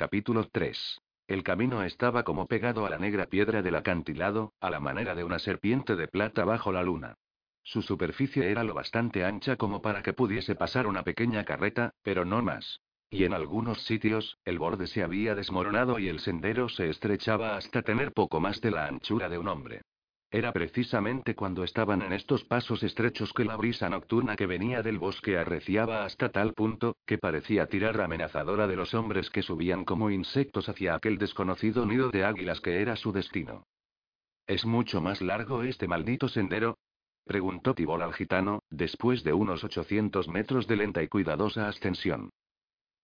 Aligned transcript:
Capítulo 0.00 0.48
3. 0.50 0.98
El 1.28 1.42
camino 1.42 1.82
estaba 1.82 2.22
como 2.22 2.46
pegado 2.46 2.86
a 2.86 2.88
la 2.88 2.98
negra 2.98 3.26
piedra 3.26 3.60
del 3.60 3.74
acantilado, 3.74 4.54
a 4.58 4.70
la 4.70 4.80
manera 4.80 5.14
de 5.14 5.24
una 5.24 5.38
serpiente 5.38 5.94
de 5.94 6.08
plata 6.08 6.46
bajo 6.46 6.72
la 6.72 6.82
luna. 6.82 7.18
Su 7.62 7.82
superficie 7.82 8.50
era 8.50 8.64
lo 8.64 8.72
bastante 8.72 9.26
ancha 9.26 9.56
como 9.56 9.82
para 9.82 10.02
que 10.02 10.14
pudiese 10.14 10.54
pasar 10.54 10.86
una 10.86 11.02
pequeña 11.02 11.44
carreta, 11.44 11.92
pero 12.02 12.24
no 12.24 12.40
más. 12.40 12.80
Y 13.10 13.24
en 13.24 13.34
algunos 13.34 13.84
sitios, 13.84 14.38
el 14.46 14.58
borde 14.58 14.86
se 14.86 15.02
había 15.02 15.34
desmoronado 15.34 15.98
y 15.98 16.08
el 16.08 16.20
sendero 16.20 16.70
se 16.70 16.88
estrechaba 16.88 17.58
hasta 17.58 17.82
tener 17.82 18.12
poco 18.12 18.40
más 18.40 18.62
de 18.62 18.70
la 18.70 18.86
anchura 18.86 19.28
de 19.28 19.36
un 19.36 19.48
hombre. 19.48 19.82
Era 20.32 20.52
precisamente 20.52 21.34
cuando 21.34 21.64
estaban 21.64 22.02
en 22.02 22.12
estos 22.12 22.44
pasos 22.44 22.84
estrechos 22.84 23.32
que 23.32 23.44
la 23.44 23.56
brisa 23.56 23.88
nocturna 23.88 24.36
que 24.36 24.46
venía 24.46 24.80
del 24.80 24.98
bosque 24.98 25.36
arreciaba 25.36 26.04
hasta 26.04 26.28
tal 26.28 26.54
punto, 26.54 26.96
que 27.04 27.18
parecía 27.18 27.66
tirar 27.66 28.00
amenazadora 28.00 28.68
de 28.68 28.76
los 28.76 28.94
hombres 28.94 29.28
que 29.28 29.42
subían 29.42 29.84
como 29.84 30.08
insectos 30.08 30.68
hacia 30.68 30.94
aquel 30.94 31.18
desconocido 31.18 31.84
nido 31.84 32.10
de 32.10 32.24
águilas 32.24 32.60
que 32.60 32.80
era 32.80 32.94
su 32.94 33.10
destino. 33.10 33.64
¿Es 34.46 34.64
mucho 34.64 35.00
más 35.00 35.20
largo 35.20 35.64
este 35.64 35.88
maldito 35.88 36.28
sendero? 36.28 36.78
preguntó 37.24 37.74
Tibor 37.74 38.02
al 38.02 38.14
gitano, 38.14 38.62
después 38.70 39.24
de 39.24 39.32
unos 39.32 39.64
800 39.64 40.28
metros 40.28 40.68
de 40.68 40.76
lenta 40.76 41.02
y 41.02 41.08
cuidadosa 41.08 41.68
ascensión. 41.68 42.30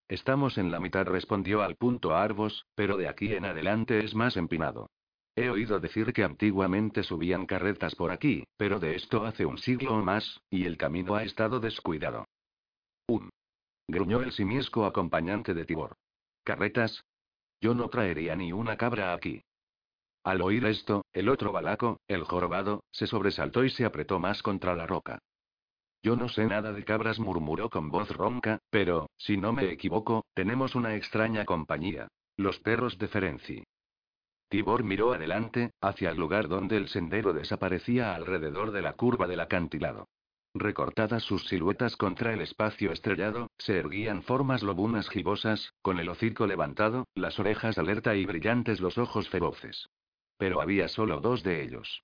Estamos 0.08 0.58
en 0.58 0.70
la 0.70 0.78
mitad, 0.78 1.06
respondió 1.06 1.62
al 1.62 1.74
punto 1.74 2.14
Arbos, 2.14 2.66
pero 2.76 2.96
de 2.96 3.08
aquí 3.08 3.32
en 3.34 3.44
adelante 3.44 4.04
es 4.04 4.14
más 4.14 4.36
empinado. 4.36 4.88
He 5.38 5.50
oído 5.50 5.78
decir 5.78 6.14
que 6.14 6.24
antiguamente 6.24 7.02
subían 7.02 7.44
carretas 7.44 7.94
por 7.94 8.10
aquí, 8.10 8.44
pero 8.56 8.80
de 8.80 8.96
esto 8.96 9.26
hace 9.26 9.44
un 9.44 9.58
siglo 9.58 9.94
o 9.94 10.02
más, 10.02 10.40
y 10.48 10.64
el 10.64 10.78
camino 10.78 11.14
ha 11.14 11.24
estado 11.24 11.60
descuidado. 11.60 12.24
Un. 13.06 13.28
Gruñó 13.86 14.22
el 14.22 14.32
simiesco 14.32 14.86
acompañante 14.86 15.52
de 15.52 15.66
Tibor. 15.66 15.94
¿Carretas? 16.42 17.04
Yo 17.60 17.74
no 17.74 17.90
traería 17.90 18.34
ni 18.34 18.52
una 18.52 18.78
cabra 18.78 19.12
aquí. 19.12 19.42
Al 20.24 20.40
oír 20.40 20.64
esto, 20.64 21.04
el 21.12 21.28
otro 21.28 21.52
balaco, 21.52 22.00
el 22.08 22.24
jorobado, 22.24 22.82
se 22.90 23.06
sobresaltó 23.06 23.62
y 23.62 23.70
se 23.70 23.84
apretó 23.84 24.18
más 24.18 24.42
contra 24.42 24.74
la 24.74 24.86
roca. 24.86 25.18
Yo 26.02 26.16
no 26.16 26.30
sé 26.30 26.46
nada 26.46 26.72
de 26.72 26.84
cabras, 26.84 27.18
murmuró 27.18 27.68
con 27.68 27.90
voz 27.90 28.10
ronca, 28.10 28.58
pero, 28.70 29.10
si 29.18 29.36
no 29.36 29.52
me 29.52 29.70
equivoco, 29.70 30.24
tenemos 30.34 30.74
una 30.74 30.94
extraña 30.94 31.44
compañía. 31.44 32.08
Los 32.36 32.58
perros 32.58 32.98
de 32.98 33.08
Ferenci. 33.08 33.64
Tibor 34.48 34.84
miró 34.84 35.12
adelante, 35.12 35.72
hacia 35.80 36.10
el 36.10 36.18
lugar 36.18 36.48
donde 36.48 36.76
el 36.76 36.88
sendero 36.88 37.32
desaparecía 37.32 38.14
alrededor 38.14 38.70
de 38.70 38.82
la 38.82 38.92
curva 38.92 39.26
del 39.26 39.40
acantilado. 39.40 40.08
Recortadas 40.54 41.22
sus 41.22 41.46
siluetas 41.48 41.96
contra 41.96 42.32
el 42.32 42.40
espacio 42.40 42.92
estrellado, 42.92 43.50
se 43.58 43.78
erguían 43.78 44.22
formas 44.22 44.62
lobunas 44.62 45.08
gibosas, 45.10 45.74
con 45.82 45.98
el 45.98 46.08
hocico 46.08 46.46
levantado, 46.46 47.06
las 47.14 47.38
orejas 47.38 47.76
alerta 47.76 48.14
y 48.14 48.24
brillantes 48.24 48.80
los 48.80 48.96
ojos 48.96 49.28
feroces. 49.28 49.88
Pero 50.38 50.62
había 50.62 50.88
solo 50.88 51.20
dos 51.20 51.42
de 51.42 51.62
ellos. 51.62 52.02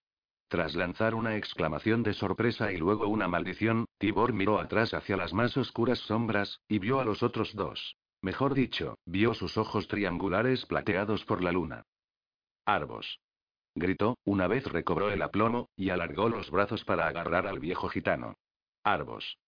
Tras 0.49 0.75
lanzar 0.75 1.15
una 1.15 1.37
exclamación 1.37 2.03
de 2.03 2.13
sorpresa 2.13 2.73
y 2.73 2.77
luego 2.77 3.09
una 3.09 3.27
maldición, 3.27 3.87
Tibor 3.97 4.35
miró 4.35 4.59
atrás 4.59 4.93
hacia 4.93 5.17
las 5.17 5.33
más 5.33 5.57
oscuras 5.57 6.01
sombras, 6.01 6.61
y 6.69 6.79
vio 6.79 7.01
a 7.01 7.05
los 7.05 7.23
otros 7.23 7.55
dos. 7.55 7.97
Mejor 8.21 8.53
dicho, 8.53 8.99
vio 9.07 9.33
sus 9.33 9.57
ojos 9.57 9.89
triangulares 9.89 10.67
plateados 10.67 11.25
por 11.25 11.43
la 11.43 11.53
luna. 11.53 11.85
Arbos. 12.65 13.19
Gritó, 13.75 14.19
una 14.25 14.47
vez 14.47 14.65
recobró 14.67 15.11
el 15.11 15.23
aplomo, 15.23 15.71
y 15.77 15.91
alargó 15.91 16.29
los 16.29 16.51
brazos 16.51 16.85
para 16.85 17.09
agarrar 17.09 17.49
al 17.49 17.59
viejo 17.59 17.89
gitano. 17.89 18.37
Arbos. 18.85 19.39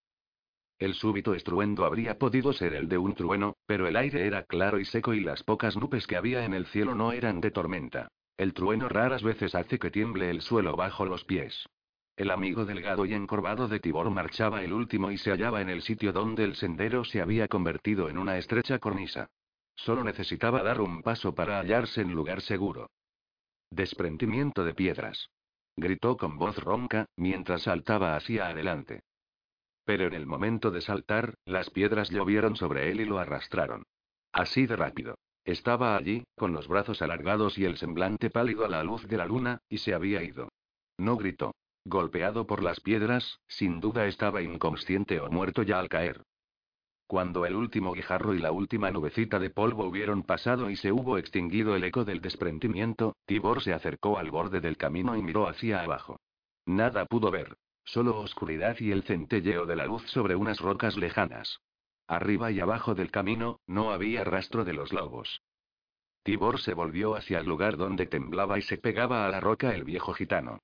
El 0.80 0.94
súbito 0.94 1.34
estruendo 1.34 1.84
habría 1.84 2.18
podido 2.18 2.52
ser 2.52 2.74
el 2.74 2.88
de 2.88 2.98
un 2.98 3.14
trueno, 3.14 3.54
pero 3.66 3.86
el 3.86 3.96
aire 3.96 4.26
era 4.26 4.42
claro 4.42 4.80
y 4.80 4.84
seco 4.84 5.14
y 5.14 5.20
las 5.20 5.44
pocas 5.44 5.76
nubes 5.76 6.08
que 6.08 6.16
había 6.16 6.44
en 6.44 6.54
el 6.54 6.66
cielo 6.66 6.96
no 6.96 7.12
eran 7.12 7.40
de 7.40 7.52
tormenta. 7.52 8.08
El 8.36 8.52
trueno 8.52 8.88
raras 8.88 9.22
veces 9.22 9.54
hace 9.54 9.78
que 9.78 9.92
tiemble 9.92 10.30
el 10.30 10.40
suelo 10.40 10.74
bajo 10.74 11.04
los 11.04 11.24
pies. 11.24 11.68
El 12.16 12.32
amigo 12.32 12.64
delgado 12.64 13.06
y 13.06 13.14
encorvado 13.14 13.68
de 13.68 13.78
Tibor 13.78 14.10
marchaba 14.10 14.64
el 14.64 14.72
último 14.72 15.12
y 15.12 15.18
se 15.18 15.30
hallaba 15.30 15.60
en 15.60 15.70
el 15.70 15.82
sitio 15.82 16.12
donde 16.12 16.42
el 16.42 16.56
sendero 16.56 17.04
se 17.04 17.20
había 17.20 17.46
convertido 17.46 18.08
en 18.08 18.18
una 18.18 18.38
estrecha 18.38 18.80
cornisa. 18.80 19.28
Solo 19.76 20.02
necesitaba 20.02 20.62
dar 20.64 20.80
un 20.80 21.02
paso 21.02 21.34
para 21.34 21.60
hallarse 21.60 22.00
en 22.00 22.12
lugar 22.12 22.40
seguro. 22.40 22.90
Desprendimiento 23.74 24.62
de 24.62 24.72
piedras. 24.72 25.30
Gritó 25.74 26.16
con 26.16 26.38
voz 26.38 26.56
ronca, 26.58 27.06
mientras 27.16 27.62
saltaba 27.62 28.14
hacia 28.14 28.46
adelante. 28.46 29.02
Pero 29.84 30.06
en 30.06 30.14
el 30.14 30.26
momento 30.26 30.70
de 30.70 30.80
saltar, 30.80 31.34
las 31.44 31.70
piedras 31.70 32.08
llovieron 32.10 32.54
sobre 32.54 32.92
él 32.92 33.00
y 33.00 33.04
lo 33.04 33.18
arrastraron. 33.18 33.82
Así 34.30 34.66
de 34.66 34.76
rápido. 34.76 35.16
Estaba 35.44 35.96
allí, 35.96 36.22
con 36.36 36.52
los 36.52 36.68
brazos 36.68 37.02
alargados 37.02 37.58
y 37.58 37.64
el 37.64 37.76
semblante 37.76 38.30
pálido 38.30 38.64
a 38.64 38.68
la 38.68 38.84
luz 38.84 39.08
de 39.08 39.16
la 39.16 39.26
luna, 39.26 39.58
y 39.68 39.78
se 39.78 39.92
había 39.92 40.22
ido. 40.22 40.50
No 40.96 41.16
gritó. 41.16 41.56
Golpeado 41.84 42.46
por 42.46 42.62
las 42.62 42.78
piedras, 42.78 43.40
sin 43.48 43.80
duda 43.80 44.06
estaba 44.06 44.40
inconsciente 44.40 45.18
o 45.18 45.28
muerto 45.32 45.64
ya 45.64 45.80
al 45.80 45.88
caer. 45.88 46.22
Cuando 47.06 47.44
el 47.44 47.54
último 47.54 47.92
guijarro 47.92 48.34
y 48.34 48.38
la 48.38 48.50
última 48.50 48.90
nubecita 48.90 49.38
de 49.38 49.50
polvo 49.50 49.84
hubieron 49.84 50.22
pasado 50.22 50.70
y 50.70 50.76
se 50.76 50.90
hubo 50.90 51.18
extinguido 51.18 51.76
el 51.76 51.84
eco 51.84 52.04
del 52.04 52.20
desprendimiento, 52.20 53.16
Tibor 53.26 53.62
se 53.62 53.74
acercó 53.74 54.18
al 54.18 54.30
borde 54.30 54.60
del 54.60 54.78
camino 54.78 55.16
y 55.16 55.22
miró 55.22 55.46
hacia 55.46 55.82
abajo. 55.82 56.20
Nada 56.66 57.04
pudo 57.04 57.30
ver. 57.30 57.56
Solo 57.84 58.18
oscuridad 58.18 58.76
y 58.80 58.92
el 58.92 59.02
centelleo 59.02 59.66
de 59.66 59.76
la 59.76 59.84
luz 59.84 60.02
sobre 60.10 60.34
unas 60.34 60.58
rocas 60.60 60.96
lejanas. 60.96 61.60
Arriba 62.06 62.50
y 62.50 62.60
abajo 62.60 62.94
del 62.94 63.10
camino, 63.10 63.60
no 63.66 63.92
había 63.92 64.24
rastro 64.24 64.64
de 64.64 64.72
los 64.72 64.92
lobos. 64.92 65.42
Tibor 66.22 66.58
se 66.58 66.72
volvió 66.72 67.14
hacia 67.16 67.38
el 67.38 67.46
lugar 67.46 67.76
donde 67.76 68.06
temblaba 68.06 68.58
y 68.58 68.62
se 68.62 68.78
pegaba 68.78 69.26
a 69.26 69.28
la 69.28 69.40
roca 69.40 69.74
el 69.74 69.84
viejo 69.84 70.14
gitano. 70.14 70.60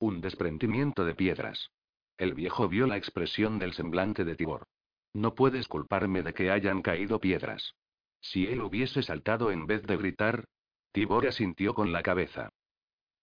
Un 0.00 0.20
desprendimiento 0.20 1.04
de 1.04 1.14
piedras. 1.14 1.70
El 2.18 2.34
viejo 2.34 2.68
vio 2.68 2.88
la 2.88 2.96
expresión 2.96 3.60
del 3.60 3.72
semblante 3.72 4.24
de 4.24 4.34
Tibor. 4.34 4.66
No 5.14 5.34
puedes 5.34 5.68
culparme 5.68 6.22
de 6.22 6.32
que 6.32 6.50
hayan 6.50 6.82
caído 6.82 7.20
piedras. 7.20 7.74
Si 8.20 8.46
él 8.46 8.60
hubiese 8.62 9.02
saltado 9.02 9.50
en 9.50 9.66
vez 9.66 9.82
de 9.82 9.96
gritar. 9.96 10.44
Tibor 10.92 11.26
asintió 11.26 11.74
con 11.74 11.90
la 11.90 12.02
cabeza. 12.02 12.50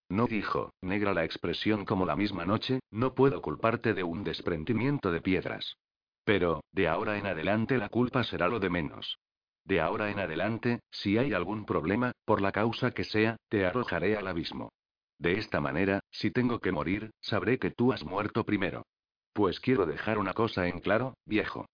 No 0.09 0.25
dijo, 0.25 0.73
negra 0.81 1.13
la 1.13 1.23
expresión 1.23 1.85
como 1.85 2.05
la 2.05 2.16
misma 2.16 2.44
noche, 2.45 2.79
no 2.89 3.13
puedo 3.13 3.41
culparte 3.41 3.94
de 3.94 4.03
un 4.03 4.23
desprendimiento 4.23 5.11
de 5.11 5.22
piedras. 5.22 5.75
Pero, 6.23 6.63
de 6.72 6.88
ahora 6.88 7.17
en 7.17 7.27
adelante 7.27 7.77
la 7.77 7.89
culpa 7.89 8.23
será 8.23 8.47
lo 8.47 8.59
de 8.59 8.71
menos. 8.71 9.19
De 9.63 9.81
ahora 9.81 10.09
en 10.09 10.19
adelante, 10.19 10.79
si 10.89 11.19
hay 11.19 11.33
algún 11.33 11.66
problema, 11.66 12.11
por 12.25 12.41
la 12.41 12.51
causa 12.51 12.91
que 12.91 13.03
sea, 13.03 13.38
te 13.50 13.66
arrojaré 13.66 14.17
al 14.17 14.27
abismo. 14.27 14.71
De 15.19 15.33
esta 15.33 15.61
manera, 15.61 16.00
si 16.09 16.31
tengo 16.31 16.59
que 16.59 16.71
morir, 16.71 17.11
sabré 17.21 17.59
que 17.59 17.69
tú 17.69 17.94
has 17.94 18.03
muerto 18.03 18.45
primero. 18.45 18.88
Pues 19.33 19.59
quiero 19.59 19.85
dejar 19.85 20.17
una 20.17 20.33
cosa 20.33 20.67
en 20.67 20.79
claro, 20.79 21.13
viejo. 21.25 21.67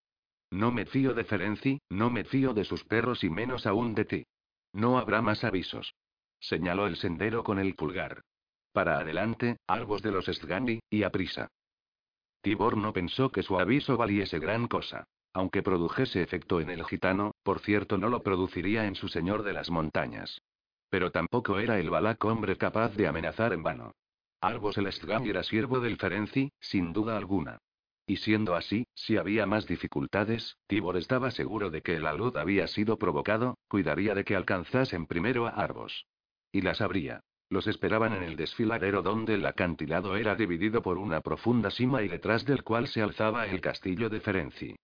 No 0.50 0.70
me 0.70 0.86
fío 0.86 1.14
de 1.14 1.24
Ferenci, 1.24 1.80
no 1.90 2.10
me 2.10 2.24
fío 2.24 2.54
de 2.54 2.64
sus 2.64 2.84
perros 2.84 3.24
y 3.24 3.30
menos 3.30 3.66
aún 3.66 3.94
de 3.94 4.04
ti. 4.04 4.26
No 4.72 4.98
habrá 4.98 5.22
más 5.22 5.44
avisos. 5.44 5.94
Señaló 6.38 6.86
el 6.86 6.96
sendero 6.96 7.42
con 7.42 7.58
el 7.58 7.74
pulgar. 7.74 8.22
Para 8.72 8.98
adelante, 8.98 9.56
albos 9.66 10.02
de 10.02 10.12
los 10.12 10.26
Sgandi, 10.26 10.80
y 10.90 11.02
a 11.02 11.10
prisa. 11.10 11.48
Tibor 12.42 12.76
no 12.76 12.92
pensó 12.92 13.32
que 13.32 13.42
su 13.42 13.58
aviso 13.58 13.96
valiese 13.96 14.38
gran 14.38 14.68
cosa. 14.68 15.04
Aunque 15.32 15.62
produjese 15.62 16.22
efecto 16.22 16.60
en 16.60 16.70
el 16.70 16.84
gitano, 16.84 17.32
por 17.42 17.60
cierto 17.60 17.98
no 17.98 18.08
lo 18.08 18.22
produciría 18.22 18.86
en 18.86 18.94
su 18.94 19.08
señor 19.08 19.42
de 19.42 19.52
las 19.52 19.70
montañas. 19.70 20.40
Pero 20.88 21.10
tampoco 21.10 21.58
era 21.58 21.78
el 21.78 21.90
balaco 21.90 22.28
hombre 22.28 22.56
capaz 22.56 22.94
de 22.94 23.06
amenazar 23.06 23.52
en 23.52 23.62
vano. 23.62 23.92
Albos 24.40 24.78
el 24.78 24.90
Sgandi 24.92 25.30
era 25.30 25.42
siervo 25.42 25.80
del 25.80 25.96
Ferenci, 25.96 26.52
sin 26.60 26.92
duda 26.92 27.16
alguna. 27.16 27.58
Y 28.06 28.16
siendo 28.18 28.54
así, 28.54 28.86
si 28.94 29.16
había 29.16 29.46
más 29.46 29.66
dificultades, 29.66 30.56
Tibor 30.68 30.96
estaba 30.96 31.32
seguro 31.32 31.70
de 31.70 31.82
que 31.82 31.96
el 31.96 32.06
alud 32.06 32.36
había 32.36 32.68
sido 32.68 32.98
provocado, 32.98 33.58
cuidaría 33.68 34.14
de 34.14 34.24
que 34.24 34.36
alcanzasen 34.36 35.06
primero 35.06 35.46
a 35.46 35.50
Arbos. 35.50 36.06
Y 36.52 36.60
las 36.60 36.80
habría. 36.80 37.20
Los 37.48 37.66
esperaban 37.66 38.12
en 38.12 38.22
el 38.22 38.36
desfiladero 38.36 39.02
donde 39.02 39.34
el 39.34 39.46
acantilado 39.46 40.16
era 40.16 40.36
dividido 40.36 40.82
por 40.82 40.98
una 40.98 41.20
profunda 41.20 41.70
cima 41.70 42.02
y 42.02 42.08
detrás 42.08 42.44
del 42.44 42.62
cual 42.62 42.86
se 42.86 43.02
alzaba 43.02 43.46
el 43.46 43.60
castillo 43.60 44.08
de 44.08 44.20
Ferenci. 44.20 44.76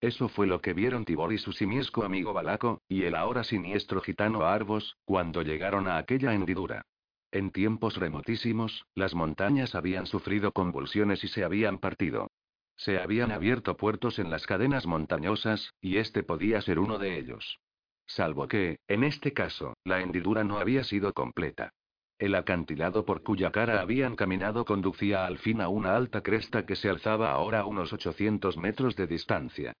Eso 0.00 0.28
fue 0.28 0.46
lo 0.46 0.60
que 0.60 0.74
vieron 0.74 1.04
Tibor 1.04 1.32
y 1.32 1.38
su 1.38 1.52
simiesco 1.52 2.04
amigo 2.04 2.32
Balaco, 2.32 2.82
y 2.88 3.02
el 3.02 3.14
ahora 3.14 3.44
siniestro 3.44 4.00
gitano 4.00 4.44
Arbos, 4.44 4.96
cuando 5.04 5.42
llegaron 5.42 5.88
a 5.88 5.98
aquella 5.98 6.32
hendidura. 6.34 6.82
En 7.30 7.50
tiempos 7.50 7.96
remotísimos, 7.96 8.86
las 8.94 9.14
montañas 9.14 9.74
habían 9.74 10.06
sufrido 10.06 10.52
convulsiones 10.52 11.24
y 11.24 11.28
se 11.28 11.44
habían 11.44 11.78
partido. 11.78 12.30
Se 12.78 12.98
habían 13.00 13.32
abierto 13.32 13.76
puertos 13.76 14.20
en 14.20 14.30
las 14.30 14.46
cadenas 14.46 14.86
montañosas, 14.86 15.74
y 15.80 15.96
este 15.96 16.22
podía 16.22 16.62
ser 16.62 16.78
uno 16.78 16.98
de 16.98 17.18
ellos. 17.18 17.58
Salvo 18.06 18.46
que, 18.46 18.78
en 18.86 19.02
este 19.02 19.32
caso, 19.32 19.76
la 19.84 20.00
hendidura 20.00 20.44
no 20.44 20.58
había 20.58 20.84
sido 20.84 21.12
completa. 21.12 21.74
El 22.18 22.36
acantilado 22.36 23.04
por 23.04 23.22
cuya 23.22 23.50
cara 23.50 23.80
habían 23.80 24.14
caminado 24.14 24.64
conducía 24.64 25.26
al 25.26 25.38
fin 25.38 25.60
a 25.60 25.68
una 25.68 25.96
alta 25.96 26.22
cresta 26.22 26.66
que 26.66 26.76
se 26.76 26.88
alzaba 26.88 27.32
ahora 27.32 27.60
a 27.60 27.66
unos 27.66 27.92
800 27.92 28.56
metros 28.56 28.94
de 28.94 29.08
distancia. 29.08 29.72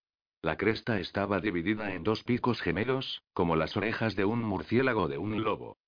La 0.42 0.56
cresta 0.56 0.98
estaba 0.98 1.40
dividida 1.40 1.94
en 1.94 2.02
dos 2.02 2.24
picos 2.24 2.60
gemelos, 2.60 3.22
como 3.32 3.54
las 3.54 3.76
orejas 3.76 4.16
de 4.16 4.24
un 4.24 4.42
murciélago 4.42 5.08
de 5.08 5.18
un 5.18 5.42
lobo. 5.42 5.78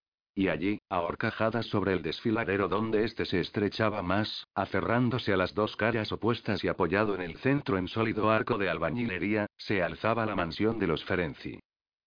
Y 0.40 0.48
allí, 0.48 0.80
ahorcajadas 0.88 1.66
sobre 1.66 1.92
el 1.92 2.00
desfiladero 2.00 2.66
donde 2.66 3.04
éste 3.04 3.26
se 3.26 3.40
estrechaba 3.40 4.00
más, 4.00 4.46
aferrándose 4.54 5.34
a 5.34 5.36
las 5.36 5.52
dos 5.52 5.76
caras 5.76 6.12
opuestas 6.12 6.64
y 6.64 6.68
apoyado 6.68 7.14
en 7.14 7.20
el 7.20 7.36
centro 7.36 7.76
en 7.76 7.88
sólido 7.88 8.30
arco 8.30 8.56
de 8.56 8.70
albañilería, 8.70 9.48
se 9.58 9.82
alzaba 9.82 10.24
la 10.24 10.34
mansión 10.34 10.78
de 10.78 10.86
los 10.86 11.04
Ferenci. 11.04 11.60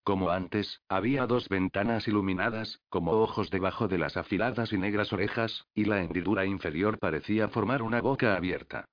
Como 0.03 0.31
antes, 0.31 0.81
había 0.89 1.27
dos 1.27 1.47
ventanas 1.47 2.07
iluminadas, 2.07 2.81
como 2.89 3.12
ojos 3.12 3.51
debajo 3.51 3.88
de 3.88 4.00
las 4.00 4.18
afiladas 4.18 4.74
y 4.74 4.79
negras 4.79 5.13
orejas, 5.13 5.68
y 5.75 5.86
la 5.86 6.01
hendidura 6.01 6.44
inferior 6.47 6.97
parecía 6.97 7.50
formar 7.50 7.83
una 7.83 8.01
boca 8.01 8.36
abierta. 8.36 8.86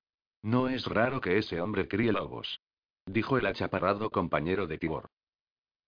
No 0.43 0.69
es 0.69 0.85
raro 0.85 1.19
que 1.19 1.39
ese 1.39 1.59
hombre 1.61 1.87
críe 1.87 2.11
lobos. 2.11 2.61
Dijo 3.07 3.39
el 3.39 3.47
achaparrado 3.47 4.11
compañero 4.11 4.67
de 4.67 4.77
Tibor. 4.77 5.09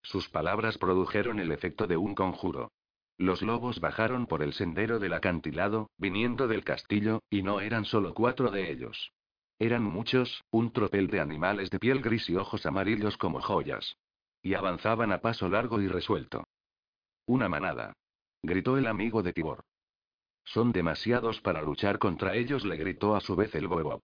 Sus 0.02 0.28
palabras 0.28 0.76
produjeron 0.76 1.38
el 1.38 1.52
efecto 1.52 1.86
de 1.86 1.96
un 1.96 2.16
conjuro. 2.16 2.72
Los 3.16 3.42
lobos 3.42 3.80
bajaron 3.80 4.26
por 4.26 4.42
el 4.42 4.52
sendero 4.52 4.98
del 4.98 5.12
acantilado, 5.12 5.90
viniendo 5.98 6.48
del 6.48 6.64
castillo, 6.64 7.22
y 7.30 7.42
no 7.42 7.60
eran 7.60 7.84
solo 7.84 8.12
cuatro 8.12 8.50
de 8.50 8.70
ellos. 8.72 9.12
Eran 9.58 9.84
muchos, 9.84 10.42
un 10.50 10.72
tropel 10.72 11.06
de 11.06 11.20
animales 11.20 11.70
de 11.70 11.78
piel 11.78 12.00
gris 12.00 12.28
y 12.28 12.36
ojos 12.36 12.66
amarillos 12.66 13.16
como 13.16 13.40
joyas. 13.40 13.96
Y 14.42 14.54
avanzaban 14.54 15.12
a 15.12 15.20
paso 15.20 15.48
largo 15.48 15.80
y 15.80 15.86
resuelto. 15.86 16.44
Una 17.26 17.48
manada. 17.48 17.92
Gritó 18.42 18.76
el 18.76 18.86
amigo 18.86 19.22
de 19.22 19.32
Tibor. 19.32 19.64
Son 20.44 20.72
demasiados 20.72 21.40
para 21.40 21.62
luchar 21.62 21.98
contra 21.98 22.34
ellos, 22.34 22.64
le 22.64 22.76
gritó 22.76 23.14
a 23.14 23.20
su 23.20 23.36
vez 23.36 23.54
el 23.54 23.68
bobo. 23.68 24.02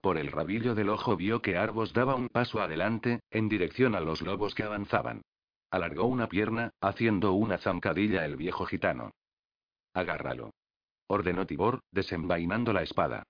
Por 0.00 0.16
el 0.16 0.32
rabillo 0.32 0.74
del 0.74 0.88
ojo 0.88 1.16
vio 1.16 1.42
que 1.42 1.58
Arbos 1.58 1.92
daba 1.92 2.14
un 2.14 2.28
paso 2.28 2.62
adelante, 2.62 3.20
en 3.30 3.48
dirección 3.50 3.94
a 3.94 4.00
los 4.00 4.22
lobos 4.22 4.54
que 4.54 4.62
avanzaban. 4.62 5.20
Alargó 5.70 6.06
una 6.06 6.28
pierna, 6.28 6.72
haciendo 6.80 7.32
una 7.32 7.58
zancadilla 7.58 8.24
el 8.24 8.36
viejo 8.36 8.66
gitano. 8.66 9.12
Agárralo. 9.94 10.50
Ordenó 11.06 11.46
Tibor, 11.46 11.80
desenvainando 11.92 12.72
la 12.72 12.82
espada. 12.82 13.24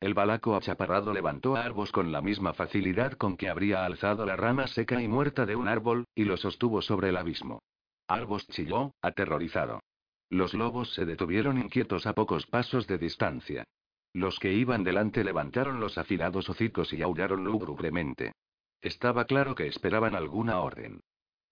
El 0.00 0.12
balaco 0.12 0.56
achaparrado 0.56 1.14
levantó 1.14 1.56
a 1.56 1.64
Arbos 1.64 1.90
con 1.90 2.12
la 2.12 2.20
misma 2.20 2.52
facilidad 2.52 3.12
con 3.12 3.36
que 3.36 3.48
habría 3.48 3.84
alzado 3.84 4.26
la 4.26 4.36
rama 4.36 4.66
seca 4.66 5.00
y 5.00 5.08
muerta 5.08 5.46
de 5.46 5.56
un 5.56 5.68
árbol, 5.68 6.04
y 6.14 6.24
lo 6.24 6.36
sostuvo 6.36 6.82
sobre 6.82 7.08
el 7.08 7.16
abismo. 7.16 7.62
Arbos 8.06 8.46
chilló, 8.48 8.92
aterrorizado. 9.00 9.80
Los 10.28 10.52
lobos 10.52 10.92
se 10.92 11.06
detuvieron 11.06 11.58
inquietos 11.58 12.06
a 12.06 12.12
pocos 12.12 12.46
pasos 12.46 12.86
de 12.86 12.98
distancia. 12.98 13.64
Los 14.12 14.38
que 14.38 14.52
iban 14.52 14.84
delante 14.84 15.24
levantaron 15.24 15.80
los 15.80 15.96
afilados 15.96 16.50
hocicos 16.50 16.92
y 16.92 17.00
aullaron 17.00 17.44
lúgubremente. 17.44 18.32
Estaba 18.82 19.24
claro 19.24 19.54
que 19.54 19.66
esperaban 19.66 20.14
alguna 20.14 20.60
orden. 20.60 21.00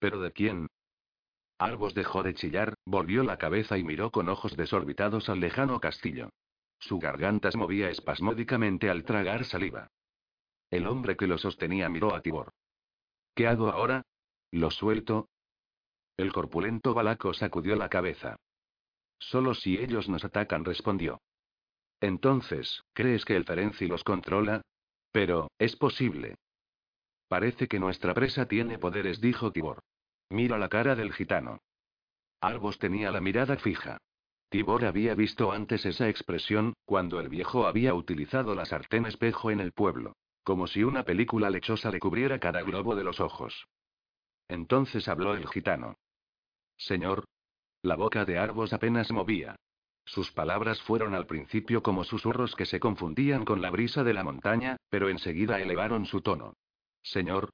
¿Pero 0.03 0.19
de 0.19 0.33
quién? 0.33 0.67
Arbos 1.57 1.93
dejó 1.93 2.23
de 2.23 2.33
chillar, 2.33 2.73
volvió 2.85 3.23
la 3.23 3.37
cabeza 3.37 3.77
y 3.77 3.85
miró 3.85 4.11
con 4.11 4.27
ojos 4.27 4.57
desorbitados 4.57 5.29
al 5.29 5.39
lejano 5.39 5.79
castillo. 5.79 6.27
Su 6.77 6.99
garganta 6.99 7.49
se 7.51 7.57
movía 7.57 7.89
espasmódicamente 7.89 8.89
al 8.89 9.05
tragar 9.05 9.45
saliva. 9.45 9.87
El 10.69 10.87
hombre 10.87 11.15
que 11.15 11.25
lo 11.25 11.37
sostenía 11.37 11.87
miró 11.87 12.13
a 12.13 12.21
Tibor. 12.21 12.51
¿Qué 13.33 13.47
hago 13.47 13.69
ahora? 13.69 14.01
¿Lo 14.51 14.71
suelto? 14.71 15.29
El 16.17 16.33
corpulento 16.33 16.93
balaco 16.93 17.33
sacudió 17.33 17.77
la 17.77 17.87
cabeza. 17.87 18.35
Solo 19.19 19.53
si 19.53 19.77
ellos 19.77 20.09
nos 20.09 20.25
atacan, 20.25 20.65
respondió. 20.65 21.21
Entonces, 22.01 22.83
¿crees 22.91 23.23
que 23.23 23.37
el 23.37 23.45
Ferenci 23.45 23.87
los 23.87 24.03
controla? 24.03 24.63
Pero, 25.13 25.49
es 25.59 25.77
posible. 25.77 26.35
Parece 27.29 27.69
que 27.69 27.79
nuestra 27.79 28.13
presa 28.13 28.49
tiene 28.49 28.77
poderes, 28.77 29.21
dijo 29.21 29.53
Tibor. 29.53 29.81
Mira 30.29 30.57
la 30.57 30.69
cara 30.69 30.95
del 30.95 31.13
gitano. 31.13 31.59
Arbos 32.41 32.79
tenía 32.79 33.11
la 33.11 33.21
mirada 33.21 33.57
fija. 33.57 33.97
Tibor 34.49 34.85
había 34.85 35.15
visto 35.15 35.51
antes 35.51 35.85
esa 35.85 36.09
expresión, 36.09 36.73
cuando 36.85 37.19
el 37.19 37.29
viejo 37.29 37.65
había 37.65 37.93
utilizado 37.93 38.53
la 38.53 38.65
sartén 38.65 39.05
espejo 39.05 39.49
en 39.49 39.59
el 39.59 39.71
pueblo. 39.71 40.15
Como 40.43 40.67
si 40.67 40.83
una 40.83 41.03
película 41.03 41.49
lechosa 41.49 41.89
le 41.89 41.99
cubriera 41.99 42.39
cada 42.39 42.61
globo 42.61 42.95
de 42.95 43.03
los 43.03 43.19
ojos. 43.19 43.65
Entonces 44.47 45.07
habló 45.07 45.35
el 45.35 45.47
gitano. 45.47 45.95
Señor. 46.77 47.25
La 47.81 47.95
boca 47.95 48.25
de 48.25 48.37
Arbos 48.37 48.73
apenas 48.73 49.11
movía. 49.11 49.55
Sus 50.05 50.31
palabras 50.31 50.81
fueron 50.81 51.15
al 51.15 51.25
principio 51.25 51.81
como 51.81 52.03
susurros 52.03 52.55
que 52.55 52.65
se 52.65 52.79
confundían 52.79 53.45
con 53.45 53.61
la 53.61 53.71
brisa 53.71 54.03
de 54.03 54.13
la 54.13 54.23
montaña, 54.23 54.77
pero 54.89 55.09
enseguida 55.09 55.61
elevaron 55.61 56.05
su 56.05 56.21
tono. 56.21 56.53
Señor, 57.01 57.49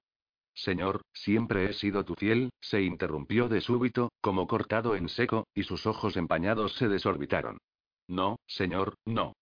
Señor, 0.54 1.02
siempre 1.14 1.70
he 1.70 1.74
sido 1.74 2.04
tu 2.04 2.16
fiel, 2.16 2.50
se 2.60 2.82
interrumpió 2.82 3.48
de 3.48 3.62
súbito, 3.62 4.12
como 4.22 4.48
cortado 4.48 4.96
en 4.96 5.10
seco, 5.10 5.48
y 5.54 5.64
sus 5.64 5.86
ojos 5.86 6.18
empañados 6.18 6.74
se 6.74 6.88
desorbitaron. 6.88 7.60
No, 8.08 8.40
señor, 8.48 8.96
no. 9.06 9.34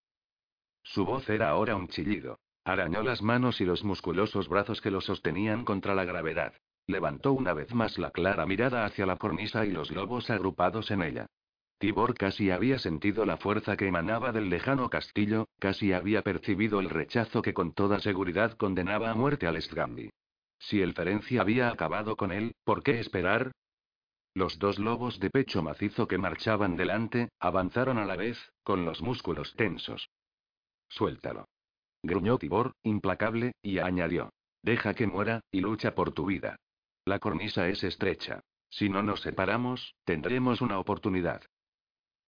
Su 0.82 1.04
voz 1.04 1.28
era 1.28 1.50
ahora 1.50 1.76
un 1.76 1.88
chillido. 1.88 2.38
Arañó 2.64 3.02
las 3.02 3.22
manos 3.22 3.60
y 3.60 3.64
los 3.64 3.82
musculosos 3.82 4.48
brazos 4.48 4.80
que 4.80 4.90
lo 4.90 5.00
sostenían 5.00 5.64
contra 5.64 5.94
la 5.94 6.04
gravedad. 6.04 6.52
Levantó 6.86 7.32
una 7.32 7.52
vez 7.52 7.74
más 7.74 7.98
la 7.98 8.10
clara 8.10 8.46
mirada 8.46 8.84
hacia 8.84 9.06
la 9.06 9.16
cornisa 9.16 9.66
y 9.66 9.70
los 9.70 9.90
lobos 9.90 10.30
agrupados 10.30 10.90
en 10.90 11.02
ella. 11.02 11.26
Tibor 11.78 12.14
casi 12.14 12.50
había 12.50 12.78
sentido 12.78 13.24
la 13.24 13.36
fuerza 13.36 13.76
que 13.76 13.86
emanaba 13.86 14.32
del 14.32 14.50
lejano 14.50 14.90
castillo, 14.90 15.46
casi 15.58 15.92
había 15.92 16.22
percibido 16.22 16.80
el 16.80 16.90
rechazo 16.90 17.40
que 17.40 17.54
con 17.54 17.72
toda 17.72 18.00
seguridad 18.00 18.56
condenaba 18.56 19.10
a 19.10 19.14
muerte 19.14 19.46
al 19.46 19.60
Stgambi. 19.62 20.10
Si 20.58 20.82
el 20.82 20.94
Ferencia 20.94 21.40
había 21.40 21.70
acabado 21.70 22.16
con 22.16 22.32
él, 22.32 22.54
¿por 22.64 22.82
qué 22.82 23.00
esperar? 23.00 23.52
Los 24.34 24.58
dos 24.58 24.78
lobos 24.78 25.18
de 25.20 25.30
pecho 25.30 25.62
macizo 25.62 26.06
que 26.06 26.18
marchaban 26.18 26.76
delante, 26.76 27.30
avanzaron 27.40 27.98
a 27.98 28.04
la 28.04 28.16
vez, 28.16 28.38
con 28.62 28.84
los 28.84 29.02
músculos 29.02 29.54
tensos. 29.56 30.10
Suéltalo. 30.88 31.46
Gruñó 32.02 32.38
Tibor, 32.38 32.72
implacable, 32.82 33.52
y 33.62 33.78
añadió. 33.78 34.30
Deja 34.62 34.94
que 34.94 35.06
muera, 35.06 35.40
y 35.50 35.60
lucha 35.60 35.94
por 35.94 36.12
tu 36.12 36.26
vida. 36.26 36.56
La 37.04 37.18
cornisa 37.18 37.68
es 37.68 37.82
estrecha. 37.84 38.40
Si 38.70 38.88
no 38.88 39.02
nos 39.02 39.22
separamos, 39.22 39.94
tendremos 40.04 40.60
una 40.60 40.78
oportunidad. 40.78 41.42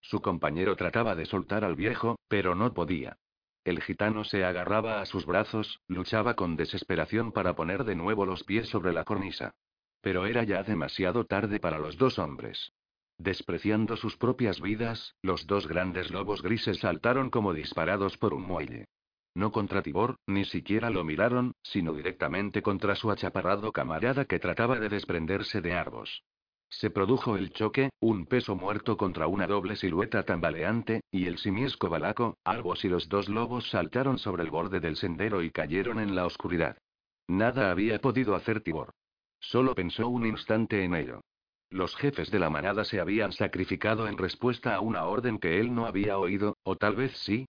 Su 0.00 0.20
compañero 0.22 0.76
trataba 0.76 1.14
de 1.14 1.26
soltar 1.26 1.64
al 1.64 1.76
viejo, 1.76 2.18
pero 2.28 2.54
no 2.54 2.72
podía. 2.72 3.18
El 3.64 3.82
gitano 3.82 4.24
se 4.24 4.44
agarraba 4.44 5.00
a 5.00 5.06
sus 5.06 5.26
brazos, 5.26 5.80
luchaba 5.86 6.34
con 6.34 6.56
desesperación 6.56 7.32
para 7.32 7.54
poner 7.54 7.84
de 7.84 7.94
nuevo 7.94 8.24
los 8.24 8.44
pies 8.44 8.68
sobre 8.68 8.92
la 8.92 9.04
cornisa. 9.04 9.52
Pero 10.00 10.26
era 10.26 10.44
ya 10.44 10.62
demasiado 10.62 11.26
tarde 11.26 11.60
para 11.60 11.78
los 11.78 11.98
dos 11.98 12.18
hombres. 12.18 12.72
Despreciando 13.18 13.96
sus 13.96 14.16
propias 14.16 14.62
vidas, 14.62 15.14
los 15.20 15.46
dos 15.46 15.66
grandes 15.66 16.10
lobos 16.10 16.40
grises 16.40 16.78
saltaron 16.78 17.28
como 17.28 17.52
disparados 17.52 18.16
por 18.16 18.32
un 18.32 18.42
muelle. 18.42 18.86
No 19.34 19.52
contra 19.52 19.82
Tibor, 19.82 20.16
ni 20.26 20.44
siquiera 20.46 20.88
lo 20.88 21.04
miraron, 21.04 21.52
sino 21.62 21.92
directamente 21.92 22.62
contra 22.62 22.96
su 22.96 23.10
achaparrado 23.10 23.72
camarada 23.72 24.24
que 24.24 24.38
trataba 24.38 24.80
de 24.80 24.88
desprenderse 24.88 25.60
de 25.60 25.74
Arbos. 25.74 26.24
Se 26.70 26.88
produjo 26.88 27.36
el 27.36 27.52
choque, 27.52 27.90
un 28.00 28.26
peso 28.26 28.54
muerto 28.54 28.96
contra 28.96 29.26
una 29.26 29.48
doble 29.48 29.74
silueta 29.74 30.22
tambaleante, 30.22 31.02
y 31.10 31.26
el 31.26 31.38
simiesco 31.38 31.88
balaco, 31.88 32.38
Arbos 32.44 32.84
y 32.84 32.88
los 32.88 33.08
dos 33.08 33.28
lobos 33.28 33.68
saltaron 33.70 34.18
sobre 34.18 34.44
el 34.44 34.50
borde 34.50 34.78
del 34.78 34.96
sendero 34.96 35.42
y 35.42 35.50
cayeron 35.50 35.98
en 35.98 36.14
la 36.14 36.26
oscuridad. 36.26 36.78
Nada 37.26 37.72
había 37.72 38.00
podido 38.00 38.36
hacer 38.36 38.60
Tibor. 38.60 38.92
Solo 39.40 39.74
pensó 39.74 40.08
un 40.08 40.26
instante 40.26 40.84
en 40.84 40.94
ello. 40.94 41.22
Los 41.70 41.96
jefes 41.96 42.30
de 42.30 42.38
la 42.38 42.50
manada 42.50 42.84
se 42.84 43.00
habían 43.00 43.32
sacrificado 43.32 44.06
en 44.06 44.16
respuesta 44.16 44.74
a 44.74 44.80
una 44.80 45.04
orden 45.06 45.38
que 45.38 45.58
él 45.58 45.74
no 45.74 45.86
había 45.86 46.18
oído, 46.18 46.56
o 46.62 46.76
tal 46.76 46.94
vez 46.94 47.16
sí. 47.16 47.46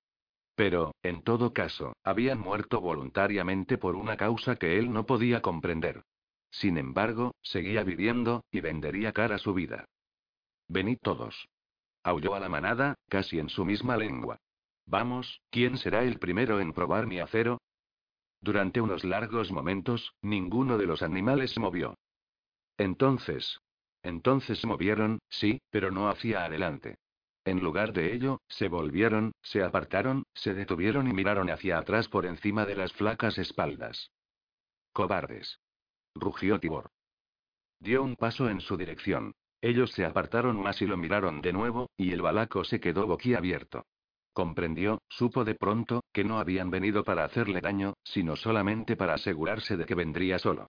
Pero, 0.55 0.93
en 1.03 1.23
todo 1.23 1.53
caso, 1.53 1.93
habían 2.03 2.39
muerto 2.39 2.81
voluntariamente 2.81 3.77
por 3.77 3.95
una 3.95 4.17
causa 4.17 4.55
que 4.55 4.77
él 4.79 4.91
no 4.91 5.05
podía 5.05 5.41
comprender. 5.41 6.03
Sin 6.51 6.77
embargo, 6.77 7.33
seguía 7.41 7.83
viviendo, 7.83 8.43
y 8.51 8.59
vendería 8.59 9.13
cara 9.13 9.37
su 9.37 9.53
vida. 9.53 9.85
Venid 10.67 10.97
todos. 11.01 11.47
Aulló 12.03 12.35
a 12.35 12.39
la 12.39 12.49
manada, 12.49 12.95
casi 13.07 13.39
en 13.39 13.49
su 13.49 13.63
misma 13.63 13.95
lengua. 13.95 14.37
Vamos, 14.85 15.41
¿quién 15.49 15.77
será 15.77 16.03
el 16.03 16.19
primero 16.19 16.59
en 16.59 16.73
probar 16.73 17.07
mi 17.07 17.19
acero? 17.19 17.61
Durante 18.41 18.81
unos 18.81 19.05
largos 19.05 19.51
momentos, 19.51 20.13
ninguno 20.21 20.77
de 20.77 20.87
los 20.87 21.01
animales 21.01 21.51
se 21.51 21.59
movió. 21.59 21.95
Entonces. 22.77 23.59
Entonces 24.03 24.59
se 24.59 24.67
movieron, 24.67 25.19
sí, 25.29 25.61
pero 25.69 25.91
no 25.91 26.09
hacia 26.09 26.43
adelante. 26.43 26.97
En 27.45 27.59
lugar 27.59 27.93
de 27.93 28.13
ello, 28.13 28.41
se 28.47 28.67
volvieron, 28.67 29.31
se 29.43 29.63
apartaron, 29.63 30.23
se 30.33 30.53
detuvieron 30.53 31.07
y 31.07 31.13
miraron 31.13 31.49
hacia 31.49 31.77
atrás 31.77 32.07
por 32.07 32.25
encima 32.25 32.65
de 32.65 32.75
las 32.75 32.91
flacas 32.93 33.37
espaldas. 33.37 34.11
Cobardes 34.91 35.59
rugió 36.15 36.59
Tibor. 36.59 36.89
Dio 37.79 38.03
un 38.03 38.15
paso 38.15 38.49
en 38.49 38.61
su 38.61 38.77
dirección. 38.77 39.33
Ellos 39.61 39.91
se 39.91 40.05
apartaron 40.05 40.61
más 40.61 40.81
y 40.81 40.87
lo 40.87 40.97
miraron 40.97 41.41
de 41.41 41.53
nuevo, 41.53 41.89
y 41.97 42.11
el 42.11 42.21
balaco 42.21 42.63
se 42.63 42.79
quedó 42.79 43.07
boquiabierto. 43.07 43.85
Comprendió, 44.33 45.01
supo 45.09 45.43
de 45.43 45.55
pronto, 45.55 46.03
que 46.13 46.23
no 46.23 46.39
habían 46.39 46.71
venido 46.71 47.03
para 47.03 47.25
hacerle 47.25 47.59
daño, 47.61 47.95
sino 48.03 48.35
solamente 48.35 48.95
para 48.95 49.15
asegurarse 49.15 49.77
de 49.77 49.85
que 49.85 49.95
vendría 49.95 50.39
solo. 50.39 50.67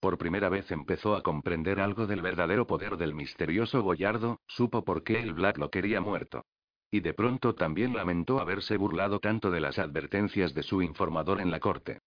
Por 0.00 0.16
primera 0.16 0.48
vez 0.48 0.70
empezó 0.70 1.14
a 1.14 1.22
comprender 1.22 1.78
algo 1.78 2.06
del 2.06 2.22
verdadero 2.22 2.66
poder 2.66 2.96
del 2.96 3.14
misterioso 3.14 3.82
Boyardo, 3.82 4.40
supo 4.46 4.82
por 4.82 5.04
qué 5.04 5.20
el 5.20 5.34
Black 5.34 5.58
lo 5.58 5.70
quería 5.70 6.00
muerto. 6.00 6.46
Y 6.90 7.00
de 7.00 7.12
pronto 7.12 7.54
también 7.54 7.94
lamentó 7.94 8.40
haberse 8.40 8.76
burlado 8.78 9.20
tanto 9.20 9.50
de 9.50 9.60
las 9.60 9.78
advertencias 9.78 10.54
de 10.54 10.62
su 10.62 10.80
informador 10.80 11.40
en 11.40 11.50
la 11.50 11.60
corte. 11.60 12.00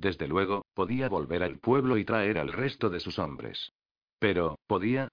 Desde 0.00 0.26
luego, 0.26 0.64
podía 0.72 1.10
volver 1.10 1.42
al 1.42 1.58
pueblo 1.58 1.98
y 1.98 2.06
traer 2.06 2.38
al 2.38 2.54
resto 2.54 2.88
de 2.88 3.00
sus 3.00 3.18
hombres. 3.18 3.74
Pero, 4.18 4.58
¿podía? 4.66 5.08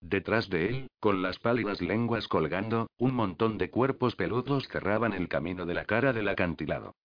Detrás 0.00 0.50
de 0.50 0.68
él, 0.68 0.88
con 0.98 1.22
las 1.22 1.38
pálidas 1.38 1.80
lenguas 1.80 2.26
colgando, 2.26 2.88
un 2.98 3.14
montón 3.14 3.58
de 3.58 3.70
cuerpos 3.70 4.16
peludos 4.16 4.66
cerraban 4.66 5.12
el 5.12 5.28
camino 5.28 5.66
de 5.66 5.74
la 5.74 5.84
cara 5.84 6.12
del 6.12 6.28
acantilado. 6.28 6.96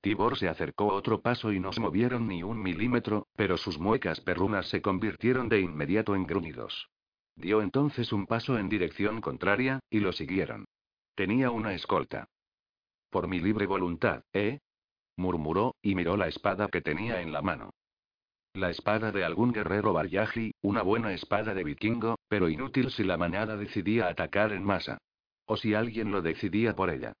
Tibor 0.00 0.36
se 0.36 0.48
acercó 0.48 0.88
otro 0.88 1.20
paso 1.20 1.52
y 1.52 1.60
no 1.60 1.72
se 1.72 1.80
movieron 1.80 2.26
ni 2.26 2.42
un 2.42 2.60
milímetro, 2.60 3.28
pero 3.36 3.56
sus 3.56 3.78
muecas 3.78 4.20
perrunas 4.20 4.68
se 4.68 4.82
convirtieron 4.82 5.48
de 5.48 5.60
inmediato 5.60 6.16
en 6.16 6.26
gruñidos. 6.26 6.88
Dio 7.36 7.62
entonces 7.62 8.12
un 8.12 8.26
paso 8.26 8.58
en 8.58 8.68
dirección 8.68 9.20
contraria, 9.20 9.78
y 9.90 10.00
lo 10.00 10.10
siguieron. 10.10 10.64
Tenía 11.14 11.52
una 11.52 11.72
escolta. 11.72 12.26
Por 13.10 13.28
mi 13.28 13.38
libre 13.38 13.66
voluntad, 13.66 14.24
¿eh? 14.32 14.58
Murmuró, 15.18 15.74
y 15.82 15.94
miró 15.94 16.16
la 16.16 16.28
espada 16.28 16.68
que 16.68 16.80
tenía 16.80 17.20
en 17.20 17.32
la 17.32 17.42
mano. 17.42 17.70
La 18.54 18.70
espada 18.70 19.12
de 19.12 19.24
algún 19.24 19.52
guerrero 19.52 19.92
Baryaji, 19.92 20.52
una 20.62 20.82
buena 20.82 21.12
espada 21.12 21.52
de 21.52 21.64
vikingo, 21.64 22.18
pero 22.28 22.48
inútil 22.48 22.90
si 22.90 23.04
la 23.04 23.16
manada 23.16 23.56
decidía 23.56 24.08
atacar 24.08 24.52
en 24.52 24.64
masa. 24.64 24.98
O 25.44 25.56
si 25.56 25.74
alguien 25.74 26.10
lo 26.10 26.22
decidía 26.22 26.74
por 26.74 26.90
ella. 26.90 27.12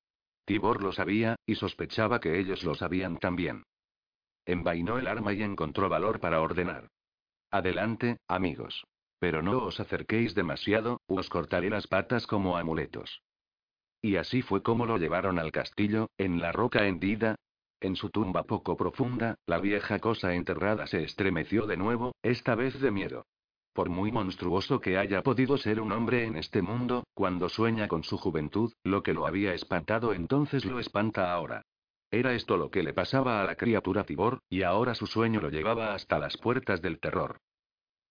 Tibor 0.44 0.82
lo 0.82 0.92
sabía, 0.92 1.36
y 1.44 1.56
sospechaba 1.56 2.20
que 2.20 2.38
ellos 2.38 2.64
lo 2.64 2.74
sabían 2.74 3.18
también. 3.18 3.64
Envainó 4.46 4.98
el 4.98 5.06
arma 5.06 5.34
y 5.34 5.42
encontró 5.42 5.90
valor 5.90 6.20
para 6.20 6.40
ordenar. 6.40 6.88
Adelante, 7.50 8.18
amigos. 8.28 8.86
Pero 9.18 9.42
no 9.42 9.58
os 9.64 9.80
acerquéis 9.80 10.34
demasiado, 10.34 11.00
os 11.06 11.28
cortaré 11.28 11.70
las 11.70 11.86
patas 11.86 12.26
como 12.26 12.56
amuletos. 12.56 13.22
Y 14.00 14.16
así 14.16 14.42
fue 14.42 14.62
como 14.62 14.86
lo 14.86 14.96
llevaron 14.96 15.38
al 15.38 15.52
castillo, 15.52 16.08
en 16.18 16.40
la 16.40 16.52
roca 16.52 16.86
hendida. 16.86 17.36
En 17.80 17.94
su 17.94 18.10
tumba 18.10 18.42
poco 18.42 18.76
profunda, 18.76 19.36
la 19.46 19.58
vieja 19.60 20.00
cosa 20.00 20.34
enterrada 20.34 20.86
se 20.88 21.04
estremeció 21.04 21.66
de 21.66 21.76
nuevo, 21.76 22.12
esta 22.22 22.56
vez 22.56 22.80
de 22.80 22.90
miedo. 22.90 23.26
Por 23.72 23.88
muy 23.88 24.10
monstruoso 24.10 24.80
que 24.80 24.98
haya 24.98 25.22
podido 25.22 25.56
ser 25.56 25.80
un 25.80 25.92
hombre 25.92 26.24
en 26.24 26.36
este 26.36 26.60
mundo, 26.60 27.04
cuando 27.14 27.48
sueña 27.48 27.86
con 27.86 28.02
su 28.02 28.18
juventud, 28.18 28.72
lo 28.82 29.04
que 29.04 29.14
lo 29.14 29.26
había 29.26 29.54
espantado 29.54 30.12
entonces 30.12 30.64
lo 30.64 30.80
espanta 30.80 31.32
ahora. 31.32 31.62
Era 32.10 32.34
esto 32.34 32.56
lo 32.56 32.70
que 32.70 32.82
le 32.82 32.92
pasaba 32.92 33.40
a 33.40 33.44
la 33.44 33.54
criatura 33.54 34.02
Tibor, 34.02 34.40
y 34.48 34.62
ahora 34.62 34.96
su 34.96 35.06
sueño 35.06 35.40
lo 35.40 35.50
llevaba 35.50 35.94
hasta 35.94 36.18
las 36.18 36.36
puertas 36.36 36.82
del 36.82 36.98
terror. 36.98 37.38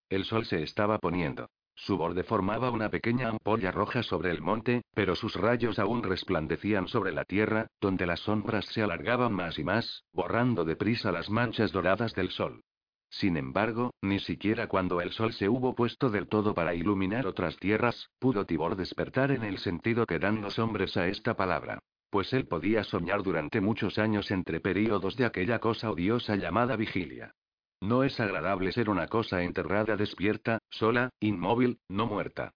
El 0.10 0.24
sol 0.24 0.46
se 0.46 0.64
estaba 0.64 1.00
poniendo. 1.00 1.50
Su 1.78 1.96
borde 1.96 2.24
formaba 2.24 2.72
una 2.72 2.90
pequeña 2.90 3.30
ampolla 3.30 3.72
roja 3.72 4.02
sobre 4.02 4.32
el 4.32 4.42
monte, 4.42 4.82
pero 4.96 5.16
sus 5.16 5.36
rayos 5.36 5.78
aún 5.78 6.02
resplandecían 6.02 6.88
sobre 6.88 7.12
la 7.12 7.24
tierra, 7.24 7.68
donde 7.80 8.08
las 8.08 8.22
sombras 8.22 8.66
se 8.66 8.82
alargaban 8.82 9.32
más 9.32 9.60
y 9.60 9.64
más, 9.64 10.04
borrando 10.12 10.66
deprisa 10.66 11.12
las 11.12 11.30
manchas 11.30 11.72
doradas 11.72 12.16
del 12.16 12.32
sol. 12.32 12.64
Sin 13.10 13.38
embargo, 13.38 13.94
ni 14.02 14.20
siquiera 14.20 14.68
cuando 14.68 15.02
el 15.02 15.12
sol 15.12 15.34
se 15.34 15.50
hubo 15.50 15.76
puesto 15.76 16.10
del 16.10 16.28
todo 16.28 16.56
para 16.56 16.74
iluminar 16.74 17.28
otras 17.28 17.58
tierras, 17.58 18.10
pudo 18.18 18.46
Tibor 18.46 18.76
despertar 18.76 19.32
en 19.32 19.44
el 19.44 19.60
sentido 19.60 20.08
que 20.08 20.18
dan 20.18 20.42
los 20.42 20.58
hombres 20.58 20.98
a 20.98 21.08
esta 21.08 21.36
palabra. 21.36 21.80
Pues 22.10 22.34
él 22.34 22.48
podía 22.48 22.84
soñar 22.84 23.22
durante 23.22 23.62
muchos 23.62 24.00
años 24.00 24.32
entre 24.32 24.60
períodos 24.60 25.16
de 25.16 25.26
aquella 25.26 25.60
cosa 25.60 25.92
odiosa 25.92 26.38
llamada 26.38 26.76
vigilia. 26.76 27.36
No 27.82 28.04
es 28.04 28.20
agradable 28.20 28.72
ser 28.72 28.90
una 28.90 29.08
cosa 29.08 29.44
enterrada 29.44 29.96
despierta, 29.96 30.60
sola, 30.70 31.10
inmóvil, 31.20 31.80
no 31.88 32.08
muerta. 32.08 32.54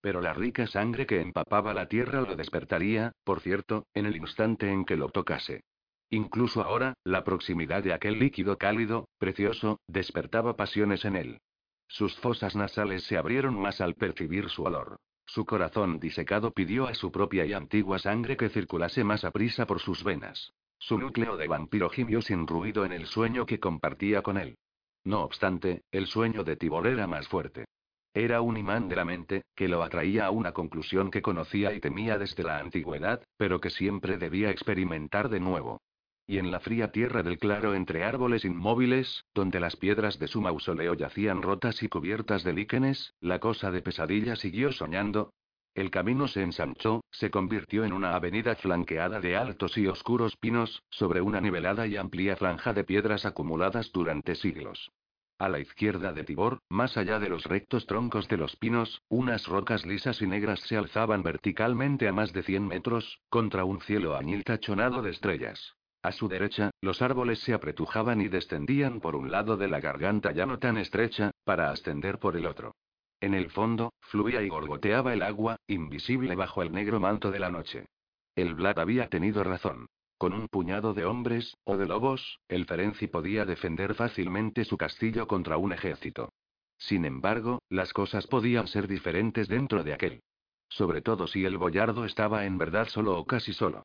Pero 0.00 0.20
la 0.20 0.34
rica 0.34 0.66
sangre 0.66 1.06
que 1.06 1.20
empapaba 1.20 1.72
la 1.72 1.88
tierra 1.88 2.20
lo 2.20 2.36
despertaría, 2.36 3.12
por 3.24 3.40
cierto, 3.40 3.86
en 3.94 4.06
el 4.06 4.16
instante 4.16 4.70
en 4.70 4.84
que 4.84 4.96
lo 4.96 5.08
tocase. 5.08 5.62
Incluso 6.10 6.62
ahora, 6.62 6.94
la 7.04 7.24
proximidad 7.24 7.82
de 7.82 7.94
aquel 7.94 8.18
líquido 8.18 8.58
cálido, 8.58 9.08
precioso, 9.18 9.80
despertaba 9.88 10.56
pasiones 10.56 11.04
en 11.04 11.16
él. 11.16 11.40
Sus 11.88 12.16
fosas 12.16 12.56
nasales 12.56 13.04
se 13.04 13.16
abrieron 13.16 13.58
más 13.58 13.80
al 13.80 13.94
percibir 13.94 14.50
su 14.50 14.64
olor. 14.64 14.96
Su 15.26 15.46
corazón 15.46 16.00
disecado 16.00 16.50
pidió 16.50 16.86
a 16.86 16.94
su 16.94 17.10
propia 17.10 17.46
y 17.46 17.52
antigua 17.52 17.98
sangre 17.98 18.36
que 18.36 18.50
circulase 18.50 19.04
más 19.04 19.24
a 19.24 19.30
prisa 19.30 19.66
por 19.66 19.80
sus 19.80 20.04
venas. 20.04 20.52
Su 20.86 20.98
núcleo 20.98 21.38
de 21.38 21.48
vampiro 21.48 21.88
gimió 21.88 22.20
sin 22.20 22.46
ruido 22.46 22.84
en 22.84 22.92
el 22.92 23.06
sueño 23.06 23.46
que 23.46 23.58
compartía 23.58 24.20
con 24.20 24.36
él. 24.36 24.58
No 25.02 25.22
obstante, 25.22 25.80
el 25.90 26.06
sueño 26.06 26.44
de 26.44 26.56
Tibor 26.56 26.86
era 26.86 27.06
más 27.06 27.26
fuerte. 27.26 27.64
Era 28.12 28.42
un 28.42 28.58
imán 28.58 28.90
de 28.90 28.96
la 28.96 29.06
mente, 29.06 29.44
que 29.56 29.66
lo 29.66 29.82
atraía 29.82 30.26
a 30.26 30.30
una 30.30 30.52
conclusión 30.52 31.10
que 31.10 31.22
conocía 31.22 31.72
y 31.72 31.80
temía 31.80 32.18
desde 32.18 32.42
la 32.42 32.58
antigüedad, 32.58 33.22
pero 33.38 33.62
que 33.62 33.70
siempre 33.70 34.18
debía 34.18 34.50
experimentar 34.50 35.30
de 35.30 35.40
nuevo. 35.40 35.80
Y 36.26 36.36
en 36.36 36.50
la 36.50 36.60
fría 36.60 36.92
tierra 36.92 37.22
del 37.22 37.38
claro 37.38 37.74
entre 37.74 38.04
árboles 38.04 38.44
inmóviles, 38.44 39.24
donde 39.32 39.60
las 39.60 39.76
piedras 39.76 40.18
de 40.18 40.28
su 40.28 40.42
mausoleo 40.42 40.92
yacían 40.92 41.40
rotas 41.40 41.82
y 41.82 41.88
cubiertas 41.88 42.44
de 42.44 42.52
líquenes, 42.52 43.14
la 43.20 43.38
cosa 43.38 43.70
de 43.70 43.80
pesadilla 43.80 44.36
siguió 44.36 44.70
soñando. 44.70 45.32
El 45.74 45.90
camino 45.90 46.28
se 46.28 46.42
ensanchó, 46.42 47.02
se 47.10 47.30
convirtió 47.30 47.84
en 47.84 47.92
una 47.92 48.14
avenida 48.14 48.54
flanqueada 48.54 49.20
de 49.20 49.36
altos 49.36 49.76
y 49.76 49.88
oscuros 49.88 50.36
pinos, 50.36 50.84
sobre 50.88 51.20
una 51.20 51.40
nivelada 51.40 51.88
y 51.88 51.96
amplia 51.96 52.36
franja 52.36 52.72
de 52.72 52.84
piedras 52.84 53.26
acumuladas 53.26 53.90
durante 53.92 54.36
siglos. 54.36 54.92
A 55.36 55.48
la 55.48 55.58
izquierda 55.58 56.12
de 56.12 56.22
Tibor, 56.22 56.60
más 56.68 56.96
allá 56.96 57.18
de 57.18 57.28
los 57.28 57.44
rectos 57.46 57.86
troncos 57.86 58.28
de 58.28 58.36
los 58.36 58.54
pinos, 58.54 59.02
unas 59.08 59.48
rocas 59.48 59.84
lisas 59.84 60.22
y 60.22 60.28
negras 60.28 60.60
se 60.60 60.76
alzaban 60.76 61.24
verticalmente 61.24 62.06
a 62.06 62.12
más 62.12 62.32
de 62.32 62.44
100 62.44 62.68
metros, 62.68 63.20
contra 63.28 63.64
un 63.64 63.80
cielo 63.80 64.16
añil 64.16 64.44
tachonado 64.44 65.02
de 65.02 65.10
estrellas. 65.10 65.74
A 66.04 66.12
su 66.12 66.28
derecha, 66.28 66.70
los 66.82 67.02
árboles 67.02 67.40
se 67.40 67.52
apretujaban 67.52 68.20
y 68.20 68.28
descendían 68.28 69.00
por 69.00 69.16
un 69.16 69.32
lado 69.32 69.56
de 69.56 69.66
la 69.66 69.80
garganta 69.80 70.30
ya 70.30 70.46
no 70.46 70.60
tan 70.60 70.78
estrecha, 70.78 71.32
para 71.42 71.70
ascender 71.70 72.20
por 72.20 72.36
el 72.36 72.46
otro. 72.46 72.76
En 73.20 73.34
el 73.34 73.50
fondo, 73.50 73.92
fluía 74.00 74.42
y 74.42 74.48
gorgoteaba 74.48 75.12
el 75.12 75.22
agua, 75.22 75.56
invisible 75.66 76.34
bajo 76.34 76.62
el 76.62 76.72
negro 76.72 77.00
manto 77.00 77.30
de 77.30 77.38
la 77.38 77.50
noche. 77.50 77.86
El 78.34 78.54
Vlad 78.54 78.78
había 78.78 79.08
tenido 79.08 79.44
razón. 79.44 79.86
Con 80.18 80.32
un 80.32 80.48
puñado 80.48 80.94
de 80.94 81.04
hombres, 81.04 81.56
o 81.64 81.76
de 81.76 81.86
lobos, 81.86 82.38
el 82.48 82.66
Ferenci 82.66 83.06
podía 83.08 83.44
defender 83.44 83.94
fácilmente 83.94 84.64
su 84.64 84.76
castillo 84.76 85.26
contra 85.26 85.56
un 85.56 85.72
ejército. 85.72 86.30
Sin 86.78 87.04
embargo, 87.04 87.60
las 87.68 87.92
cosas 87.92 88.26
podían 88.26 88.66
ser 88.68 88.88
diferentes 88.88 89.48
dentro 89.48 89.84
de 89.84 89.92
aquel. 89.94 90.22
Sobre 90.68 91.02
todo 91.02 91.26
si 91.26 91.44
el 91.44 91.58
boyardo 91.58 92.04
estaba 92.04 92.46
en 92.46 92.58
verdad 92.58 92.88
solo 92.88 93.18
o 93.18 93.24
casi 93.26 93.52
solo. 93.52 93.84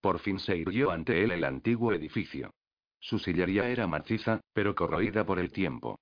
Por 0.00 0.20
fin 0.20 0.38
se 0.38 0.56
irguió 0.56 0.90
ante 0.90 1.22
él 1.22 1.32
el 1.32 1.44
antiguo 1.44 1.92
edificio. 1.92 2.50
Su 3.00 3.18
sillería 3.18 3.68
era 3.68 3.86
maciza, 3.86 4.40
pero 4.52 4.74
corroída 4.74 5.24
por 5.24 5.38
el 5.38 5.52
tiempo. 5.52 5.98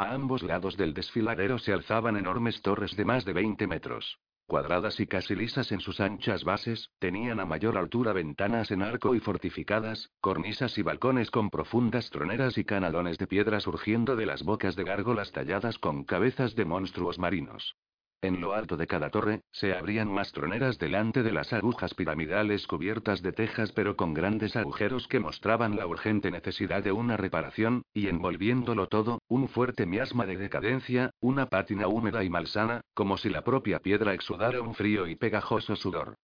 A 0.00 0.14
ambos 0.14 0.42
lados 0.42 0.78
del 0.78 0.94
desfiladero 0.94 1.58
se 1.58 1.74
alzaban 1.74 2.16
enormes 2.16 2.62
torres 2.62 2.96
de 2.96 3.04
más 3.04 3.26
de 3.26 3.34
20 3.34 3.66
metros. 3.66 4.18
Cuadradas 4.46 4.98
y 4.98 5.06
casi 5.06 5.34
lisas 5.34 5.72
en 5.72 5.80
sus 5.80 6.00
anchas 6.00 6.42
bases, 6.42 6.88
tenían 6.98 7.38
a 7.38 7.44
mayor 7.44 7.76
altura 7.76 8.14
ventanas 8.14 8.70
en 8.70 8.80
arco 8.80 9.14
y 9.14 9.20
fortificadas, 9.20 10.08
cornisas 10.22 10.78
y 10.78 10.82
balcones 10.82 11.30
con 11.30 11.50
profundas 11.50 12.08
troneras 12.08 12.56
y 12.56 12.64
canalones 12.64 13.18
de 13.18 13.26
piedra 13.26 13.60
surgiendo 13.60 14.16
de 14.16 14.24
las 14.24 14.42
bocas 14.42 14.74
de 14.74 14.84
gárgolas 14.84 15.32
talladas 15.32 15.76
con 15.76 16.04
cabezas 16.04 16.54
de 16.54 16.64
monstruos 16.64 17.18
marinos. 17.18 17.76
En 18.22 18.42
lo 18.42 18.52
alto 18.52 18.76
de 18.76 18.86
cada 18.86 19.08
torre, 19.08 19.40
se 19.50 19.74
abrían 19.74 20.12
más 20.12 20.32
troneras 20.32 20.78
delante 20.78 21.22
de 21.22 21.32
las 21.32 21.54
agujas 21.54 21.94
piramidales 21.94 22.66
cubiertas 22.66 23.22
de 23.22 23.32
tejas 23.32 23.72
pero 23.72 23.96
con 23.96 24.12
grandes 24.12 24.56
agujeros 24.56 25.08
que 25.08 25.20
mostraban 25.20 25.76
la 25.76 25.86
urgente 25.86 26.30
necesidad 26.30 26.82
de 26.82 26.92
una 26.92 27.16
reparación, 27.16 27.82
y 27.94 28.08
envolviéndolo 28.08 28.88
todo, 28.88 29.22
un 29.26 29.48
fuerte 29.48 29.86
miasma 29.86 30.26
de 30.26 30.36
decadencia, 30.36 31.12
una 31.20 31.46
pátina 31.46 31.88
húmeda 31.88 32.22
y 32.22 32.28
malsana, 32.28 32.82
como 32.92 33.16
si 33.16 33.30
la 33.30 33.42
propia 33.42 33.78
piedra 33.78 34.12
exudara 34.12 34.60
un 34.60 34.74
frío 34.74 35.06
y 35.06 35.16
pegajoso 35.16 35.74
sudor. 35.74 36.16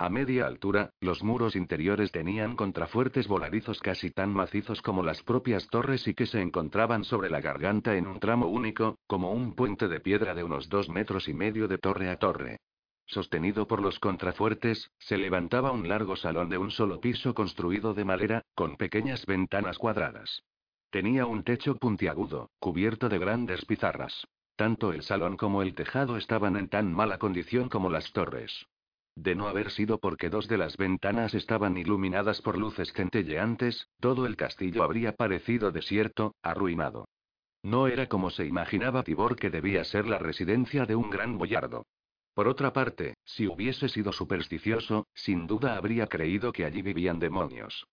A 0.00 0.08
media 0.08 0.46
altura, 0.46 0.94
los 1.02 1.22
muros 1.22 1.54
interiores 1.54 2.10
tenían 2.10 2.56
contrafuertes 2.56 3.28
voladizos 3.28 3.80
casi 3.80 4.10
tan 4.10 4.32
macizos 4.32 4.80
como 4.80 5.02
las 5.02 5.22
propias 5.22 5.68
torres 5.68 6.08
y 6.08 6.14
que 6.14 6.24
se 6.24 6.40
encontraban 6.40 7.04
sobre 7.04 7.28
la 7.28 7.42
garganta 7.42 7.94
en 7.94 8.06
un 8.06 8.18
tramo 8.18 8.46
único, 8.46 8.96
como 9.06 9.30
un 9.32 9.54
puente 9.54 9.88
de 9.88 10.00
piedra 10.00 10.34
de 10.34 10.42
unos 10.42 10.70
dos 10.70 10.88
metros 10.88 11.28
y 11.28 11.34
medio 11.34 11.68
de 11.68 11.76
torre 11.76 12.08
a 12.08 12.16
torre. 12.16 12.60
Sostenido 13.04 13.68
por 13.68 13.82
los 13.82 13.98
contrafuertes, 13.98 14.90
se 14.96 15.18
levantaba 15.18 15.70
un 15.70 15.86
largo 15.86 16.16
salón 16.16 16.48
de 16.48 16.56
un 16.56 16.70
solo 16.70 16.98
piso 16.98 17.34
construido 17.34 17.92
de 17.92 18.06
madera, 18.06 18.42
con 18.54 18.78
pequeñas 18.78 19.26
ventanas 19.26 19.76
cuadradas. 19.76 20.44
Tenía 20.88 21.26
un 21.26 21.42
techo 21.44 21.76
puntiagudo, 21.76 22.48
cubierto 22.58 23.10
de 23.10 23.18
grandes 23.18 23.66
pizarras. 23.66 24.26
Tanto 24.56 24.94
el 24.94 25.02
salón 25.02 25.36
como 25.36 25.60
el 25.60 25.74
tejado 25.74 26.16
estaban 26.16 26.56
en 26.56 26.70
tan 26.70 26.90
mala 26.90 27.18
condición 27.18 27.68
como 27.68 27.90
las 27.90 28.10
torres. 28.12 28.66
De 29.22 29.34
no 29.34 29.48
haber 29.48 29.70
sido 29.70 29.98
porque 29.98 30.30
dos 30.30 30.48
de 30.48 30.56
las 30.56 30.78
ventanas 30.78 31.34
estaban 31.34 31.76
iluminadas 31.76 32.40
por 32.40 32.56
luces 32.56 32.92
centelleantes, 32.94 33.88
todo 34.00 34.24
el 34.24 34.36
castillo 34.36 34.82
habría 34.82 35.14
parecido 35.14 35.72
desierto, 35.72 36.34
arruinado. 36.42 37.06
No 37.62 37.86
era 37.86 38.06
como 38.06 38.30
se 38.30 38.46
imaginaba 38.46 39.02
Tibor 39.02 39.36
que 39.36 39.50
debía 39.50 39.84
ser 39.84 40.06
la 40.06 40.18
residencia 40.18 40.86
de 40.86 40.96
un 40.96 41.10
gran 41.10 41.36
boyardo. 41.36 41.84
Por 42.32 42.48
otra 42.48 42.72
parte, 42.72 43.14
si 43.24 43.46
hubiese 43.46 43.90
sido 43.90 44.12
supersticioso, 44.12 45.06
sin 45.12 45.46
duda 45.46 45.76
habría 45.76 46.06
creído 46.06 46.52
que 46.52 46.64
allí 46.64 46.80
vivían 46.80 47.18
demonios. 47.18 47.86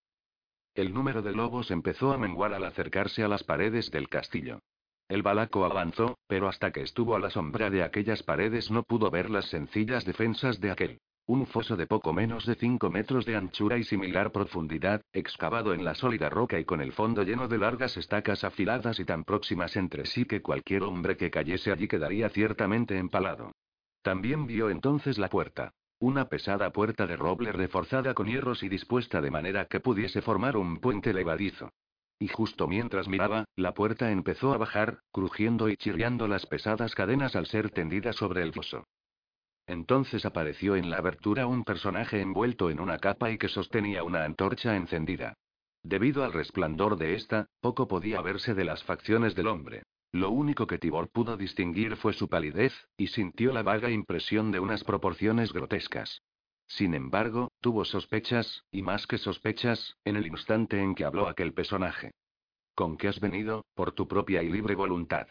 El 0.74 0.94
número 0.94 1.22
de 1.22 1.34
lobos 1.34 1.72
empezó 1.72 2.14
a 2.14 2.18
menguar 2.18 2.54
al 2.54 2.64
acercarse 2.64 3.24
a 3.24 3.28
las 3.28 3.44
paredes 3.44 3.92
del 3.92 4.08
castillo. 4.08 4.60
El 5.10 5.24
balaco 5.24 5.66
avanzó, 5.66 6.18
pero 6.28 6.48
hasta 6.48 6.72
que 6.72 6.84
estuvo 6.84 7.16
a 7.16 7.20
la 7.20 7.32
sombra 7.32 7.70
de 7.70 7.84
aquellas 7.84 8.24
paredes 8.24 8.72
no 8.72 8.84
pudo 8.84 9.10
ver 9.12 9.30
las 9.30 9.50
sencillas 9.50 10.06
defensas 10.06 10.62
de 10.62 10.72
aquel. 10.72 11.00
Un 11.30 11.46
foso 11.46 11.76
de 11.76 11.88
poco 11.88 12.14
menos 12.14 12.46
de 12.46 12.56
5 12.56 12.90
metros 12.90 13.26
de 13.26 13.36
anchura 13.36 13.78
y 13.78 13.84
similar 13.84 14.32
profundidad, 14.32 15.02
excavado 15.12 15.74
en 15.74 15.84
la 15.84 15.94
sólida 15.94 16.30
roca 16.30 16.58
y 16.58 16.64
con 16.64 16.80
el 16.80 16.94
fondo 16.94 17.22
lleno 17.24 17.50
de 17.50 17.58
largas 17.58 17.98
estacas 17.98 18.46
afiladas 18.46 18.98
y 19.02 19.04
tan 19.04 19.26
próximas 19.26 19.76
entre 19.76 20.06
sí 20.06 20.24
que 20.24 20.42
cualquier 20.42 20.84
hombre 20.84 21.18
que 21.18 21.30
cayese 21.30 21.74
allí 21.74 21.90
quedaría 21.90 22.30
ciertamente 22.30 22.98
empalado. 22.98 23.52
También 24.02 24.48
vio 24.48 24.70
entonces 24.70 25.18
la 25.18 25.28
puerta. 25.28 25.74
Una 26.00 26.30
pesada 26.30 26.72
puerta 26.72 27.06
de 27.06 27.18
roble 27.18 27.52
reforzada 27.52 28.14
con 28.14 28.28
hierros 28.28 28.64
y 28.64 28.70
dispuesta 28.70 29.20
de 29.20 29.32
manera 29.32 29.66
que 29.66 29.82
pudiese 29.82 30.22
formar 30.22 30.56
un 30.56 30.80
puente 30.80 31.12
levadizo. 31.12 31.74
Y 32.20 32.30
justo 32.30 32.70
mientras 32.70 33.10
miraba, 33.10 33.44
la 33.58 33.74
puerta 33.74 34.12
empezó 34.12 34.54
a 34.54 34.58
bajar, 34.58 35.00
crujiendo 35.12 35.68
y 35.68 35.76
chirriando 35.76 36.30
las 36.30 36.46
pesadas 36.46 36.96
cadenas 36.96 37.36
al 37.36 37.48
ser 37.48 37.70
tendida 37.70 38.14
sobre 38.14 38.44
el 38.44 38.54
foso. 38.54 38.86
Entonces 39.68 40.26
apareció 40.26 40.78
en 40.78 40.90
la 40.90 40.98
abertura 40.98 41.46
un 41.46 41.64
personaje 41.64 42.22
envuelto 42.22 42.70
en 42.70 42.80
una 42.80 42.98
capa 42.98 43.30
y 43.32 43.38
que 43.38 43.50
sostenía 43.50 44.04
una 44.04 44.24
antorcha 44.24 44.78
encendida. 44.78 45.34
Debido 45.84 46.24
al 46.24 46.34
resplandor 46.34 46.98
de 46.98 47.16
esta, 47.16 47.46
poco 47.60 47.88
podía 47.88 48.22
verse 48.22 48.56
de 48.56 48.64
las 48.64 48.84
facciones 48.84 49.36
del 49.36 49.48
hombre. 49.48 49.84
Lo 50.14 50.32
único 50.32 50.68
que 50.68 50.78
Tibor 50.78 51.10
pudo 51.10 51.36
distinguir 51.36 51.98
fue 51.98 52.14
su 52.14 52.30
palidez, 52.30 52.74
y 52.96 53.08
sintió 53.08 53.52
la 53.52 53.62
vaga 53.62 53.92
impresión 53.92 54.52
de 54.52 54.60
unas 54.60 54.84
proporciones 54.86 55.52
grotescas. 55.52 56.22
Sin 56.66 56.94
embargo, 56.94 57.52
tuvo 57.62 57.86
sospechas, 57.86 58.64
y 58.72 58.82
más 58.82 59.06
que 59.06 59.18
sospechas, 59.18 59.98
en 60.06 60.16
el 60.16 60.28
instante 60.28 60.82
en 60.82 60.96
que 60.96 61.06
habló 61.06 61.28
aquel 61.28 61.54
personaje. 61.54 62.12
¿Con 62.74 62.98
qué 62.98 63.10
has 63.10 63.20
venido, 63.20 63.66
por 63.74 63.92
tu 63.92 64.08
propia 64.08 64.44
y 64.44 64.50
libre 64.50 64.76
voluntad? 64.76 65.28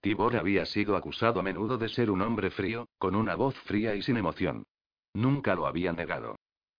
Tibor 0.00 0.36
había 0.36 0.64
sido 0.64 0.96
acusado 0.96 1.40
a 1.40 1.42
menudo 1.42 1.76
de 1.76 1.90
ser 1.90 2.10
un 2.10 2.22
hombre 2.22 2.50
frío, 2.50 2.88
con 2.98 3.14
una 3.14 3.34
voz 3.34 3.54
fría 3.60 3.94
y 3.94 4.02
sin 4.02 4.16
emoción. 4.16 4.64
Nunca 5.12 5.54
lo 5.54 5.66
había 5.66 5.92
negado. 5.92 6.36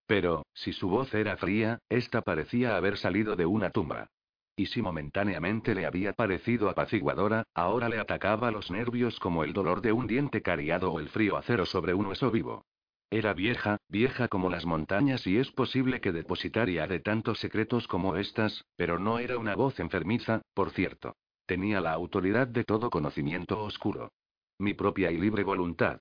Pero, 0.07 0.43
si 0.53 0.73
su 0.73 0.89
voz 0.89 1.13
era 1.13 1.37
fría, 1.37 1.79
esta 1.87 2.21
parecía 2.21 2.75
haber 2.75 2.97
salido 2.97 3.35
de 3.35 3.45
una 3.45 3.69
tumba. 3.69 4.07
Y 4.55 4.65
si 4.65 4.81
momentáneamente 4.81 5.75
le 5.75 5.85
había 5.85 6.13
parecido 6.13 6.69
apaciguadora, 6.69 7.43
ahora 7.53 7.89
le 7.89 7.99
atacaba 7.99 8.51
los 8.51 8.71
nervios 8.71 9.19
como 9.19 9.43
el 9.43 9.53
dolor 9.53 9.81
de 9.81 9.91
un 9.91 10.07
diente 10.07 10.41
cariado 10.41 10.91
o 10.91 10.99
el 10.99 11.09
frío 11.09 11.37
acero 11.37 11.65
sobre 11.65 11.93
un 11.93 12.07
hueso 12.07 12.31
vivo. 12.31 12.65
Era 13.09 13.33
vieja, 13.33 13.77
vieja 13.87 14.27
como 14.29 14.49
las 14.49 14.65
montañas 14.65 15.27
y 15.27 15.37
es 15.37 15.51
posible 15.51 16.01
que 16.01 16.11
depositaria 16.11 16.87
de 16.87 16.99
tantos 16.99 17.39
secretos 17.39 17.87
como 17.87 18.15
estas, 18.15 18.65
pero 18.75 18.99
no 18.99 19.19
era 19.19 19.37
una 19.37 19.55
voz 19.55 19.79
enfermiza, 19.79 20.41
por 20.53 20.71
cierto. 20.71 21.15
Tenía 21.45 21.81
la 21.81 21.93
autoridad 21.93 22.47
de 22.47 22.63
todo 22.63 22.89
conocimiento 22.89 23.61
oscuro. 23.63 24.11
Mi 24.57 24.73
propia 24.73 25.11
y 25.11 25.17
libre 25.17 25.43
voluntad. 25.43 25.99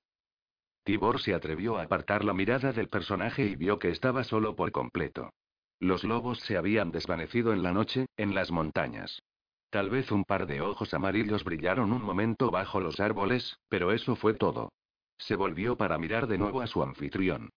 Tibor 0.85 1.21
se 1.21 1.35
atrevió 1.35 1.79
a 1.79 1.83
apartar 1.83 2.25
la 2.25 2.33
mirada 2.33 2.73
del 2.73 2.89
personaje 2.89 3.45
y 3.45 3.57
vio 3.57 3.79
que 3.79 3.91
estaba 3.91 4.25
solo 4.25 4.57
por 4.57 4.73
completo. 4.73 5.31
Los 5.79 6.05
lobos 6.05 6.41
se 6.41 6.57
habían 6.57 6.91
desvanecido 6.91 7.53
en 7.53 7.63
la 7.63 7.73
noche, 7.73 8.07
en 8.17 8.35
las 8.35 8.51
montañas. 8.51 9.23
Tal 9.71 9.89
vez 9.89 10.11
un 10.11 10.25
par 10.25 10.47
de 10.47 10.61
ojos 10.61 10.93
amarillos 10.95 11.45
brillaron 11.45 11.93
un 11.93 12.03
momento 12.03 12.51
bajo 12.51 12.81
los 12.81 12.99
árboles, 12.99 13.59
pero 13.69 13.93
eso 13.93 14.17
fue 14.17 14.35
todo. 14.35 14.73
Se 15.17 15.37
volvió 15.37 15.77
para 15.77 15.97
mirar 15.97 16.27
de 16.27 16.39
nuevo 16.39 16.61
a 16.61 16.67
su 16.67 16.83
anfitrión. 16.83 17.51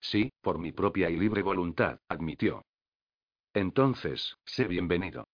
Sí, 0.00 0.32
por 0.40 0.58
mi 0.58 0.72
propia 0.72 1.10
y 1.10 1.16
libre 1.16 1.42
voluntad, 1.42 1.98
admitió. 2.08 2.62
Entonces, 3.54 4.36
sé 4.44 4.66
bienvenido. 4.66 5.24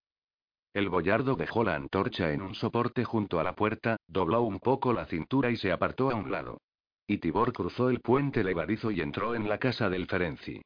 El 0.75 0.89
boyardo 0.89 1.37
dejó 1.37 1.63
la 1.63 1.77
antorcha 1.77 2.33
en 2.33 2.43
un 2.43 2.57
soporte 2.57 3.05
junto 3.05 3.39
a 3.39 3.45
la 3.45 3.55
puerta, 3.55 3.97
dobló 4.09 4.43
un 4.43 4.59
poco 4.59 4.93
la 4.93 5.07
cintura 5.07 5.53
y 5.53 5.57
se 5.57 5.71
apartó 5.71 6.11
a 6.11 6.17
un 6.17 6.33
lado. 6.33 6.61
Y 7.07 7.19
Tibor 7.19 7.53
cruzó 7.53 7.91
el 7.91 8.01
puente 8.01 8.43
levadizo 8.43 8.91
y 8.91 9.01
entró 9.01 9.37
en 9.37 9.49
la 9.49 9.59
casa 9.59 9.89
del 9.89 10.07
Ferenci. 10.07 10.63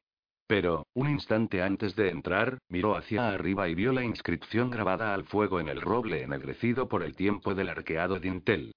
Pero, 0.47 0.87
un 0.95 1.09
instante 1.09 1.61
antes 1.61 1.95
de 1.95 2.09
entrar, 2.09 2.57
miró 2.69 2.95
hacia 2.95 3.29
arriba 3.29 3.69
y 3.69 3.75
vio 3.75 3.93
la 3.93 4.03
inscripción 4.03 4.71
grabada 4.71 5.13
al 5.13 5.25
fuego 5.25 5.59
en 5.59 5.69
el 5.69 5.79
roble 5.79 6.23
ennegrecido 6.23 6.89
por 6.89 7.03
el 7.03 7.15
tiempo 7.15 7.53
del 7.53 7.69
arqueado 7.69 8.19
dintel. 8.19 8.71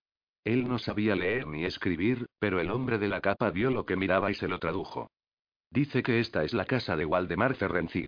Él 0.45 0.69
no 0.69 0.79
sabía 0.79 1.17
leer 1.17 1.47
ni 1.47 1.65
escribir, 1.65 2.27
pero 2.39 2.61
el 2.61 2.71
hombre 2.71 2.99
de 2.99 3.09
la 3.09 3.23
capa 3.23 3.49
vio 3.51 3.71
lo 3.71 3.87
que 3.87 3.97
miraba 3.97 4.31
y 4.31 4.35
se 4.35 4.49
lo 4.49 4.59
tradujo. 4.59 5.09
Dice 5.71 6.03
que 6.03 6.21
esta 6.21 6.45
es 6.45 6.53
la 6.53 6.67
casa 6.67 6.95
de 6.95 7.07
Waldemar 7.07 7.55
Ferenczi. 7.55 8.07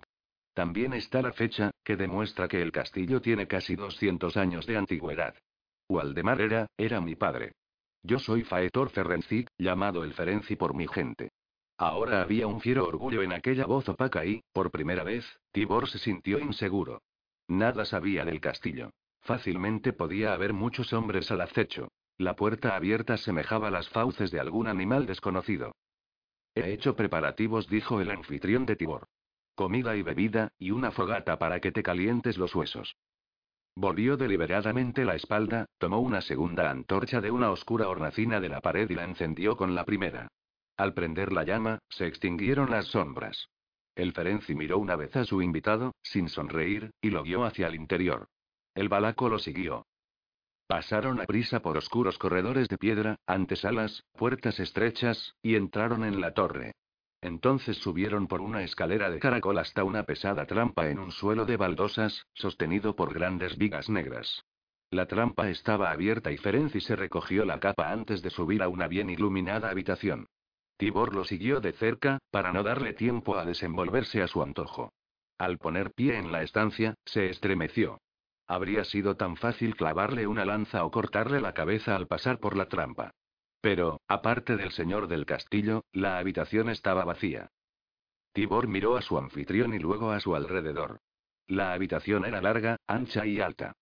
También 0.55 0.93
está 0.93 1.21
la 1.21 1.33
fecha, 1.33 1.71
que 1.83 1.97
demuestra 1.97 2.47
que 2.47 2.61
el 2.61 2.71
castillo 2.71 3.21
tiene 3.21 3.45
casi 3.45 3.75
200 3.75 4.37
años 4.37 4.65
de 4.65 4.77
antigüedad. 4.77 5.35
Waldemar 5.89 6.39
era, 6.39 6.67
era 6.77 7.01
mi 7.01 7.15
padre. 7.15 7.51
Yo 8.03 8.19
soy 8.19 8.43
Faetor 8.43 8.89
Ferenczi, 8.89 9.45
llamado 9.57 10.05
el 10.05 10.13
Ferenci 10.13 10.55
por 10.55 10.73
mi 10.73 10.87
gente. 10.87 11.33
Ahora 11.77 12.21
había 12.21 12.47
un 12.47 12.61
fiero 12.61 12.87
orgullo 12.87 13.21
en 13.21 13.33
aquella 13.33 13.65
voz 13.65 13.89
opaca 13.89 14.25
y, 14.25 14.43
por 14.53 14.71
primera 14.71 15.03
vez, 15.03 15.25
Tibor 15.51 15.89
se 15.89 15.99
sintió 15.99 16.39
inseguro. 16.39 17.01
Nada 17.49 17.83
sabía 17.83 18.23
del 18.23 18.39
castillo. 18.39 18.91
Fácilmente 19.23 19.91
podía 19.91 20.33
haber 20.33 20.53
muchos 20.53 20.93
hombres 20.93 21.31
al 21.31 21.41
acecho. 21.41 21.89
La 22.17 22.37
puerta 22.37 22.77
abierta 22.77 23.17
semejaba 23.17 23.69
las 23.71 23.89
fauces 23.89 24.31
de 24.31 24.39
algún 24.39 24.67
animal 24.67 25.05
desconocido. 25.05 25.73
He 26.55 26.71
hecho 26.71 26.95
preparativos, 26.95 27.67
dijo 27.67 27.99
el 27.99 28.09
anfitrión 28.09 28.65
de 28.65 28.77
Tibor. 28.77 29.05
Comida 29.55 29.95
y 29.95 30.01
bebida, 30.01 30.51
y 30.59 30.71
una 30.71 30.91
fogata 30.91 31.39
para 31.39 31.59
que 31.59 31.71
te 31.71 31.81
calientes 31.81 32.37
los 32.37 32.53
huesos. 32.53 32.95
Volvió 33.77 34.15
deliberadamente 34.15 35.03
la 35.03 35.15
espalda, 35.15 35.65
tomó 35.77 35.99
una 35.99 36.21
segunda 36.21 36.69
antorcha 36.69 37.19
de 37.21 37.31
una 37.31 37.51
oscura 37.51 37.89
hornacina 37.89 38.39
de 38.39 38.49
la 38.49 38.61
pared 38.61 38.89
y 38.89 38.95
la 38.95 39.03
encendió 39.03 39.57
con 39.57 39.75
la 39.75 39.85
primera. 39.85 40.29
Al 40.77 40.93
prender 40.93 41.31
la 41.31 41.43
llama, 41.43 41.79
se 41.89 42.05
extinguieron 42.05 42.69
las 42.69 42.87
sombras. 42.87 43.47
El 43.95 44.11
Ferenci 44.11 44.55
miró 44.55 44.77
una 44.77 44.97
vez 44.97 45.15
a 45.15 45.23
su 45.23 45.41
invitado, 45.41 45.93
sin 46.03 46.27
sonreír, 46.27 46.91
y 47.01 47.09
lo 47.09 47.23
guió 47.23 47.45
hacia 47.45 47.67
el 47.67 47.75
interior. 47.75 48.27
El 48.75 48.89
balaco 48.89 49.29
lo 49.29 49.39
siguió. 49.39 49.85
Pasaron 50.67 51.21
a 51.21 51.25
prisa 51.25 51.61
por 51.61 51.77
oscuros 51.77 52.17
corredores 52.17 52.67
de 52.67 52.77
piedra, 52.77 53.17
antesalas, 53.25 54.03
puertas 54.13 54.59
estrechas, 54.59 55.35
y 55.41 55.55
entraron 55.55 56.03
en 56.03 56.19
la 56.19 56.33
torre. 56.33 56.73
Entonces 57.25 57.77
subieron 57.77 58.27
por 58.27 58.39
una 58.39 58.61
escalera 58.61 59.09
de 59.09 59.17
caracol 59.17 59.57
hasta 59.57 59.83
una 59.83 60.03
pesada 60.03 60.45
trampa 60.45 60.89
en 60.91 60.99
un 60.99 61.11
suelo 61.11 61.45
de 61.45 61.57
baldosas, 61.57 62.27
sostenido 62.35 62.95
por 62.95 63.15
grandes 63.15 63.57
vigas 63.57 63.89
negras. 63.89 64.45
La 64.91 65.07
trampa 65.07 65.49
estaba 65.49 65.89
abierta 65.89 66.31
y 66.31 66.37
Ferenci 66.37 66.81
se 66.81 66.95
recogió 66.95 67.43
la 67.43 67.59
capa 67.59 67.89
antes 67.89 68.21
de 68.21 68.29
subir 68.29 68.61
a 68.61 68.67
una 68.67 68.87
bien 68.87 69.09
iluminada 69.09 69.71
habitación. 69.71 70.27
Tibor 70.77 71.15
lo 71.15 71.23
siguió 71.23 71.61
de 71.61 71.71
cerca, 71.71 72.19
para 72.29 72.53
no 72.53 72.61
darle 72.61 72.93
tiempo 72.93 73.39
a 73.39 73.43
desenvolverse 73.43 74.21
a 74.21 74.27
su 74.27 74.43
antojo. 74.43 74.93
Al 75.39 75.57
poner 75.57 75.93
pie 75.95 76.19
en 76.19 76.31
la 76.31 76.43
estancia, 76.43 76.93
se 77.05 77.31
estremeció. 77.31 77.97
Habría 78.45 78.83
sido 78.83 79.17
tan 79.17 79.35
fácil 79.35 79.75
clavarle 79.75 80.27
una 80.27 80.45
lanza 80.45 80.85
o 80.85 80.91
cortarle 80.91 81.41
la 81.41 81.55
cabeza 81.55 81.95
al 81.95 82.05
pasar 82.05 82.37
por 82.37 82.55
la 82.55 82.67
trampa. 82.67 83.15
Pero, 83.65 83.99
aparte 84.07 84.57
del 84.57 84.71
señor 84.73 85.07
del 85.07 85.25
castillo, 85.25 85.85
la 85.91 86.19
habitación 86.19 86.69
estaba 86.69 87.03
vacía. 87.03 87.49
Tibor 88.31 88.67
miró 88.67 88.95
a 88.95 89.01
su 89.01 89.17
anfitrión 89.17 89.73
y 89.73 89.79
luego 89.79 90.11
a 90.11 90.19
su 90.19 90.35
alrededor. 90.35 90.99
La 91.47 91.73
habitación 91.73 92.25
era 92.25 92.43
larga, 92.43 92.77
ancha 92.85 93.25
y 93.25 93.39
alta. 93.39 93.73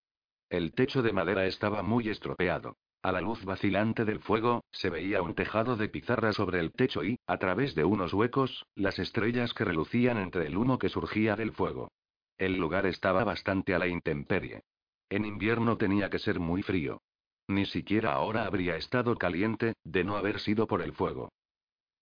El 0.49 0.71
techo 0.71 1.01
de 1.01 1.11
madera 1.11 1.47
estaba 1.47 1.83
muy 1.83 2.07
estropeado. 2.07 2.77
A 3.01 3.11
la 3.11 3.19
luz 3.19 3.43
vacilante 3.43 4.05
del 4.05 4.21
fuego, 4.21 4.63
se 4.71 4.89
veía 4.89 5.21
un 5.21 5.35
tejado 5.35 5.75
de 5.75 5.89
pizarra 5.89 6.31
sobre 6.31 6.61
el 6.61 6.71
techo 6.71 7.03
y, 7.03 7.19
a 7.27 7.37
través 7.37 7.75
de 7.75 7.83
unos 7.83 8.13
huecos, 8.13 8.65
las 8.75 8.99
estrellas 8.99 9.53
que 9.53 9.65
relucían 9.65 10.17
entre 10.17 10.47
el 10.47 10.55
humo 10.55 10.79
que 10.79 10.87
surgía 10.87 11.35
del 11.35 11.51
fuego. 11.51 11.91
El 12.37 12.55
lugar 12.55 12.85
estaba 12.85 13.25
bastante 13.25 13.75
a 13.75 13.79
la 13.79 13.87
intemperie. 13.87 14.61
En 15.09 15.25
invierno 15.25 15.75
tenía 15.75 16.09
que 16.09 16.19
ser 16.19 16.39
muy 16.39 16.63
frío. 16.63 17.01
Ni 17.47 17.65
siquiera 17.65 18.13
ahora 18.13 18.45
habría 18.45 18.77
estado 18.77 19.15
caliente, 19.15 19.73
de 19.83 20.03
no 20.03 20.15
haber 20.17 20.39
sido 20.39 20.67
por 20.67 20.81
el 20.81 20.93
fuego. 20.93 21.31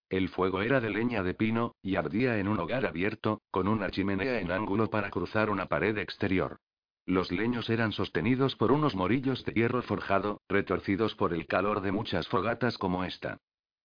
El 0.09 0.29
fuego 0.29 0.61
era 0.61 0.81
de 0.81 0.89
leña 0.89 1.23
de 1.23 1.33
pino, 1.33 1.75
y 1.81 1.95
ardía 1.95 2.37
en 2.37 2.47
un 2.47 2.59
hogar 2.59 2.85
abierto, 2.85 3.41
con 3.49 3.67
una 3.67 3.89
chimenea 3.89 4.39
en 4.39 4.51
ángulo 4.51 4.89
para 4.89 5.09
cruzar 5.09 5.49
una 5.49 5.67
pared 5.67 5.97
exterior. 5.97 6.57
Los 7.05 7.31
leños 7.31 7.69
eran 7.69 7.93
sostenidos 7.93 8.55
por 8.55 8.71
unos 8.71 8.95
morillos 8.95 9.43
de 9.45 9.53
hierro 9.53 9.81
forjado, 9.81 10.41
retorcidos 10.47 11.15
por 11.15 11.33
el 11.33 11.47
calor 11.47 11.81
de 11.81 11.91
muchas 11.91 12.27
fogatas 12.27 12.77
como 12.77 13.03
esta. 13.03 13.37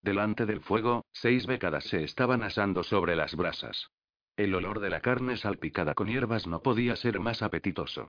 delante 0.03 0.47
del 0.47 0.61
fuego, 0.61 1.05
seis 1.12 1.47
bécadas 1.47 1.85
se 1.85 2.05
estaban 2.05 2.42
asando 2.42 2.85
sobre 2.85 3.16
las 3.16 3.35
brasas. 3.35 3.90
El 4.37 4.55
olor 4.55 4.81
de 4.81 4.90
la 4.90 5.01
carne 5.01 5.37
salpicada 5.37 5.95
con 5.95 6.09
hierbas 6.09 6.47
no 6.47 6.61
podía 6.62 6.95
ser 6.95 7.19
más 7.19 7.42
apetitoso. 7.42 8.09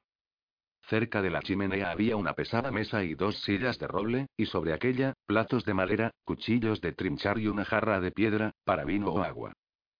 Cerca 0.87 1.21
de 1.21 1.29
la 1.29 1.41
chimenea 1.41 1.91
había 1.91 2.15
una 2.15 2.31
pesada 2.31 2.71
mesa 2.71 3.03
y 3.03 3.13
dos 3.13 3.41
sillas 3.41 3.77
de 3.77 3.87
roble, 3.87 4.27
y 4.37 4.45
sobre 4.45 4.71
aquella, 4.71 5.13
platos 5.25 5.65
de 5.65 5.73
madera, 5.73 6.11
cuchillos 6.23 6.79
de 6.79 6.93
trinchar 6.93 7.39
y 7.39 7.47
una 7.47 7.65
jarra 7.65 7.99
de 7.99 8.11
piedra, 8.11 8.53
para 8.63 8.85
vino 8.85 9.09
o 9.09 9.21
agua. 9.21 9.51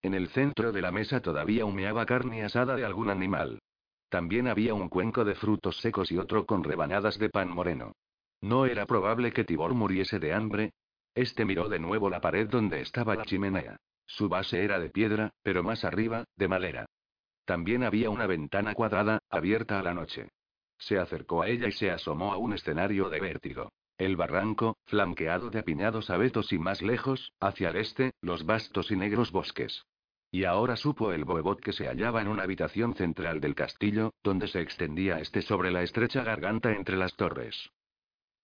En 0.02 0.14
el 0.14 0.30
centro 0.30 0.72
de 0.72 0.82
la 0.82 0.92
mesa 0.92 1.20
todavía 1.20 1.66
humeaba 1.66 2.06
carne 2.06 2.44
asada 2.44 2.78
de 2.78 2.86
algún 2.86 3.10
animal. 3.10 3.60
También 4.08 4.48
había 4.48 4.74
un 4.74 4.88
cuenco 4.88 5.26
de 5.26 5.36
frutos 5.36 5.78
secos 5.82 6.10
y 6.10 6.18
otro 6.18 6.46
con 6.46 6.64
rebanadas 6.64 7.20
de 7.20 7.30
pan 7.30 7.50
moreno. 7.50 7.92
No 8.40 8.66
era 8.66 8.86
probable 8.86 9.34
que 9.34 9.44
Tibor 9.44 9.74
muriese 9.74 10.20
de 10.20 10.34
hambre. 10.34 10.72
Este 11.14 11.44
miró 11.44 11.68
de 11.68 11.80
nuevo 11.80 12.10
la 12.10 12.22
pared 12.22 12.48
donde 12.48 12.80
estaba 12.80 13.16
la 13.16 13.26
chimenea. 13.26 13.76
Su 14.06 14.30
base 14.30 14.64
era 14.64 14.80
de 14.80 14.90
piedra, 14.90 15.32
pero 15.44 15.64
más 15.64 15.84
arriba, 15.84 16.24
de 16.38 16.48
madera. 16.48 16.86
También 17.44 17.84
había 17.84 18.10
una 18.10 18.26
ventana 18.26 18.74
cuadrada, 18.74 19.20
abierta 19.30 19.80
a 19.80 19.84
la 19.84 19.94
noche. 19.94 20.30
Se 20.78 20.98
acercó 20.98 21.42
a 21.42 21.48
ella 21.48 21.68
y 21.68 21.72
se 21.72 21.92
asomó 21.92 22.34
a 22.34 22.38
un 22.38 22.54
escenario 22.54 23.10
de 23.10 23.20
vértigo. 23.20 23.72
El 23.98 24.16
barranco, 24.16 24.78
flanqueado 24.86 25.50
de 25.50 25.60
apiñados 25.60 26.10
abetos 26.10 26.54
y 26.54 26.60
más 26.60 26.82
lejos, 26.82 27.34
hacia 27.40 27.70
el 27.70 27.78
este, 27.78 28.14
los 28.22 28.46
vastos 28.46 28.92
y 28.92 28.96
negros 28.96 29.32
bosques. 29.32 29.86
Y 30.30 30.44
ahora 30.44 30.76
supo 30.76 31.14
el 31.14 31.26
boebot 31.26 31.60
que 31.60 31.74
se 31.74 31.88
hallaba 31.88 32.22
en 32.22 32.28
una 32.28 32.44
habitación 32.44 32.94
central 32.94 33.40
del 33.40 33.56
castillo, 33.56 34.14
donde 34.24 34.48
se 34.48 34.62
extendía 34.62 35.20
este 35.20 35.42
sobre 35.42 35.72
la 35.72 35.82
estrecha 35.82 36.24
garganta 36.24 36.74
entre 36.74 36.98
las 36.98 37.16
torres. 37.16 37.72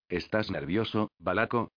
¿Estás 0.07 0.49
nervioso, 0.49 1.11
Balaco? 1.19 1.71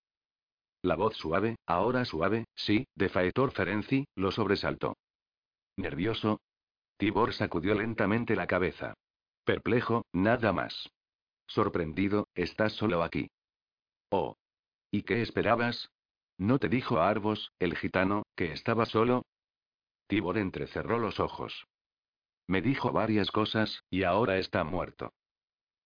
La 0.82 0.94
voz 0.94 1.16
suave, 1.16 1.56
ahora 1.66 2.04
suave, 2.04 2.46
sí, 2.54 2.86
de 2.94 3.08
Faetor 3.08 3.50
Ferenci, 3.50 4.06
lo 4.14 4.30
sobresaltó. 4.30 4.96
¿Nervioso? 5.76 6.40
Tibor 6.96 7.34
sacudió 7.34 7.74
lentamente 7.74 8.36
la 8.36 8.46
cabeza. 8.46 8.94
Perplejo, 9.46 10.04
nada 10.12 10.52
más. 10.52 10.90
Sorprendido, 11.46 12.26
estás 12.34 12.72
solo 12.72 13.04
aquí. 13.04 13.30
Oh. 14.10 14.36
¿Y 14.90 15.02
qué 15.02 15.22
esperabas? 15.22 15.88
¿No 16.36 16.58
te 16.58 16.68
dijo 16.68 16.98
Arbos, 16.98 17.52
el 17.60 17.76
gitano, 17.76 18.24
que 18.34 18.52
estaba 18.52 18.86
solo? 18.86 19.24
Tibor 20.08 20.38
entrecerró 20.38 20.98
los 20.98 21.20
ojos. 21.20 21.68
Me 22.48 22.60
dijo 22.60 22.90
varias 22.90 23.30
cosas, 23.30 23.84
y 23.88 24.02
ahora 24.02 24.38
está 24.38 24.64
muerto. 24.64 25.12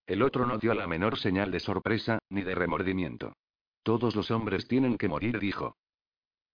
El 0.06 0.22
otro 0.22 0.46
no 0.46 0.56
dio 0.56 0.72
la 0.72 0.86
menor 0.86 1.18
señal 1.18 1.50
de 1.50 1.60
sorpresa, 1.60 2.18
ni 2.30 2.42
de 2.42 2.54
remordimiento. 2.54 3.34
Todos 3.82 4.16
los 4.16 4.30
hombres 4.30 4.68
tienen 4.68 4.96
que 4.96 5.08
morir, 5.08 5.38
dijo. 5.38 5.76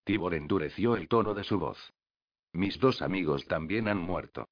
Tibor 0.02 0.34
endureció 0.34 0.96
el 0.96 1.06
tono 1.06 1.34
de 1.34 1.44
su 1.44 1.60
voz. 1.60 1.92
Mis 2.52 2.80
dos 2.80 3.00
amigos 3.00 3.46
también 3.46 3.86
han 3.86 3.98
muerto. 3.98 4.48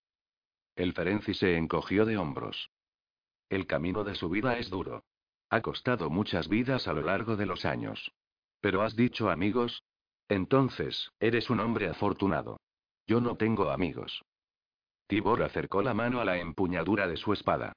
El 0.77 0.93
Ferenci 0.93 1.35
se 1.35 1.57
encogió 1.57 2.05
de 2.05 2.17
hombros. 2.17 2.71
El 3.49 3.67
camino 3.67 4.03
de 4.03 4.15
su 4.15 4.29
vida 4.29 4.59
es 4.59 4.71
duro. 4.71 5.05
Ha 5.51 5.61
costado 5.61 6.11
muchas 6.11 6.49
vidas 6.49 6.89
a 6.89 6.93
lo 6.93 7.03
largo 7.03 7.37
de 7.37 7.47
los 7.47 7.65
años. 7.65 8.13
Pero 8.61 8.83
has 8.83 8.97
dicho 8.97 9.31
amigos. 9.31 9.85
Entonces, 10.29 11.13
eres 11.21 11.51
un 11.51 11.61
hombre 11.61 11.89
afortunado. 11.89 12.59
Yo 13.07 13.21
no 13.21 13.37
tengo 13.37 13.71
amigos. 13.71 14.25
Tibor 15.07 15.43
acercó 15.43 15.83
la 15.83 15.95
mano 15.95 16.21
a 16.21 16.25
la 16.25 16.39
empuñadura 16.39 17.07
de 17.07 17.17
su 17.17 17.33
espada. 17.33 17.73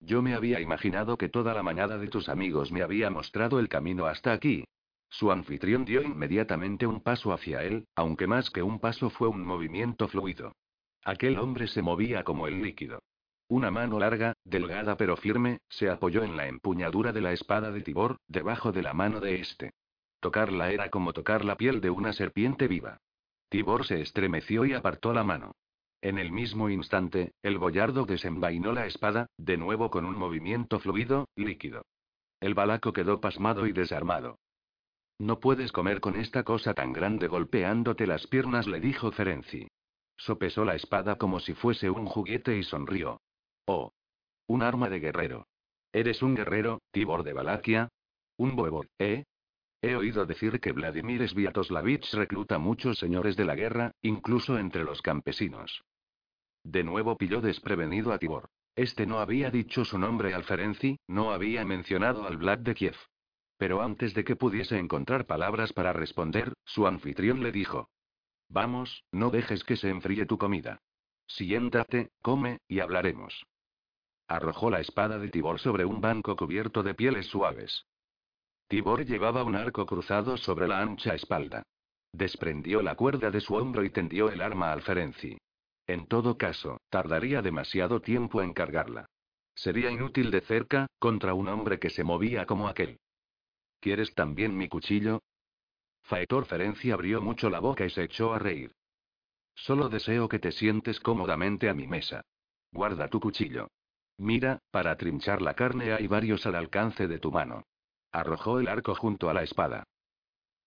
Yo 0.00 0.22
me 0.22 0.34
había 0.34 0.60
imaginado 0.60 1.18
que 1.18 1.28
toda 1.28 1.54
la 1.54 1.62
mañana 1.62 1.98
de 1.98 2.08
tus 2.08 2.28
amigos 2.28 2.72
me 2.72 2.82
había 2.82 3.10
mostrado 3.10 3.60
el 3.60 3.68
camino 3.68 4.06
hasta 4.06 4.32
aquí. 4.32 4.64
Su 5.10 5.30
anfitrión 5.30 5.84
dio 5.84 6.02
inmediatamente 6.02 6.86
un 6.86 7.00
paso 7.00 7.32
hacia 7.32 7.62
él, 7.62 7.86
aunque 7.94 8.26
más 8.26 8.50
que 8.50 8.62
un 8.62 8.78
paso 8.80 9.10
fue 9.10 9.28
un 9.28 9.44
movimiento 9.44 10.08
fluido. 10.08 10.52
Aquel 11.08 11.38
hombre 11.38 11.68
se 11.68 11.80
movía 11.80 12.22
como 12.22 12.48
el 12.48 12.60
líquido. 12.60 13.02
Una 13.48 13.70
mano 13.70 13.98
larga, 13.98 14.34
delgada 14.44 14.98
pero 14.98 15.16
firme, 15.16 15.60
se 15.70 15.88
apoyó 15.88 16.22
en 16.22 16.36
la 16.36 16.48
empuñadura 16.48 17.14
de 17.14 17.22
la 17.22 17.32
espada 17.32 17.70
de 17.70 17.80
Tibor, 17.80 18.18
debajo 18.28 18.72
de 18.72 18.82
la 18.82 18.92
mano 18.92 19.18
de 19.18 19.36
este. 19.36 19.72
Tocarla 20.20 20.70
era 20.70 20.90
como 20.90 21.14
tocar 21.14 21.46
la 21.46 21.56
piel 21.56 21.80
de 21.80 21.88
una 21.88 22.12
serpiente 22.12 22.68
viva. 22.68 22.98
Tibor 23.48 23.86
se 23.86 24.02
estremeció 24.02 24.66
y 24.66 24.74
apartó 24.74 25.14
la 25.14 25.24
mano. 25.24 25.52
En 26.02 26.18
el 26.18 26.30
mismo 26.30 26.68
instante, 26.68 27.32
el 27.42 27.56
boyardo 27.56 28.04
desenvainó 28.04 28.74
la 28.74 28.84
espada, 28.84 29.28
de 29.38 29.56
nuevo 29.56 29.90
con 29.90 30.04
un 30.04 30.14
movimiento 30.14 30.78
fluido, 30.78 31.26
líquido. 31.36 31.86
El 32.38 32.52
balaco 32.52 32.92
quedó 32.92 33.18
pasmado 33.18 33.66
y 33.66 33.72
desarmado. 33.72 34.40
No 35.18 35.40
puedes 35.40 35.72
comer 35.72 36.00
con 36.00 36.20
esta 36.20 36.42
cosa 36.42 36.74
tan 36.74 36.92
grande 36.92 37.28
golpeándote 37.28 38.06
las 38.06 38.26
piernas, 38.26 38.66
le 38.66 38.78
dijo 38.78 39.10
Ferenci. 39.10 39.68
Sopesó 40.18 40.64
la 40.64 40.74
espada 40.74 41.16
como 41.16 41.38
si 41.38 41.54
fuese 41.54 41.88
un 41.88 42.04
juguete 42.04 42.58
y 42.58 42.64
sonrió. 42.64 43.20
Oh. 43.66 43.92
Un 44.48 44.62
arma 44.62 44.90
de 44.90 44.98
guerrero. 44.98 45.46
¿Eres 45.92 46.22
un 46.22 46.34
guerrero, 46.34 46.82
Tibor 46.90 47.22
de 47.22 47.32
Valaquia? 47.32 47.88
Un 48.36 48.56
boebo, 48.56 48.84
¿eh? 48.98 49.24
He 49.80 49.94
oído 49.94 50.26
decir 50.26 50.60
que 50.60 50.72
Vladimir 50.72 51.26
Sviatoslavich 51.28 52.12
recluta 52.14 52.58
muchos 52.58 52.98
señores 52.98 53.36
de 53.36 53.44
la 53.44 53.54
guerra, 53.54 53.92
incluso 54.02 54.58
entre 54.58 54.82
los 54.82 55.02
campesinos. 55.02 55.84
De 56.64 56.82
nuevo 56.82 57.16
pilló 57.16 57.40
desprevenido 57.40 58.12
a 58.12 58.18
Tibor. 58.18 58.50
Este 58.74 59.06
no 59.06 59.20
había 59.20 59.50
dicho 59.50 59.84
su 59.84 59.98
nombre 59.98 60.34
al 60.34 60.44
Ferenci, 60.44 60.98
no 61.06 61.32
había 61.32 61.64
mencionado 61.64 62.26
al 62.26 62.36
Vlad 62.36 62.58
de 62.58 62.74
Kiev. 62.74 62.96
Pero 63.56 63.82
antes 63.82 64.14
de 64.14 64.24
que 64.24 64.36
pudiese 64.36 64.78
encontrar 64.78 65.26
palabras 65.26 65.72
para 65.72 65.92
responder, 65.92 66.54
su 66.64 66.86
anfitrión 66.86 67.42
le 67.42 67.52
dijo: 67.52 67.88
Vamos, 68.48 69.04
no 69.12 69.30
dejes 69.30 69.64
que 69.64 69.76
se 69.76 69.90
enfríe 69.90 70.26
tu 70.26 70.38
comida. 70.38 70.80
Siéntate, 71.26 72.10
come, 72.22 72.58
y 72.66 72.80
hablaremos. 72.80 73.46
Arrojó 74.26 74.70
la 74.70 74.80
espada 74.80 75.18
de 75.18 75.28
Tibor 75.28 75.58
sobre 75.58 75.84
un 75.84 76.00
banco 76.00 76.36
cubierto 76.36 76.82
de 76.82 76.94
pieles 76.94 77.26
suaves. 77.26 77.86
Tibor 78.68 79.04
llevaba 79.04 79.44
un 79.44 79.54
arco 79.54 79.86
cruzado 79.86 80.36
sobre 80.36 80.68
la 80.68 80.80
ancha 80.80 81.14
espalda. 81.14 81.62
Desprendió 82.12 82.82
la 82.82 82.94
cuerda 82.94 83.30
de 83.30 83.40
su 83.40 83.54
hombro 83.54 83.84
y 83.84 83.90
tendió 83.90 84.30
el 84.30 84.40
arma 84.40 84.72
al 84.72 84.82
Ferenci. 84.82 85.38
En 85.86 86.06
todo 86.06 86.36
caso, 86.36 86.78
tardaría 86.90 87.40
demasiado 87.40 88.00
tiempo 88.00 88.42
en 88.42 88.52
cargarla. 88.52 89.06
Sería 89.54 89.90
inútil 89.90 90.30
de 90.30 90.42
cerca, 90.42 90.86
contra 90.98 91.34
un 91.34 91.48
hombre 91.48 91.78
que 91.78 91.90
se 91.90 92.04
movía 92.04 92.46
como 92.46 92.68
aquel. 92.68 92.98
¿Quieres 93.80 94.14
también 94.14 94.56
mi 94.56 94.68
cuchillo? 94.68 95.22
Faetor 96.08 96.46
Ferenci 96.46 96.90
abrió 96.90 97.20
mucho 97.20 97.50
la 97.50 97.60
boca 97.60 97.84
y 97.84 97.90
se 97.90 98.04
echó 98.04 98.32
a 98.32 98.38
reír. 98.38 98.72
Solo 99.54 99.90
deseo 99.90 100.26
que 100.26 100.38
te 100.38 100.52
sientes 100.52 101.00
cómodamente 101.00 101.68
a 101.68 101.74
mi 101.74 101.86
mesa. 101.86 102.22
Guarda 102.72 103.08
tu 103.08 103.20
cuchillo. 103.20 103.68
Mira, 104.16 104.58
para 104.70 104.96
trinchar 104.96 105.42
la 105.42 105.52
carne 105.52 105.92
hay 105.92 106.06
varios 106.06 106.46
al 106.46 106.54
alcance 106.54 107.08
de 107.08 107.18
tu 107.18 107.30
mano. 107.30 107.64
Arrojó 108.10 108.58
el 108.58 108.68
arco 108.68 108.94
junto 108.94 109.28
a 109.28 109.34
la 109.34 109.42
espada. 109.42 109.84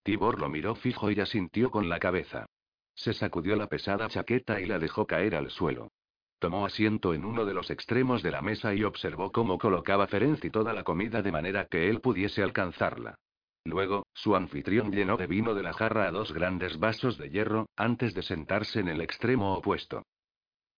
Tibor 0.04 0.38
lo 0.38 0.48
miró 0.48 0.76
fijo 0.76 1.10
y 1.10 1.18
asintió 1.18 1.72
con 1.72 1.88
la 1.88 1.98
cabeza. 1.98 2.46
Se 2.94 3.12
sacudió 3.12 3.56
la 3.56 3.66
pesada 3.66 4.06
chaqueta 4.08 4.60
y 4.60 4.66
la 4.66 4.78
dejó 4.78 5.08
caer 5.08 5.34
al 5.34 5.50
suelo. 5.50 5.90
Tomó 6.38 6.66
asiento 6.66 7.14
en 7.14 7.24
uno 7.24 7.44
de 7.44 7.54
los 7.54 7.68
extremos 7.70 8.22
de 8.22 8.30
la 8.30 8.42
mesa 8.42 8.74
y 8.74 8.84
observó 8.84 9.32
cómo 9.32 9.58
colocaba 9.58 10.06
Ferenci 10.06 10.50
toda 10.50 10.72
la 10.72 10.84
comida 10.84 11.20
de 11.20 11.32
manera 11.32 11.66
que 11.66 11.88
él 11.88 12.00
pudiese 12.00 12.44
alcanzarla. 12.44 13.16
Luego, 13.64 14.06
su 14.12 14.34
anfitrión 14.34 14.90
llenó 14.90 15.16
de 15.16 15.26
vino 15.26 15.54
de 15.54 15.62
la 15.62 15.72
jarra 15.72 16.08
a 16.08 16.10
dos 16.10 16.32
grandes 16.32 16.78
vasos 16.78 17.16
de 17.18 17.30
hierro, 17.30 17.68
antes 17.76 18.14
de 18.14 18.22
sentarse 18.22 18.80
en 18.80 18.88
el 18.88 19.00
extremo 19.00 19.54
opuesto. 19.54 20.04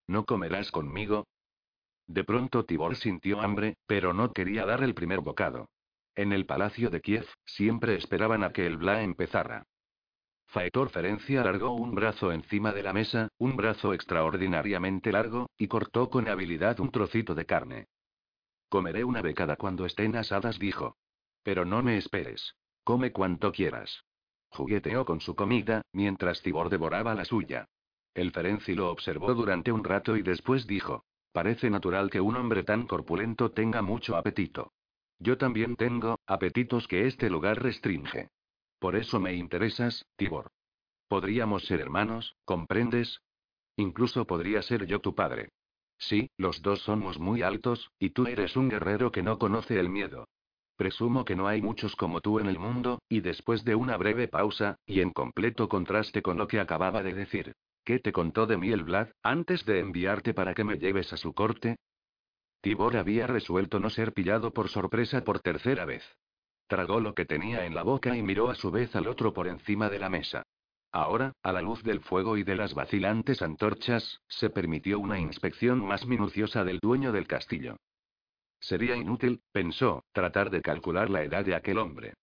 ¿No 0.06 0.24
comerás 0.24 0.70
conmigo? 0.70 1.26
De 2.06 2.24
pronto 2.24 2.66
Tibor 2.66 2.96
sintió 2.96 3.40
hambre, 3.40 3.78
pero 3.86 4.12
no 4.12 4.32
quería 4.32 4.66
dar 4.66 4.82
el 4.82 4.94
primer 4.94 5.20
bocado. 5.20 5.70
En 6.14 6.32
el 6.32 6.44
palacio 6.44 6.90
de 6.90 7.00
Kiev, 7.00 7.26
siempre 7.46 7.96
esperaban 7.96 8.44
a 8.44 8.52
que 8.52 8.66
el 8.66 8.76
Bla 8.76 9.02
empezara. 9.02 9.64
Faetor 10.46 10.90
Ferencia 10.90 11.40
alargó 11.40 11.72
un 11.72 11.94
brazo 11.94 12.30
encima 12.30 12.72
de 12.72 12.82
la 12.82 12.92
mesa, 12.92 13.28
un 13.38 13.56
brazo 13.56 13.94
extraordinariamente 13.94 15.10
largo, 15.10 15.50
y 15.56 15.66
cortó 15.66 16.10
con 16.10 16.28
habilidad 16.28 16.78
un 16.78 16.90
trocito 16.90 17.34
de 17.34 17.46
carne. 17.46 17.86
Comeré 18.68 19.02
una 19.04 19.22
becada 19.22 19.56
cuando 19.56 19.86
estén 19.86 20.14
asadas, 20.16 20.58
dijo. 20.58 20.96
Pero 21.42 21.64
no 21.64 21.82
me 21.82 21.96
esperes. 21.96 22.54
Come 22.84 23.12
cuanto 23.12 23.50
quieras. 23.50 24.04
Jugueteó 24.50 25.04
con 25.04 25.20
su 25.20 25.34
comida, 25.34 25.82
mientras 25.92 26.42
Tibor 26.42 26.68
devoraba 26.68 27.14
la 27.14 27.24
suya. 27.24 27.66
El 28.14 28.30
Ferenci 28.30 28.74
lo 28.74 28.90
observó 28.90 29.34
durante 29.34 29.72
un 29.72 29.82
rato 29.82 30.16
y 30.16 30.22
después 30.22 30.66
dijo: 30.66 31.04
Parece 31.32 31.70
natural 31.70 32.10
que 32.10 32.20
un 32.20 32.36
hombre 32.36 32.62
tan 32.62 32.86
corpulento 32.86 33.50
tenga 33.50 33.82
mucho 33.82 34.16
apetito. 34.16 34.72
Yo 35.18 35.38
también 35.38 35.76
tengo, 35.76 36.18
apetitos 36.26 36.86
que 36.86 37.06
este 37.06 37.30
lugar 37.30 37.62
restringe. 37.62 38.28
Por 38.78 38.96
eso 38.96 39.18
me 39.18 39.34
interesas, 39.34 40.06
Tibor. 40.16 40.52
Podríamos 41.08 41.64
ser 41.64 41.80
hermanos, 41.80 42.36
¿comprendes? 42.44 43.22
Incluso 43.76 44.26
podría 44.26 44.62
ser 44.62 44.86
yo 44.86 45.00
tu 45.00 45.14
padre. 45.14 45.48
Sí, 45.98 46.30
los 46.36 46.60
dos 46.62 46.80
somos 46.82 47.18
muy 47.18 47.42
altos, 47.42 47.90
y 47.98 48.10
tú 48.10 48.26
eres 48.26 48.56
un 48.56 48.68
guerrero 48.68 49.10
que 49.10 49.22
no 49.22 49.38
conoce 49.38 49.80
el 49.80 49.88
miedo. 49.88 50.28
Presumo 50.76 51.24
que 51.24 51.36
no 51.36 51.46
hay 51.46 51.62
muchos 51.62 51.94
como 51.94 52.20
tú 52.20 52.40
en 52.40 52.46
el 52.46 52.58
mundo, 52.58 53.00
y 53.08 53.20
después 53.20 53.64
de 53.64 53.76
una 53.76 53.96
breve 53.96 54.26
pausa, 54.26 54.76
y 54.86 55.00
en 55.00 55.10
completo 55.10 55.68
contraste 55.68 56.20
con 56.20 56.36
lo 56.36 56.48
que 56.48 56.58
acababa 56.58 57.02
de 57.02 57.14
decir, 57.14 57.54
¿qué 57.84 58.00
te 58.00 58.12
contó 58.12 58.46
de 58.46 58.56
mí 58.56 58.70
el 58.70 58.82
Vlad, 58.82 59.08
antes 59.22 59.64
de 59.64 59.78
enviarte 59.78 60.34
para 60.34 60.54
que 60.54 60.64
me 60.64 60.78
lleves 60.78 61.12
a 61.12 61.16
su 61.16 61.32
corte? 61.32 61.76
Tibor 62.60 62.96
había 62.96 63.26
resuelto 63.26 63.78
no 63.78 63.90
ser 63.90 64.12
pillado 64.12 64.52
por 64.52 64.68
sorpresa 64.68 65.22
por 65.22 65.40
tercera 65.40 65.84
vez. 65.84 66.02
Tragó 66.66 66.98
lo 66.98 67.14
que 67.14 67.26
tenía 67.26 67.66
en 67.66 67.74
la 67.74 67.82
boca 67.82 68.16
y 68.16 68.22
miró 68.22 68.50
a 68.50 68.54
su 68.54 68.70
vez 68.70 68.96
al 68.96 69.06
otro 69.06 69.32
por 69.32 69.46
encima 69.46 69.90
de 69.90 69.98
la 69.98 70.08
mesa. 70.08 70.42
Ahora, 70.90 71.32
a 71.42 71.52
la 71.52 71.60
luz 71.60 71.82
del 71.82 72.00
fuego 72.00 72.36
y 72.36 72.42
de 72.42 72.56
las 72.56 72.72
vacilantes 72.72 73.42
antorchas, 73.42 74.20
se 74.28 74.48
permitió 74.48 74.98
una 74.98 75.18
inspección 75.18 75.84
más 75.84 76.06
minuciosa 76.06 76.64
del 76.64 76.78
dueño 76.78 77.12
del 77.12 77.26
castillo. 77.26 77.76
Sería 78.64 78.96
inútil, 78.96 79.42
pensó, 79.52 80.06
tratar 80.12 80.48
de 80.48 80.62
calcular 80.62 81.10
la 81.10 81.22
edad 81.22 81.44
de 81.44 81.54
aquel 81.54 81.76
hombre. 81.76 82.14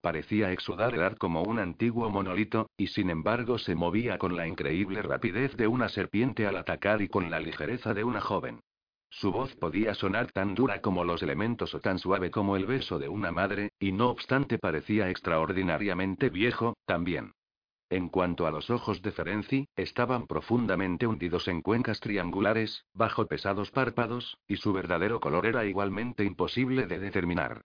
Parecía 0.00 0.50
exudar 0.50 0.94
edad 0.94 1.14
como 1.18 1.42
un 1.42 1.58
antiguo 1.58 2.08
monolito, 2.08 2.70
y 2.78 2.86
sin 2.86 3.10
embargo 3.10 3.58
se 3.58 3.74
movía 3.74 4.16
con 4.16 4.34
la 4.34 4.46
increíble 4.46 5.02
rapidez 5.02 5.54
de 5.58 5.66
una 5.66 5.90
serpiente 5.90 6.46
al 6.46 6.56
atacar 6.56 7.02
y 7.02 7.08
con 7.08 7.30
la 7.30 7.38
ligereza 7.38 7.92
de 7.92 8.04
una 8.04 8.22
joven. 8.22 8.60
Su 9.10 9.30
voz 9.30 9.54
podía 9.56 9.94
sonar 9.94 10.32
tan 10.32 10.54
dura 10.54 10.80
como 10.80 11.04
los 11.04 11.22
elementos 11.22 11.74
o 11.74 11.80
tan 11.80 11.98
suave 11.98 12.30
como 12.30 12.56
el 12.56 12.64
beso 12.64 12.98
de 12.98 13.10
una 13.10 13.30
madre, 13.30 13.72
y 13.78 13.92
no 13.92 14.08
obstante 14.08 14.56
parecía 14.56 15.10
extraordinariamente 15.10 16.30
viejo, 16.30 16.78
también. 16.86 17.32
En 17.90 18.08
cuanto 18.08 18.46
a 18.46 18.52
los 18.52 18.70
ojos 18.70 19.02
de 19.02 19.10
Ferenci, 19.10 19.66
estaban 19.74 20.28
profundamente 20.28 21.08
hundidos 21.08 21.48
en 21.48 21.60
cuencas 21.60 21.98
triangulares, 21.98 22.84
bajo 22.94 23.26
pesados 23.26 23.72
párpados, 23.72 24.38
y 24.46 24.56
su 24.58 24.72
verdadero 24.72 25.18
color 25.18 25.44
era 25.46 25.64
igualmente 25.66 26.24
imposible 26.24 26.86
de 26.86 27.00
determinar. 27.00 27.62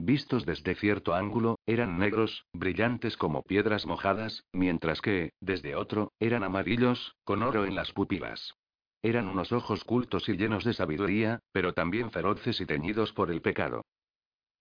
Vistos 0.00 0.44
desde 0.44 0.74
cierto 0.74 1.14
ángulo, 1.14 1.60
eran 1.64 1.96
negros, 1.96 2.44
brillantes 2.52 3.16
como 3.16 3.44
piedras 3.44 3.86
mojadas, 3.86 4.44
mientras 4.52 5.00
que, 5.00 5.32
desde 5.40 5.76
otro, 5.76 6.12
eran 6.18 6.42
amarillos, 6.42 7.14
con 7.22 7.44
oro 7.44 7.64
en 7.64 7.76
las 7.76 7.92
pupilas. 7.92 8.54
Eran 9.02 9.28
unos 9.28 9.52
ojos 9.52 9.84
cultos 9.84 10.28
y 10.28 10.36
llenos 10.36 10.64
de 10.64 10.74
sabiduría, 10.74 11.38
pero 11.52 11.72
también 11.72 12.10
feroces 12.10 12.60
y 12.60 12.66
teñidos 12.66 13.12
por 13.12 13.30
el 13.30 13.42
pecado. 13.42 13.84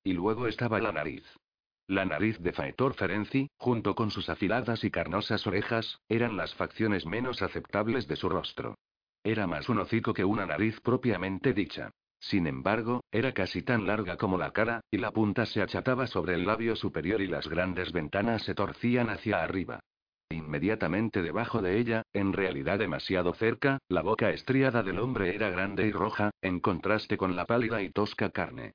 Y 0.03 0.13
luego 0.13 0.47
estaba 0.47 0.79
la 0.79 0.91
nariz. 0.91 1.23
La 1.89 2.03
nariz 2.03 2.37
de 2.39 2.51
Faetor 2.51 2.95
Ferenci, 2.95 3.49
junto 3.55 3.95
con 3.95 4.11
sus 4.11 4.27
afiladas 4.27 4.83
y 4.83 4.91
carnosas 4.91 5.47
orejas, 5.47 6.01
eran 6.09 6.35
las 6.35 6.53
facciones 6.53 7.05
menos 7.05 7.41
aceptables 7.41 8.09
de 8.09 8.17
su 8.17 8.27
rostro. 8.27 8.75
Era 9.23 9.47
más 9.47 9.69
un 9.69 9.79
hocico 9.79 10.13
que 10.13 10.25
una 10.25 10.45
nariz 10.45 10.81
propiamente 10.81 11.53
dicha. 11.53 11.91
Sin 12.19 12.45
embargo, 12.45 13.05
era 13.09 13.31
casi 13.31 13.61
tan 13.61 13.87
larga 13.87 14.17
como 14.17 14.37
la 14.37 14.51
cara, 14.51 14.81
y 14.91 14.97
la 14.97 15.11
punta 15.11 15.45
se 15.45 15.61
achataba 15.61 16.07
sobre 16.07 16.33
el 16.33 16.45
labio 16.45 16.75
superior 16.75 17.21
y 17.21 17.27
las 17.27 17.47
grandes 17.47 17.93
ventanas 17.93 18.43
se 18.43 18.53
torcían 18.53 19.09
hacia 19.09 19.41
arriba. 19.41 19.79
Inmediatamente 20.29 21.21
debajo 21.21 21.61
de 21.61 21.77
ella, 21.77 22.03
en 22.11 22.33
realidad 22.33 22.79
demasiado 22.79 23.33
cerca, 23.33 23.79
la 23.87 24.01
boca 24.01 24.31
estriada 24.31 24.83
del 24.83 24.99
hombre 24.99 25.33
era 25.33 25.49
grande 25.51 25.87
y 25.87 25.93
roja, 25.93 26.31
en 26.41 26.59
contraste 26.59 27.15
con 27.15 27.37
la 27.37 27.45
pálida 27.45 27.81
y 27.81 27.91
tosca 27.91 28.29
carne. 28.31 28.73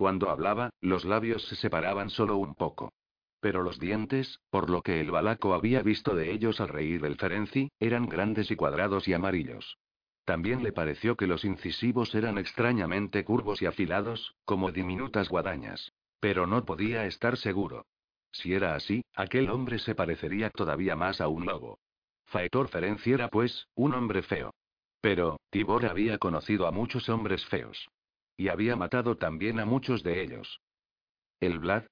Cuando 0.00 0.30
hablaba, 0.30 0.70
los 0.80 1.04
labios 1.04 1.46
se 1.46 1.56
separaban 1.56 2.08
solo 2.08 2.38
un 2.38 2.54
poco. 2.54 2.90
Pero 3.38 3.62
los 3.62 3.78
dientes, 3.78 4.40
por 4.48 4.70
lo 4.70 4.80
que 4.80 4.98
el 4.98 5.10
balaco 5.10 5.52
había 5.52 5.82
visto 5.82 6.14
de 6.14 6.32
ellos 6.32 6.58
al 6.62 6.68
reír 6.68 7.02
del 7.02 7.16
Ferenci, 7.16 7.70
eran 7.78 8.08
grandes 8.08 8.50
y 8.50 8.56
cuadrados 8.56 9.06
y 9.08 9.12
amarillos. 9.12 9.76
También 10.24 10.62
le 10.62 10.72
pareció 10.72 11.16
que 11.16 11.26
los 11.26 11.44
incisivos 11.44 12.14
eran 12.14 12.38
extrañamente 12.38 13.24
curvos 13.24 13.60
y 13.60 13.66
afilados, 13.66 14.34
como 14.46 14.72
diminutas 14.72 15.28
guadañas. 15.28 15.92
Pero 16.18 16.46
no 16.46 16.64
podía 16.64 17.04
estar 17.04 17.36
seguro. 17.36 17.84
Si 18.32 18.54
era 18.54 18.76
así, 18.76 19.04
aquel 19.14 19.50
hombre 19.50 19.78
se 19.78 19.94
parecería 19.94 20.48
todavía 20.48 20.96
más 20.96 21.20
a 21.20 21.28
un 21.28 21.44
lobo. 21.44 21.78
Faetor 22.24 22.68
Ferenci 22.68 23.12
era, 23.12 23.28
pues, 23.28 23.68
un 23.74 23.92
hombre 23.92 24.22
feo. 24.22 24.54
Pero, 25.02 25.40
Tibor 25.50 25.84
había 25.84 26.16
conocido 26.16 26.66
a 26.66 26.70
muchos 26.70 27.10
hombres 27.10 27.44
feos. 27.44 27.86
Y 28.40 28.48
había 28.48 28.74
matado 28.74 29.18
también 29.18 29.60
a 29.60 29.66
muchos 29.66 30.02
de 30.02 30.22
ellos. 30.22 30.62
¿El 31.40 31.58
Vlad? 31.58 31.84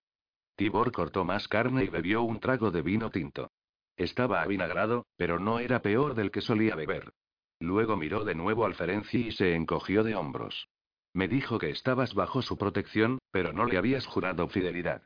Tibor 0.57 0.93
cortó 0.93 1.23
más 1.23 1.47
carne 1.47 1.85
y 1.85 1.89
bebió 1.89 2.23
un 2.23 2.41
trago 2.41 2.71
de 2.71 2.81
vino 2.81 3.11
tinto. 3.11 3.51
Estaba 3.99 4.41
avinagrado, 4.41 5.05
pero 5.19 5.39
no 5.39 5.59
era 5.59 5.83
peor 5.83 6.15
del 6.15 6.31
que 6.31 6.41
solía 6.41 6.75
beber. 6.75 7.13
Luego 7.61 7.99
miró 7.99 8.25
de 8.25 8.35
nuevo 8.35 8.65
al 8.65 8.75
Ferenci 8.75 9.27
y 9.27 9.33
se 9.33 9.55
encogió 9.55 10.03
de 10.05 10.15
hombros. 10.15 10.71
Me 11.13 11.29
dijo 11.29 11.59
que 11.59 11.69
estabas 11.69 12.15
bajo 12.15 12.41
su 12.41 12.57
protección, 12.57 13.19
pero 13.31 13.53
no 13.53 13.67
le 13.67 13.77
habías 13.77 14.07
jurado 14.07 14.49
fidelidad. 14.49 15.03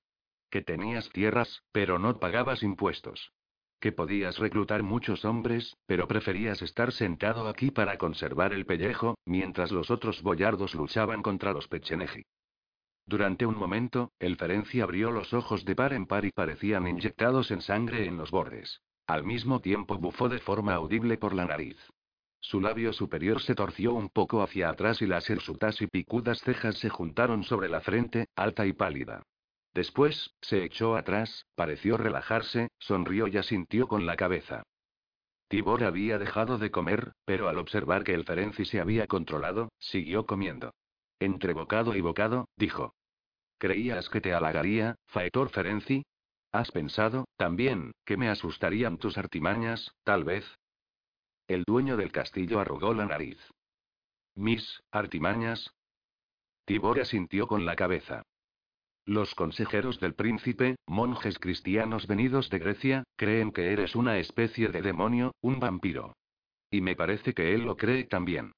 Que 0.49 0.63
tenías 0.63 1.11
tierras, 1.11 1.65
pero 1.73 1.99
no 1.99 2.21
pagabas 2.21 2.63
impuestos. 2.63 3.33
Que 3.83 3.91
podías 3.91 4.39
reclutar 4.39 4.85
muchos 4.85 5.25
hombres, 5.25 5.77
pero 5.87 6.07
preferías 6.07 6.63
estar 6.63 6.93
sentado 6.93 7.49
aquí 7.49 7.73
para 7.73 7.99
conservar 7.99 8.53
el 8.53 8.65
pellejo, 8.65 9.17
mientras 9.27 9.73
los 9.73 9.91
otros 9.91 10.23
boyardos 10.23 10.77
luchaban 10.77 11.21
contra 11.21 11.53
los 11.53 11.67
pecheneji. 11.67 12.23
Durante 13.07 13.45
un 13.45 13.59
momento, 13.59 14.13
el 14.21 14.37
Ferenci 14.37 14.81
abrió 14.81 15.11
los 15.11 15.35
ojos 15.35 15.65
de 15.65 15.75
par 15.75 15.95
en 15.95 16.07
par 16.07 16.25
y 16.25 16.31
parecían 16.31 16.87
inyectados 16.87 17.51
en 17.51 17.61
sangre 17.61 18.07
en 18.07 18.19
los 18.19 18.31
bordes. 18.31 18.81
Al 19.09 19.25
mismo 19.25 19.61
tiempo 19.61 19.99
bufó 19.99 20.29
de 20.29 20.39
forma 20.39 20.75
audible 20.75 21.19
por 21.19 21.35
la 21.35 21.47
nariz. 21.47 21.77
Su 22.39 22.61
labio 22.61 22.93
superior 22.93 23.43
se 23.43 23.57
torció 23.57 23.95
un 23.95 24.11
poco 24.11 24.45
hacia 24.45 24.71
atrás 24.71 25.03
y 25.03 25.07
las 25.07 25.29
hirsutas 25.29 25.83
y 25.83 25.89
picudas 25.89 26.41
cejas 26.43 26.79
se 26.79 26.89
juntaron 26.89 27.43
sobre 27.43 27.69
la 27.69 27.81
frente, 27.81 28.29
alta 28.37 28.65
y 28.65 28.75
pálida. 28.75 29.25
Después, 29.75 30.35
se 30.43 30.65
echó 30.65 30.97
atrás, 30.97 31.47
pareció 31.55 31.97
relajarse, 31.97 32.69
sonrió 32.79 33.27
y 33.27 33.39
asintió 33.39 33.89
con 33.89 34.05
la 34.05 34.17
cabeza. 34.17 34.63
Tibor 35.49 35.85
había 35.85 36.19
dejado 36.19 36.59
de 36.59 36.71
comer, 36.71 37.13
pero 37.25 37.49
al 37.49 37.59
observar 37.59 38.05
que 38.05 38.15
el 38.15 38.25
Ferenci 38.25 38.65
se 38.65 38.81
había 38.81 39.07
controlado, 39.07 39.71
siguió 39.79 40.27
comiendo. 40.27 40.73
Entre 41.21 41.53
bocado 41.53 41.95
y 41.95 42.01
bocado, 42.01 42.49
dijo. 42.57 42.95
¿Creías 43.59 44.09
que 44.09 44.21
te 44.21 44.35
halagaría, 44.35 44.97
Faetor 45.07 45.51
Ferenci? 45.51 46.05
¿Has 46.53 46.71
pensado, 46.71 47.27
también, 47.37 47.93
que 48.05 48.17
me 48.17 48.29
asustarían 48.29 48.99
tus 48.99 49.17
artimañas, 49.17 49.95
tal 50.05 50.25
vez? 50.25 50.45
El 51.47 51.65
dueño 51.65 51.97
del 51.97 52.13
castillo 52.13 52.61
arrugó 52.61 52.93
la 52.93 53.07
nariz. 53.07 53.39
¿Mis 54.35 54.83
artimañas? 54.91 55.71
Tibor 56.65 57.01
asintió 57.01 57.47
con 57.47 57.65
la 57.65 57.77
cabeza. 57.77 58.23
Los 59.05 59.35
consejeros 59.35 59.99
del 59.99 60.15
príncipe, 60.15 60.77
monjes 60.87 61.39
cristianos 61.41 62.07
venidos 62.07 62.49
de 62.51 62.61
Grecia, 62.61 63.05
creen 63.17 63.51
que 63.51 63.73
eres 63.73 63.97
una 63.97 64.19
especie 64.19 64.69
de 64.69 64.81
demonio, 64.81 65.35
un 65.41 65.59
vampiro. 65.59 66.15
Y 66.71 66.81
me 66.83 66.95
parece 66.95 67.35
que 67.35 67.53
él 67.53 67.63
lo 67.63 67.77
cree 67.77 68.05
también. 68.05 68.53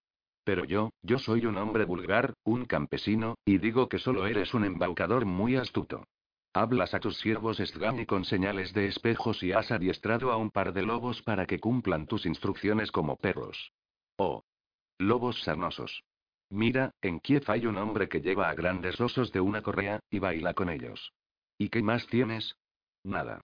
Pero 0.44 0.64
yo, 0.64 0.90
yo 1.02 1.18
soy 1.18 1.46
un 1.46 1.57
hombre 1.57 1.87
vulgar, 1.87 2.35
un 2.44 2.66
campesino, 2.66 3.37
y 3.46 3.57
digo 3.57 3.88
que 3.88 3.98
solo 3.98 4.26
eres 4.26 4.52
un 4.52 4.64
embaucador 4.64 5.24
muy 5.24 5.57
astuto. 5.57 6.04
Hablas 6.52 6.92
a 6.92 7.00
tus 7.00 7.18
siervos 7.18 7.57
Sgami 7.57 8.04
con 8.04 8.26
señales 8.26 8.74
de 8.74 8.87
espejos 8.87 9.42
y 9.42 9.52
has 9.52 9.72
adiestrado 9.72 10.30
a 10.30 10.37
un 10.37 10.50
par 10.50 10.74
de 10.74 10.83
lobos 10.83 11.22
para 11.22 11.46
que 11.46 11.59
cumplan 11.59 12.07
tus 12.07 12.26
instrucciones 12.26 12.92
como 12.92 13.16
perros. 13.16 13.72
Oh. 14.18 14.44
Lobos 14.98 15.42
sarnosos. 15.42 16.04
Mira, 16.54 16.92
en 17.02 17.18
Kiev 17.18 17.42
hay 17.48 17.66
un 17.66 17.76
hombre 17.78 18.08
que 18.08 18.20
lleva 18.20 18.48
a 18.48 18.54
grandes 18.54 19.00
osos 19.00 19.32
de 19.32 19.40
una 19.40 19.60
correa, 19.60 19.98
y 20.08 20.20
baila 20.20 20.54
con 20.54 20.70
ellos. 20.70 21.12
¿Y 21.58 21.68
qué 21.68 21.82
más 21.82 22.06
tienes? 22.06 22.54
Nada. 23.02 23.40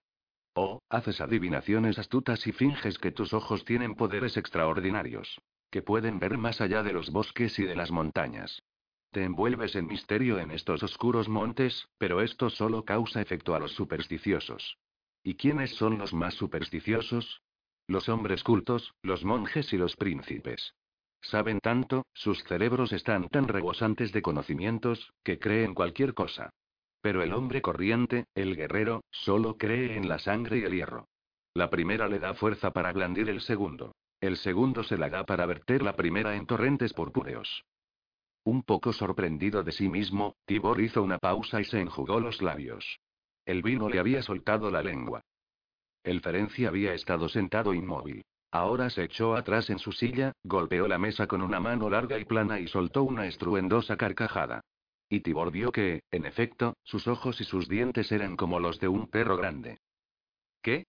Oh, 0.55 0.79
haces 0.89 1.21
adivinaciones 1.21 1.99
astutas 1.99 2.47
y 2.47 2.53
finges 2.53 2.99
que 2.99 3.11
tus 3.11 3.33
ojos 3.33 3.65
tienen 3.65 3.97
poderes 3.97 4.37
extraordinarios. 4.37 5.41
Que 5.73 5.83
pueden 5.83 6.21
ver 6.21 6.39
más 6.39 6.61
allá 6.61 6.85
de 6.85 6.93
los 6.93 7.11
bosques 7.11 7.59
y 7.59 7.65
de 7.65 7.75
las 7.75 7.91
montañas. 7.91 8.63
Te 9.11 9.25
envuelves 9.25 9.75
en 9.75 9.89
misterio 9.89 10.39
en 10.39 10.53
estos 10.53 10.85
oscuros 10.85 11.29
montes, 11.29 11.89
pero 11.99 12.21
esto 12.21 12.49
solo 12.49 12.85
causa 12.85 13.21
efecto 13.21 13.57
a 13.57 13.59
los 13.59 13.73
supersticiosos. 13.73 14.79
¿Y 15.25 15.35
quiénes 15.35 15.75
son 15.75 15.99
los 15.99 16.15
más 16.15 16.35
supersticiosos? 16.35 17.43
Los 17.89 18.09
hombres 18.09 18.45
cultos, 18.45 18.95
los 19.03 19.25
monjes 19.25 19.73
y 19.73 19.79
los 19.79 19.97
príncipes. 19.97 20.75
Saben 21.23 21.61
tanto, 21.61 22.07
sus 22.13 22.43
cerebros 22.45 22.93
están 22.93 23.29
tan 23.29 23.47
rebosantes 23.47 24.13
de 24.13 24.23
conocimientos, 24.23 25.13
que 25.23 25.39
creen 25.39 25.75
cualquier 25.75 26.15
cosa. 26.15 26.51
Pero 27.03 27.23
el 27.23 27.33
hombre 27.33 27.63
corriente, 27.63 28.27
el 28.35 28.57
guerrero, 28.57 29.03
solo 29.11 29.57
cree 29.57 29.97
en 29.97 30.09
la 30.09 30.19
sangre 30.19 30.59
y 30.59 30.65
el 30.65 30.73
hierro. 30.73 31.07
La 31.55 31.71
primera 31.71 32.09
le 32.09 32.19
da 32.19 32.35
fuerza 32.35 32.73
para 32.73 32.93
blandir 32.93 33.29
el 33.29 33.41
segundo. 33.41 33.93
El 34.21 34.37
segundo 34.37 34.83
se 34.85 34.99
la 34.99 35.09
da 35.09 35.25
para 35.25 35.47
verter 35.47 35.83
la 35.83 35.97
primera 35.97 36.37
en 36.37 36.47
torrentes 36.47 36.93
purpúreos. 36.93 37.65
Un 38.45 38.63
poco 38.63 38.93
sorprendido 38.93 39.63
de 39.63 39.73
sí 39.73 39.89
mismo, 39.89 40.37
Tibor 40.47 40.81
hizo 40.81 41.03
una 41.03 41.19
pausa 41.19 41.61
y 41.61 41.65
se 41.65 41.81
enjugó 41.81 42.21
los 42.21 42.41
labios. 42.41 42.99
El 43.45 43.63
vino 43.63 43.89
le 43.89 43.99
había 43.99 44.23
soltado 44.23 44.71
la 44.71 44.83
lengua. 44.83 45.23
El 46.03 46.21
Ferencia 46.21 46.69
había 46.69 46.95
estado 46.95 47.29
sentado 47.29 47.75
inmóvil. 47.75 48.25
Ahora 48.53 48.91
se 48.91 49.05
echó 49.05 49.37
atrás 49.37 49.71
en 49.71 49.79
su 49.79 49.93
silla, 49.93 50.33
golpeó 50.43 50.89
la 50.89 50.99
mesa 50.99 51.29
con 51.29 51.41
una 51.41 51.61
mano 51.61 51.89
larga 51.89 52.19
y 52.19 52.25
plana 52.25 52.59
y 52.59 52.67
soltó 52.67 53.05
una 53.05 53.27
estruendosa 53.27 53.97
carcajada. 53.97 54.63
y 55.09 55.21
Tibor 55.21 55.51
vio 55.51 55.73
que, 55.73 56.05
en 56.13 56.25
efecto, 56.25 56.77
sus 56.85 57.09
ojos 57.09 57.41
y 57.41 57.45
sus 57.45 57.69
dientes 57.69 58.13
eran 58.13 58.37
como 58.37 58.61
los 58.61 58.79
de 58.79 58.87
un 58.87 59.09
perro 59.09 59.37
grande. 59.37 59.79
¿Qué? 60.63 60.87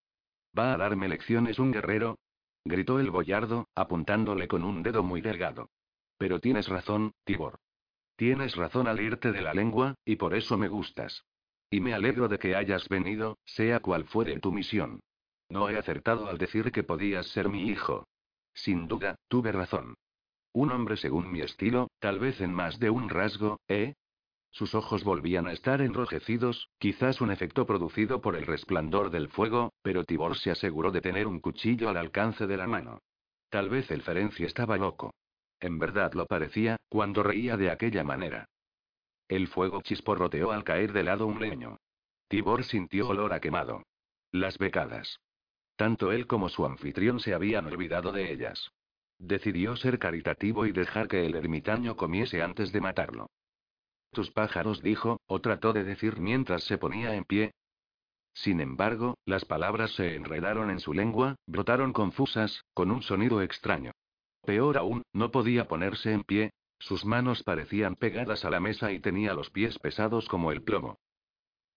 ¿Va 0.58 0.74
a 0.74 0.78
darme 0.78 1.08
lecciones 1.08 1.58
un 1.58 1.72
guerrero? 1.72 2.20
gritó 2.64 3.00
el 3.00 3.10
boyardo, 3.10 3.68
apuntándole 3.74 4.48
con 4.48 4.64
un 4.64 4.84
dedo 4.84 5.02
muy 5.02 5.22
delgado. 5.22 5.70
Pero 6.18 6.40
tienes 6.40 6.68
razón, 6.68 7.14
Tibor. 7.24 7.60
Tienes 8.16 8.56
razón 8.56 8.88
al 8.88 9.02
irte 9.02 9.32
de 9.32 9.42
la 9.42 9.56
lengua, 9.56 9.96
y 10.06 10.18
por 10.18 10.36
eso 10.36 10.56
me 10.58 10.68
gustas. 10.68 11.26
Y 11.72 11.80
me 11.80 11.96
alegro 11.96 12.28
de 12.28 12.38
que 12.38 12.56
hayas 12.56 12.88
venido, 12.90 13.40
sea 13.46 13.80
cual 13.80 14.06
fuere 14.06 14.40
tu 14.40 14.52
misión. 14.52 15.00
No 15.52 15.70
he 15.70 15.78
acertado 15.78 16.30
al 16.30 16.38
decir 16.38 16.72
que 16.72 16.82
podías 16.82 17.28
ser 17.28 17.50
mi 17.50 17.68
hijo. 17.68 18.08
Sin 18.54 18.88
duda, 18.88 19.16
tuve 19.28 19.52
razón. 19.52 19.96
Un 20.54 20.72
hombre 20.72 20.96
según 20.96 21.30
mi 21.30 21.42
estilo, 21.42 21.90
tal 22.00 22.20
vez 22.20 22.40
en 22.40 22.54
más 22.54 22.80
de 22.80 22.90
un 22.90 23.10
rasgo, 23.10 23.60
¿eh? 23.68 23.96
Sus 24.50 24.76
ojos 24.76 25.04
volvían 25.04 25.48
a 25.48 25.52
estar 25.52 25.82
enrojecidos, 25.82 26.70
quizás 26.78 27.20
un 27.20 27.32
efecto 27.32 27.66
producido 27.66 28.22
por 28.22 28.38
el 28.38 28.46
resplandor 28.46 29.10
del 29.10 29.28
fuego, 29.28 29.74
pero 29.82 30.06
Tibor 30.06 30.38
se 30.38 30.52
aseguró 30.52 30.90
de 30.92 31.02
tener 31.02 31.28
un 31.28 31.42
cuchillo 31.42 31.90
al 31.90 31.98
alcance 31.98 32.48
de 32.48 32.56
la 32.56 32.68
mano. 32.68 33.00
Tal 33.50 33.70
vez 33.70 33.92
el 33.92 34.04
Ferenci 34.04 34.46
estaba 34.46 34.78
loco. 34.78 35.14
En 35.60 35.80
verdad 35.80 36.14
lo 36.14 36.28
parecía, 36.28 36.78
cuando 36.88 37.24
reía 37.24 37.58
de 37.58 37.72
aquella 37.72 38.06
manera. 38.06 38.46
El 39.28 39.50
fuego 39.50 39.82
chisporroteó 39.82 40.52
al 40.52 40.64
caer 40.64 40.94
de 40.94 41.04
lado 41.04 41.28
un 41.28 41.42
leño. 41.42 41.78
Tibor 42.30 42.64
sintió 42.64 43.10
olor 43.10 43.34
a 43.34 43.42
quemado. 43.42 43.84
Las 44.32 44.58
becadas. 44.58 45.20
Tanto 45.82 46.12
él 46.12 46.28
como 46.28 46.48
su 46.48 46.64
anfitrión 46.64 47.20
se 47.20 47.34
habían 47.34 47.66
olvidado 47.66 48.12
de 48.12 48.32
ellas. 48.32 48.70
Decidió 49.18 49.76
ser 49.76 49.98
caritativo 49.98 50.68
y 50.68 50.72
dejar 50.72 51.08
que 51.08 51.26
el 51.26 51.34
ermitaño 51.34 51.96
comiese 51.96 52.44
antes 52.44 52.72
de 52.72 52.82
matarlo. 52.82 53.32
Tus 54.12 54.30
pájaros 54.30 54.84
dijo, 54.84 55.22
o 55.26 55.42
trató 55.42 55.74
de 55.74 55.84
decir 55.84 56.20
mientras 56.20 56.66
se 56.66 56.78
ponía 56.78 57.16
en 57.16 57.24
pie. 57.24 57.56
Sin 58.36 58.62
embargo, 58.62 59.18
las 59.26 59.44
palabras 59.44 59.90
se 59.96 60.14
enredaron 60.14 60.70
en 60.70 60.80
su 60.80 60.94
lengua, 60.94 61.36
brotaron 61.48 61.94
confusas, 61.94 62.64
con 62.76 62.92
un 62.92 63.02
sonido 63.02 63.42
extraño. 63.42 63.92
Peor 64.46 64.78
aún, 64.78 65.02
no 65.14 65.32
podía 65.32 65.68
ponerse 65.68 66.12
en 66.12 66.24
pie, 66.24 66.52
sus 66.78 67.06
manos 67.06 67.42
parecían 67.42 67.96
pegadas 67.96 68.46
a 68.46 68.52
la 68.52 68.60
mesa 68.60 68.92
y 68.92 69.00
tenía 69.00 69.34
los 69.34 69.50
pies 69.50 69.80
pesados 69.80 70.28
como 70.28 70.52
el 70.52 70.62
plomo. 70.62 71.00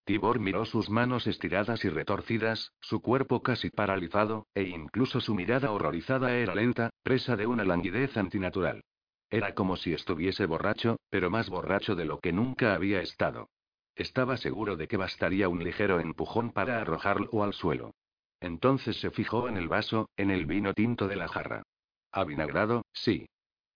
Tibor 0.05 0.39
miró 0.39 0.65
sus 0.65 0.87
manos 0.91 1.25
estiradas 1.25 1.83
y 1.83 1.89
retorcidas, 1.89 2.73
su 2.79 3.01
cuerpo 3.01 3.41
casi 3.41 3.71
paralizado, 3.71 4.45
e 4.53 4.61
incluso 4.61 5.19
su 5.19 5.33
mirada 5.33 5.71
horrorizada 5.71 6.35
era 6.35 6.53
lenta, 6.53 6.91
presa 7.01 7.35
de 7.35 7.47
una 7.47 7.65
languidez 7.65 8.15
antinatural. 8.15 8.83
Era 9.31 9.55
como 9.55 9.75
si 9.75 9.93
estuviese 9.93 10.45
borracho, 10.45 10.97
pero 11.09 11.31
más 11.31 11.49
borracho 11.49 11.95
de 11.95 12.05
lo 12.05 12.19
que 12.19 12.31
nunca 12.31 12.75
había 12.75 13.01
estado. 13.01 13.49
Estaba 13.95 14.37
seguro 14.37 14.77
de 14.77 14.87
que 14.87 14.97
bastaría 14.97 15.49
un 15.49 15.63
ligero 15.63 15.99
empujón 15.99 16.51
para 16.51 16.79
arrojarlo 16.79 17.43
al 17.43 17.53
suelo. 17.53 17.95
Entonces 18.39 18.99
se 18.99 19.09
fijó 19.09 19.49
en 19.49 19.57
el 19.57 19.67
vaso, 19.67 20.09
en 20.17 20.29
el 20.29 20.45
vino 20.45 20.75
tinto 20.75 21.07
de 21.07 21.15
la 21.15 21.27
jarra. 21.27 21.63
Avinagrado, 22.11 22.85
sí. 22.93 23.27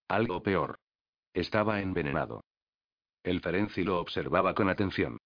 Algo 0.08 0.44
peor. 0.44 0.78
Estaba 1.34 1.82
envenenado. 1.82 2.44
El 3.24 3.42
Ferenci 3.42 3.84
lo 3.84 4.00
observaba 4.00 4.54
con 4.54 4.70
atención. 4.70 5.18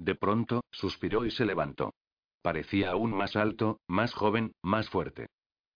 De 0.00 0.14
pronto, 0.14 0.64
suspiró 0.70 1.26
y 1.26 1.30
se 1.30 1.44
levantó. 1.44 1.92
Parecía 2.40 2.92
aún 2.92 3.12
más 3.12 3.36
alto, 3.36 3.80
más 3.86 4.14
joven, 4.14 4.52
más 4.62 4.88
fuerte. 4.88 5.26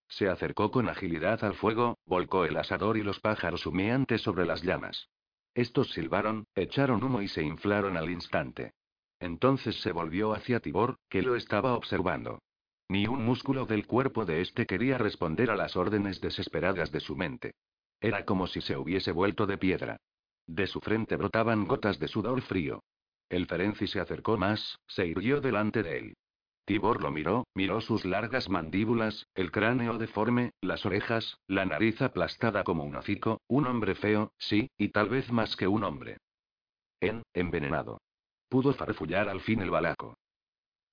Se 0.09 0.29
acercó 0.29 0.71
con 0.71 0.89
agilidad 0.89 1.45
al 1.45 1.55
fuego, 1.55 1.99
volcó 2.07 2.47
el 2.47 2.57
asador 2.57 2.97
y 2.97 3.03
los 3.03 3.21
pájaros 3.21 3.67
humeantes 3.67 4.23
sobre 4.23 4.47
las 4.47 4.63
llamas. 4.63 5.11
Estos 5.53 5.91
silbaron, 5.91 6.47
echaron 6.55 7.05
humo 7.05 7.21
y 7.21 7.29
se 7.29 7.43
inflaron 7.43 7.99
al 7.99 8.11
instante. 8.11 8.73
Entonces 9.21 9.79
se 9.83 9.93
volvió 9.93 10.33
hacia 10.33 10.61
Tibor, 10.61 10.97
que 11.11 11.21
lo 11.21 11.37
estaba 11.37 11.75
observando. 11.75 12.39
Ni 12.89 13.07
un 13.07 13.27
músculo 13.27 13.67
del 13.67 13.87
cuerpo 13.87 14.25
de 14.25 14.41
este 14.41 14.65
quería 14.65 14.97
responder 14.97 15.51
a 15.51 15.57
las 15.57 15.77
órdenes 15.77 16.23
desesperadas 16.23 16.91
de 16.91 17.01
su 17.01 17.15
mente. 17.15 17.53
Era 18.01 18.25
como 18.25 18.47
si 18.47 18.63
se 18.63 18.79
hubiese 18.79 19.13
vuelto 19.13 19.47
de 19.47 19.59
piedra. 19.59 19.99
De 20.47 20.67
su 20.67 20.81
frente 20.81 21.17
brotaban 21.17 21.67
gotas 21.67 21.99
de 21.99 22.09
sudor 22.09 22.41
frío. 22.41 22.83
El 23.29 23.47
Ferenci 23.47 23.87
se 23.87 24.01
acercó 24.01 24.37
más, 24.37 24.79
se 24.87 25.07
irguió 25.07 25.41
delante 25.41 25.83
de 25.83 25.99
él. 25.99 26.17
Tibor 26.67 27.03
lo 27.03 27.11
miró, 27.11 27.47
miró 27.55 27.81
sus 27.83 28.05
largas 28.07 28.49
mandíbulas, 28.49 29.27
el 29.35 29.51
cráneo 29.51 29.99
deforme, 29.99 30.53
las 30.63 30.87
orejas, 30.87 31.39
la 31.47 31.67
nariz 31.67 32.01
aplastada 32.01 32.65
como 32.65 32.85
un 32.85 32.97
hocico, 32.97 33.43
un 33.49 33.67
hombre 33.67 33.95
feo, 33.95 34.33
sí, 34.39 34.71
y 34.79 34.89
tal 34.89 35.11
vez 35.11 35.31
más 35.31 35.57
que 35.57 35.69
un 35.69 35.85
hombre. 35.85 36.19
En, 37.01 37.23
envenenado. 37.35 38.01
Pudo 38.49 38.73
farfullar 38.73 39.29
al 39.29 39.41
fin 39.41 39.61
el 39.61 39.71
balaco. 39.71 40.17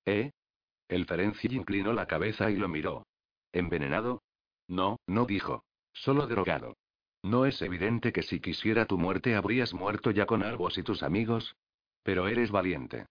¿Eh? 0.04 0.32
El 0.88 1.06
Ferenci 1.06 1.48
inclinó 1.48 1.94
la 1.94 2.06
cabeza 2.06 2.50
y 2.50 2.56
lo 2.56 2.68
miró. 2.68 3.06
¿Envenenado? 3.52 4.20
No, 4.68 4.98
no 5.06 5.24
dijo. 5.24 5.64
Solo 5.94 6.26
drogado. 6.26 6.76
¿No 7.22 7.46
es 7.46 7.62
evidente 7.62 8.12
que 8.12 8.22
si 8.22 8.40
quisiera 8.40 8.86
tu 8.86 8.98
muerte 8.98 9.36
habrías 9.36 9.72
muerto 9.72 10.10
ya 10.10 10.26
con 10.26 10.42
Albos 10.42 10.76
y 10.76 10.82
tus 10.82 11.02
amigos? 11.02 11.54
Pero 12.02 12.28
eres 12.28 12.50
valiente. 12.50 13.06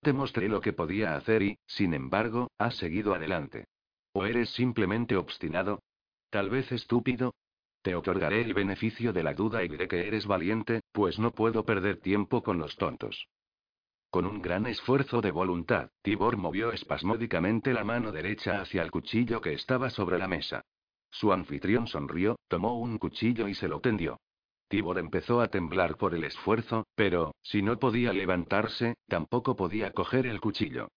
Te 0.00 0.12
mostré 0.12 0.48
lo 0.48 0.60
que 0.60 0.72
podía 0.72 1.16
hacer 1.16 1.42
y, 1.42 1.58
sin 1.66 1.94
embargo, 1.94 2.50
has 2.58 2.76
seguido 2.76 3.14
adelante. 3.14 3.66
¿O 4.12 4.24
eres 4.24 4.50
simplemente 4.50 5.16
obstinado? 5.16 5.82
Tal 6.30 6.50
vez 6.50 6.70
estúpido. 6.72 7.34
Te 7.82 7.94
otorgaré 7.94 8.40
el 8.40 8.54
beneficio 8.54 9.12
de 9.12 9.22
la 9.22 9.34
duda 9.34 9.62
y 9.62 9.68
diré 9.68 9.88
que 9.88 10.06
eres 10.06 10.26
valiente, 10.26 10.80
pues 10.92 11.18
no 11.18 11.30
puedo 11.32 11.64
perder 11.64 12.00
tiempo 12.00 12.42
con 12.42 12.58
los 12.58 12.76
tontos. 12.76 13.28
Con 14.10 14.26
un 14.26 14.40
gran 14.40 14.66
esfuerzo 14.66 15.20
de 15.20 15.30
voluntad, 15.30 15.90
Tibor 16.02 16.36
movió 16.36 16.72
espasmódicamente 16.72 17.72
la 17.72 17.84
mano 17.84 18.12
derecha 18.12 18.60
hacia 18.60 18.82
el 18.82 18.90
cuchillo 18.90 19.40
que 19.40 19.52
estaba 19.52 19.90
sobre 19.90 20.18
la 20.18 20.28
mesa. 20.28 20.64
Su 21.10 21.32
anfitrión 21.32 21.86
sonrió, 21.86 22.38
tomó 22.48 22.78
un 22.78 22.98
cuchillo 22.98 23.48
y 23.48 23.54
se 23.54 23.68
lo 23.68 23.80
tendió. 23.80 24.18
Tibor 24.68 24.98
empezó 24.98 25.40
a 25.40 25.48
temblar 25.48 25.96
por 25.96 26.14
el 26.14 26.24
esfuerzo, 26.24 26.86
pero, 26.94 27.34
si 27.42 27.62
no 27.62 27.78
podía 27.78 28.12
levantarse, 28.12 28.94
tampoco 29.06 29.54
podía 29.54 29.92
coger 29.92 30.26
el 30.26 30.40
cuchillo. 30.40 30.88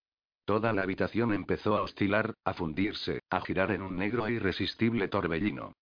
Toda 0.45 0.73
la 0.73 0.81
habitación 0.81 1.33
empezó 1.33 1.77
a 1.77 1.83
oscilar, 1.83 2.33
a 2.43 2.53
fundirse, 2.53 3.21
a 3.29 3.41
girar 3.41 3.71
en 3.71 3.83
un 3.83 3.97
negro 3.97 4.25
e 4.25 4.33
irresistible 4.33 5.07
torbellino. 5.07 5.73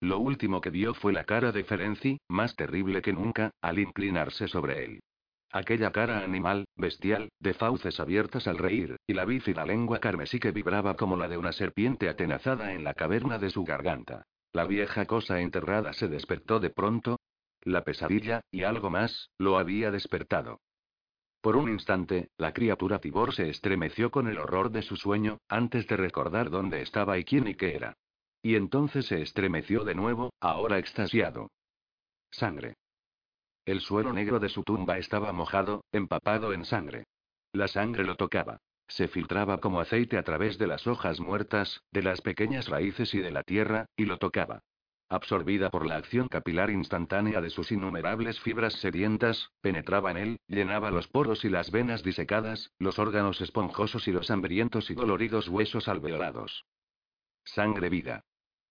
Lo 0.00 0.18
último 0.18 0.60
que 0.60 0.70
vio 0.70 0.94
fue 0.94 1.12
la 1.12 1.24
cara 1.24 1.52
de 1.52 1.62
Ferenci, 1.62 2.18
más 2.28 2.56
terrible 2.56 3.00
que 3.00 3.12
nunca, 3.12 3.52
al 3.62 3.78
inclinarse 3.78 4.48
sobre 4.48 4.84
él. 4.84 5.02
Aquella 5.52 5.92
cara 5.92 6.24
animal, 6.24 6.64
bestial, 6.74 7.30
de 7.38 7.54
fauces 7.54 8.00
abiertas 8.00 8.48
al 8.48 8.58
reír, 8.58 8.96
y 9.06 9.14
la 9.14 9.24
bífida 9.24 9.64
lengua 9.64 10.00
carmesí 10.00 10.40
que 10.40 10.50
vibraba 10.50 10.96
como 10.96 11.16
la 11.16 11.28
de 11.28 11.38
una 11.38 11.52
serpiente 11.52 12.08
atenazada 12.08 12.72
en 12.72 12.82
la 12.82 12.94
caverna 12.94 13.38
de 13.38 13.50
su 13.50 13.62
garganta. 13.62 14.24
La 14.54 14.66
vieja 14.66 15.04
cosa 15.06 15.40
enterrada 15.40 15.92
se 15.92 16.06
despertó 16.06 16.60
de 16.60 16.70
pronto. 16.70 17.18
La 17.62 17.82
pesadilla, 17.82 18.40
y 18.52 18.62
algo 18.62 18.88
más, 18.88 19.30
lo 19.36 19.58
había 19.58 19.90
despertado. 19.90 20.60
Por 21.40 21.56
un 21.56 21.68
instante, 21.68 22.28
la 22.38 22.52
criatura 22.52 23.00
Tibor 23.00 23.34
se 23.34 23.50
estremeció 23.50 24.12
con 24.12 24.28
el 24.28 24.38
horror 24.38 24.70
de 24.70 24.82
su 24.82 24.96
sueño, 24.96 25.38
antes 25.48 25.88
de 25.88 25.96
recordar 25.96 26.50
dónde 26.50 26.82
estaba 26.82 27.18
y 27.18 27.24
quién 27.24 27.48
y 27.48 27.56
qué 27.56 27.74
era. 27.74 27.96
Y 28.42 28.54
entonces 28.54 29.06
se 29.06 29.22
estremeció 29.22 29.82
de 29.82 29.96
nuevo, 29.96 30.32
ahora 30.40 30.78
extasiado. 30.78 31.50
Sangre. 32.30 32.74
El 33.64 33.80
suelo 33.80 34.12
negro 34.12 34.38
de 34.38 34.50
su 34.50 34.62
tumba 34.62 34.98
estaba 34.98 35.32
mojado, 35.32 35.82
empapado 35.90 36.52
en 36.52 36.64
sangre. 36.64 37.04
La 37.52 37.66
sangre 37.66 38.04
lo 38.04 38.14
tocaba. 38.14 38.58
Se 38.88 39.08
filtraba 39.08 39.58
como 39.58 39.80
aceite 39.80 40.18
a 40.18 40.22
través 40.22 40.58
de 40.58 40.66
las 40.66 40.86
hojas 40.86 41.20
muertas, 41.20 41.82
de 41.90 42.02
las 42.02 42.20
pequeñas 42.20 42.68
raíces 42.68 43.14
y 43.14 43.18
de 43.18 43.30
la 43.30 43.42
tierra, 43.42 43.86
y 43.96 44.04
lo 44.04 44.18
tocaba. 44.18 44.62
Absorbida 45.08 45.70
por 45.70 45.86
la 45.86 45.96
acción 45.96 46.28
capilar 46.28 46.70
instantánea 46.70 47.40
de 47.40 47.50
sus 47.50 47.70
innumerables 47.70 48.40
fibras 48.40 48.72
sedientas, 48.74 49.50
penetraba 49.60 50.10
en 50.10 50.16
él, 50.16 50.40
llenaba 50.48 50.90
los 50.90 51.08
poros 51.08 51.44
y 51.44 51.50
las 51.50 51.70
venas 51.70 52.02
disecadas, 52.02 52.72
los 52.78 52.98
órganos 52.98 53.40
esponjosos 53.40 54.08
y 54.08 54.12
los 54.12 54.30
hambrientos 54.30 54.90
y 54.90 54.94
doloridos 54.94 55.48
huesos 55.48 55.88
alveolados. 55.88 56.64
Sangre 57.44 57.90
vida. 57.90 58.24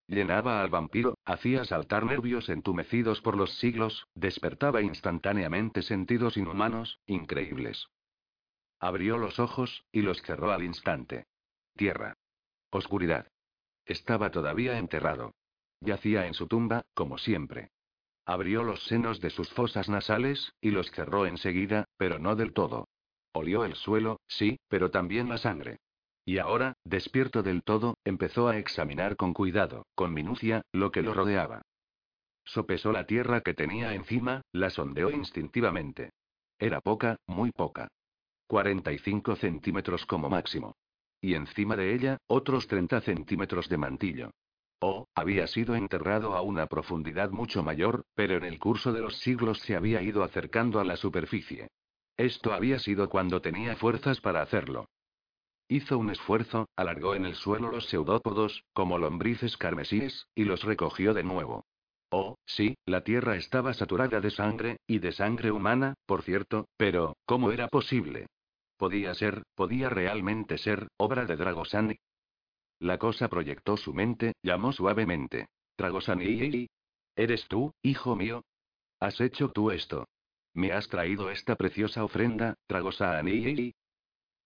Llenaba 0.07 0.61
al 0.61 0.69
vampiro, 0.69 1.17
hacía 1.23 1.63
saltar 1.65 2.05
nervios 2.05 2.49
entumecidos 2.49 3.21
por 3.21 3.37
los 3.37 3.57
siglos, 3.59 4.07
despertaba 4.15 4.81
instantáneamente 4.81 5.81
sentidos 5.81 6.35
inhumanos, 6.35 6.99
increíbles. 7.05 7.87
Abrió 8.83 9.17
los 9.17 9.39
ojos, 9.39 9.85
y 9.93 10.01
los 10.01 10.21
cerró 10.23 10.51
al 10.51 10.61
instante. 10.61 11.25
Tierra. 11.77 12.17
Oscuridad. 12.69 13.29
Estaba 13.85 14.29
todavía 14.29 14.77
enterrado. 14.77 15.35
Yacía 15.79 16.27
en 16.27 16.33
su 16.33 16.47
tumba, 16.47 16.81
como 16.93 17.17
siempre. 17.17 17.69
Abrió 18.25 18.61
los 18.61 18.83
senos 18.83 19.21
de 19.21 19.29
sus 19.29 19.49
fosas 19.53 19.87
nasales, 19.87 20.51
y 20.59 20.71
los 20.71 20.91
cerró 20.91 21.25
enseguida, 21.25 21.85
pero 21.95 22.19
no 22.19 22.35
del 22.35 22.51
todo. 22.51 22.89
Olió 23.31 23.63
el 23.63 23.75
suelo, 23.75 24.19
sí, 24.27 24.59
pero 24.67 24.91
también 24.91 25.29
la 25.29 25.37
sangre. 25.37 25.77
Y 26.25 26.39
ahora, 26.39 26.73
despierto 26.83 27.41
del 27.41 27.63
todo, 27.63 27.95
empezó 28.03 28.49
a 28.49 28.57
examinar 28.57 29.15
con 29.15 29.33
cuidado, 29.33 29.85
con 29.95 30.13
minucia, 30.13 30.61
lo 30.73 30.91
que 30.91 31.03
lo 31.03 31.13
rodeaba. 31.13 31.61
Sopesó 32.43 32.91
la 32.91 33.05
tierra 33.05 33.39
que 33.43 33.53
tenía 33.53 33.93
encima, 33.93 34.41
la 34.51 34.69
sondeó 34.69 35.09
instintivamente. 35.09 36.11
Era 36.59 36.81
poca, 36.81 37.15
muy 37.27 37.53
poca. 37.53 37.87
45 38.53 39.35
centímetros 39.35 40.05
como 40.05 40.29
máximo. 40.29 40.75
Y 41.19 41.33
encima 41.33 41.75
de 41.75 41.95
ella, 41.95 42.17
otros 42.27 42.67
30 42.67 43.01
centímetros 43.01 43.67
de 43.67 43.77
mantillo. 43.77 44.29
Oh, 44.79 45.07
había 45.15 45.47
sido 45.47 45.73
enterrado 45.73 46.35
a 46.35 46.43
una 46.43 46.67
profundidad 46.67 47.31
mucho 47.31 47.63
mayor, 47.63 48.03
pero 48.13 48.37
en 48.37 48.43
el 48.43 48.59
curso 48.59 48.93
de 48.93 49.01
los 49.01 49.17
siglos 49.17 49.57
se 49.61 49.75
había 49.75 50.03
ido 50.03 50.23
acercando 50.23 50.79
a 50.79 50.83
la 50.83 50.97
superficie. 50.97 51.69
Esto 52.15 52.53
había 52.53 52.77
sido 52.77 53.09
cuando 53.09 53.41
tenía 53.41 53.75
fuerzas 53.75 54.21
para 54.21 54.43
hacerlo. 54.43 54.85
Hizo 55.67 55.97
un 55.97 56.11
esfuerzo, 56.11 56.69
alargó 56.75 57.15
en 57.15 57.25
el 57.25 57.33
suelo 57.33 57.71
los 57.71 57.87
pseudópodos, 57.87 58.65
como 58.71 58.99
lombrices 58.99 59.57
carmesíes, 59.57 60.27
y 60.35 60.43
los 60.43 60.61
recogió 60.61 61.15
de 61.15 61.23
nuevo. 61.23 61.65
Oh, 62.11 62.37
sí, 62.45 62.75
la 62.85 63.03
tierra 63.03 63.35
estaba 63.35 63.73
saturada 63.73 64.21
de 64.21 64.29
sangre, 64.29 64.77
y 64.85 64.99
de 64.99 65.11
sangre 65.11 65.49
humana, 65.49 65.95
por 66.05 66.21
cierto, 66.21 66.67
pero, 66.77 67.17
¿cómo 67.25 67.51
era 67.51 67.67
posible? 67.67 68.27
Podía 68.83 69.13
ser, 69.13 69.43
podía 69.55 69.87
realmente 69.87 70.57
ser, 70.57 70.89
obra 70.97 71.25
de 71.25 71.37
Dragosani. 71.37 71.95
La 72.79 72.97
cosa 72.97 73.29
proyectó 73.29 73.77
su 73.77 73.93
mente, 73.93 74.33
llamó 74.43 74.73
suavemente. 74.73 75.47
Dragosani. 75.77 76.67
¿Eres 77.15 77.47
tú, 77.47 77.71
hijo 77.81 78.17
mío? 78.17 78.43
¿Has 78.99 79.21
hecho 79.21 79.53
tú 79.53 79.71
esto? 79.71 80.09
¿Me 80.53 80.73
has 80.73 80.89
traído 80.89 81.29
esta 81.31 81.55
preciosa 81.55 82.03
ofrenda, 82.03 82.55
Dragosani? 82.67 83.73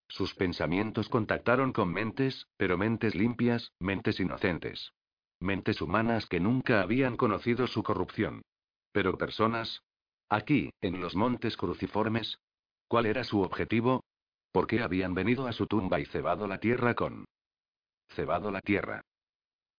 Sus 0.08 0.36
pensamientos 0.36 1.10
contactaron 1.10 1.74
con 1.74 1.92
mentes, 1.92 2.46
pero 2.58 2.78
mentes 2.78 3.16
limpias, 3.16 3.72
mentes 3.80 4.20
inocentes. 4.20 4.94
Mentes 5.40 5.82
humanas 5.82 6.28
que 6.28 6.40
nunca 6.40 6.84
habían 6.84 7.18
conocido 7.18 7.66
su 7.66 7.82
corrupción. 7.82 8.44
Pero 8.92 9.18
personas. 9.18 9.82
Aquí, 10.30 10.70
en 10.82 11.02
los 11.02 11.16
montes 11.16 11.58
cruciformes. 11.58 12.38
¿Cuál 12.88 13.08
era 13.08 13.24
su 13.24 13.42
objetivo? 13.42 14.04
¿Por 14.52 14.68
qué 14.68 14.82
habían 14.82 15.14
venido 15.14 15.48
a 15.48 15.54
su 15.54 15.68
tumba 15.68 16.00
y 16.00 16.06
cebado 16.06 16.48
la 16.48 16.60
tierra 16.60 16.96
con... 16.96 17.26
Cebado 18.10 18.52
la 18.52 18.62
tierra. 18.62 19.02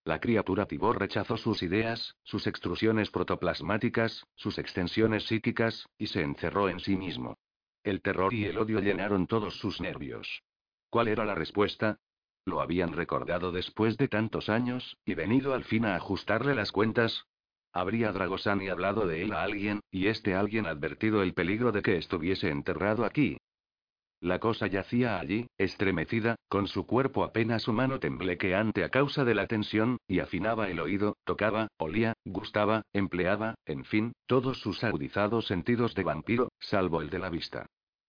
La 0.04 0.20
criatura 0.20 0.66
Tibor 0.66 0.98
rechazó 0.98 1.36
sus 1.36 1.62
ideas, 1.62 2.14
sus 2.22 2.46
extrusiones 2.46 3.10
protoplasmáticas, 3.10 4.24
sus 4.36 4.58
extensiones 4.58 5.26
psíquicas, 5.26 5.86
y 5.98 6.06
se 6.06 6.22
encerró 6.22 6.68
en 6.68 6.80
sí 6.80 6.96
mismo. 6.96 7.36
El 7.82 8.00
terror 8.00 8.32
y 8.32 8.44
el 8.46 8.58
odio 8.58 8.80
llenaron 8.80 9.26
todos 9.26 9.58
sus 9.58 9.80
nervios. 9.80 10.42
¿Cuál 10.90 11.08
era 11.08 11.24
la 11.24 11.34
respuesta? 11.34 11.98
Lo 12.46 12.62
habían 12.62 12.92
recordado 12.92 13.52
después 13.52 13.98
de 13.98 14.08
tantos 14.08 14.48
años, 14.48 14.96
y 15.04 15.14
venido 15.14 15.52
al 15.52 15.64
fin 15.64 15.84
a 15.84 15.96
ajustarle 15.96 16.54
las 16.54 16.72
cuentas. 16.72 17.26
Habría 17.72 18.10
Dragosani 18.12 18.68
hablado 18.68 19.06
de 19.06 19.22
él 19.22 19.32
a 19.34 19.42
alguien, 19.42 19.80
y 19.90 20.06
este 20.06 20.34
alguien 20.34 20.66
advertido 20.66 21.22
el 21.22 21.34
peligro 21.34 21.70
de 21.72 21.82
que 21.82 21.98
estuviese 21.98 22.48
enterrado 22.48 23.04
aquí. 23.04 23.36
La 24.20 24.40
cosa 24.40 24.66
yacía 24.66 25.20
allí, 25.20 25.46
estremecida, 25.58 26.34
con 26.48 26.66
su 26.66 26.86
cuerpo 26.86 27.22
apenas 27.22 27.68
humano 27.68 28.00
temblequeante 28.00 28.82
a 28.82 28.88
causa 28.88 29.24
de 29.24 29.34
la 29.34 29.46
tensión, 29.46 29.98
y 30.08 30.18
afinaba 30.18 30.68
el 30.68 30.80
oído, 30.80 31.16
tocaba, 31.24 31.68
olía, 31.76 32.14
gustaba, 32.24 32.82
empleaba, 32.92 33.54
en 33.64 33.84
fin, 33.84 34.12
todos 34.26 34.58
sus 34.58 34.82
agudizados 34.82 35.46
sentidos 35.46 35.94
de 35.94 36.02
vampiro, 36.02 36.50
salvo 36.58 37.00
el 37.00 37.10
de 37.10 37.20
la 37.20 37.30
vista. 37.30 37.66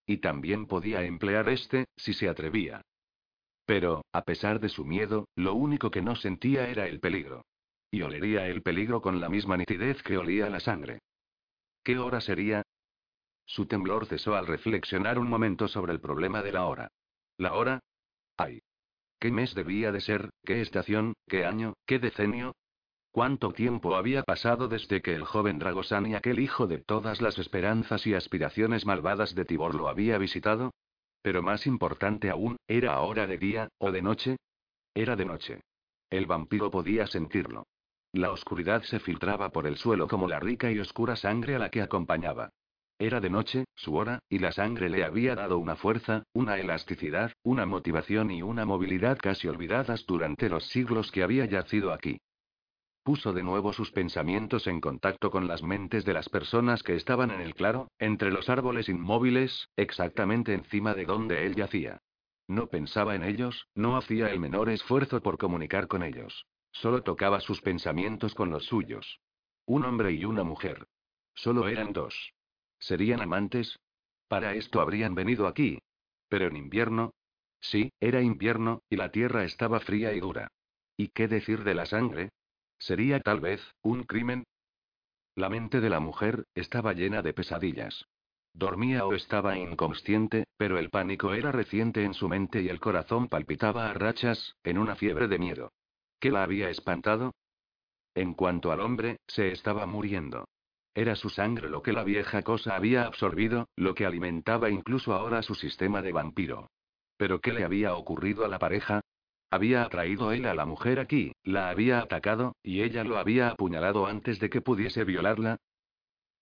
Y 0.08 0.18
también 0.18 0.66
podía 0.66 1.04
emplear 1.04 1.48
este, 1.50 1.86
si 1.96 2.14
se 2.14 2.28
atrevía. 2.28 2.82
Pero, 3.66 4.04
a 4.12 4.24
pesar 4.24 4.60
de 4.60 4.70
su 4.70 4.86
miedo, 4.86 5.28
lo 5.36 5.54
único 5.54 5.92
que 5.92 6.02
no 6.02 6.16
sentía 6.16 6.68
era 6.70 6.88
el 6.88 7.00
peligro. 7.00 7.44
Y 7.92 8.02
olería 8.02 8.48
el 8.48 8.64
peligro 8.64 9.00
con 9.00 9.22
la 9.22 9.30
misma 9.30 9.58
nitidez 9.58 10.02
que 10.02 10.18
olía 10.18 10.50
la 10.50 10.60
sangre. 10.60 11.00
¿Qué 11.84 12.00
hora 12.00 12.20
sería? 12.20 12.64
Su 13.50 13.66
temblor 13.66 14.06
cesó 14.06 14.36
al 14.36 14.46
reflexionar 14.46 15.18
un 15.18 15.28
momento 15.28 15.68
sobre 15.68 15.92
el 15.92 16.00
problema 16.00 16.44
de 16.44 16.52
la 16.52 16.68
hora. 16.68 16.92
¿La 17.36 17.56
hora? 17.56 17.80
¡Ay! 18.38 18.62
¿Qué 19.20 19.32
mes 19.32 19.56
debía 19.56 19.92
de 19.92 20.02
ser? 20.02 20.30
¿Qué 20.46 20.62
estación? 20.62 21.16
¿Qué 21.28 21.46
año? 21.46 21.74
¿Qué 21.88 21.98
decenio? 21.98 22.56
¿Cuánto 23.10 23.52
tiempo 23.52 23.96
había 23.96 24.22
pasado 24.22 24.68
desde 24.68 25.02
que 25.02 25.16
el 25.16 25.24
joven 25.24 25.58
Dragosan 25.58 26.06
y 26.06 26.14
aquel 26.14 26.38
hijo 26.40 26.68
de 26.68 26.78
todas 26.78 27.22
las 27.22 27.40
esperanzas 27.40 28.06
y 28.06 28.14
aspiraciones 28.14 28.86
malvadas 28.86 29.34
de 29.34 29.46
Tibor 29.46 29.74
lo 29.74 29.90
había 29.90 30.20
visitado? 30.20 30.72
Pero 31.24 31.42
más 31.42 31.66
importante 31.66 32.30
aún, 32.30 32.58
¿era 32.68 32.94
ahora 32.94 33.26
de 33.26 33.40
día, 33.40 33.70
o 33.80 33.92
de 33.92 34.04
noche? 34.04 34.38
Era 34.94 35.16
de 35.16 35.26
noche. 35.26 35.62
El 36.12 36.28
vampiro 36.28 36.70
podía 36.70 37.08
sentirlo. 37.08 37.66
La 38.12 38.32
oscuridad 38.32 38.84
se 38.84 39.00
filtraba 39.00 39.50
por 39.50 39.66
el 39.66 39.78
suelo 39.78 40.08
como 40.08 40.28
la 40.28 40.40
rica 40.40 40.72
y 40.72 40.78
oscura 40.78 41.16
sangre 41.16 41.56
a 41.56 41.60
la 41.60 41.72
que 41.72 41.82
acompañaba. 41.82 42.52
Era 43.00 43.20
de 43.20 43.32
noche, 43.32 43.66
su 43.74 43.96
hora, 43.96 44.20
y 44.30 44.38
la 44.38 44.52
sangre 44.52 44.90
le 44.90 45.04
había 45.04 45.34
dado 45.34 45.58
una 45.58 45.76
fuerza, 45.76 46.24
una 46.34 46.60
elasticidad, 46.60 47.32
una 47.42 47.66
motivación 47.66 48.30
y 48.30 48.44
una 48.44 48.66
movilidad 48.66 49.18
casi 49.18 49.48
olvidadas 49.48 50.06
durante 50.06 50.50
los 50.50 50.68
siglos 50.68 51.12
que 51.12 51.24
había 51.24 51.46
yacido 51.46 51.92
aquí 51.92 52.20
puso 53.10 53.34
de 53.34 53.42
nuevo 53.42 53.74
sus 53.74 53.92
pensamientos 53.92 54.68
en 54.68 54.80
contacto 54.80 55.32
con 55.32 55.48
las 55.48 55.64
mentes 55.64 56.06
de 56.06 56.14
las 56.14 56.30
personas 56.30 56.84
que 56.84 56.96
estaban 56.96 57.32
en 57.32 57.42
el 57.42 57.56
claro, 57.56 57.90
entre 57.98 58.30
los 58.30 58.50
árboles 58.50 58.88
inmóviles, 58.88 59.68
exactamente 59.78 60.54
encima 60.54 60.94
de 60.94 61.06
donde 61.06 61.48
él 61.48 61.56
yacía. 61.56 62.04
No 62.48 62.68
pensaba 62.68 63.16
en 63.16 63.24
ellos, 63.24 63.68
no 63.74 63.98
hacía 63.98 64.30
el 64.30 64.40
menor 64.40 64.70
esfuerzo 64.70 65.24
por 65.24 65.40
comunicar 65.40 65.88
con 65.88 66.04
ellos. 66.04 66.46
Solo 66.72 67.02
tocaba 67.02 67.40
sus 67.40 67.62
pensamientos 67.62 68.36
con 68.36 68.52
los 68.52 68.66
suyos. 68.66 69.20
Un 69.66 69.86
hombre 69.86 70.12
y 70.12 70.26
una 70.26 70.44
mujer. 70.44 70.86
Solo 71.34 71.68
eran 71.68 71.94
dos. 71.94 72.34
¿Serían 72.80 73.22
amantes? 73.22 73.78
Para 74.28 74.56
esto 74.56 74.82
habrían 74.82 75.16
venido 75.16 75.48
aquí. 75.48 75.80
Pero 76.28 76.48
en 76.48 76.56
invierno. 76.56 77.14
Sí, 77.62 77.92
era 78.00 78.22
invierno, 78.22 78.82
y 78.90 78.96
la 78.96 79.12
tierra 79.12 79.44
estaba 79.44 79.80
fría 79.80 80.14
y 80.14 80.20
dura. 80.20 80.50
¿Y 80.96 81.10
qué 81.10 81.28
decir 81.28 81.64
de 81.64 81.76
la 81.76 81.86
sangre? 81.86 82.30
¿Sería 82.78 83.20
tal 83.20 83.42
vez, 83.42 83.62
un 83.82 84.04
crimen? 84.04 84.46
La 85.36 85.50
mente 85.50 85.82
de 85.82 85.90
la 85.90 86.00
mujer, 86.00 86.46
estaba 86.56 86.94
llena 86.94 87.22
de 87.22 87.34
pesadillas. 87.34 88.06
Dormía 88.54 89.06
o 89.06 89.14
estaba 89.14 89.58
inconsciente, 89.58 90.46
pero 90.58 90.78
el 90.78 90.90
pánico 90.90 91.34
era 91.34 91.52
reciente 91.52 92.04
en 92.04 92.14
su 92.14 92.28
mente 92.28 92.62
y 92.62 92.70
el 92.70 92.80
corazón 92.80 93.28
palpitaba 93.28 93.90
a 93.90 93.94
rachas, 93.94 94.56
en 94.64 94.78
una 94.78 94.96
fiebre 94.96 95.28
de 95.28 95.40
miedo. 95.40 95.72
¿Qué 96.20 96.32
la 96.32 96.44
había 96.44 96.70
espantado? 96.70 97.34
En 98.16 98.34
cuanto 98.34 98.72
al 98.72 98.82
hombre, 98.82 99.18
se 99.28 99.52
estaba 99.52 99.86
muriendo. 99.86 100.46
Era 101.00 101.16
su 101.16 101.30
sangre 101.30 101.70
lo 101.70 101.82
que 101.82 101.94
la 101.94 102.04
vieja 102.04 102.42
cosa 102.42 102.76
había 102.76 103.06
absorbido, 103.06 103.70
lo 103.78 103.96
que 103.96 104.06
alimentaba 104.06 104.70
incluso 104.70 105.14
ahora 105.14 105.42
su 105.42 105.56
sistema 105.56 106.02
de 106.02 106.12
vampiro. 106.12 106.72
¿Pero 107.16 107.40
qué 107.40 107.54
le 107.54 107.64
había 107.64 107.96
ocurrido 107.96 108.44
a 108.44 108.50
la 108.50 108.60
pareja? 108.60 109.00
Había 109.50 109.84
atraído 109.84 110.34
él 110.34 110.46
a 110.46 110.54
la 110.54 110.66
mujer 110.66 111.00
aquí, 111.00 111.32
la 111.44 111.70
había 111.70 112.02
atacado, 112.02 112.58
y 112.62 112.82
ella 112.82 113.06
lo 113.06 113.18
había 113.18 113.48
apuñalado 113.48 114.08
antes 114.08 114.42
de 114.42 114.50
que 114.50 114.60
pudiese 114.60 115.06
violarla. 115.06 115.56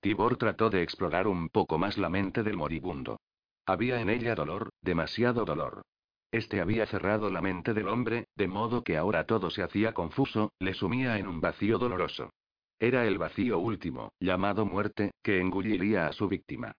Tibor 0.01 0.38
trató 0.38 0.72
de 0.72 0.82
explorar 0.82 1.28
un 1.28 1.49
poco 1.49 1.78
más 1.78 1.99
la 1.99 2.10
mente 2.10 2.41
del 2.41 2.58
moribundo. 2.58 3.20
Había 3.68 4.01
en 4.01 4.10
ella 4.10 4.34
dolor, 4.34 4.72
demasiado 4.82 5.45
dolor. 5.45 5.84
Este 6.32 6.62
había 6.62 6.88
cerrado 6.88 7.30
la 7.30 7.41
mente 7.41 7.76
del 7.76 7.88
hombre, 7.88 8.26
de 8.36 8.47
modo 8.47 8.84
que 8.84 8.97
ahora 8.97 9.28
todo 9.28 9.51
se 9.51 9.62
hacía 9.62 9.93
confuso, 9.93 10.51
le 10.58 10.74
sumía 10.74 11.20
en 11.20 11.28
un 11.28 11.41
vacío 11.41 11.78
doloroso. 11.78 12.32
Era 12.80 13.08
el 13.08 13.18
vacío 13.18 13.60
último, 13.60 14.14
llamado 14.20 14.66
muerte, 14.66 15.12
que 15.24 15.40
engulliría 15.40 16.08
a 16.08 16.14
su 16.14 16.28
víctima. 16.28 16.74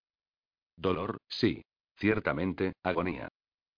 Dolor, 0.76 1.18
sí. 1.28 1.64
Ciertamente, 1.96 2.74
agonía. 2.84 3.28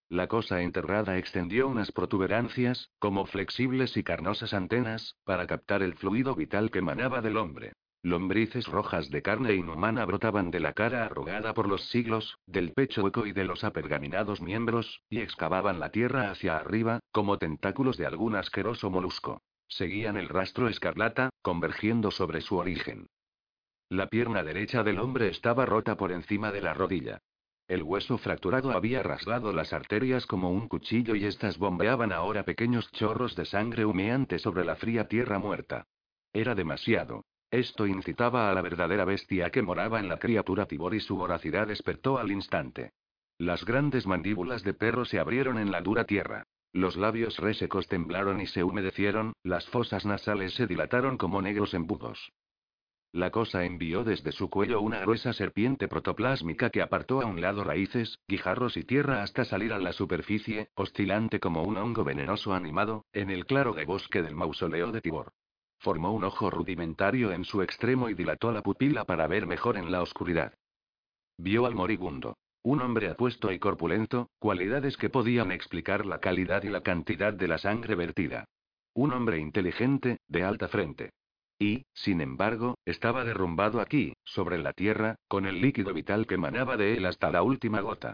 La 0.07 0.27
cosa 0.27 0.61
enterrada 0.61 1.17
extendió 1.17 1.67
unas 1.67 1.91
protuberancias, 1.91 2.91
como 2.99 3.25
flexibles 3.25 3.97
y 3.97 4.03
carnosas 4.03 4.53
antenas, 4.53 5.15
para 5.23 5.47
captar 5.47 5.81
el 5.81 5.95
fluido 5.95 6.35
vital 6.35 6.69
que 6.69 6.79
emanaba 6.79 7.21
del 7.21 7.37
hombre. 7.37 7.73
Lombrices 8.03 8.67
rojas 8.67 9.09
de 9.09 9.21
carne 9.21 9.53
inhumana 9.53 10.05
brotaban 10.05 10.51
de 10.51 10.59
la 10.59 10.73
cara 10.73 11.05
arrugada 11.05 11.53
por 11.53 11.67
los 11.67 11.87
siglos, 11.89 12.37
del 12.45 12.73
pecho 12.73 13.03
hueco 13.03 13.25
y 13.25 13.31
de 13.31 13.45
los 13.45 13.63
apergaminados 13.63 14.41
miembros, 14.41 15.01
y 15.09 15.21
excavaban 15.21 15.79
la 15.79 15.91
tierra 15.91 16.29
hacia 16.29 16.57
arriba, 16.57 16.99
como 17.11 17.37
tentáculos 17.37 17.97
de 17.97 18.05
algún 18.05 18.35
asqueroso 18.35 18.91
molusco. 18.91 19.41
Seguían 19.67 20.17
el 20.17 20.29
rastro 20.29 20.67
escarlata, 20.67 21.29
convergiendo 21.41 22.11
sobre 22.11 22.41
su 22.41 22.57
origen. 22.57 23.07
La 23.89 24.07
pierna 24.07 24.43
derecha 24.43 24.83
del 24.83 24.99
hombre 24.99 25.27
estaba 25.27 25.65
rota 25.65 25.97
por 25.97 26.11
encima 26.11 26.51
de 26.51 26.61
la 26.61 26.73
rodilla. 26.73 27.21
El 27.67 27.83
hueso 27.83 28.17
fracturado 28.17 28.71
había 28.71 29.01
rasgado 29.03 29.53
las 29.53 29.73
arterias 29.73 30.25
como 30.25 30.51
un 30.51 30.67
cuchillo 30.67 31.15
y 31.15 31.25
éstas 31.25 31.57
bombeaban 31.57 32.11
ahora 32.11 32.43
pequeños 32.43 32.91
chorros 32.91 33.35
de 33.35 33.45
sangre 33.45 33.85
humeante 33.85 34.39
sobre 34.39 34.65
la 34.65 34.75
fría 34.75 35.07
tierra 35.07 35.39
muerta. 35.39 35.87
Era 36.33 36.55
demasiado. 36.55 37.25
Esto 37.49 37.85
incitaba 37.85 38.49
a 38.49 38.53
la 38.53 38.61
verdadera 38.61 39.03
bestia 39.03 39.49
que 39.49 39.61
moraba 39.61 39.99
en 39.99 40.07
la 40.07 40.19
criatura 40.19 40.65
Tibor 40.65 40.95
y 40.95 41.01
su 41.01 41.17
voracidad 41.17 41.67
despertó 41.67 42.17
al 42.17 42.31
instante. 42.31 42.91
Las 43.37 43.65
grandes 43.65 44.07
mandíbulas 44.07 44.63
de 44.63 44.73
perro 44.73 45.03
se 45.03 45.19
abrieron 45.19 45.57
en 45.57 45.71
la 45.71 45.81
dura 45.81 46.05
tierra. 46.05 46.45
Los 46.73 46.95
labios 46.95 47.37
resecos 47.37 47.87
temblaron 47.87 48.39
y 48.39 48.47
se 48.47 48.63
humedecieron, 48.63 49.33
las 49.43 49.67
fosas 49.67 50.05
nasales 50.05 50.53
se 50.53 50.67
dilataron 50.67 51.17
como 51.17 51.41
negros 51.41 51.73
embudos. 51.73 52.31
La 53.13 53.29
cosa 53.29 53.65
envió 53.65 54.05
desde 54.05 54.31
su 54.31 54.49
cuello 54.49 54.79
una 54.79 55.01
gruesa 55.01 55.33
serpiente 55.33 55.89
protoplásmica 55.89 56.69
que 56.69 56.81
apartó 56.81 57.21
a 57.21 57.25
un 57.25 57.41
lado 57.41 57.65
raíces, 57.65 58.19
guijarros 58.25 58.77
y 58.77 58.85
tierra 58.85 59.21
hasta 59.21 59.43
salir 59.43 59.73
a 59.73 59.79
la 59.79 59.91
superficie, 59.91 60.69
oscilante 60.75 61.41
como 61.41 61.63
un 61.63 61.75
hongo 61.75 62.05
venenoso 62.05 62.53
animado, 62.53 63.05
en 63.11 63.29
el 63.29 63.45
claro 63.45 63.73
de 63.73 63.83
bosque 63.83 64.21
del 64.21 64.35
mausoleo 64.35 64.93
de 64.93 65.01
Tibor. 65.01 65.33
Formó 65.79 66.13
un 66.13 66.23
ojo 66.23 66.49
rudimentario 66.49 67.33
en 67.33 67.43
su 67.43 67.61
extremo 67.61 68.07
y 68.09 68.13
dilató 68.13 68.53
la 68.53 68.61
pupila 68.61 69.03
para 69.03 69.27
ver 69.27 69.45
mejor 69.45 69.75
en 69.75 69.91
la 69.91 70.01
oscuridad. 70.01 70.53
Vio 71.37 71.65
al 71.65 71.75
moribundo. 71.75 72.37
Un 72.63 72.81
hombre 72.81 73.09
apuesto 73.09 73.51
y 73.51 73.57
corpulento, 73.57 74.29
cualidades 74.37 74.95
que 74.95 75.09
podían 75.09 75.51
explicar 75.51 76.05
la 76.05 76.19
calidad 76.19 76.63
y 76.63 76.69
la 76.69 76.81
cantidad 76.81 77.33
de 77.33 77.47
la 77.47 77.57
sangre 77.57 77.95
vertida. 77.95 78.45
Un 78.93 79.13
hombre 79.13 79.39
inteligente, 79.39 80.17
de 80.27 80.43
alta 80.43 80.67
frente. 80.67 81.09
Y, 81.57 81.85
sin 81.93 82.21
embargo, 82.21 82.77
estaba 82.85 83.23
derrumbado 83.23 83.81
aquí, 83.81 84.13
sobre 84.23 84.59
la 84.59 84.73
tierra, 84.73 85.15
con 85.27 85.45
el 85.47 85.59
líquido 85.61 85.93
vital 85.93 86.27
que 86.27 86.37
manaba 86.37 86.77
de 86.77 86.93
él 86.97 87.05
hasta 87.05 87.31
la 87.31 87.41
última 87.41 87.81
gota. 87.81 88.13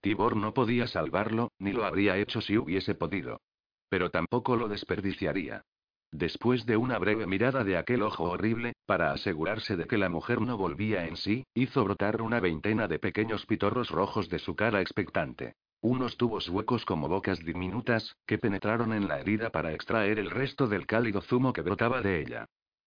Tibor 0.00 0.36
no 0.36 0.52
podía 0.52 0.86
salvarlo, 0.86 1.52
ni 1.58 1.72
lo 1.72 1.84
habría 1.84 2.18
hecho 2.18 2.40
si 2.40 2.58
hubiese 2.58 2.94
podido. 2.94 3.40
Pero 3.88 4.10
tampoco 4.10 4.56
lo 4.56 4.68
desperdiciaría. 4.68 5.62
Después 6.12 6.66
de 6.66 6.76
una 6.76 6.98
breve 6.98 7.26
mirada 7.26 7.64
de 7.64 7.76
aquel 7.76 8.02
ojo 8.02 8.24
horrible, 8.24 8.74
para 8.86 9.12
asegurarse 9.12 9.76
de 9.76 9.86
que 9.86 9.98
la 9.98 10.08
mujer 10.08 10.40
no 10.40 10.56
volvía 10.56 11.06
en 11.06 11.16
sí, 11.16 11.44
hizo 11.54 11.84
brotar 11.84 12.22
una 12.22 12.40
veintena 12.40 12.88
de 12.88 12.98
pequeños 12.98 13.44
pitorros 13.46 13.90
rojos 13.90 14.28
de 14.28 14.38
su 14.38 14.54
cara 14.54 14.80
expectante. 14.80 15.54
Unos 15.82 16.16
tubos 16.16 16.48
huecos 16.48 16.84
como 16.84 17.08
bocas 17.08 17.40
diminutas, 17.40 18.16
que 18.26 18.38
penetraron 18.38 18.92
en 18.92 19.08
la 19.08 19.20
herida 19.20 19.50
para 19.50 19.72
extraer 19.72 20.18
el 20.18 20.30
resto 20.30 20.66
del 20.68 20.86
cálido 20.86 21.20
zumo 21.20 21.52
que 21.52 21.62
brotaba 21.62 22.00
de 22.00 22.20
ella. 22.20 22.46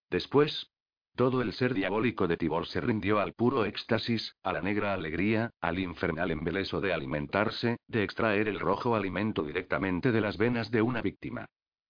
Después, 0.09 0.71
todo 1.15 1.41
el 1.41 1.53
ser 1.53 1.73
diabólico 1.73 2.27
de 2.27 2.37
Tibor 2.37 2.65
se 2.65 2.81
rindió 2.81 3.19
al 3.19 3.33
puro 3.33 3.65
éxtasis, 3.65 4.35
a 4.41 4.53
la 4.53 4.61
negra 4.61 4.93
alegría, 4.93 5.51
al 5.59 5.77
infernal 5.77 6.31
embeleso 6.31 6.79
de 6.81 6.93
alimentarse, 6.93 7.77
de 7.87 8.03
extraer 8.03 8.47
el 8.47 8.59
rojo 8.59 8.95
alimento 8.95 9.43
directamente 9.43 10.11
de 10.11 10.21
las 10.21 10.37
venas 10.37 10.71
de 10.71 10.81
una 10.81 11.01
víctima. 11.01 11.45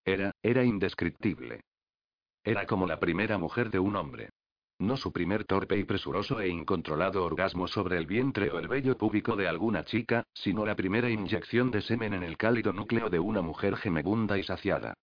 Era, 0.06 0.32
era 0.41 0.64
indescriptible. 0.64 1.62
Era 2.43 2.66
como 2.66 2.88
la 2.88 3.00
primera 3.00 3.38
mujer 3.38 3.70
de 3.70 3.80
un 3.80 3.95
hombre. 3.95 4.30
No 4.80 4.95
su 4.95 5.12
primer 5.12 5.43
torpe 5.43 5.78
y 5.78 5.84
presuroso 5.84 6.39
e 6.39 6.47
incontrolado 6.47 7.26
orgasmo 7.26 7.68
sobre 7.68 7.97
el 7.97 8.08
vientre 8.08 8.50
o 8.50 8.60
el 8.60 8.70
vello 8.70 8.97
púbico 8.97 9.36
de 9.36 9.47
alguna 9.47 9.84
chica, 9.84 10.24
sino 10.34 10.66
la 10.66 10.76
primera 10.76 11.10
inyección 11.10 11.70
de 11.70 11.82
semen 11.82 12.14
en 12.14 12.24
el 12.24 12.38
cálido 12.38 12.72
núcleo 12.72 13.10
de 13.10 13.20
una 13.20 13.41
mujer 13.41 13.76
gemebunda 13.76 14.38
y 14.38 14.43
saciada. 14.43 14.93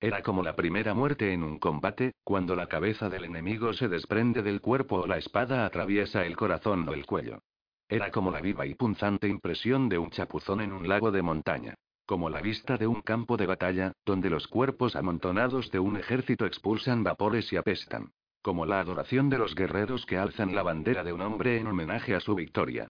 Era 0.00 0.22
como 0.22 0.42
la 0.42 0.56
primera 0.56 0.94
muerte 0.94 1.32
en 1.32 1.42
un 1.42 1.58
combate, 1.58 2.14
cuando 2.24 2.56
la 2.56 2.66
cabeza 2.66 3.10
del 3.10 3.24
enemigo 3.24 3.74
se 3.74 3.88
desprende 3.88 4.42
del 4.42 4.62
cuerpo 4.62 5.00
o 5.00 5.06
la 5.06 5.18
espada 5.18 5.66
atraviesa 5.66 6.24
el 6.24 6.36
corazón 6.36 6.88
o 6.88 6.94
el 6.94 7.04
cuello. 7.04 7.40
Era 7.88 8.10
como 8.10 8.30
la 8.30 8.40
viva 8.40 8.66
y 8.66 8.74
punzante 8.74 9.28
impresión 9.28 9.88
de 9.88 9.98
un 9.98 10.10
chapuzón 10.10 10.60
en 10.62 10.72
un 10.72 10.88
lago 10.88 11.10
de 11.10 11.22
montaña. 11.22 11.74
Como 12.06 12.30
la 12.30 12.40
vista 12.40 12.76
de 12.76 12.86
un 12.86 13.02
campo 13.02 13.36
de 13.36 13.46
batalla, 13.46 13.92
donde 14.04 14.30
los 14.30 14.46
cuerpos 14.46 14.94
amontonados 14.94 15.72
de 15.72 15.80
un 15.80 15.96
ejército 15.96 16.46
expulsan 16.46 17.02
vapores 17.02 17.52
y 17.52 17.56
apestan. 17.56 18.12
Como 18.42 18.64
la 18.64 18.78
adoración 18.78 19.28
de 19.28 19.38
los 19.38 19.56
guerreros 19.56 20.06
que 20.06 20.16
alzan 20.16 20.54
la 20.54 20.62
bandera 20.62 21.02
de 21.02 21.12
un 21.12 21.20
hombre 21.20 21.58
en 21.58 21.66
homenaje 21.66 22.14
a 22.14 22.20
su 22.20 22.36
victoria. 22.36 22.86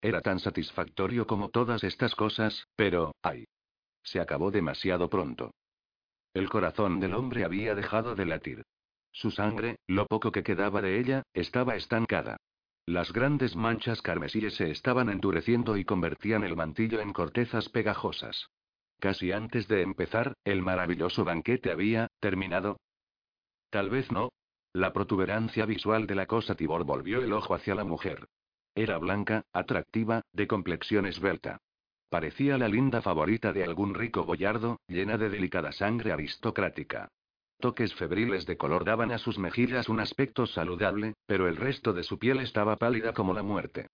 Era 0.00 0.20
tan 0.20 0.38
satisfactorio 0.38 1.26
como 1.26 1.48
todas 1.48 1.82
estas 1.82 2.14
cosas, 2.14 2.68
pero, 2.76 3.12
ay. 3.22 3.44
Se 4.04 4.20
acabó 4.20 4.52
demasiado 4.52 5.10
pronto. 5.10 5.50
El 6.32 6.48
corazón 6.48 7.00
del 7.00 7.14
hombre 7.14 7.44
había 7.44 7.74
dejado 7.74 8.14
de 8.14 8.24
latir. 8.24 8.62
Su 9.10 9.32
sangre, 9.32 9.80
lo 9.88 10.06
poco 10.06 10.30
que 10.30 10.44
quedaba 10.44 10.80
de 10.80 11.00
ella, 11.00 11.24
estaba 11.34 11.74
estancada. 11.74 12.36
Las 12.86 13.12
grandes 13.12 13.56
manchas 13.56 14.00
carmesíes 14.00 14.54
se 14.54 14.70
estaban 14.70 15.10
endureciendo 15.10 15.76
y 15.76 15.84
convertían 15.84 16.44
el 16.44 16.54
mantillo 16.54 17.00
en 17.00 17.12
cortezas 17.12 17.68
pegajosas. 17.68 18.48
Casi 19.00 19.32
antes 19.32 19.66
de 19.66 19.80
empezar, 19.80 20.34
el 20.44 20.60
maravilloso 20.60 21.24
banquete 21.24 21.72
había 21.72 22.08
terminado. 22.20 22.78
Tal 23.70 23.88
vez 23.88 24.12
no. 24.12 24.30
La 24.74 24.92
protuberancia 24.92 25.64
visual 25.64 26.06
de 26.06 26.14
la 26.14 26.26
cosa 26.26 26.54
Tibor 26.54 26.84
volvió 26.84 27.22
el 27.22 27.32
ojo 27.32 27.54
hacia 27.54 27.74
la 27.74 27.84
mujer. 27.84 28.28
Era 28.74 28.98
blanca, 28.98 29.42
atractiva, 29.54 30.20
de 30.32 30.46
complexión 30.46 31.06
esbelta. 31.06 31.62
Parecía 32.10 32.58
la 32.58 32.68
linda 32.68 33.00
favorita 33.00 33.54
de 33.54 33.64
algún 33.64 33.94
rico 33.94 34.24
boyardo, 34.24 34.80
llena 34.86 35.16
de 35.16 35.30
delicada 35.30 35.72
sangre 35.72 36.12
aristocrática. 36.12 37.08
Toques 37.58 37.94
febriles 37.94 38.44
de 38.44 38.58
color 38.58 38.84
daban 38.84 39.12
a 39.12 39.18
sus 39.18 39.38
mejillas 39.38 39.88
un 39.88 40.00
aspecto 40.00 40.46
saludable, 40.46 41.14
pero 41.26 41.48
el 41.48 41.56
resto 41.56 41.94
de 41.94 42.02
su 42.02 42.18
piel 42.18 42.40
estaba 42.40 42.76
pálida 42.76 43.14
como 43.14 43.32
la 43.32 43.42
muerte. 43.42 43.88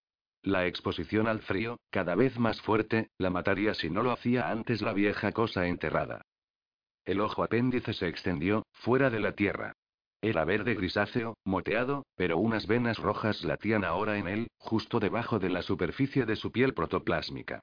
La 0.46 0.64
exposición 0.64 1.26
al 1.26 1.40
frío, 1.40 1.80
cada 1.90 2.14
vez 2.14 2.38
más 2.38 2.62
fuerte, 2.62 3.10
la 3.18 3.30
mataría 3.30 3.74
si 3.74 3.90
no 3.90 4.04
lo 4.04 4.12
hacía 4.12 4.48
antes 4.48 4.80
la 4.80 4.92
vieja 4.92 5.32
cosa 5.32 5.66
enterrada. 5.66 6.22
El 7.04 7.20
ojo 7.20 7.42
apéndice 7.42 7.92
se 7.94 8.06
extendió, 8.06 8.64
fuera 8.70 9.10
de 9.10 9.18
la 9.18 9.32
tierra. 9.32 9.72
Era 10.22 10.44
verde 10.44 10.76
grisáceo, 10.76 11.36
moteado, 11.44 12.06
pero 12.14 12.38
unas 12.38 12.68
venas 12.68 12.98
rojas 12.98 13.42
latían 13.42 13.84
ahora 13.84 14.18
en 14.18 14.28
él, 14.28 14.46
justo 14.56 15.00
debajo 15.00 15.40
de 15.40 15.50
la 15.50 15.62
superficie 15.62 16.26
de 16.26 16.36
su 16.36 16.52
piel 16.52 16.74
protoplásmica. 16.74 17.58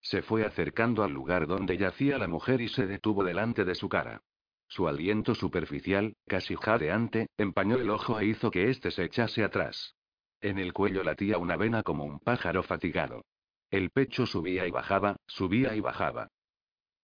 Se 0.00 0.22
fue 0.22 0.44
acercando 0.44 1.02
al 1.02 1.10
lugar 1.10 1.48
donde 1.48 1.76
yacía 1.76 2.18
la 2.18 2.28
mujer 2.28 2.60
y 2.60 2.68
se 2.68 2.86
detuvo 2.86 3.24
delante 3.24 3.64
de 3.64 3.74
su 3.74 3.88
cara. 3.88 4.20
Su 4.68 4.86
aliento 4.86 5.34
superficial, 5.34 6.14
casi 6.28 6.54
jadeante, 6.54 7.26
empañó 7.36 7.78
el 7.78 7.90
ojo 7.90 8.20
e 8.20 8.26
hizo 8.26 8.52
que 8.52 8.70
éste 8.70 8.92
se 8.92 9.02
echase 9.02 9.42
atrás. 9.42 9.96
En 10.40 10.58
el 10.58 10.72
cuello 10.72 11.02
latía 11.02 11.38
una 11.38 11.56
vena 11.56 11.82
como 11.82 12.04
un 12.04 12.20
pájaro 12.20 12.62
fatigado. 12.62 13.24
El 13.70 13.90
pecho 13.90 14.24
subía 14.24 14.66
y 14.66 14.70
bajaba, 14.70 15.16
subía 15.26 15.74
y 15.74 15.80
bajaba. 15.80 16.28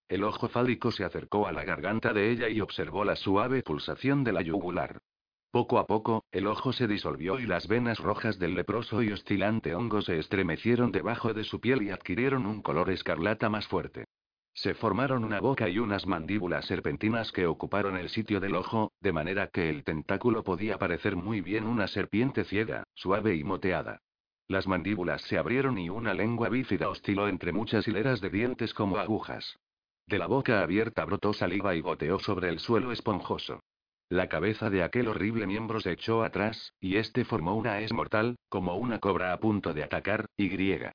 El 0.07 0.23
ojo 0.23 0.47
fálico 0.47 0.91
se 0.91 1.03
acercó 1.03 1.47
a 1.47 1.51
la 1.51 1.63
garganta 1.63 2.13
de 2.13 2.31
ella 2.31 2.47
y 2.47 2.61
observó 2.61 3.03
la 3.03 3.15
suave 3.15 3.61
pulsación 3.61 4.23
de 4.23 4.31
la 4.31 4.41
yugular. 4.41 4.99
Poco 5.51 5.79
a 5.79 5.85
poco, 5.85 6.25
el 6.31 6.47
ojo 6.47 6.73
se 6.73 6.87
disolvió 6.87 7.39
y 7.39 7.45
las 7.45 7.67
venas 7.67 7.99
rojas 7.99 8.39
del 8.39 8.55
leproso 8.55 9.01
y 9.01 9.11
oscilante 9.11 9.73
hongo 9.73 10.01
se 10.01 10.19
estremecieron 10.19 10.91
debajo 10.91 11.33
de 11.33 11.43
su 11.43 11.59
piel 11.59 11.81
y 11.81 11.91
adquirieron 11.91 12.45
un 12.45 12.61
color 12.61 12.89
escarlata 12.89 13.49
más 13.49 13.67
fuerte. 13.67 14.05
Se 14.55 14.73
formaron 14.73 15.25
una 15.25 15.41
boca 15.41 15.67
y 15.67 15.79
unas 15.79 16.07
mandíbulas 16.07 16.65
serpentinas 16.65 17.33
que 17.33 17.45
ocuparon 17.45 17.97
el 17.97 18.07
sitio 18.07 18.39
del 18.39 18.55
ojo, 18.55 18.93
de 19.01 19.11
manera 19.11 19.47
que 19.47 19.69
el 19.69 19.83
tentáculo 19.83 20.43
podía 20.43 20.77
parecer 20.77 21.17
muy 21.17 21.41
bien 21.41 21.65
una 21.65 21.87
serpiente 21.87 22.45
ciega, 22.45 22.85
suave 22.93 23.35
y 23.35 23.43
moteada. 23.43 23.99
Las 24.47 24.65
mandíbulas 24.65 25.23
se 25.23 25.37
abrieron 25.37 25.77
y 25.77 25.89
una 25.89 26.13
lengua 26.13 26.47
bífida 26.47 26.87
osciló 26.87 27.27
entre 27.27 27.51
muchas 27.51 27.85
hileras 27.85 28.21
de 28.21 28.29
dientes 28.29 28.73
como 28.73 28.97
agujas. 28.97 29.59
De 30.07 30.17
la 30.17 30.27
boca 30.27 30.61
abierta 30.61 31.03
brotó 31.03 31.33
saliva 31.33 31.75
y 31.75 31.81
goteó 31.81 32.17
sobre 32.19 32.47
el 32.47 32.59
suelo 32.59 32.93
esponjoso. 32.93 33.59
La 34.07 34.29
cabeza 34.29 34.69
de 34.69 34.83
aquel 34.83 35.09
horrible 35.09 35.47
miembro 35.47 35.81
se 35.81 35.91
echó 35.91 36.23
atrás, 36.23 36.71
y 36.79 36.95
este 36.95 37.25
formó 37.25 37.55
una 37.55 37.81
es 37.81 37.91
mortal, 37.91 38.37
como 38.47 38.77
una 38.77 38.99
cobra 38.99 39.33
a 39.33 39.39
punto 39.39 39.73
de 39.73 39.83
atacar, 39.83 40.27
y 40.37 40.47
griega. 40.47 40.93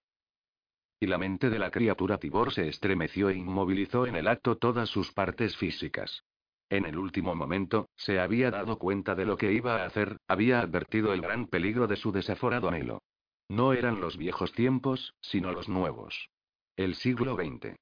Y 1.02 1.06
la 1.06 1.16
mente 1.16 1.48
de 1.48 1.58
la 1.58 1.70
criatura 1.70 2.18
Tibor 2.18 2.52
se 2.52 2.68
estremeció 2.68 3.30
e 3.30 3.34
inmovilizó 3.34 4.06
en 4.06 4.16
el 4.16 4.28
acto 4.28 4.58
todas 4.58 4.90
sus 4.90 5.12
partes 5.12 5.56
físicas. 5.56 6.24
En 6.68 6.84
el 6.84 6.98
último 6.98 7.34
momento, 7.34 7.88
se 7.96 8.20
había 8.20 8.50
dado 8.50 8.78
cuenta 8.78 9.14
de 9.14 9.24
lo 9.24 9.38
que 9.38 9.50
iba 9.52 9.76
a 9.76 9.86
hacer, 9.86 10.18
había 10.28 10.60
advertido 10.60 11.14
el 11.14 11.22
gran 11.22 11.46
peligro 11.46 11.86
de 11.86 11.96
su 11.96 12.12
desaforado 12.12 12.68
anhelo. 12.68 13.02
No 13.48 13.72
eran 13.72 14.00
los 14.00 14.18
viejos 14.18 14.52
tiempos, 14.52 15.14
sino 15.22 15.52
los 15.52 15.70
nuevos. 15.70 16.28
El 16.76 16.94
siglo 16.94 17.34
XX. 17.34 17.74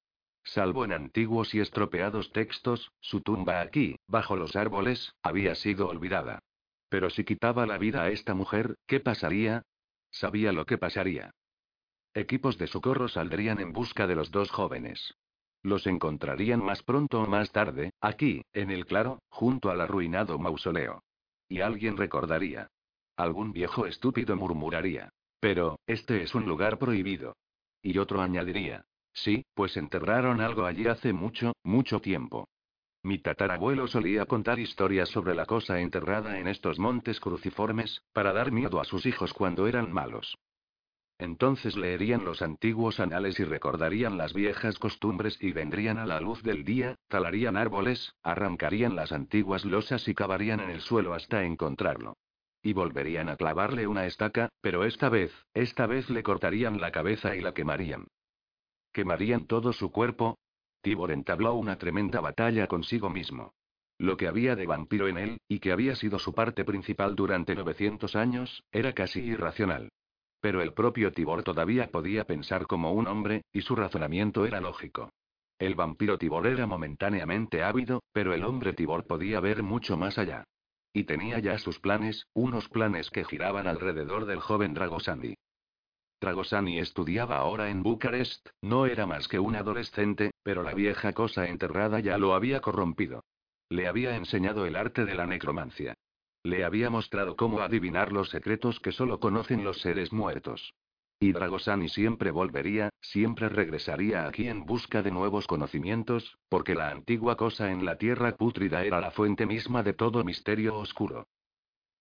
Salvo 0.45 0.85
en 0.85 0.93
antiguos 0.93 1.55
y 1.55 1.61
estropeados 1.61 2.33
textos, 2.33 2.93
su 3.01 3.21
tumba 3.21 3.61
aquí, 3.61 3.97
bajo 4.07 4.37
los 4.37 4.55
árboles, 4.55 5.13
había 5.25 5.57
sido 5.57 5.89
olvidada. 5.89 6.39
Pero 6.89 7.11
si 7.11 7.25
quitaba 7.25 7.67
la 7.67 7.79
vida 7.79 8.05
a 8.05 8.11
esta 8.11 8.33
mujer, 8.33 8.77
¿qué 8.87 9.01
pasaría? 9.01 9.65
Sabía 10.11 10.53
lo 10.53 10.65
que 10.65 10.79
pasaría. 10.79 11.33
Equipos 12.15 12.59
de 12.59 12.67
socorro 12.67 13.09
saldrían 13.09 13.61
en 13.61 13.73
busca 13.73 14.07
de 14.07 14.17
los 14.17 14.31
dos 14.31 14.51
jóvenes. 14.51 15.15
Los 15.63 15.87
encontrarían 15.87 16.65
más 16.65 16.83
pronto 16.83 17.23
o 17.23 17.27
más 17.27 17.51
tarde, 17.53 17.93
aquí, 18.01 18.43
en 18.53 18.71
el 18.71 18.87
claro, 18.87 19.21
junto 19.29 19.71
al 19.71 19.81
arruinado 19.81 20.39
mausoleo. 20.39 21.03
Y 21.49 21.61
alguien 21.61 21.97
recordaría. 21.97 22.69
Algún 23.17 23.53
viejo 23.53 23.87
estúpido 23.87 24.37
murmuraría. 24.37 25.11
Pero, 25.41 25.79
este 25.87 26.23
es 26.23 26.35
un 26.35 26.47
lugar 26.47 26.79
prohibido. 26.79 27.37
Y 27.83 27.99
otro 27.99 28.21
añadiría. 28.21 28.85
Sí, 29.13 29.45
pues 29.55 29.77
enterraron 29.77 30.41
algo 30.41 30.65
allí 30.65 30.87
hace 30.87 31.13
mucho, 31.13 31.53
mucho 31.65 32.01
tiempo. 32.01 32.49
Mi 33.03 33.19
tatarabuelo 33.19 33.87
solía 33.87 34.27
contar 34.27 34.59
historias 34.59 35.09
sobre 35.09 35.35
la 35.35 35.47
cosa 35.47 35.81
enterrada 35.81 36.39
en 36.39 36.49
estos 36.49 36.79
montes 36.79 37.21
cruciformes, 37.21 38.03
para 38.13 38.33
dar 38.33 38.53
miedo 38.53 38.81
a 38.81 38.85
sus 38.85 39.07
hijos 39.07 39.33
cuando 39.33 39.67
eran 39.67 39.93
malos. 39.93 40.37
Entonces 41.19 41.77
leerían 41.77 42.25
los 42.25 42.43
antiguos 42.43 43.01
anales 43.01 43.41
y 43.41 43.45
recordarían 43.45 44.17
las 44.17 44.33
viejas 44.33 44.79
costumbres 44.79 45.37
y 45.43 45.51
vendrían 45.51 45.99
a 45.99 46.07
la 46.07 46.21
luz 46.21 46.45
del 46.45 46.65
día, 46.65 46.95
talarían 47.09 47.57
árboles, 47.57 48.15
arrancarían 48.23 48.95
las 48.95 49.11
antiguas 49.11 49.65
losas 49.65 50.07
y 50.07 50.15
cavarían 50.15 50.61
en 50.61 50.71
el 50.71 50.81
suelo 50.81 51.15
hasta 51.15 51.43
encontrarlo. 51.43 52.17
Y 52.63 52.73
volverían 52.73 53.29
a 53.29 53.37
clavarle 53.37 53.89
una 53.89 54.07
estaca, 54.07 54.49
pero 54.61 54.85
esta 54.85 55.09
vez, 55.09 55.33
esta 55.55 55.87
vez 55.87 56.09
le 56.09 56.23
cortarían 56.23 56.81
la 56.81 56.93
cabeza 56.93 57.35
y 57.35 57.41
la 57.41 57.53
quemarían. 57.53 58.07
¿Quemarían 58.93 59.47
todo 59.47 59.73
su 59.73 59.91
cuerpo? 59.91 60.39
Tibor 60.83 61.11
entabló 61.11 61.55
una 61.55 61.79
tremenda 61.79 62.21
batalla 62.21 62.69
consigo 62.69 63.11
mismo. 63.11 63.53
Lo 63.99 64.17
que 64.17 64.29
había 64.29 64.55
de 64.55 64.67
vampiro 64.67 65.09
en 65.09 65.19
él, 65.19 65.39
y 65.49 65.59
que 65.59 65.73
había 65.73 65.97
sido 65.97 66.21
su 66.21 66.33
parte 66.33 66.65
principal 66.65 67.17
durante 67.17 67.57
900 67.57 68.15
años, 68.15 68.63
era 68.71 68.93
casi 68.93 69.21
irracional. 69.21 69.91
Pero 70.41 70.63
el 70.63 70.73
propio 70.73 71.13
Tibor 71.13 71.43
todavía 71.43 71.91
podía 71.91 72.25
pensar 72.25 72.67
como 72.67 72.93
un 72.93 73.07
hombre, 73.07 73.43
y 73.53 73.63
su 73.63 73.75
razonamiento 73.75 74.47
era 74.47 74.61
lógico. 74.61 75.11
El 75.59 75.75
vampiro 75.75 76.19
Tibor 76.19 76.47
era 76.47 76.67
momentáneamente 76.67 77.65
ávido, 77.65 78.03
pero 78.13 78.33
el 78.33 78.45
hombre 78.45 78.73
Tibor 78.73 79.07
podía 79.07 79.41
ver 79.41 79.63
mucho 79.63 79.97
más 79.97 80.17
allá. 80.19 80.45
Y 80.93 81.05
tenía 81.05 81.41
ya 81.41 81.59
sus 81.59 81.81
planes, 81.81 82.27
unos 82.33 82.69
planes 82.69 83.11
que 83.11 83.25
giraban 83.25 83.67
alrededor 83.67 84.27
del 84.27 84.41
joven 84.41 84.75
Dragosani. 84.75 85.35
Dragosani 86.21 86.79
estudiaba 86.79 87.37
ahora 87.37 87.71
en 87.71 87.83
Bucarest, 87.83 88.49
no 88.63 88.87
era 88.87 89.07
más 89.07 89.29
que 89.29 89.39
un 89.39 89.57
adolescente, 89.57 90.33
pero 90.43 90.63
la 90.63 90.75
vieja 90.75 91.13
cosa 91.13 91.49
enterrada 91.49 92.01
ya 92.01 92.19
lo 92.19 92.35
había 92.35 92.61
corrompido. 92.61 93.25
Le 93.69 93.87
había 93.87 94.17
enseñado 94.17 94.67
el 94.67 94.77
arte 94.77 95.05
de 95.05 95.15
la 95.15 95.27
necromancia. 95.27 95.95
Le 96.43 96.65
había 96.65 96.91
mostrado 96.91 97.37
cómo 97.37 97.61
adivinar 97.61 98.13
los 98.13 98.31
secretos 98.31 98.81
que 98.81 98.93
solo 98.93 99.21
conocen 99.21 99.65
los 99.65 99.81
seres 99.81 100.13
muertos. 100.13 100.75
Y 101.21 101.33
Dragosani 101.33 101.89
siempre 101.89 102.31
volvería, 102.31 102.91
siempre 103.01 103.49
regresaría 103.49 104.27
aquí 104.27 104.47
en 104.47 104.65
busca 104.65 105.03
de 105.03 105.11
nuevos 105.11 105.49
conocimientos, 105.49 106.39
porque 106.49 106.77
la 106.77 106.91
antigua 106.91 107.37
cosa 107.37 107.73
en 107.73 107.85
la 107.85 107.99
tierra 107.99 108.37
pútrida 108.37 108.85
era 108.85 109.01
la 109.01 109.11
fuente 109.11 109.45
misma 109.45 109.83
de 109.83 109.95
todo 109.95 110.23
misterio 110.23 110.77
oscuro. 110.77 111.27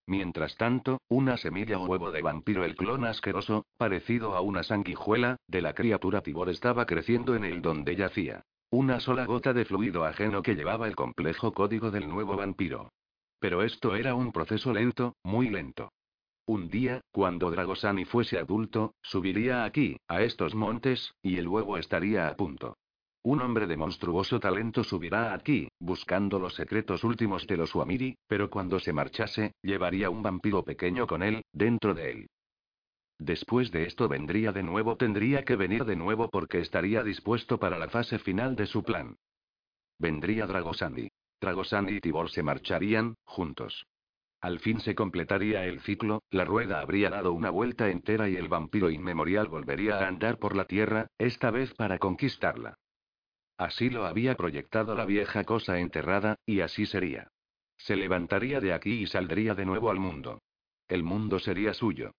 Mientras 0.06 0.56
tanto, 0.56 1.02
una 1.10 1.36
semilla 1.36 1.80
o 1.80 1.86
huevo 1.86 2.12
de 2.12 2.22
vampiro, 2.22 2.64
el 2.64 2.76
clon 2.76 3.06
asqueroso, 3.06 3.66
parecido 3.76 4.36
a 4.36 4.42
una 4.42 4.64
sanguijuela, 4.64 5.38
de 5.48 5.62
la 5.62 5.74
criatura 5.74 6.22
Tibor 6.22 6.50
estaba 6.50 6.86
creciendo 6.86 7.36
en 7.36 7.44
el 7.44 7.62
donde 7.62 7.96
yacía. 7.96 8.44
Una 8.70 9.00
sola 9.00 9.26
gota 9.26 9.54
de 9.54 9.66
fluido 9.66 10.06
ajeno 10.06 10.44
que 10.44 10.56
llevaba 10.56 10.88
el 10.88 10.96
complejo 10.96 11.54
código 11.54 11.90
del 11.90 12.08
nuevo 12.08 12.38
vampiro. 12.38 12.92
Pero 13.40 13.64
esto 13.64 13.96
era 13.96 14.16
un 14.16 14.32
proceso 14.32 14.74
lento, 14.74 15.16
muy 15.24 15.50
lento. 15.50 15.92
Un 16.46 16.70
día, 16.70 17.02
cuando 17.12 17.52
Dragosani 17.52 18.06
fuese 18.06 18.40
adulto, 18.40 18.96
subiría 19.02 19.66
aquí, 19.66 19.98
a 20.08 20.22
estos 20.22 20.56
montes, 20.56 21.14
y 21.22 21.38
el 21.38 21.48
huevo 21.48 21.78
estaría 21.78 22.28
a 22.28 22.36
punto. 22.36 22.78
Un 23.24 23.42
hombre 23.42 23.68
de 23.68 23.76
monstruoso 23.76 24.40
talento 24.40 24.86
subirá 24.86 25.34
aquí, 25.34 25.68
buscando 25.80 26.40
los 26.40 26.56
secretos 26.56 27.04
últimos 27.04 27.46
de 27.46 27.58
los 27.58 27.72
Suamiri, 27.72 28.16
pero 28.28 28.50
cuando 28.50 28.80
se 28.80 28.94
marchase, 28.94 29.52
llevaría 29.62 30.10
un 30.10 30.24
vampiro 30.24 30.64
pequeño 30.64 31.06
con 31.06 31.22
él, 31.22 31.44
dentro 31.52 31.94
de 31.94 32.12
él. 32.12 32.28
Después 33.20 33.72
de 33.72 33.84
esto 33.84 34.08
vendría 34.08 34.54
de 34.54 34.64
nuevo, 34.64 34.96
tendría 34.96 35.44
que 35.44 35.58
venir 35.58 35.84
de 35.84 35.98
nuevo 35.98 36.30
porque 36.30 36.60
estaría 36.60 37.04
dispuesto 37.04 37.60
para 37.60 37.78
la 37.78 37.90
fase 37.90 38.20
final 38.20 38.56
de 38.56 38.68
su 38.68 38.84
plan. 38.84 39.18
Vendría 40.00 40.46
Dragosandi. 40.46 41.10
Dragosandi 41.40 41.98
y 41.98 42.00
Tibor 42.02 42.30
se 42.30 42.44
marcharían, 42.44 43.16
juntos. 43.24 43.86
Al 44.42 44.60
fin 44.60 44.80
se 44.80 44.96
completaría 44.96 45.66
el 45.66 45.80
ciclo, 45.82 46.24
la 46.30 46.46
rueda 46.46 46.80
habría 46.80 47.10
dado 47.10 47.34
una 47.34 47.50
vuelta 47.50 47.90
entera 47.90 48.30
y 48.30 48.36
el 48.36 48.48
vampiro 48.48 48.90
inmemorial 48.90 49.48
volvería 49.48 50.00
a 50.00 50.08
andar 50.08 50.38
por 50.38 50.56
la 50.56 50.66
tierra, 50.66 51.08
esta 51.18 51.50
vez 51.52 51.74
para 51.74 51.98
conquistarla. 51.98 52.76
Así 53.58 53.90
lo 53.90 54.06
había 54.06 54.36
proyectado 54.36 54.94
la 54.94 55.06
vieja 55.06 55.44
cosa 55.44 55.80
enterrada, 55.80 56.36
y 56.46 56.62
así 56.62 56.86
sería. 56.86 57.30
Se 57.78 57.96
levantaría 57.96 58.60
de 58.60 58.74
aquí 58.74 59.02
y 59.02 59.08
saldría 59.08 59.56
de 59.56 59.66
nuevo 59.66 59.90
al 59.90 60.00
mundo. 60.00 60.42
El 60.88 61.04
mundo 61.04 61.40
sería 61.40 61.74
suyo. 61.74 62.12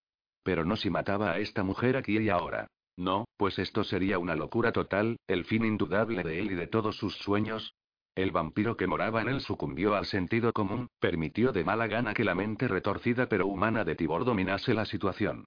Pero 0.42 0.64
no 0.64 0.76
si 0.76 0.90
mataba 0.90 1.32
a 1.32 1.38
esta 1.38 1.62
mujer 1.62 1.96
aquí 1.96 2.18
y 2.18 2.28
ahora. 2.28 2.68
No, 2.96 3.26
pues 3.36 3.58
esto 3.60 3.84
sería 3.84 4.18
una 4.18 4.34
locura 4.34 4.72
total, 4.72 5.18
el 5.28 5.44
fin 5.44 5.64
indudable 5.64 6.24
de 6.24 6.40
él 6.40 6.50
y 6.50 6.54
de 6.54 6.66
todos 6.66 6.96
sus 6.96 7.14
sueños. 7.18 7.74
El 8.18 8.32
vampiro 8.32 8.76
que 8.76 8.88
moraba 8.88 9.22
en 9.22 9.28
él 9.28 9.40
sucumbió 9.40 9.94
al 9.94 10.04
sentido 10.04 10.52
común, 10.52 10.88
permitió 10.98 11.52
de 11.52 11.62
mala 11.62 11.86
gana 11.86 12.14
que 12.14 12.24
la 12.24 12.34
mente 12.34 12.66
retorcida 12.66 13.28
pero 13.28 13.46
humana 13.46 13.84
de 13.84 13.94
Tibor 13.94 14.24
dominase 14.24 14.74
la 14.74 14.86
situación. 14.86 15.44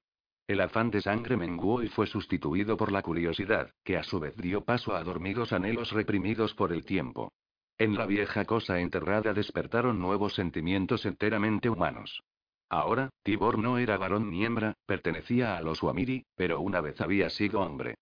El 0.47 0.61
afán 0.61 0.89
de 0.89 1.01
sangre 1.01 1.36
menguó 1.36 1.84
y 1.84 1.89
fue 1.89 2.07
sustituido 2.07 2.78
por 2.78 2.93
la 2.93 3.01
curiosidad, 3.01 3.72
que 3.84 3.97
a 3.97 4.03
su 4.03 4.22
vez 4.22 4.38
dio 4.38 4.63
paso 4.63 4.95
a 4.95 5.03
dormidos 5.03 5.51
anhelos 5.51 5.91
reprimidos 5.91 6.53
por 6.53 6.72
el 6.72 6.86
tiempo. 6.86 7.34
En 7.78 7.97
la 7.97 8.05
vieja 8.05 8.45
cosa 8.45 8.80
enterrada 8.80 9.34
despertaron 9.34 9.99
nuevos 9.99 10.36
sentimientos 10.36 11.05
enteramente 11.05 11.69
humanos. 11.69 12.24
Ahora, 12.69 13.09
Tibor 13.24 13.57
no 13.57 13.80
era 13.80 13.97
varón 13.97 14.32
ni 14.32 14.45
hembra, 14.45 14.78
pertenecía 14.86 15.57
a 15.57 15.61
los 15.61 15.84
Wamiri, 15.84 16.24
pero 16.36 16.61
una 16.61 16.80
vez 16.80 17.01
había 17.01 17.30
sido 17.30 17.59
hombre. 17.59 17.95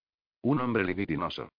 Un 0.43 0.61
hombre 0.61 0.83
libidinoso. 0.83 1.49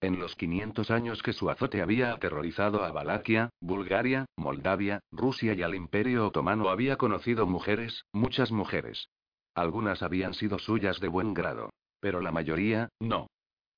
En 0.00 0.20
los 0.20 0.36
500 0.36 0.92
años 0.92 1.22
que 1.24 1.32
su 1.32 1.50
azote 1.50 1.82
había 1.82 2.12
aterrorizado 2.12 2.84
a 2.84 2.92
Valaquia, 2.92 3.50
Bulgaria, 3.60 4.26
Moldavia, 4.36 5.00
Rusia 5.10 5.54
y 5.54 5.62
al 5.62 5.74
Imperio 5.74 6.28
Otomano 6.28 6.68
había 6.68 6.96
conocido 6.96 7.46
mujeres, 7.46 8.04
muchas 8.12 8.52
mujeres. 8.52 9.08
Algunas 9.56 10.04
habían 10.04 10.34
sido 10.34 10.60
suyas 10.60 11.00
de 11.00 11.08
buen 11.08 11.34
grado. 11.34 11.70
Pero 12.00 12.20
la 12.20 12.30
mayoría, 12.30 12.90
no. 13.00 13.26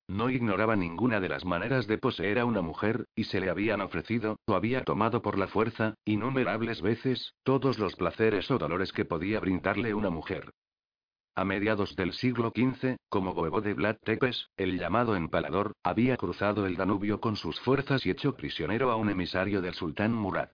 No 0.07 0.29
ignoraba 0.29 0.75
ninguna 0.75 1.19
de 1.19 1.29
las 1.29 1.43
maneras 1.43 1.87
de 1.87 1.97
poseer 1.97 2.37
a 2.37 2.45
una 2.45 2.61
mujer, 2.61 3.05
y 3.15 3.23
se 3.23 3.39
le 3.39 3.49
habían 3.49 3.81
ofrecido, 3.81 4.37
o 4.45 4.53
había 4.53 4.83
tomado 4.83 5.23
por 5.23 5.39
la 5.39 5.47
fuerza, 5.47 5.95
innumerables 6.05 6.83
veces, 6.83 7.33
todos 7.43 7.79
los 7.79 7.95
placeres 7.95 8.51
o 8.51 8.59
dolores 8.59 8.93
que 8.93 9.05
podía 9.05 9.39
brindarle 9.39 9.95
una 9.95 10.11
mujer. 10.11 10.51
A 11.33 11.45
mediados 11.45 11.95
del 11.95 12.11
siglo 12.11 12.51
XV, 12.53 12.97
como 13.07 13.31
huevo 13.31 13.61
de 13.61 13.73
Vlad 13.73 13.95
Tepes, 14.03 14.49
el 14.57 14.77
llamado 14.77 15.15
empalador, 15.15 15.71
había 15.81 16.17
cruzado 16.17 16.65
el 16.65 16.75
Danubio 16.75 17.21
con 17.21 17.37
sus 17.37 17.57
fuerzas 17.61 18.05
y 18.05 18.09
hecho 18.09 18.35
prisionero 18.35 18.91
a 18.91 18.97
un 18.97 19.09
emisario 19.09 19.61
del 19.61 19.73
sultán 19.73 20.13
Murad. 20.13 20.49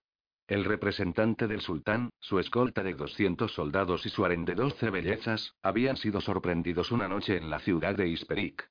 El 0.48 0.66
representante 0.66 1.48
del 1.48 1.62
sultán, 1.62 2.12
su 2.20 2.38
escolta 2.40 2.84
de 2.84 2.94
200 2.94 3.52
soldados 3.52 4.06
y 4.06 4.10
su 4.10 4.24
harén 4.24 4.46
de 4.46 4.54
12 4.54 4.92
bellezas, 4.92 5.56
habían 5.64 5.98
sido 5.98 6.22
sorprendidos 6.22 6.92
una 6.92 7.08
noche 7.08 7.38
en 7.38 7.50
la 7.50 7.60
ciudad 7.60 7.96
de 7.96 8.10
Isperik. 8.10 8.70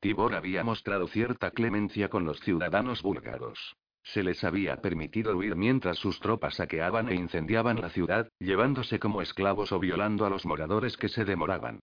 Tibor 0.00 0.36
había 0.36 0.62
mostrado 0.62 1.08
cierta 1.08 1.50
clemencia 1.50 2.08
con 2.08 2.24
los 2.24 2.38
ciudadanos 2.40 3.02
búlgaros. 3.02 3.76
Se 4.12 4.22
les 4.22 4.42
había 4.42 4.80
permitido 4.80 5.36
huir 5.36 5.54
mientras 5.54 5.98
sus 5.98 6.18
tropas 6.18 6.54
saqueaban 6.54 7.10
e 7.10 7.14
incendiaban 7.14 7.78
la 7.78 7.90
ciudad, 7.90 8.26
llevándose 8.38 8.98
como 8.98 9.20
esclavos 9.20 9.70
o 9.70 9.78
violando 9.78 10.24
a 10.24 10.30
los 10.30 10.46
moradores 10.46 10.96
que 10.96 11.10
se 11.10 11.26
demoraban. 11.26 11.80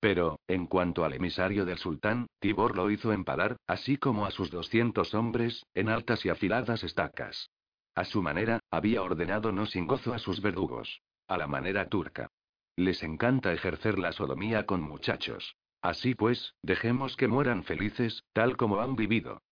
Pero, 0.00 0.38
en 0.48 0.66
cuanto 0.66 1.04
al 1.04 1.12
emisario 1.12 1.66
del 1.66 1.76
sultán, 1.76 2.28
Tibor 2.40 2.74
lo 2.74 2.90
hizo 2.90 3.12
empalar, 3.12 3.58
así 3.66 3.98
como 3.98 4.24
a 4.24 4.30
sus 4.30 4.50
200 4.50 5.12
hombres, 5.12 5.66
en 5.74 5.90
altas 5.90 6.24
y 6.24 6.30
afiladas 6.30 6.82
estacas. 6.82 7.50
A 7.94 8.04
su 8.04 8.22
manera, 8.22 8.60
había 8.70 9.02
ordenado 9.02 9.52
no 9.52 9.66
sin 9.66 9.86
gozo 9.86 10.14
a 10.14 10.18
sus 10.18 10.40
verdugos. 10.40 11.02
A 11.28 11.36
la 11.36 11.46
manera 11.46 11.90
turca. 11.90 12.28
Les 12.74 13.02
encanta 13.02 13.52
ejercer 13.52 13.98
la 13.98 14.12
sodomía 14.12 14.64
con 14.64 14.80
muchachos. 14.80 15.56
Así 15.82 16.14
pues, 16.14 16.54
dejemos 16.62 17.16
que 17.16 17.28
mueran 17.28 17.64
felices, 17.64 18.24
tal 18.32 18.56
como 18.56 18.80
han 18.80 18.96
vivido. 18.96 19.42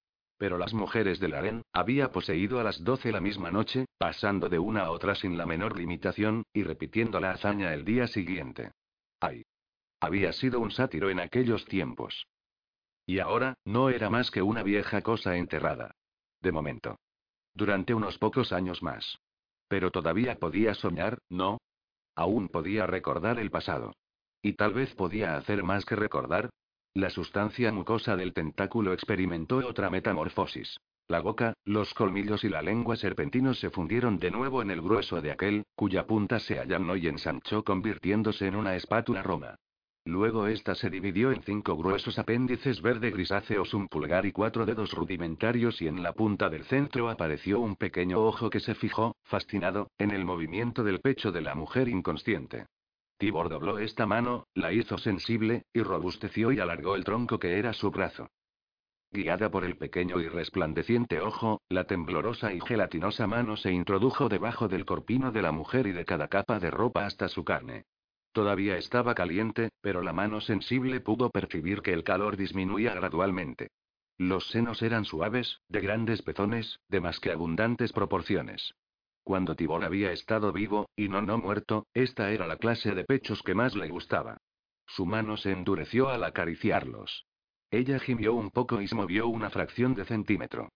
Pero 0.43 0.59
las 0.59 0.75
mujeres 0.75 1.21
del 1.21 1.35
harén, 1.35 1.63
había 1.73 2.11
poseído 2.11 2.59
a 2.59 2.65
las 2.65 2.83
doce 2.83 3.13
la 3.13 3.21
misma 3.21 3.53
noche, 3.53 3.87
pasando 3.97 4.49
de 4.49 4.59
una 4.59 4.81
a 4.81 4.91
otra 4.91 5.15
sin 5.15 5.39
la 5.39 5.47
menor 5.47 5.79
limitación, 5.79 6.43
y 6.53 6.65
repitiendo 6.65 7.21
la 7.21 7.31
hazaña 7.31 7.73
el 7.73 7.85
día 7.85 8.09
siguiente. 8.09 8.73
¡Ay! 9.21 9.45
Había 10.01 10.33
sido 10.33 10.59
un 10.59 10.73
sátiro 10.73 11.11
en 11.11 11.21
aquellos 11.21 11.65
tiempos. 11.67 12.27
Y 13.07 13.21
ahora, 13.21 13.55
no 13.65 13.89
era 13.89 14.11
más 14.11 14.33
que 14.33 14.43
una 14.43 14.65
vieja 14.65 15.01
cosa 15.03 15.37
enterrada. 15.37 15.95
De 16.41 16.51
momento. 16.51 16.99
Durante 17.55 17.95
unos 17.95 18.19
pocos 18.19 18.53
años 18.53 18.83
más. 18.83 19.21
Pero 19.69 19.93
todavía 19.93 20.41
podía 20.41 20.75
soñar, 20.75 21.21
¿no? 21.29 21.59
Aún 22.17 22.49
podía 22.49 22.85
recordar 22.89 23.39
el 23.39 23.53
pasado. 23.53 23.95
Y 24.43 24.55
tal 24.55 24.75
vez 24.75 24.93
podía 24.97 25.37
hacer 25.37 25.63
más 25.63 25.85
que 25.85 25.95
recordar. 25.95 26.51
La 26.95 27.09
sustancia 27.09 27.73
mucosa 27.73 28.17
del 28.17 28.35
tentáculo 28.35 28.93
experimentó 28.93 29.57
otra 29.67 29.89
metamorfosis. 29.89 30.79
La 31.09 31.21
boca, 31.21 31.55
los 31.65 31.95
colmillos 31.95 32.45
y 32.45 32.51
la 32.51 32.61
lengua 32.61 32.97
serpentinos 32.97 33.59
se 33.59 33.71
fundieron 33.71 34.19
de 34.19 34.31
nuevo 34.31 34.61
en 34.61 34.71
el 34.71 34.83
grueso 34.83 35.23
de 35.23 35.31
aquel, 35.31 35.65
cuya 35.75 36.07
punta 36.07 36.39
se 36.39 36.59
allanó 36.59 36.95
y 36.97 37.09
ensanchó 37.09 37.65
convirtiéndose 37.65 38.47
en 38.47 38.57
una 38.57 38.77
espátula 38.77 39.23
roma. 39.23 39.57
Luego 40.05 40.49
esta 40.49 40.75
se 40.75 40.91
dividió 40.91 41.33
en 41.33 41.43
cinco 41.43 41.79
gruesos 41.79 42.19
apéndices 42.19 42.83
verde 42.83 43.11
grisáceos, 43.11 43.73
un 43.73 43.89
pulgar 43.89 44.27
y 44.27 44.33
cuatro 44.33 44.67
dedos 44.67 44.93
rudimentarios 44.93 45.81
y 45.81 45.89
en 45.89 46.03
la 46.03 46.13
punta 46.13 46.51
del 46.51 46.65
centro 46.65 47.09
apareció 47.09 47.61
un 47.61 47.77
pequeño 47.77 48.21
ojo 48.21 48.51
que 48.51 48.61
se 48.61 48.75
fijó, 48.75 49.17
fascinado, 49.23 49.89
en 49.97 50.11
el 50.11 50.27
movimiento 50.27 50.85
del 50.85 51.01
pecho 51.01 51.33
de 51.33 51.41
la 51.41 51.55
mujer 51.55 51.89
inconsciente. 51.89 52.67
Tibor 53.23 53.49
dobló 53.49 53.79
esta 53.79 54.05
mano, 54.05 54.49
la 54.53 54.73
hizo 54.73 54.99
sensible, 54.99 55.63
y 55.73 55.81
robusteció 55.83 56.51
y 56.51 56.59
alargó 56.59 56.97
el 56.97 57.05
tronco 57.05 57.39
que 57.39 57.57
era 57.57 57.73
su 57.73 57.93
brazo. 57.93 58.31
Guiada 59.13 59.49
por 59.49 59.65
el 59.65 59.77
pequeño 59.77 60.19
y 60.19 60.27
resplandeciente 60.27 61.21
ojo, 61.21 61.63
la 61.69 61.85
temblorosa 61.85 62.53
y 62.53 62.59
gelatinosa 62.61 63.29
mano 63.29 63.57
se 63.57 63.71
introdujo 63.71 64.29
debajo 64.29 64.67
del 64.67 64.85
corpino 64.85 65.31
de 65.31 65.41
la 65.41 65.53
mujer 65.53 65.87
y 65.87 65.93
de 65.93 66.05
cada 66.05 66.27
capa 66.27 66.59
de 66.59 66.73
ropa 66.73 67.07
hasta 67.07 67.29
su 67.29 67.45
carne. 67.45 67.85
Todavía 68.33 68.77
estaba 68.77 69.15
caliente, 69.15 69.69
pero 69.81 70.03
la 70.03 70.13
mano 70.13 70.41
sensible 70.41 70.99
pudo 70.99 71.31
percibir 71.31 71.81
que 71.83 71.93
el 71.93 72.03
calor 72.03 72.37
disminuía 72.37 72.93
gradualmente. 72.93 73.69
Los 74.19 74.49
senos 74.49 74.83
eran 74.83 75.05
suaves, 75.05 75.61
de 75.69 75.81
grandes 75.81 76.23
pezones, 76.23 76.81
de 76.89 77.01
más 77.01 77.21
que 77.21 77.31
abundantes 77.31 77.93
proporciones. 77.93 78.75
Cuando 79.25 79.55
Tibor 79.55 79.85
había 79.85 80.13
estado 80.13 80.53
vivo, 80.53 80.89
y 80.97 81.09
no 81.09 81.23
no 81.23 81.39
muerto, 81.39 81.87
esta 81.95 82.31
era 82.31 82.47
la 82.47 82.57
clase 82.57 82.95
de 82.95 83.05
pechos 83.05 83.43
que 83.43 83.55
más 83.55 83.75
le 83.77 83.89
gustaba. 83.89 84.39
Su 84.87 85.07
mano 85.07 85.37
se 85.37 85.53
endureció 85.53 86.09
al 86.09 86.25
acariciarlos. 86.25 87.27
Ella 87.71 87.99
gimió 87.99 88.35
un 88.35 88.51
poco 88.51 88.81
y 88.83 88.89
se 88.89 88.95
movió 88.95 89.29
una 89.29 89.49
fracción 89.49 89.95
de 89.95 90.05
centímetro. 90.05 90.69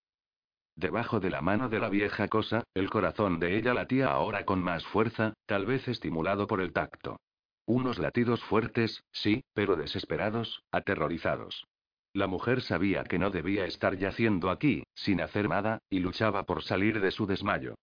Debajo 0.76 1.20
de 1.20 1.30
la 1.30 1.40
mano 1.40 1.68
de 1.68 1.80
la 1.80 1.88
vieja 1.88 2.28
cosa, 2.28 2.64
el 2.74 2.88
corazón 2.90 3.40
de 3.40 3.56
ella 3.56 3.74
latía 3.74 4.08
ahora 4.08 4.44
con 4.44 4.62
más 4.62 4.86
fuerza, 4.86 5.34
tal 5.46 5.66
vez 5.66 5.88
estimulado 5.88 6.46
por 6.46 6.60
el 6.60 6.72
tacto. 6.72 7.18
Unos 7.66 7.98
latidos 7.98 8.42
fuertes, 8.44 9.02
sí, 9.10 9.42
pero 9.54 9.76
desesperados, 9.76 10.62
aterrorizados. 10.70 11.66
La 12.12 12.26
mujer 12.26 12.62
sabía 12.62 13.04
que 13.04 13.18
no 13.18 13.30
debía 13.30 13.66
estar 13.66 13.96
yaciendo 13.96 14.50
aquí, 14.50 14.84
sin 14.94 15.20
hacer 15.20 15.48
nada, 15.48 15.80
y 15.90 15.98
luchaba 15.98 16.44
por 16.44 16.62
salir 16.62 17.00
de 17.00 17.10
su 17.10 17.26
desmayo. 17.26 17.74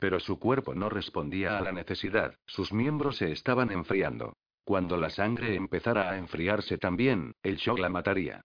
Pero 0.00 0.18
su 0.18 0.40
cuerpo 0.40 0.74
no 0.74 0.88
respondía 0.88 1.58
a 1.58 1.60
la 1.60 1.72
necesidad, 1.72 2.34
sus 2.46 2.72
miembros 2.72 3.18
se 3.18 3.30
estaban 3.30 3.70
enfriando. 3.70 4.32
Cuando 4.64 4.96
la 4.96 5.10
sangre 5.10 5.54
empezara 5.54 6.10
a 6.10 6.16
enfriarse 6.16 6.78
también, 6.78 7.34
el 7.42 7.56
shock 7.56 7.78
la 7.78 7.90
mataría. 7.90 8.40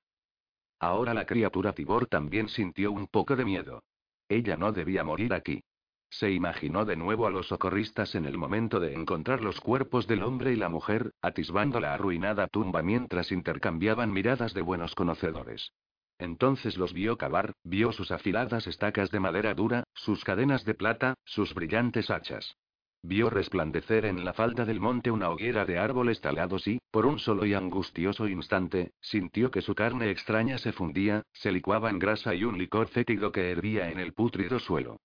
Ahora 0.80 1.14
la 1.14 1.26
criatura 1.26 1.74
Tibor 1.74 2.08
también 2.08 2.50
sintió 2.50 2.92
un 2.92 3.08
poco 3.08 3.36
de 3.38 3.46
miedo. 3.46 3.84
Ella 4.28 4.58
no 4.58 4.74
debía 4.74 5.06
morir 5.06 5.34
aquí. 5.34 5.64
Se 6.10 6.30
imaginó 6.32 6.84
de 6.84 6.98
nuevo 6.98 7.26
a 7.26 7.30
los 7.30 7.48
socorristas 7.48 8.16
en 8.16 8.26
el 8.26 8.38
momento 8.38 8.80
de 8.80 8.94
encontrar 8.94 9.42
los 9.42 9.62
cuerpos 9.62 10.08
del 10.08 10.24
hombre 10.24 10.52
y 10.52 10.56
la 10.58 10.70
mujer, 10.70 11.12
atisbando 11.22 11.80
la 11.80 11.94
arruinada 11.94 12.48
tumba 12.48 12.82
mientras 12.82 13.32
intercambiaban 13.32 14.12
miradas 14.12 14.54
de 14.54 14.62
buenos 14.62 14.94
conocedores. 14.94 15.72
Entonces 16.18 16.78
los 16.78 16.94
vio 16.94 17.18
cavar, 17.18 17.54
vio 17.64 17.92
sus 17.92 18.12
afiladas 18.12 18.68
estacas 18.68 19.12
de 19.12 19.20
madera 19.20 19.54
dura, 19.54 19.84
sus 19.94 20.24
cadenas 20.24 20.64
de 20.64 20.74
plata, 20.74 21.16
sus 21.26 21.54
brillantes 21.54 22.10
hachas. 22.10 22.56
Vio 23.04 23.30
resplandecer 23.30 24.06
en 24.06 24.26
la 24.26 24.34
falda 24.34 24.66
del 24.66 24.80
monte 24.80 25.12
una 25.12 25.30
hoguera 25.30 25.66
de 25.66 25.78
árboles 25.78 26.22
talados 26.22 26.68
y, 26.68 26.80
por 26.90 27.06
un 27.06 27.20
solo 27.20 27.46
y 27.46 27.54
angustioso 27.54 28.28
instante, 28.28 28.94
sintió 29.00 29.52
que 29.52 29.62
su 29.62 29.76
carne 29.76 30.10
extraña 30.10 30.58
se 30.58 30.72
fundía, 30.72 31.22
se 31.32 31.52
licuaba 31.52 31.92
en 31.92 32.00
grasa 32.00 32.34
y 32.34 32.46
un 32.46 32.58
licor 32.58 32.88
fétido 32.88 33.32
que 33.32 33.52
hervía 33.52 33.92
en 33.92 34.00
el 34.00 34.14
pútrido 34.14 34.58
suelo. 34.58 34.98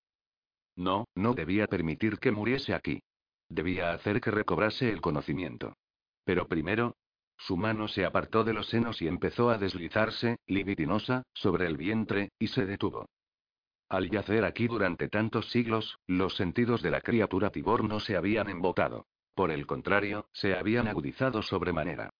No, 0.75 1.05
no 1.13 1.33
debía 1.35 1.67
permitir 1.67 2.17
que 2.17 2.31
muriese 2.31 2.73
aquí. 2.73 3.03
Debía 3.49 3.91
hacer 3.91 4.19
que 4.19 4.31
recobrase 4.31 4.89
el 4.89 5.01
conocimiento. 5.01 5.75
Pero 6.23 6.47
primero, 6.47 6.95
su 7.45 7.57
mano 7.57 7.87
se 7.87 8.05
apartó 8.05 8.43
de 8.43 8.53
los 8.53 8.67
senos 8.67 9.01
y 9.01 9.07
empezó 9.07 9.49
a 9.49 9.57
deslizarse, 9.57 10.37
libidinosa, 10.45 11.23
sobre 11.33 11.65
el 11.65 11.77
vientre, 11.77 12.29
y 12.37 12.47
se 12.47 12.65
detuvo. 12.65 13.07
Al 13.89 14.09
yacer 14.09 14.45
aquí 14.45 14.67
durante 14.67 15.09
tantos 15.09 15.49
siglos, 15.49 15.97
los 16.07 16.35
sentidos 16.35 16.81
de 16.81 16.91
la 16.91 17.01
criatura 17.01 17.49
Tibor 17.49 17.83
no 17.83 17.99
se 17.99 18.15
habían 18.15 18.49
embotado. 18.49 19.07
Por 19.33 19.51
el 19.51 19.65
contrario, 19.65 20.27
se 20.33 20.55
habían 20.55 20.87
agudizado 20.87 21.41
sobremanera. 21.41 22.11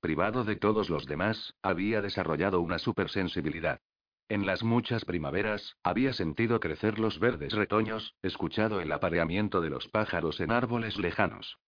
Privado 0.00 0.44
de 0.44 0.56
todos 0.56 0.88
los 0.88 1.06
demás, 1.06 1.54
había 1.62 2.00
desarrollado 2.00 2.60
una 2.60 2.78
supersensibilidad. 2.78 3.80
En 4.28 4.46
las 4.46 4.62
muchas 4.62 5.04
primaveras, 5.04 5.76
había 5.82 6.12
sentido 6.14 6.58
crecer 6.58 6.98
los 6.98 7.18
verdes 7.18 7.52
retoños, 7.52 8.14
escuchado 8.22 8.80
el 8.80 8.90
apareamiento 8.92 9.60
de 9.60 9.70
los 9.70 9.88
pájaros 9.88 10.40
en 10.40 10.52
árboles 10.52 10.96
lejanos. 10.98 11.58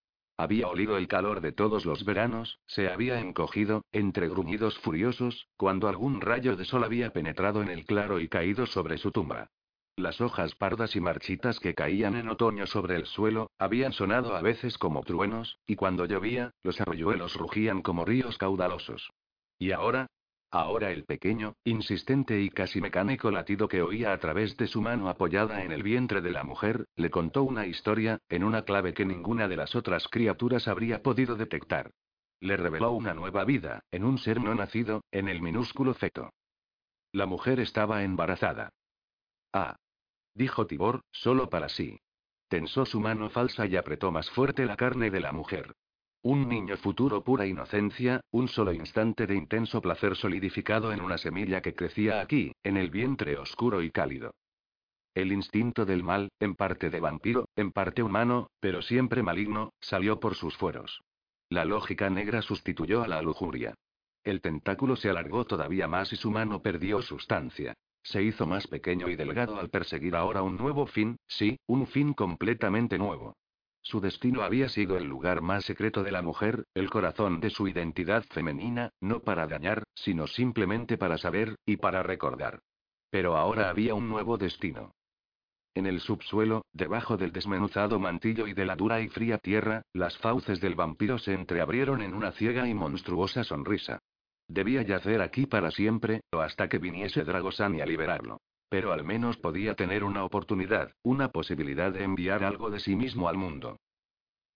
Había 0.42 0.66
olido 0.66 0.96
el 0.96 1.06
calor 1.06 1.40
de 1.40 1.52
todos 1.52 1.86
los 1.86 2.04
veranos, 2.04 2.58
se 2.66 2.88
había 2.88 3.20
encogido, 3.20 3.84
entre 3.92 4.28
gruñidos 4.28 4.76
furiosos, 4.80 5.46
cuando 5.56 5.86
algún 5.86 6.20
rayo 6.20 6.56
de 6.56 6.64
sol 6.64 6.82
había 6.82 7.12
penetrado 7.12 7.62
en 7.62 7.68
el 7.68 7.84
claro 7.84 8.18
y 8.18 8.26
caído 8.26 8.66
sobre 8.66 8.98
su 8.98 9.12
tumba. 9.12 9.46
Las 9.94 10.20
hojas 10.20 10.56
pardas 10.56 10.96
y 10.96 11.00
marchitas 11.00 11.60
que 11.60 11.76
caían 11.76 12.16
en 12.16 12.28
otoño 12.28 12.66
sobre 12.66 12.96
el 12.96 13.06
suelo, 13.06 13.52
habían 13.56 13.92
sonado 13.92 14.34
a 14.34 14.42
veces 14.42 14.78
como 14.78 15.04
truenos, 15.04 15.60
y 15.64 15.76
cuando 15.76 16.06
llovía, 16.06 16.50
los 16.64 16.80
arroyuelos 16.80 17.36
rugían 17.36 17.80
como 17.80 18.04
ríos 18.04 18.36
caudalosos. 18.36 19.12
Y 19.60 19.70
ahora, 19.70 20.08
Ahora 20.54 20.90
el 20.90 21.04
pequeño, 21.04 21.56
insistente 21.64 22.38
y 22.42 22.50
casi 22.50 22.82
mecánico 22.82 23.30
latido 23.30 23.68
que 23.68 23.80
oía 23.80 24.12
a 24.12 24.18
través 24.18 24.54
de 24.58 24.66
su 24.66 24.82
mano 24.82 25.08
apoyada 25.08 25.64
en 25.64 25.72
el 25.72 25.82
vientre 25.82 26.20
de 26.20 26.30
la 26.30 26.44
mujer, 26.44 26.84
le 26.94 27.10
contó 27.10 27.42
una 27.42 27.66
historia, 27.66 28.18
en 28.28 28.44
una 28.44 28.66
clave 28.66 28.92
que 28.92 29.06
ninguna 29.06 29.48
de 29.48 29.56
las 29.56 29.74
otras 29.74 30.08
criaturas 30.08 30.68
habría 30.68 31.02
podido 31.02 31.36
detectar. 31.36 31.92
Le 32.38 32.58
reveló 32.58 32.92
una 32.92 33.14
nueva 33.14 33.46
vida, 33.46 33.80
en 33.90 34.04
un 34.04 34.18
ser 34.18 34.42
no 34.42 34.54
nacido, 34.54 35.00
en 35.10 35.28
el 35.28 35.40
minúsculo 35.40 35.94
feto. 35.94 36.34
La 37.12 37.24
mujer 37.24 37.58
estaba 37.58 38.02
embarazada. 38.02 38.74
Ah. 39.54 39.76
Dijo 40.34 40.66
Tibor, 40.66 41.00
solo 41.12 41.48
para 41.48 41.70
sí. 41.70 41.98
Tensó 42.48 42.84
su 42.84 43.00
mano 43.00 43.30
falsa 43.30 43.64
y 43.64 43.76
apretó 43.76 44.12
más 44.12 44.28
fuerte 44.28 44.66
la 44.66 44.76
carne 44.76 45.10
de 45.10 45.20
la 45.20 45.32
mujer. 45.32 45.72
Un 46.24 46.48
niño 46.48 46.76
futuro 46.76 47.24
pura 47.24 47.46
inocencia, 47.46 48.20
un 48.30 48.46
solo 48.46 48.72
instante 48.72 49.26
de 49.26 49.34
intenso 49.34 49.80
placer 49.82 50.14
solidificado 50.14 50.92
en 50.92 51.00
una 51.00 51.18
semilla 51.18 51.60
que 51.60 51.74
crecía 51.74 52.20
aquí, 52.20 52.52
en 52.62 52.76
el 52.76 52.90
vientre 52.90 53.36
oscuro 53.36 53.82
y 53.82 53.90
cálido. 53.90 54.32
El 55.14 55.32
instinto 55.32 55.84
del 55.84 56.04
mal, 56.04 56.30
en 56.38 56.54
parte 56.54 56.90
de 56.90 57.00
vampiro, 57.00 57.48
en 57.56 57.72
parte 57.72 58.04
humano, 58.04 58.50
pero 58.60 58.82
siempre 58.82 59.24
maligno, 59.24 59.72
salió 59.80 60.20
por 60.20 60.36
sus 60.36 60.56
fueros. 60.56 61.00
La 61.48 61.64
lógica 61.64 62.08
negra 62.08 62.40
sustituyó 62.40 63.02
a 63.02 63.08
la 63.08 63.20
lujuria. 63.20 63.74
El 64.22 64.40
tentáculo 64.40 64.94
se 64.94 65.10
alargó 65.10 65.44
todavía 65.44 65.88
más 65.88 66.12
y 66.12 66.16
su 66.16 66.30
mano 66.30 66.62
perdió 66.62 67.02
sustancia. 67.02 67.74
Se 68.04 68.22
hizo 68.22 68.46
más 68.46 68.68
pequeño 68.68 69.08
y 69.08 69.16
delgado 69.16 69.58
al 69.58 69.70
perseguir 69.70 70.14
ahora 70.14 70.42
un 70.42 70.56
nuevo 70.56 70.86
fin, 70.86 71.16
sí, 71.26 71.58
un 71.66 71.88
fin 71.88 72.14
completamente 72.14 72.96
nuevo. 72.96 73.34
Su 73.82 74.00
destino 74.00 74.42
había 74.42 74.68
sido 74.68 74.96
el 74.96 75.04
lugar 75.04 75.42
más 75.42 75.64
secreto 75.64 76.04
de 76.04 76.12
la 76.12 76.22
mujer, 76.22 76.64
el 76.72 76.88
corazón 76.88 77.40
de 77.40 77.50
su 77.50 77.66
identidad 77.66 78.24
femenina, 78.30 78.90
no 79.00 79.20
para 79.20 79.46
dañar, 79.48 79.82
sino 79.94 80.28
simplemente 80.28 80.96
para 80.96 81.18
saber, 81.18 81.56
y 81.66 81.76
para 81.76 82.02
recordar. 82.04 82.60
Pero 83.10 83.36
ahora 83.36 83.68
había 83.68 83.94
un 83.94 84.08
nuevo 84.08 84.38
destino. 84.38 84.92
En 85.74 85.86
el 85.86 86.00
subsuelo, 86.00 86.64
debajo 86.72 87.16
del 87.16 87.32
desmenuzado 87.32 87.98
mantillo 87.98 88.46
y 88.46 88.52
de 88.52 88.66
la 88.66 88.76
dura 88.76 89.00
y 89.00 89.08
fría 89.08 89.38
tierra, 89.38 89.82
las 89.92 90.16
fauces 90.18 90.60
del 90.60 90.74
vampiro 90.74 91.18
se 91.18 91.32
entreabrieron 91.32 92.02
en 92.02 92.14
una 92.14 92.32
ciega 92.32 92.68
y 92.68 92.74
monstruosa 92.74 93.42
sonrisa. 93.42 93.98
Debía 94.48 94.82
yacer 94.82 95.22
aquí 95.22 95.46
para 95.46 95.70
siempre, 95.70 96.20
o 96.30 96.40
hasta 96.40 96.68
que 96.68 96.78
viniese 96.78 97.24
Dragosani 97.24 97.80
a 97.80 97.86
liberarlo. 97.86 98.38
Pero 98.72 98.94
al 98.94 99.04
menos 99.04 99.36
podía 99.36 99.74
tener 99.74 100.02
una 100.02 100.24
oportunidad, 100.24 100.94
una 101.02 101.28
posibilidad 101.28 101.92
de 101.92 102.04
enviar 102.04 102.42
algo 102.42 102.70
de 102.70 102.80
sí 102.80 102.96
mismo 102.96 103.28
al 103.28 103.36
mundo. 103.36 103.76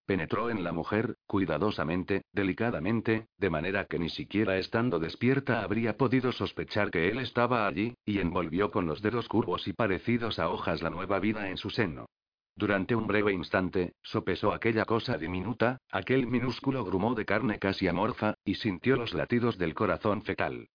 Penetró 0.06 0.48
en 0.48 0.64
la 0.64 0.72
mujer, 0.72 1.16
cuidadosamente, 1.26 2.22
delicadamente, 2.32 3.26
de 3.36 3.50
manera 3.50 3.84
que 3.84 3.98
ni 3.98 4.08
siquiera 4.08 4.56
estando 4.56 4.98
despierta 4.98 5.62
habría 5.62 5.98
podido 5.98 6.32
sospechar 6.32 6.90
que 6.90 7.10
él 7.10 7.18
estaba 7.18 7.66
allí, 7.66 7.94
y 8.06 8.18
envolvió 8.18 8.70
con 8.70 8.86
los 8.86 9.02
dedos 9.02 9.28
curvos 9.28 9.68
y 9.68 9.74
parecidos 9.74 10.38
a 10.38 10.48
hojas 10.48 10.80
la 10.80 10.88
nueva 10.88 11.18
vida 11.18 11.50
en 11.50 11.58
su 11.58 11.68
seno. 11.68 12.06
Durante 12.54 12.96
un 12.96 13.06
breve 13.06 13.34
instante, 13.34 13.96
sopesó 14.02 14.54
aquella 14.54 14.86
cosa 14.86 15.18
diminuta, 15.18 15.76
aquel 15.90 16.26
minúsculo 16.26 16.86
grumo 16.86 17.14
de 17.14 17.26
carne 17.26 17.58
casi 17.58 17.86
amorfa, 17.86 18.32
y 18.46 18.54
sintió 18.54 18.96
los 18.96 19.12
latidos 19.12 19.58
del 19.58 19.74
corazón 19.74 20.22
fetal. 20.22 20.70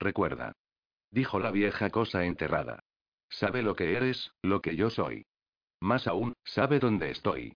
Recuerda 0.00 0.52
dijo 1.10 1.38
la 1.38 1.50
vieja 1.50 1.90
cosa 1.90 2.24
enterrada. 2.24 2.80
Sabe 3.28 3.62
lo 3.62 3.74
que 3.74 3.96
eres, 3.96 4.32
lo 4.42 4.60
que 4.60 4.76
yo 4.76 4.90
soy. 4.90 5.26
Más 5.80 6.06
aún, 6.06 6.34
sabe 6.44 6.78
dónde 6.78 7.10
estoy. 7.10 7.54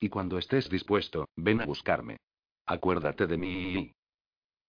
Y 0.00 0.08
cuando 0.08 0.38
estés 0.38 0.68
dispuesto, 0.68 1.28
ven 1.36 1.60
a 1.60 1.66
buscarme. 1.66 2.18
Acuérdate 2.66 3.26
de 3.26 3.36
mí. 3.36 3.92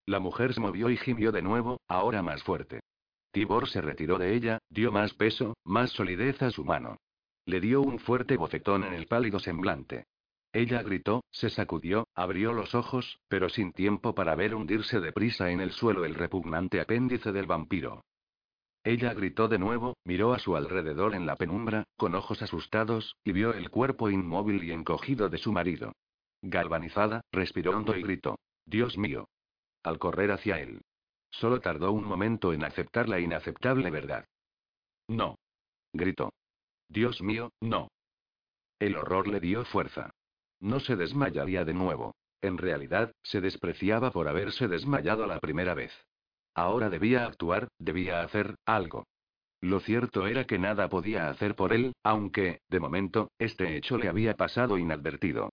La 0.06 0.20
mujer 0.20 0.54
se 0.54 0.60
movió 0.60 0.90
y 0.90 0.98
gimió 0.98 1.32
de 1.32 1.42
nuevo, 1.42 1.80
ahora 1.88 2.22
más 2.22 2.44
fuerte. 2.44 2.82
Tibor 3.32 3.68
se 3.68 3.82
retiró 3.82 4.18
de 4.18 4.36
ella, 4.36 4.60
dio 4.70 4.92
más 4.92 5.14
peso, 5.14 5.56
más 5.64 5.92
solidez 5.92 6.42
a 6.42 6.52
su 6.52 6.64
mano. 6.64 6.98
Le 7.46 7.60
dio 7.60 7.82
un 7.82 8.00
fuerte 8.00 8.38
bofetón 8.38 8.84
en 8.84 8.94
el 8.94 9.08
pálido 9.08 9.40
semblante. 9.40 10.06
Ella 10.54 10.84
gritó, 10.84 11.24
se 11.32 11.50
sacudió, 11.50 12.08
abrió 12.14 12.54
los 12.54 12.76
ojos, 12.76 13.20
pero 13.28 13.50
sin 13.50 13.74
tiempo 13.74 14.14
para 14.14 14.36
ver 14.36 14.54
hundirse 14.54 15.00
deprisa 15.00 15.50
en 15.50 15.62
el 15.62 15.72
suelo 15.72 16.06
el 16.06 16.14
repugnante 16.14 16.80
apéndice 16.80 17.32
del 17.32 17.48
vampiro. 17.48 18.04
Ella 18.84 19.14
gritó 19.14 19.48
de 19.48 19.60
nuevo, 19.60 19.98
miró 20.04 20.34
a 20.34 20.40
su 20.40 20.58
alrededor 20.58 21.16
en 21.16 21.26
la 21.26 21.38
penumbra, 21.38 21.86
con 21.96 22.16
ojos 22.16 22.42
asustados, 22.42 23.16
y 23.24 23.32
vio 23.32 23.54
el 23.54 23.70
cuerpo 23.70 24.10
inmóvil 24.10 24.64
y 24.64 24.72
encogido 24.72 25.30
de 25.30 25.38
su 25.38 25.54
marido. 25.54 25.94
Galvanizada, 26.42 27.22
respiró 27.32 27.72
hondo 27.78 27.96
y 27.96 28.02
gritó. 28.04 28.38
Dios 28.66 28.98
mío. 28.98 29.30
Al 29.84 30.00
correr 30.00 30.32
hacia 30.32 30.60
él. 30.60 30.82
Solo 31.32 31.62
tardó 31.62 31.94
un 31.94 32.04
momento 32.04 32.52
en 32.54 32.64
aceptar 32.66 33.08
la 33.08 33.20
inaceptable 33.20 33.90
verdad. 33.90 34.26
No. 35.08 35.38
Gritó. 35.94 36.34
Dios 36.90 37.22
mío, 37.22 37.52
no. 37.62 37.88
El 38.80 38.98
horror 38.98 39.28
le 39.28 39.40
dio 39.40 39.64
fuerza. 39.64 40.12
No 40.60 40.82
se 40.82 40.98
desmayaría 40.98 41.64
de 41.64 41.74
nuevo. 41.74 42.16
En 42.42 42.58
realidad, 42.58 43.14
se 43.24 43.40
despreciaba 43.40 44.12
por 44.12 44.28
haberse 44.28 44.68
desmayado 44.68 45.26
la 45.26 45.40
primera 45.40 45.74
vez. 45.74 45.94
Ahora 46.56 46.90
debía 46.90 47.26
actuar, 47.26 47.68
debía 47.80 48.22
hacer 48.22 48.56
algo. 48.66 49.06
Lo 49.62 49.80
cierto 49.80 50.28
era 50.28 50.46
que 50.46 50.60
nada 50.60 50.90
podía 50.90 51.30
hacer 51.30 51.56
por 51.56 51.74
él, 51.74 51.94
aunque, 52.04 52.60
de 52.70 52.80
momento, 52.80 53.32
este 53.40 53.78
hecho 53.78 53.98
le 53.98 54.10
había 54.10 54.36
pasado 54.36 54.78
inadvertido. 54.78 55.50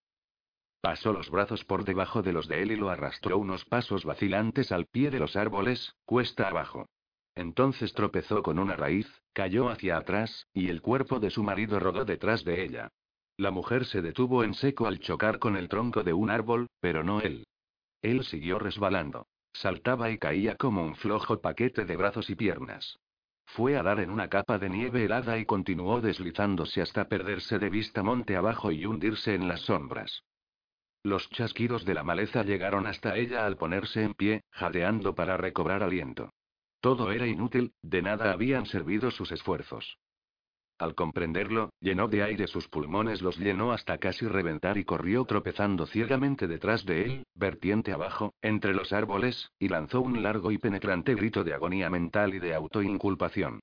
Pasó 0.80 1.12
los 1.12 1.30
brazos 1.30 1.64
por 1.64 1.84
debajo 1.84 2.22
de 2.22 2.32
los 2.32 2.48
de 2.48 2.62
él 2.62 2.72
y 2.72 2.76
lo 2.76 2.90
arrastró 2.90 3.38
unos 3.38 3.64
pasos 3.66 4.04
vacilantes 4.04 4.72
al 4.72 4.86
pie 4.86 5.10
de 5.10 5.20
los 5.20 5.36
árboles, 5.36 5.94
cuesta 6.06 6.48
abajo. 6.48 6.86
Entonces 7.34 7.92
tropezó 7.92 8.42
con 8.42 8.58
una 8.58 8.76
raíz, 8.76 9.06
cayó 9.32 9.68
hacia 9.68 9.96
atrás, 9.96 10.46
y 10.52 10.68
el 10.68 10.82
cuerpo 10.82 11.20
de 11.20 11.30
su 11.30 11.42
marido 11.42 11.78
rodó 11.78 12.04
detrás 12.04 12.44
de 12.44 12.64
ella. 12.64 12.88
La 13.36 13.50
mujer 13.50 13.84
se 13.84 14.02
detuvo 14.02 14.42
en 14.42 14.54
seco 14.54 14.86
al 14.86 14.98
chocar 14.98 15.38
con 15.38 15.56
el 15.56 15.68
tronco 15.68 16.02
de 16.02 16.12
un 16.12 16.30
árbol, 16.30 16.66
pero 16.80 17.04
no 17.04 17.20
él. 17.20 17.46
Él 18.02 18.24
siguió 18.24 18.58
resbalando. 18.58 19.26
Saltaba 19.52 20.10
y 20.10 20.18
caía 20.18 20.56
como 20.56 20.82
un 20.82 20.94
flojo 20.96 21.40
paquete 21.40 21.84
de 21.84 21.96
brazos 21.96 22.30
y 22.30 22.34
piernas. 22.34 22.98
Fue 23.46 23.76
a 23.76 23.82
dar 23.82 24.00
en 24.00 24.10
una 24.10 24.28
capa 24.28 24.58
de 24.58 24.70
nieve 24.70 25.04
helada 25.04 25.36
y 25.38 25.44
continuó 25.44 26.00
deslizándose 26.00 26.82
hasta 26.82 27.08
perderse 27.08 27.58
de 27.58 27.68
vista 27.68 28.02
monte 28.02 28.36
abajo 28.36 28.70
y 28.70 28.86
hundirse 28.86 29.34
en 29.34 29.48
las 29.48 29.62
sombras. 29.62 30.22
Los 31.02 31.28
chasquidos 31.30 31.84
de 31.84 31.94
la 31.94 32.04
maleza 32.04 32.42
llegaron 32.44 32.86
hasta 32.86 33.16
ella 33.16 33.46
al 33.46 33.56
ponerse 33.56 34.04
en 34.04 34.14
pie, 34.14 34.42
jadeando 34.50 35.14
para 35.14 35.36
recobrar 35.36 35.82
aliento. 35.82 36.32
Todo 36.80 37.10
era 37.10 37.26
inútil, 37.26 37.72
de 37.82 38.02
nada 38.02 38.32
habían 38.32 38.66
servido 38.66 39.10
sus 39.10 39.32
esfuerzos. 39.32 39.98
Al 40.80 40.94
comprenderlo, 40.94 41.74
llenó 41.78 42.08
de 42.08 42.22
aire 42.22 42.46
sus 42.46 42.66
pulmones, 42.66 43.20
los 43.20 43.36
llenó 43.36 43.72
hasta 43.72 43.98
casi 43.98 44.26
reventar 44.26 44.78
y 44.78 44.84
corrió 44.84 45.26
tropezando 45.26 45.84
ciegamente 45.84 46.48
detrás 46.48 46.86
de 46.86 47.04
él, 47.04 47.26
vertiente 47.34 47.92
abajo, 47.92 48.32
entre 48.40 48.72
los 48.72 48.90
árboles, 48.94 49.50
y 49.58 49.68
lanzó 49.68 50.00
un 50.00 50.22
largo 50.22 50.50
y 50.52 50.56
penetrante 50.56 51.14
grito 51.14 51.44
de 51.44 51.52
agonía 51.52 51.90
mental 51.90 52.32
y 52.32 52.38
de 52.38 52.54
autoinculpación. 52.54 53.60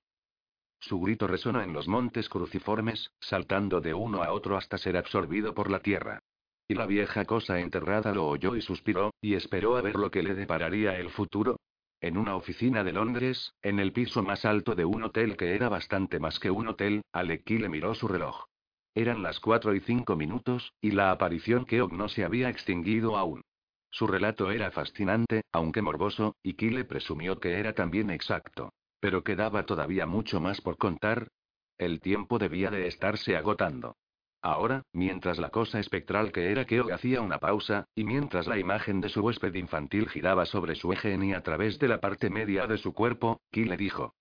Su 0.79 0.99
grito 0.99 1.25
resonó 1.25 1.63
en 1.63 1.73
los 1.73 1.87
montes 1.87 2.29
cruciformes, 2.29 3.09
saltando 3.19 3.81
de 3.81 3.95
uno 3.95 4.21
a 4.21 4.31
otro 4.31 4.55
hasta 4.55 4.77
ser 4.77 4.95
absorbido 4.95 5.55
por 5.55 5.71
la 5.71 5.79
tierra. 5.79 6.19
Y 6.67 6.75
la 6.75 6.85
vieja 6.85 7.25
cosa 7.25 7.59
enterrada 7.59 8.13
lo 8.13 8.27
oyó 8.27 8.55
y 8.55 8.61
suspiró, 8.61 9.15
y 9.21 9.33
esperó 9.33 9.75
a 9.75 9.81
ver 9.81 9.95
lo 9.95 10.11
que 10.11 10.21
le 10.21 10.35
depararía 10.35 10.99
el 10.99 11.09
futuro, 11.09 11.57
en 12.01 12.17
una 12.17 12.35
oficina 12.35 12.83
de 12.83 12.93
Londres, 12.93 13.53
en 13.61 13.79
el 13.79 13.91
piso 13.91 14.21
más 14.21 14.45
alto 14.45 14.75
de 14.75 14.85
un 14.85 15.03
hotel 15.03 15.35
que 15.35 15.55
era 15.55 15.69
bastante 15.69 16.19
más 16.19 16.39
que 16.39 16.51
un 16.51 16.67
hotel, 16.67 17.01
Aleki 17.11 17.57
le 17.57 17.69
miró 17.69 17.95
su 17.95 18.07
reloj. 18.07 18.45
Eran 18.93 19.23
las 19.23 19.39
cuatro 19.39 19.75
y 19.75 19.79
cinco 19.79 20.15
minutos, 20.15 20.73
y 20.81 20.91
la 20.91 21.11
aparición 21.11 21.65
Keog 21.65 21.93
no 21.93 22.09
se 22.09 22.23
había 22.23 22.49
extinguido 22.49 23.17
aún. 23.17 23.41
Su 23.89 24.07
relato 24.07 24.51
era 24.51 24.71
fascinante, 24.71 25.41
aunque 25.51 25.81
morboso, 25.81 26.35
y 26.43 26.53
Kile 26.53 26.85
presumió 26.85 27.39
que 27.39 27.59
era 27.59 27.73
también 27.73 28.09
exacto. 28.09 28.73
Pero 28.99 29.23
quedaba 29.23 29.65
todavía 29.65 30.05
mucho 30.05 30.39
más 30.39 30.61
por 30.61 30.77
contar. 30.77 31.29
El 31.77 31.99
tiempo 31.99 32.39
debía 32.39 32.71
de 32.71 32.87
estarse 32.87 33.37
agotando. 33.37 33.95
Ahora, 34.41 34.83
mientras 34.93 35.39
la 35.39 35.49
cosa 35.49 35.79
espectral 35.79 36.31
que 36.31 36.51
era 36.51 36.65
Keog 36.65 36.91
hacía 36.91 37.21
una 37.21 37.39
pausa, 37.39 37.85
y 37.95 38.03
mientras 38.03 38.47
la 38.47 38.59
imagen 38.59 39.01
de 39.01 39.09
su 39.09 39.21
huésped 39.21 39.53
infantil 39.55 40.07
giraba 40.09 40.45
sobre 40.45 40.75
su 40.75 40.93
eje 40.93 41.17
y 41.19 41.33
a 41.33 41.41
través 41.41 41.79
de 41.79 41.87
la 41.87 41.99
parte 41.99 42.29
media 42.29 42.67
de 42.67 42.77
su 42.77 42.93
cuerpo, 42.93 43.41
Ki 43.51 43.65
le 43.65 43.77
dijo. 43.77 44.13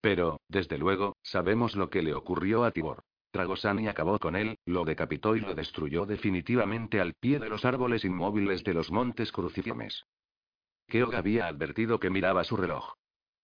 Pero, 0.00 0.40
desde 0.48 0.78
luego, 0.78 1.16
sabemos 1.22 1.76
lo 1.76 1.90
que 1.90 2.02
le 2.02 2.14
ocurrió 2.14 2.64
a 2.64 2.70
Tibor. 2.70 3.02
Tragosani 3.32 3.86
acabó 3.86 4.18
con 4.18 4.34
él, 4.34 4.58
lo 4.64 4.84
decapitó 4.84 5.36
y 5.36 5.40
lo 5.40 5.54
destruyó 5.54 6.04
definitivamente 6.04 7.00
al 7.00 7.14
pie 7.14 7.38
de 7.38 7.48
los 7.48 7.64
árboles 7.64 8.04
inmóviles 8.04 8.64
de 8.64 8.74
los 8.74 8.90
montes 8.90 9.30
cruciformes. 9.30 10.04
Keog 10.88 11.14
había 11.14 11.46
advertido 11.46 12.00
que 12.00 12.10
miraba 12.10 12.42
su 12.42 12.56
reloj. 12.56 12.94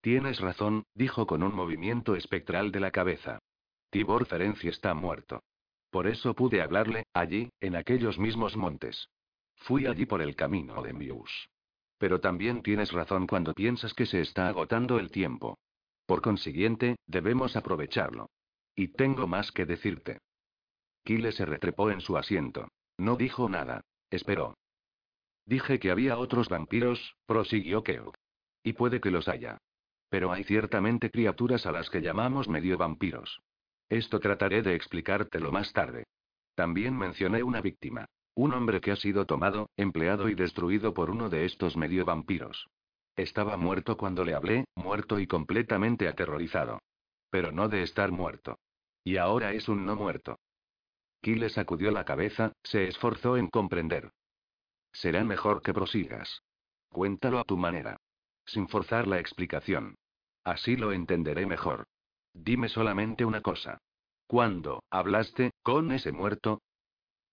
Tienes 0.01 0.41
razón, 0.41 0.85
dijo 0.95 1.27
con 1.27 1.43
un 1.43 1.55
movimiento 1.55 2.17
espectral 2.17 2.73
de 2.73 2.81
la 2.81 2.91
cabeza. 2.91 3.39
Tibor 3.91 4.27
Ferenci 4.27 4.69
está 4.69 4.95
muerto. 4.95 5.43
Por 5.97 6.09
eso 6.09 6.35
pude 6.35 6.61
hablarle, 6.61 7.07
allí, 7.15 7.49
en 7.59 7.75
aquellos 7.75 8.19
mismos 8.19 8.55
montes. 8.55 9.09
Fui 9.55 9.87
allí 9.87 10.05
por 10.05 10.21
el 10.21 10.37
camino 10.37 10.83
de 10.83 10.93
Mius. 10.93 11.49
Pero 11.97 12.21
también 12.21 12.63
tienes 12.63 12.93
razón 12.93 13.27
cuando 13.27 13.55
piensas 13.55 13.95
que 13.95 14.05
se 14.05 14.21
está 14.21 14.47
agotando 14.47 14.99
el 14.99 15.11
tiempo. 15.11 15.57
Por 16.05 16.21
consiguiente, 16.21 16.97
debemos 17.07 17.57
aprovecharlo. 17.57 18.29
Y 18.75 18.89
tengo 18.89 19.27
más 19.27 19.51
que 19.53 19.65
decirte. 19.65 20.19
Kile 21.03 21.33
se 21.33 21.47
retrepó 21.47 21.91
en 21.91 22.03
su 22.03 22.19
asiento. 22.19 22.69
No 22.99 23.17
dijo 23.17 23.49
nada. 23.49 23.81
Esperó. 24.11 24.59
Dije 25.47 25.79
que 25.79 25.91
había 25.91 26.19
otros 26.19 26.51
vampiros, 26.51 27.17
prosiguió 27.25 27.83
Keo. 27.83 28.13
Y 28.63 28.75
puede 28.75 29.01
que 29.01 29.11
los 29.11 29.29
haya. 29.29 29.57
Pero 30.11 30.31
hay 30.31 30.45
ciertamente 30.45 31.11
criaturas 31.11 31.65
a 31.65 31.73
las 31.73 31.89
que 31.89 32.03
llamamos 32.03 32.51
medio 32.51 32.77
vampiros. 32.77 33.41
Esto 33.89 34.21
trataré 34.21 34.63
de 34.63 34.75
explicártelo 34.75 35.53
más 35.53 35.73
tarde. 35.73 36.05
También 36.55 36.97
mencioné 36.97 37.43
una 37.43 37.61
víctima. 37.61 38.07
Un 38.35 38.53
hombre 38.53 38.81
que 38.81 38.91
ha 38.91 38.97
sido 38.97 39.25
tomado, 39.27 39.71
empleado 39.77 40.29
y 40.29 40.35
destruido 40.35 40.93
por 40.93 41.11
uno 41.11 41.29
de 41.29 41.45
estos 41.45 41.77
medio 41.77 42.05
vampiros. 42.05 42.69
Estaba 43.17 43.57
muerto 43.57 43.97
cuando 43.97 44.25
le 44.25 44.35
hablé, 44.35 44.67
muerto 44.75 45.19
y 45.19 45.27
completamente 45.27 46.07
aterrorizado. 46.07 46.81
Pero 47.31 47.53
no 47.53 47.69
de 47.69 47.83
estar 47.83 48.13
muerto. 48.13 48.59
Y 49.05 49.17
ahora 49.17 49.53
es 49.53 49.69
un 49.69 49.87
no 49.87 49.97
muerto. 49.97 50.39
Kile 51.23 51.49
sacudió 51.49 51.91
la 51.91 52.05
cabeza, 52.05 52.53
se 52.63 52.89
esforzó 52.89 53.37
en 53.37 53.49
comprender. 53.49 54.11
Será 54.93 55.25
mejor 55.25 55.63
que 55.63 55.73
prosigas. 55.73 56.43
Cuéntalo 56.91 57.39
a 57.39 57.45
tu 57.45 57.57
manera. 57.57 57.97
Sin 58.45 58.69
forzar 58.69 59.07
la 59.07 59.19
explicación. 59.19 59.97
Así 60.45 60.77
lo 60.77 60.93
entenderé 60.93 61.47
mejor. 61.47 61.87
Dime 62.39 62.69
solamente 62.69 63.25
una 63.25 63.41
cosa. 63.41 63.79
¿Cuándo 64.27 64.83
hablaste 64.91 65.53
con 65.63 65.91
ese 65.91 66.13
muerto? 66.13 66.61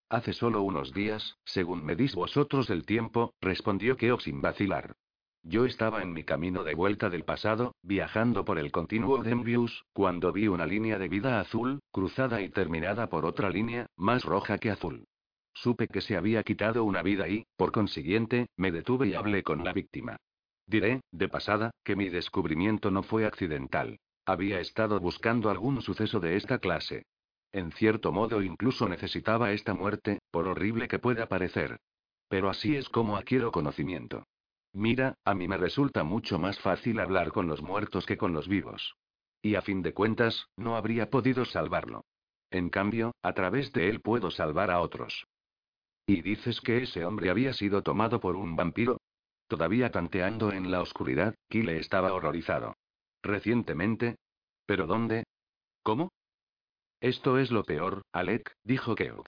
Hace 0.08 0.32
solo 0.32 0.62
unos 0.62 0.94
días, 0.94 1.36
según 1.44 1.84
me 1.84 1.94
dis 1.94 2.14
vosotros 2.14 2.70
el 2.70 2.86
tiempo, 2.86 3.34
respondió 3.40 3.96
Keo 3.98 4.18
sin 4.18 4.40
vacilar. 4.40 4.96
Yo 5.42 5.66
estaba 5.66 6.02
en 6.02 6.14
mi 6.14 6.24
camino 6.24 6.64
de 6.64 6.74
vuelta 6.74 7.10
del 7.10 7.24
pasado, 7.24 7.74
viajando 7.82 8.46
por 8.46 8.58
el 8.58 8.72
continuo 8.72 9.22
de 9.22 9.32
Envius, 9.32 9.84
cuando 9.92 10.32
vi 10.32 10.48
una 10.48 10.64
línea 10.64 10.98
de 10.98 11.08
vida 11.08 11.38
azul, 11.38 11.80
cruzada 11.92 12.40
y 12.40 12.48
terminada 12.48 13.10
por 13.10 13.26
otra 13.26 13.50
línea, 13.50 13.86
más 13.96 14.24
roja 14.24 14.56
que 14.56 14.70
azul. 14.70 15.04
Supe 15.52 15.86
que 15.86 16.00
se 16.00 16.16
había 16.16 16.42
quitado 16.42 16.82
una 16.82 17.02
vida 17.02 17.28
y, 17.28 17.44
por 17.56 17.72
consiguiente, 17.72 18.46
me 18.56 18.72
detuve 18.72 19.08
y 19.08 19.14
hablé 19.14 19.42
con 19.42 19.64
la 19.64 19.74
víctima. 19.74 20.16
Diré, 20.66 21.02
de 21.12 21.28
pasada, 21.28 21.72
que 21.84 21.94
mi 21.94 22.08
descubrimiento 22.08 22.90
no 22.90 23.02
fue 23.02 23.26
accidental. 23.26 23.98
Había 24.26 24.60
estado 24.60 25.00
buscando 25.00 25.50
algún 25.50 25.82
suceso 25.82 26.18
de 26.20 26.36
esta 26.36 26.58
clase. 26.58 27.04
En 27.52 27.72
cierto 27.72 28.10
modo 28.10 28.42
incluso 28.42 28.88
necesitaba 28.88 29.52
esta 29.52 29.74
muerte, 29.74 30.20
por 30.30 30.48
horrible 30.48 30.88
que 30.88 30.98
pueda 30.98 31.28
parecer. 31.28 31.78
Pero 32.28 32.48
así 32.48 32.74
es 32.74 32.88
como 32.88 33.16
adquiero 33.16 33.52
conocimiento. 33.52 34.24
Mira, 34.72 35.14
a 35.24 35.34
mí 35.34 35.46
me 35.46 35.56
resulta 35.56 36.02
mucho 36.02 36.38
más 36.38 36.58
fácil 36.58 36.98
hablar 36.98 37.32
con 37.32 37.46
los 37.46 37.62
muertos 37.62 38.06
que 38.06 38.16
con 38.16 38.32
los 38.32 38.48
vivos. 38.48 38.96
Y 39.40 39.54
a 39.54 39.62
fin 39.62 39.82
de 39.82 39.92
cuentas, 39.92 40.48
no 40.56 40.76
habría 40.76 41.10
podido 41.10 41.44
salvarlo. 41.44 42.04
En 42.50 42.70
cambio, 42.70 43.12
a 43.22 43.34
través 43.34 43.72
de 43.72 43.88
él 43.88 44.00
puedo 44.00 44.30
salvar 44.30 44.70
a 44.70 44.80
otros. 44.80 45.26
¿Y 46.06 46.22
dices 46.22 46.60
que 46.60 46.82
ese 46.82 47.04
hombre 47.04 47.30
había 47.30 47.52
sido 47.52 47.82
tomado 47.82 48.20
por 48.20 48.36
un 48.36 48.56
vampiro? 48.56 48.98
Todavía 49.48 49.90
tanteando 49.90 50.50
en 50.50 50.70
la 50.70 50.80
oscuridad, 50.80 51.34
Kile 51.48 51.78
estaba 51.78 52.12
horrorizado. 52.12 52.74
Recientemente. 53.24 54.16
¿Pero 54.66 54.86
dónde? 54.86 55.24
¿Cómo? 55.82 56.12
Esto 57.00 57.38
es 57.38 57.50
lo 57.50 57.64
peor, 57.64 58.02
Alec, 58.12 58.54
dijo 58.62 58.94
Keogh. 58.94 59.26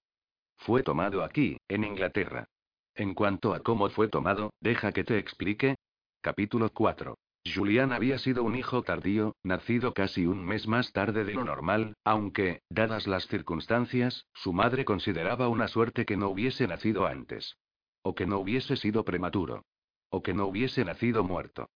Fue 0.59 0.83
tomado 0.83 1.25
aquí, 1.25 1.57
en 1.69 1.85
Inglaterra. 1.85 2.47
En 2.95 3.15
cuanto 3.15 3.55
a 3.55 3.61
cómo 3.61 3.89
fue 3.91 4.09
tomado, 4.09 4.53
deja 4.61 4.93
que 4.93 5.05
te 5.05 5.19
explique. 5.19 5.77
Capítulo 6.21 6.71
4. 6.71 7.17
Julian 7.55 7.93
había 7.93 8.19
sido 8.19 8.43
un 8.45 8.57
hijo 8.57 8.83
tardío, 8.83 9.35
nacido 9.43 9.95
casi 9.95 10.27
un 10.27 10.45
mes 10.45 10.67
más 10.67 10.93
tarde 10.93 11.25
de 11.25 11.35
lo 11.35 11.45
normal, 11.45 11.95
aunque, 12.05 12.61
dadas 12.69 13.07
las 13.07 13.27
circunstancias, 13.29 14.27
su 14.35 14.53
madre 14.53 14.85
consideraba 14.85 15.49
una 15.49 15.69
suerte 15.69 16.05
que 16.05 16.17
no 16.17 16.29
hubiese 16.29 16.67
nacido 16.67 17.07
antes. 17.07 17.57
O 18.03 18.15
que 18.15 18.27
no 18.27 18.39
hubiese 18.39 18.77
sido 18.77 19.05
prematuro. 19.05 19.65
O 20.11 20.23
que 20.23 20.35
no 20.35 20.47
hubiese 20.47 20.85
nacido 20.85 21.25
muerto. 21.25 21.69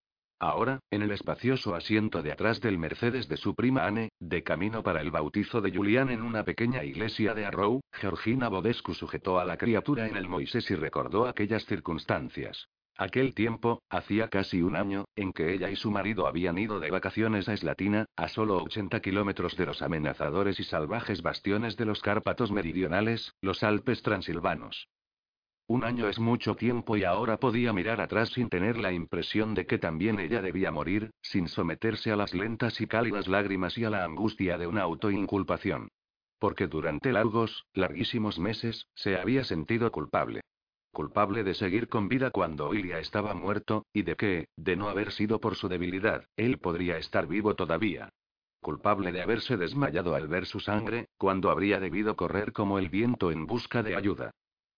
Ahora, 0.42 0.80
en 0.90 1.02
el 1.02 1.10
espacioso 1.10 1.74
asiento 1.74 2.22
de 2.22 2.32
atrás 2.32 2.62
del 2.62 2.78
Mercedes 2.78 3.28
de 3.28 3.36
su 3.36 3.54
prima 3.54 3.84
Anne, 3.84 4.08
de 4.20 4.42
camino 4.42 4.82
para 4.82 5.02
el 5.02 5.10
bautizo 5.10 5.60
de 5.60 5.70
Julián 5.70 6.08
en 6.08 6.22
una 6.22 6.44
pequeña 6.44 6.82
iglesia 6.82 7.34
de 7.34 7.44
Arrow, 7.44 7.82
Georgina 7.92 8.48
Bodescu 8.48 8.94
sujetó 8.94 9.38
a 9.38 9.44
la 9.44 9.58
criatura 9.58 10.08
en 10.08 10.16
el 10.16 10.28
Moisés 10.28 10.70
y 10.70 10.76
recordó 10.76 11.26
aquellas 11.26 11.66
circunstancias. 11.66 12.68
Aquel 12.96 13.34
tiempo, 13.34 13.82
hacía 13.90 14.28
casi 14.28 14.62
un 14.62 14.76
año, 14.76 15.04
en 15.14 15.34
que 15.34 15.52
ella 15.52 15.68
y 15.70 15.76
su 15.76 15.90
marido 15.90 16.26
habían 16.26 16.56
ido 16.56 16.80
de 16.80 16.90
vacaciones 16.90 17.46
a 17.50 17.52
Eslatina, 17.52 18.06
a 18.16 18.28
solo 18.28 18.62
80 18.62 19.00
kilómetros 19.00 19.58
de 19.58 19.66
los 19.66 19.82
amenazadores 19.82 20.58
y 20.58 20.64
salvajes 20.64 21.20
bastiones 21.20 21.76
de 21.76 21.84
los 21.84 22.00
Cárpatos 22.00 22.50
meridionales, 22.50 23.34
los 23.42 23.62
Alpes 23.62 24.02
transilvanos. 24.02 24.88
Un 25.70 25.84
año 25.84 26.08
es 26.08 26.18
mucho 26.18 26.56
tiempo 26.56 26.96
y 26.96 27.04
ahora 27.04 27.36
podía 27.36 27.72
mirar 27.72 28.00
atrás 28.00 28.30
sin 28.30 28.48
tener 28.48 28.76
la 28.76 28.90
impresión 28.90 29.54
de 29.54 29.66
que 29.66 29.78
también 29.78 30.18
ella 30.18 30.42
debía 30.42 30.72
morir, 30.72 31.12
sin 31.22 31.46
someterse 31.46 32.10
a 32.10 32.16
las 32.16 32.34
lentas 32.34 32.80
y 32.80 32.88
cálidas 32.88 33.28
lágrimas 33.28 33.78
y 33.78 33.84
a 33.84 33.90
la 33.90 34.02
angustia 34.02 34.58
de 34.58 34.66
una 34.66 34.82
autoinculpación. 34.82 35.92
Porque 36.40 36.66
durante 36.66 37.12
largos, 37.12 37.66
larguísimos 37.72 38.40
meses, 38.40 38.88
se 38.96 39.16
había 39.16 39.44
sentido 39.44 39.92
culpable. 39.92 40.40
Culpable 40.90 41.44
de 41.44 41.54
seguir 41.54 41.86
con 41.86 42.08
vida 42.08 42.32
cuando 42.32 42.74
Ilya 42.74 42.98
estaba 42.98 43.32
muerto, 43.34 43.86
y 43.92 44.02
de 44.02 44.16
que, 44.16 44.48
de 44.56 44.74
no 44.74 44.88
haber 44.88 45.12
sido 45.12 45.38
por 45.38 45.54
su 45.54 45.68
debilidad, 45.68 46.24
él 46.34 46.58
podría 46.58 46.98
estar 46.98 47.28
vivo 47.28 47.54
todavía. 47.54 48.08
Culpable 48.60 49.12
de 49.12 49.22
haberse 49.22 49.56
desmayado 49.56 50.16
al 50.16 50.26
ver 50.26 50.46
su 50.46 50.58
sangre, 50.58 51.06
cuando 51.16 51.48
habría 51.48 51.78
debido 51.78 52.16
correr 52.16 52.52
como 52.52 52.80
el 52.80 52.88
viento 52.88 53.30
en 53.30 53.46
busca 53.46 53.84
de 53.84 53.94
ayuda. 53.94 54.32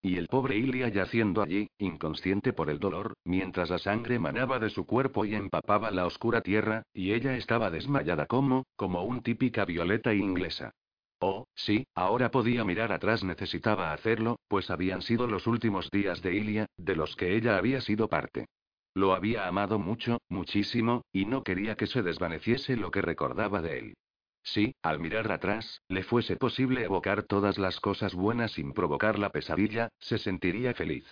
Y 0.04 0.16
el 0.16 0.26
pobre 0.26 0.56
Ilya 0.56 0.88
yaciendo 0.88 1.42
allí, 1.42 1.70
inconsciente 1.78 2.52
por 2.52 2.68
el 2.70 2.80
dolor, 2.80 3.14
mientras 3.24 3.70
la 3.70 3.78
sangre 3.78 4.18
manaba 4.18 4.58
de 4.58 4.68
su 4.68 4.84
cuerpo 4.84 5.24
y 5.24 5.36
empapaba 5.36 5.92
la 5.92 6.06
oscura 6.06 6.40
tierra, 6.40 6.82
y 6.92 7.12
ella 7.12 7.36
estaba 7.36 7.70
desmayada 7.70 8.26
como, 8.26 8.66
como 8.74 9.04
un 9.04 9.22
típica 9.22 9.64
violeta 9.64 10.12
inglesa. 10.12 10.72
Oh, 11.20 11.46
sí, 11.54 11.86
ahora 11.94 12.32
podía 12.32 12.64
mirar 12.64 12.90
atrás, 12.90 13.22
necesitaba 13.22 13.92
hacerlo, 13.92 14.40
pues 14.48 14.70
habían 14.72 15.02
sido 15.02 15.28
los 15.28 15.46
últimos 15.46 15.88
días 15.92 16.20
de 16.20 16.34
Ilia, 16.34 16.66
de 16.76 16.96
los 16.96 17.14
que 17.14 17.36
ella 17.36 17.56
había 17.56 17.80
sido 17.80 18.08
parte. 18.08 18.46
Lo 18.94 19.14
había 19.14 19.46
amado 19.46 19.78
mucho, 19.78 20.18
muchísimo, 20.28 21.02
y 21.12 21.26
no 21.26 21.44
quería 21.44 21.76
que 21.76 21.86
se 21.86 22.02
desvaneciese 22.02 22.76
lo 22.76 22.90
que 22.90 23.02
recordaba 23.02 23.62
de 23.62 23.78
él. 23.78 23.94
Si, 24.42 24.74
al 24.82 24.98
mirar 24.98 25.30
atrás, 25.30 25.82
le 25.88 26.02
fuese 26.02 26.36
posible 26.36 26.84
evocar 26.84 27.22
todas 27.22 27.58
las 27.58 27.78
cosas 27.80 28.14
buenas 28.14 28.52
sin 28.52 28.72
provocar 28.72 29.18
la 29.18 29.30
pesadilla, 29.30 29.88
se 29.98 30.18
sentiría 30.18 30.74
feliz. 30.74 31.06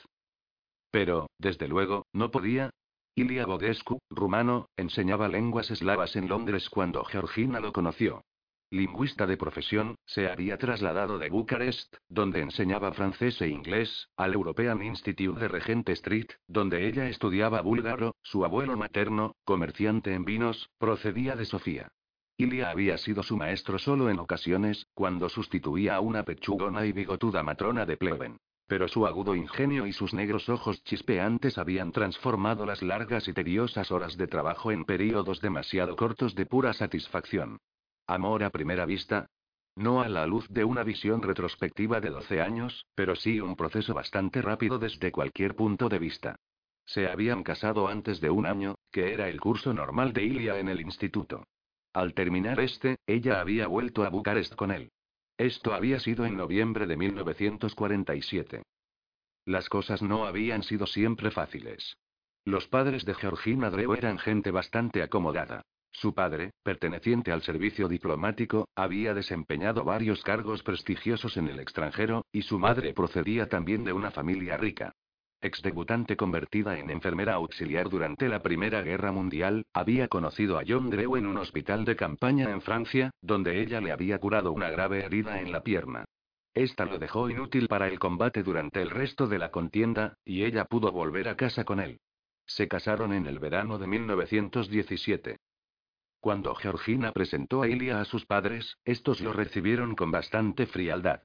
Pero, 0.90 1.30
desde 1.38 1.68
luego, 1.68 2.06
no 2.12 2.30
podía. 2.30 2.70
Ilia 3.14 3.44
Bodescu, 3.46 3.98
rumano, 4.08 4.68
enseñaba 4.76 5.28
lenguas 5.28 5.70
eslavas 5.70 6.16
en 6.16 6.28
Londres 6.28 6.70
cuando 6.70 7.04
Georgina 7.04 7.60
lo 7.60 7.72
conoció. 7.72 8.22
Lingüista 8.72 9.26
de 9.26 9.36
profesión, 9.36 9.96
se 10.06 10.28
había 10.28 10.56
trasladado 10.56 11.18
de 11.18 11.28
Bucarest, 11.28 11.96
donde 12.08 12.40
enseñaba 12.40 12.92
francés 12.92 13.40
e 13.42 13.48
inglés, 13.48 14.08
al 14.16 14.32
European 14.34 14.80
Institute 14.82 15.40
de 15.40 15.48
Regent 15.48 15.88
Street, 15.88 16.28
donde 16.46 16.86
ella 16.86 17.08
estudiaba 17.08 17.62
búlgaro, 17.62 18.14
su 18.22 18.44
abuelo 18.44 18.76
materno, 18.76 19.34
comerciante 19.44 20.14
en 20.14 20.24
vinos, 20.24 20.70
procedía 20.78 21.34
de 21.34 21.46
Sofía. 21.46 21.90
Ilia 22.40 22.70
había 22.70 22.96
sido 22.96 23.22
su 23.22 23.36
maestro 23.36 23.78
solo 23.78 24.08
en 24.08 24.18
ocasiones, 24.18 24.86
cuando 24.94 25.28
sustituía 25.28 25.96
a 25.96 26.00
una 26.00 26.22
pechugona 26.22 26.86
y 26.86 26.92
bigotuda 26.92 27.42
matrona 27.42 27.84
de 27.84 27.98
Pleven. 27.98 28.38
Pero 28.66 28.88
su 28.88 29.06
agudo 29.06 29.34
ingenio 29.34 29.86
y 29.86 29.92
sus 29.92 30.14
negros 30.14 30.48
ojos 30.48 30.82
chispeantes 30.84 31.58
habían 31.58 31.92
transformado 31.92 32.64
las 32.64 32.80
largas 32.82 33.28
y 33.28 33.34
tediosas 33.34 33.90
horas 33.90 34.16
de 34.16 34.26
trabajo 34.26 34.72
en 34.72 34.86
períodos 34.86 35.42
demasiado 35.42 35.96
cortos 35.96 36.34
de 36.34 36.46
pura 36.46 36.72
satisfacción. 36.72 37.58
Amor 38.06 38.42
a 38.42 38.48
primera 38.48 38.86
vista. 38.86 39.26
No 39.76 40.00
a 40.00 40.08
la 40.08 40.26
luz 40.26 40.48
de 40.48 40.64
una 40.64 40.82
visión 40.82 41.20
retrospectiva 41.20 42.00
de 42.00 42.08
12 42.08 42.40
años, 42.40 42.86
pero 42.94 43.16
sí 43.16 43.38
un 43.40 43.54
proceso 43.54 43.92
bastante 43.92 44.40
rápido 44.40 44.78
desde 44.78 45.12
cualquier 45.12 45.54
punto 45.54 45.90
de 45.90 45.98
vista. 45.98 46.36
Se 46.86 47.06
habían 47.06 47.42
casado 47.42 47.86
antes 47.86 48.18
de 48.22 48.30
un 48.30 48.46
año, 48.46 48.76
que 48.90 49.12
era 49.12 49.28
el 49.28 49.40
curso 49.40 49.74
normal 49.74 50.14
de 50.14 50.24
Ilia 50.24 50.58
en 50.58 50.70
el 50.70 50.80
instituto. 50.80 51.44
Al 51.92 52.14
terminar 52.14 52.60
este, 52.60 52.96
ella 53.06 53.40
había 53.40 53.66
vuelto 53.66 54.04
a 54.04 54.10
Bucarest 54.10 54.54
con 54.54 54.70
él. 54.70 54.90
Esto 55.36 55.74
había 55.74 55.98
sido 55.98 56.24
en 56.24 56.36
noviembre 56.36 56.86
de 56.86 56.96
1947. 56.96 58.62
Las 59.46 59.68
cosas 59.68 60.02
no 60.02 60.26
habían 60.26 60.62
sido 60.62 60.86
siempre 60.86 61.30
fáciles. 61.30 61.96
Los 62.44 62.68
padres 62.68 63.04
de 63.04 63.14
Georgina 63.14 63.70
Dreu 63.70 63.94
eran 63.94 64.18
gente 64.18 64.50
bastante 64.50 65.02
acomodada. 65.02 65.62
Su 65.92 66.14
padre, 66.14 66.52
perteneciente 66.62 67.32
al 67.32 67.42
servicio 67.42 67.88
diplomático, 67.88 68.68
había 68.76 69.12
desempeñado 69.12 69.82
varios 69.84 70.22
cargos 70.22 70.62
prestigiosos 70.62 71.36
en 71.36 71.48
el 71.48 71.58
extranjero, 71.58 72.24
y 72.32 72.42
su 72.42 72.58
madre 72.58 72.94
procedía 72.94 73.48
también 73.48 73.84
de 73.84 73.92
una 73.92 74.10
familia 74.10 74.56
rica. 74.56 74.94
Exdebutante 75.42 76.16
convertida 76.16 76.78
en 76.78 76.90
enfermera 76.90 77.34
auxiliar 77.34 77.88
durante 77.88 78.28
la 78.28 78.42
Primera 78.42 78.82
Guerra 78.82 79.10
Mundial, 79.10 79.64
había 79.72 80.08
conocido 80.08 80.58
a 80.58 80.64
John 80.68 80.90
Drew 80.90 81.16
en 81.16 81.26
un 81.26 81.38
hospital 81.38 81.86
de 81.86 81.96
campaña 81.96 82.50
en 82.50 82.60
Francia, 82.60 83.10
donde 83.22 83.62
ella 83.62 83.80
le 83.80 83.90
había 83.90 84.18
curado 84.18 84.52
una 84.52 84.68
grave 84.68 85.02
herida 85.02 85.40
en 85.40 85.50
la 85.50 85.62
pierna. 85.62 86.04
Esta 86.52 86.84
lo 86.84 86.98
dejó 86.98 87.30
inútil 87.30 87.68
para 87.68 87.88
el 87.88 87.98
combate 87.98 88.42
durante 88.42 88.82
el 88.82 88.90
resto 88.90 89.28
de 89.28 89.38
la 89.38 89.50
contienda, 89.50 90.18
y 90.26 90.44
ella 90.44 90.66
pudo 90.66 90.92
volver 90.92 91.28
a 91.28 91.36
casa 91.36 91.64
con 91.64 91.80
él. 91.80 92.00
Se 92.44 92.68
casaron 92.68 93.14
en 93.14 93.26
el 93.26 93.38
verano 93.38 93.78
de 93.78 93.86
1917. 93.86 95.36
Cuando 96.20 96.54
Georgina 96.54 97.12
presentó 97.12 97.62
a 97.62 97.68
Ilia 97.68 98.00
a 98.00 98.04
sus 98.04 98.26
padres, 98.26 98.76
estos 98.84 99.22
lo 99.22 99.32
recibieron 99.32 99.94
con 99.94 100.10
bastante 100.10 100.66
frialdad. 100.66 101.22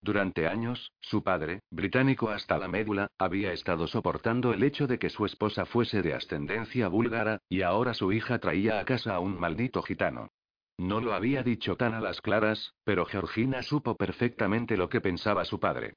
Durante 0.00 0.46
años, 0.46 0.92
su 1.00 1.22
padre, 1.22 1.60
británico 1.70 2.30
hasta 2.30 2.56
la 2.58 2.68
médula, 2.68 3.08
había 3.18 3.52
estado 3.52 3.86
soportando 3.86 4.52
el 4.52 4.62
hecho 4.62 4.86
de 4.86 4.98
que 4.98 5.10
su 5.10 5.26
esposa 5.26 5.66
fuese 5.66 6.02
de 6.02 6.14
ascendencia 6.14 6.88
búlgara, 6.88 7.40
y 7.48 7.62
ahora 7.62 7.94
su 7.94 8.12
hija 8.12 8.38
traía 8.38 8.78
a 8.78 8.84
casa 8.84 9.14
a 9.14 9.20
un 9.20 9.38
maldito 9.40 9.82
gitano. 9.82 10.30
No 10.78 11.00
lo 11.00 11.12
había 11.12 11.42
dicho 11.42 11.76
tan 11.76 11.94
a 11.94 12.00
las 12.00 12.20
claras, 12.20 12.74
pero 12.84 13.04
Georgina 13.04 13.62
supo 13.62 13.96
perfectamente 13.96 14.76
lo 14.76 14.88
que 14.88 15.00
pensaba 15.00 15.44
su 15.44 15.58
padre. 15.58 15.94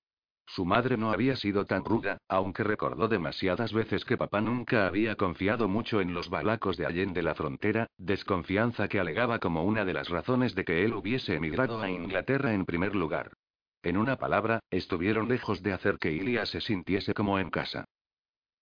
Su 0.48 0.66
madre 0.66 0.98
no 0.98 1.12
había 1.12 1.36
sido 1.36 1.66
tan 1.66 1.86
ruda, 1.86 2.18
aunque 2.28 2.64
recordó 2.64 3.08
demasiadas 3.08 3.72
veces 3.72 4.04
que 4.04 4.18
papá 4.18 4.42
nunca 4.42 4.88
había 4.88 5.16
confiado 5.16 5.68
mucho 5.70 6.02
en 6.02 6.14
los 6.14 6.30
balacos 6.30 6.76
de 6.76 6.88
Allende 6.88 7.22
la 7.22 7.36
frontera, 7.36 7.88
desconfianza 7.98 8.88
que 8.88 9.00
alegaba 9.00 9.40
como 9.40 9.64
una 9.64 9.86
de 9.86 9.94
las 9.94 10.10
razones 10.10 10.56
de 10.56 10.66
que 10.66 10.84
él 10.84 10.94
hubiese 10.94 11.36
emigrado 11.36 11.80
a 11.80 11.90
Inglaterra 11.90 12.54
en 12.54 12.66
primer 12.66 12.96
lugar. 12.96 13.32
En 13.84 13.98
una 13.98 14.18
palabra, 14.18 14.60
estuvieron 14.70 15.28
lejos 15.28 15.64
de 15.64 15.74
hacer 15.74 15.98
que 15.98 16.12
Ilia 16.12 16.46
se 16.46 16.62
sintiese 16.62 17.14
como 17.14 17.40
en 17.40 17.50
casa. 17.50 17.86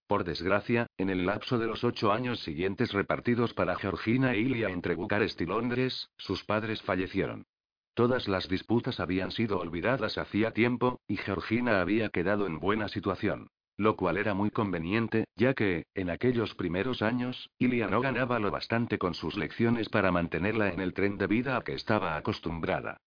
Por 0.07 0.23
desgracia, 0.23 0.87
en 0.97 1.09
el 1.09 1.25
lapso 1.25 1.59
de 1.59 1.67
los 1.67 1.83
ocho 1.83 2.11
años 2.11 2.39
siguientes 2.39 2.93
repartidos 2.93 3.53
para 3.53 3.75
Georgina 3.75 4.33
e 4.33 4.39
Ilia 4.39 4.69
entre 4.69 4.95
Bucarest 4.95 5.39
y 5.41 5.45
Londres, 5.45 6.09
sus 6.17 6.43
padres 6.45 6.81
fallecieron. 6.81 7.45
Todas 7.93 8.29
las 8.29 8.47
disputas 8.47 9.01
habían 9.01 9.31
sido 9.31 9.59
olvidadas 9.59 10.17
hacía 10.17 10.51
tiempo, 10.51 11.01
y 11.05 11.17
Georgina 11.17 11.81
había 11.81 12.09
quedado 12.09 12.47
en 12.47 12.59
buena 12.59 12.87
situación. 12.87 13.49
Lo 13.75 13.97
cual 13.97 14.17
era 14.17 14.33
muy 14.33 14.51
conveniente, 14.51 15.25
ya 15.35 15.53
que, 15.53 15.85
en 15.93 16.09
aquellos 16.09 16.55
primeros 16.55 17.01
años, 17.01 17.49
Ilia 17.59 17.87
no 17.87 18.01
ganaba 18.01 18.39
lo 18.39 18.51
bastante 18.51 18.97
con 18.97 19.13
sus 19.13 19.37
lecciones 19.37 19.89
para 19.89 20.11
mantenerla 20.11 20.69
en 20.69 20.79
el 20.79 20.93
tren 20.93 21.17
de 21.17 21.27
vida 21.27 21.57
a 21.57 21.61
que 21.61 21.73
estaba 21.73 22.15
acostumbrada. 22.15 23.01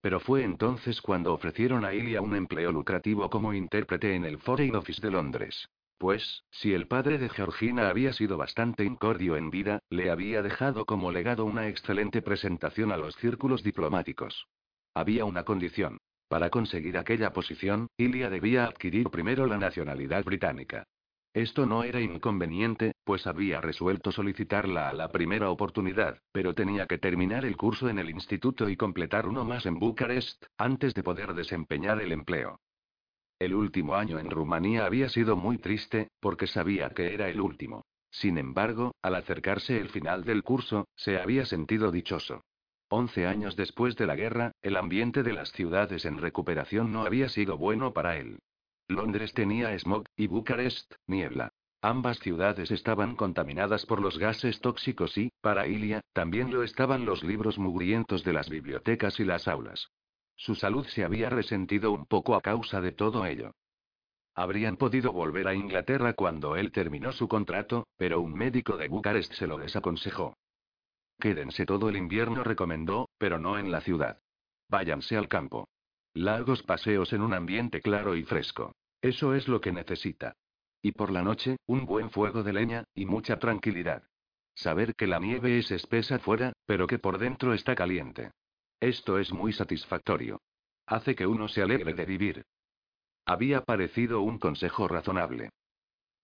Pero 0.00 0.20
fue 0.20 0.44
entonces 0.44 1.00
cuando 1.02 1.32
ofrecieron 1.32 1.84
a 1.84 1.92
Ilia 1.92 2.20
un 2.20 2.36
empleo 2.36 2.70
lucrativo 2.72 3.28
como 3.30 3.52
intérprete 3.52 4.14
en 4.14 4.24
el 4.24 4.38
Foreign 4.38 4.76
Office 4.76 5.00
de 5.00 5.10
Londres. 5.10 5.68
Pues, 5.98 6.44
si 6.50 6.72
el 6.74 6.86
padre 6.86 7.18
de 7.18 7.28
Georgina 7.28 7.88
había 7.88 8.12
sido 8.12 8.36
bastante 8.36 8.84
incordio 8.84 9.36
en 9.36 9.50
vida, 9.50 9.80
le 9.90 10.10
había 10.10 10.42
dejado 10.42 10.86
como 10.86 11.10
legado 11.10 11.44
una 11.44 11.66
excelente 11.66 12.22
presentación 12.22 12.92
a 12.92 12.96
los 12.96 13.16
círculos 13.16 13.64
diplomáticos. 13.64 14.46
Había 14.94 15.24
una 15.24 15.42
condición. 15.42 15.98
Para 16.28 16.50
conseguir 16.50 16.98
aquella 16.98 17.32
posición, 17.32 17.88
Ilia 17.96 18.30
debía 18.30 18.64
adquirir 18.64 19.10
primero 19.10 19.46
la 19.46 19.58
nacionalidad 19.58 20.24
británica. 20.24 20.86
Esto 21.38 21.66
no 21.66 21.84
era 21.84 22.00
inconveniente, 22.00 22.96
pues 23.04 23.28
había 23.28 23.60
resuelto 23.60 24.10
solicitarla 24.10 24.88
a 24.88 24.92
la 24.92 25.08
primera 25.08 25.50
oportunidad, 25.50 26.18
pero 26.32 26.52
tenía 26.52 26.86
que 26.86 26.98
terminar 26.98 27.44
el 27.44 27.56
curso 27.56 27.88
en 27.88 28.00
el 28.00 28.10
instituto 28.10 28.68
y 28.68 28.76
completar 28.76 29.24
uno 29.24 29.44
más 29.44 29.64
en 29.64 29.78
Bucarest, 29.78 30.44
antes 30.56 30.94
de 30.94 31.04
poder 31.04 31.34
desempeñar 31.34 32.02
el 32.02 32.10
empleo. 32.10 32.58
El 33.38 33.54
último 33.54 33.94
año 33.94 34.18
en 34.18 34.30
Rumanía 34.30 34.84
había 34.84 35.08
sido 35.10 35.36
muy 35.36 35.58
triste, 35.58 36.08
porque 36.18 36.48
sabía 36.48 36.90
que 36.90 37.14
era 37.14 37.28
el 37.28 37.40
último. 37.40 37.84
Sin 38.10 38.36
embargo, 38.36 38.96
al 39.00 39.14
acercarse 39.14 39.78
el 39.78 39.90
final 39.90 40.24
del 40.24 40.42
curso, 40.42 40.88
se 40.96 41.20
había 41.20 41.46
sentido 41.46 41.92
dichoso. 41.92 42.42
Once 42.88 43.28
años 43.28 43.54
después 43.54 43.94
de 43.94 44.08
la 44.08 44.16
guerra, 44.16 44.50
el 44.60 44.76
ambiente 44.76 45.22
de 45.22 45.34
las 45.34 45.52
ciudades 45.52 46.04
en 46.04 46.18
recuperación 46.18 46.90
no 46.90 47.02
había 47.02 47.28
sido 47.28 47.56
bueno 47.56 47.92
para 47.92 48.16
él. 48.16 48.40
Londres 48.88 49.34
tenía 49.34 49.78
smog, 49.78 50.04
y 50.16 50.26
Bucarest, 50.26 50.94
niebla. 51.06 51.52
Ambas 51.82 52.18
ciudades 52.18 52.70
estaban 52.70 53.14
contaminadas 53.14 53.86
por 53.86 54.00
los 54.00 54.18
gases 54.18 54.60
tóxicos 54.60 55.16
y, 55.16 55.30
para 55.40 55.68
Ilia, 55.68 56.00
también 56.12 56.50
lo 56.50 56.64
estaban 56.64 57.04
los 57.04 57.22
libros 57.22 57.58
mugrientos 57.58 58.24
de 58.24 58.32
las 58.32 58.48
bibliotecas 58.48 59.20
y 59.20 59.24
las 59.24 59.46
aulas. 59.46 59.90
Su 60.34 60.54
salud 60.54 60.86
se 60.86 61.04
había 61.04 61.30
resentido 61.30 61.92
un 61.92 62.06
poco 62.06 62.34
a 62.34 62.40
causa 62.40 62.80
de 62.80 62.92
todo 62.92 63.26
ello. 63.26 63.52
Habrían 64.34 64.76
podido 64.76 65.12
volver 65.12 65.48
a 65.48 65.54
Inglaterra 65.54 66.14
cuando 66.14 66.56
él 66.56 66.72
terminó 66.72 67.12
su 67.12 67.28
contrato, 67.28 67.86
pero 67.96 68.20
un 68.20 68.34
médico 68.34 68.76
de 68.76 68.88
Bucarest 68.88 69.32
se 69.34 69.46
lo 69.46 69.58
desaconsejó. 69.58 70.34
Quédense 71.20 71.66
todo 71.66 71.88
el 71.88 71.96
invierno, 71.96 72.42
recomendó, 72.42 73.10
pero 73.18 73.38
no 73.38 73.58
en 73.58 73.70
la 73.70 73.80
ciudad. 73.80 74.20
Váyanse 74.68 75.16
al 75.16 75.28
campo. 75.28 75.68
Lagos 76.14 76.62
paseos 76.62 77.12
en 77.12 77.22
un 77.22 77.34
ambiente 77.34 77.80
claro 77.80 78.16
y 78.16 78.24
fresco. 78.24 78.74
Eso 79.00 79.34
es 79.34 79.48
lo 79.48 79.60
que 79.60 79.72
necesita. 79.72 80.34
Y 80.82 80.92
por 80.92 81.10
la 81.10 81.22
noche, 81.22 81.56
un 81.66 81.86
buen 81.86 82.10
fuego 82.10 82.42
de 82.42 82.52
leña, 82.52 82.84
y 82.94 83.06
mucha 83.06 83.38
tranquilidad. 83.38 84.02
Saber 84.54 84.94
que 84.94 85.06
la 85.06 85.20
nieve 85.20 85.58
es 85.58 85.70
espesa 85.70 86.18
fuera, 86.18 86.52
pero 86.66 86.86
que 86.86 86.98
por 86.98 87.18
dentro 87.18 87.52
está 87.54 87.74
caliente. 87.74 88.32
Esto 88.80 89.18
es 89.18 89.32
muy 89.32 89.52
satisfactorio. 89.52 90.40
Hace 90.86 91.14
que 91.14 91.26
uno 91.26 91.48
se 91.48 91.62
alegre 91.62 91.94
de 91.94 92.04
vivir. 92.04 92.44
Había 93.24 93.62
parecido 93.62 94.22
un 94.22 94.38
consejo 94.38 94.88
razonable. 94.88 95.50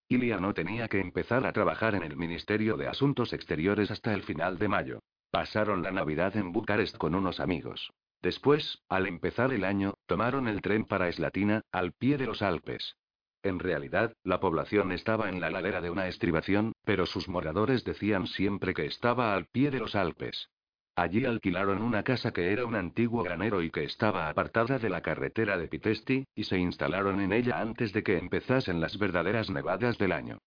Ilia 0.09 0.39
no 0.39 0.55
tenía 0.55 0.89
que 0.89 1.01
empezar 1.01 1.47
a 1.47 1.53
trabajar 1.53 1.95
en 1.95 2.03
el 2.03 2.17
Ministerio 2.17 2.77
de 2.77 2.89
Asuntos 2.89 3.33
Exteriores 3.33 3.91
hasta 3.91 4.15
el 4.15 4.23
final 4.23 4.59
de 4.59 4.69
mayo. 4.69 5.01
Pasaron 5.31 5.83
la 5.83 5.91
Navidad 5.91 6.37
en 6.37 6.53
Bucarest 6.53 6.97
con 6.97 7.15
unos 7.15 7.41
amigos. 7.41 7.93
Después, 8.25 8.83
al 8.89 9.07
empezar 9.07 9.53
el 9.53 9.65
año, 9.65 9.99
tomaron 10.07 10.49
el 10.49 10.63
tren 10.63 10.87
para 10.87 11.11
Eslatina, 11.11 11.61
al 11.71 11.93
pie 11.93 12.17
de 12.17 12.25
los 12.25 12.41
Alpes. 12.41 12.97
En 13.43 13.59
realidad, 13.59 14.15
la 14.23 14.41
población 14.41 14.93
estaba 14.93 15.29
en 15.29 15.43
la 15.43 15.51
ladera 15.51 15.83
de 15.83 15.91
una 15.91 16.09
estribación, 16.09 16.73
pero 16.87 17.05
sus 17.05 17.29
moradores 17.29 17.85
decían 17.85 18.27
siempre 18.27 18.73
que 18.73 18.87
estaba 18.87 19.35
al 19.35 19.45
pie 19.45 19.71
de 19.71 19.79
los 19.79 19.95
Alpes. 19.95 20.49
Allí 20.97 21.27
alquilaron 21.27 21.83
una 21.83 22.03
casa 22.03 22.33
que 22.33 22.51
era 22.51 22.65
un 22.65 22.77
antiguo 22.77 23.23
granero 23.23 23.61
y 23.61 23.71
que 23.71 23.85
estaba 23.85 24.31
apartada 24.31 24.79
de 24.79 24.89
la 24.89 25.03
carretera 25.03 25.59
de 25.59 25.69
Pitesti, 25.69 26.25
y 26.35 26.45
se 26.45 26.57
instalaron 26.57 27.21
en 27.21 27.31
ella 27.31 27.61
antes 27.61 27.93
de 27.93 28.03
que 28.03 28.17
empezasen 28.17 28.81
las 28.81 28.97
verdaderas 28.97 29.51
nevadas 29.51 29.99
del 29.99 30.13
año. 30.13 30.39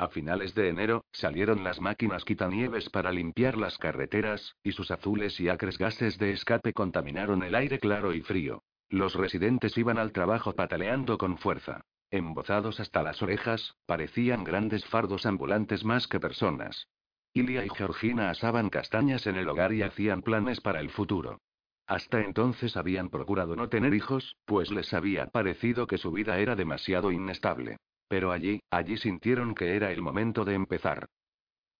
A 0.00 0.08
finales 0.08 0.54
de 0.54 0.70
enero, 0.70 1.04
salieron 1.12 1.62
las 1.62 1.78
máquinas 1.78 2.24
quitanieves 2.24 2.88
para 2.88 3.12
limpiar 3.12 3.58
las 3.58 3.76
carreteras, 3.76 4.56
y 4.62 4.72
sus 4.72 4.90
azules 4.90 5.38
y 5.40 5.50
acres 5.50 5.76
gases 5.76 6.16
de 6.16 6.32
escape 6.32 6.72
contaminaron 6.72 7.42
el 7.42 7.54
aire 7.54 7.78
claro 7.78 8.14
y 8.14 8.22
frío. 8.22 8.62
Los 8.88 9.14
residentes 9.14 9.76
iban 9.76 9.98
al 9.98 10.12
trabajo 10.12 10.54
pataleando 10.54 11.18
con 11.18 11.36
fuerza. 11.36 11.82
Embozados 12.10 12.80
hasta 12.80 13.02
las 13.02 13.20
orejas, 13.20 13.74
parecían 13.84 14.42
grandes 14.42 14.86
fardos 14.86 15.26
ambulantes 15.26 15.84
más 15.84 16.08
que 16.08 16.18
personas. 16.18 16.88
Ilia 17.34 17.66
y 17.66 17.68
Georgina 17.68 18.30
asaban 18.30 18.70
castañas 18.70 19.26
en 19.26 19.36
el 19.36 19.50
hogar 19.50 19.74
y 19.74 19.82
hacían 19.82 20.22
planes 20.22 20.62
para 20.62 20.80
el 20.80 20.88
futuro. 20.88 21.42
Hasta 21.86 22.22
entonces 22.22 22.78
habían 22.78 23.10
procurado 23.10 23.54
no 23.54 23.68
tener 23.68 23.92
hijos, 23.92 24.38
pues 24.46 24.70
les 24.70 24.94
había 24.94 25.26
parecido 25.26 25.86
que 25.86 25.98
su 25.98 26.10
vida 26.10 26.38
era 26.38 26.56
demasiado 26.56 27.12
inestable. 27.12 27.76
Pero 28.10 28.32
allí, 28.32 28.60
allí 28.72 28.96
sintieron 28.96 29.54
que 29.54 29.76
era 29.76 29.92
el 29.92 30.02
momento 30.02 30.44
de 30.44 30.54
empezar. 30.54 31.06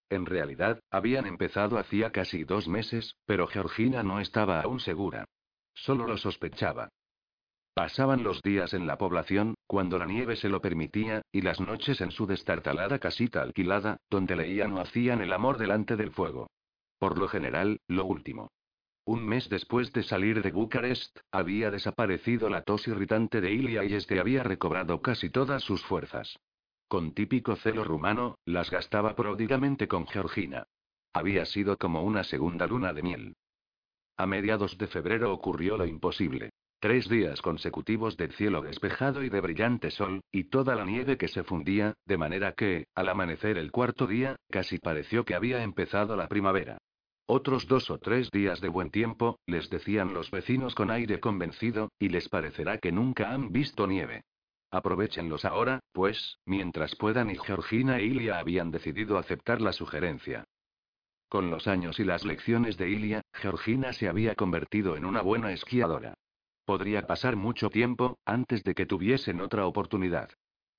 En 0.08 0.26
realidad, 0.26 0.78
habían 0.88 1.26
empezado 1.26 1.76
hacía 1.76 2.12
casi 2.12 2.44
dos 2.44 2.68
meses, 2.68 3.16
pero 3.26 3.48
Georgina 3.48 4.04
no 4.04 4.20
estaba 4.20 4.60
aún 4.60 4.78
segura. 4.78 5.24
Solo 5.74 6.06
lo 6.06 6.16
sospechaba. 6.16 6.88
Pasaban 7.74 8.22
los 8.22 8.42
días 8.42 8.74
en 8.74 8.86
la 8.86 8.96
población, 8.96 9.56
cuando 9.66 9.98
la 9.98 10.06
nieve 10.06 10.36
se 10.36 10.48
lo 10.48 10.60
permitía, 10.60 11.22
y 11.32 11.40
las 11.40 11.60
noches 11.60 12.00
en 12.00 12.12
su 12.12 12.26
destartalada 12.26 13.00
casita 13.00 13.42
alquilada, 13.42 13.96
donde 14.08 14.36
leían 14.36 14.72
o 14.74 14.80
hacían 14.80 15.22
el 15.22 15.32
amor 15.32 15.58
delante 15.58 15.96
del 15.96 16.12
fuego. 16.12 16.48
Por 17.00 17.18
lo 17.18 17.26
general, 17.26 17.80
lo 17.88 18.04
último. 18.04 18.50
Un 19.04 19.24
mes 19.26 19.48
después 19.48 19.92
de 19.92 20.02
salir 20.02 20.42
de 20.42 20.52
Bucarest, 20.52 21.18
había 21.32 21.70
desaparecido 21.70 22.48
la 22.48 22.62
tos 22.62 22.86
irritante 22.86 23.40
de 23.40 23.52
Ilia 23.52 23.84
y 23.84 23.94
este 23.94 24.20
había 24.20 24.42
recobrado 24.42 25.00
casi 25.00 25.30
todas 25.30 25.62
sus 25.62 25.82
fuerzas. 25.84 26.38
Con 26.86 27.14
típico 27.14 27.56
celo 27.56 27.84
rumano, 27.84 28.36
las 28.44 28.70
gastaba 28.70 29.14
pródigamente 29.14 29.88
con 29.88 30.06
Georgina. 30.06 30.66
Había 31.12 31.44
sido 31.46 31.76
como 31.76 32.02
una 32.02 32.24
segunda 32.24 32.66
luna 32.66 32.92
de 32.92 33.02
miel. 33.02 33.36
A 34.16 34.26
mediados 34.26 34.76
de 34.76 34.86
febrero 34.86 35.32
ocurrió 35.32 35.76
lo 35.76 35.86
imposible. 35.86 36.50
Tres 36.78 37.08
días 37.08 37.42
consecutivos 37.42 38.16
de 38.16 38.28
cielo 38.28 38.62
despejado 38.62 39.22
y 39.22 39.28
de 39.28 39.40
brillante 39.40 39.90
sol, 39.90 40.20
y 40.32 40.44
toda 40.44 40.74
la 40.74 40.84
nieve 40.84 41.16
que 41.16 41.28
se 41.28 41.44
fundía, 41.44 41.94
de 42.06 42.16
manera 42.16 42.52
que, 42.52 42.86
al 42.94 43.08
amanecer 43.08 43.58
el 43.58 43.70
cuarto 43.70 44.06
día, 44.06 44.36
casi 44.50 44.78
pareció 44.78 45.24
que 45.24 45.34
había 45.34 45.62
empezado 45.62 46.16
la 46.16 46.28
primavera. 46.28 46.78
Otros 47.32 47.68
dos 47.68 47.90
o 47.90 47.98
tres 47.98 48.28
días 48.32 48.60
de 48.60 48.68
buen 48.68 48.90
tiempo, 48.90 49.38
les 49.46 49.70
decían 49.70 50.12
los 50.14 50.32
vecinos 50.32 50.74
con 50.74 50.90
aire 50.90 51.20
convencido, 51.20 51.92
y 51.96 52.08
les 52.08 52.28
parecerá 52.28 52.78
que 52.78 52.90
nunca 52.90 53.30
han 53.30 53.52
visto 53.52 53.86
nieve. 53.86 54.24
Aprovechenlos 54.72 55.44
ahora, 55.44 55.78
pues, 55.92 56.38
mientras 56.44 56.96
puedan 56.96 57.30
y 57.30 57.36
Georgina 57.38 57.98
e 57.98 58.02
Ilia 58.02 58.40
habían 58.40 58.72
decidido 58.72 59.16
aceptar 59.16 59.60
la 59.60 59.72
sugerencia. 59.72 60.42
Con 61.28 61.52
los 61.52 61.68
años 61.68 62.00
y 62.00 62.04
las 62.04 62.24
lecciones 62.24 62.76
de 62.76 62.90
Ilia, 62.90 63.22
Georgina 63.32 63.92
se 63.92 64.08
había 64.08 64.34
convertido 64.34 64.96
en 64.96 65.04
una 65.04 65.22
buena 65.22 65.52
esquiadora. 65.52 66.14
Podría 66.64 67.06
pasar 67.06 67.36
mucho 67.36 67.70
tiempo, 67.70 68.18
antes 68.24 68.64
de 68.64 68.74
que 68.74 68.86
tuviesen 68.86 69.40
otra 69.40 69.66
oportunidad. 69.66 70.30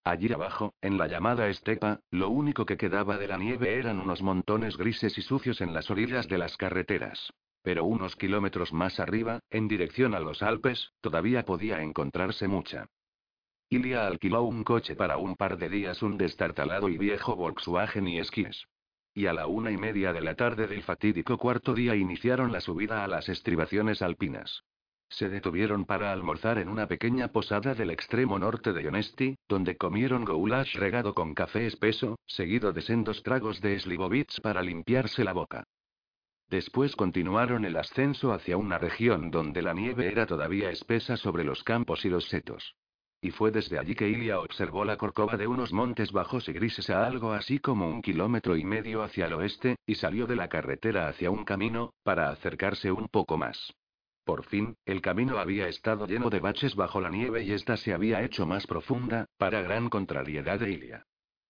Allí 0.04 0.34
abajo, 0.34 0.74
en 0.82 0.98
la 0.98 1.08
llamada 1.08 1.48
estepa, 1.48 2.00
lo 2.10 2.30
único 2.30 2.66
que 2.66 2.78
quedaba 2.78 3.18
de 3.18 3.28
la 3.28 3.38
nieve 3.38 3.76
eran 3.76 4.00
unos 4.00 4.24
montones 4.24 4.76
grises 4.76 5.16
y 5.18 5.22
sucios 5.22 5.62
en 5.62 5.74
las 5.74 5.92
orillas 5.92 6.28
de 6.28 6.40
las 6.40 6.58
carreteras. 6.58 7.32
Pero 7.62 7.86
unos 7.86 8.16
kilómetros 8.16 8.74
más 8.74 9.00
arriba, 9.00 9.42
en 9.52 9.68
dirección 9.68 10.16
a 10.16 10.20
los 10.20 10.42
Alpes, 10.42 10.92
todavía 11.02 11.46
podía 11.46 11.84
encontrarse 11.84 12.48
mucha. 12.48 12.88
Ilia 13.70 14.08
alquiló 14.08 14.44
un 14.44 14.64
coche 14.64 14.96
para 14.96 15.18
un 15.18 15.36
par 15.36 15.58
de 15.58 15.70
días, 15.70 16.02
un 16.02 16.18
destartalado 16.18 16.90
y 16.90 16.98
viejo 16.98 17.36
Volkswagen 17.36 18.08
y 18.08 18.20
esquíes. 18.20 18.66
Y 19.14 19.28
a 19.28 19.34
la 19.34 19.46
una 19.46 19.70
y 19.70 19.78
media 19.78 20.14
de 20.14 20.22
la 20.22 20.36
tarde 20.36 20.66
del 20.66 20.82
fatídico 20.82 21.38
cuarto 21.38 21.76
día 21.76 21.96
iniciaron 21.96 22.52
la 22.52 22.60
subida 22.60 23.04
a 23.04 23.08
las 23.08 23.30
estribaciones 23.30 24.02
alpinas. 24.02 24.64
Se 25.12 25.28
detuvieron 25.28 25.84
para 25.84 26.14
almorzar 26.14 26.58
en 26.58 26.70
una 26.70 26.88
pequeña 26.88 27.28
posada 27.28 27.76
del 27.76 27.90
extremo 27.90 28.40
norte 28.40 28.72
de 28.72 28.82
Yonesti, 28.82 29.36
donde 29.48 29.76
comieron 29.76 30.24
goulash 30.24 30.78
regado 30.78 31.14
con 31.14 31.34
café 31.34 31.68
espeso, 31.68 32.18
seguido 32.26 32.72
de 32.72 32.82
sendos 32.82 33.22
tragos 33.22 33.60
de 33.60 33.78
Slivovitz 33.78 34.40
para 34.40 34.62
limpiarse 34.62 35.26
la 35.26 35.34
boca. 35.34 35.66
Después 36.50 36.96
continuaron 36.96 37.66
el 37.66 37.76
ascenso 37.76 38.32
hacia 38.32 38.56
una 38.56 38.78
región 38.78 39.32
donde 39.32 39.62
la 39.62 39.74
nieve 39.74 40.08
era 40.08 40.26
todavía 40.26 40.72
espesa 40.72 41.18
sobre 41.18 41.44
los 41.44 41.62
campos 41.66 42.06
y 42.06 42.10
los 42.10 42.30
setos. 42.30 42.76
Y 43.20 43.32
fue 43.32 43.52
desde 43.52 43.80
allí 43.80 43.96
que 43.96 44.08
Ilia 44.08 44.40
observó 44.40 44.86
la 44.86 44.96
corcova 44.96 45.36
de 45.36 45.46
unos 45.46 45.74
montes 45.74 46.14
bajos 46.14 46.48
y 46.48 46.54
grises 46.54 46.90
a 46.90 47.06
algo 47.06 47.34
así 47.34 47.60
como 47.60 47.90
un 47.90 48.02
kilómetro 48.02 48.56
y 48.56 48.64
medio 48.64 49.04
hacia 49.04 49.26
el 49.26 49.34
oeste, 49.34 49.76
y 49.86 49.96
salió 49.96 50.26
de 50.26 50.38
la 50.38 50.48
carretera 50.48 51.10
hacia 51.10 51.32
un 51.32 51.44
camino, 51.44 51.94
para 52.04 52.30
acercarse 52.30 52.94
un 52.94 53.10
poco 53.10 53.38
más. 53.38 53.74
Por 54.24 54.46
fin, 54.46 54.78
el 54.86 55.02
camino 55.02 55.40
había 55.40 55.68
estado 55.68 56.06
lleno 56.06 56.30
de 56.30 56.40
baches 56.40 56.76
bajo 56.76 57.02
la 57.02 57.10
nieve 57.10 57.44
y 57.44 57.54
esta 57.54 57.76
se 57.76 57.94
había 57.94 58.22
hecho 58.22 58.46
más 58.46 58.68
profunda, 58.68 59.26
para 59.38 59.62
gran 59.62 59.90
contrariedad 59.90 60.60
de 60.60 60.72
Ilia. 60.72 61.06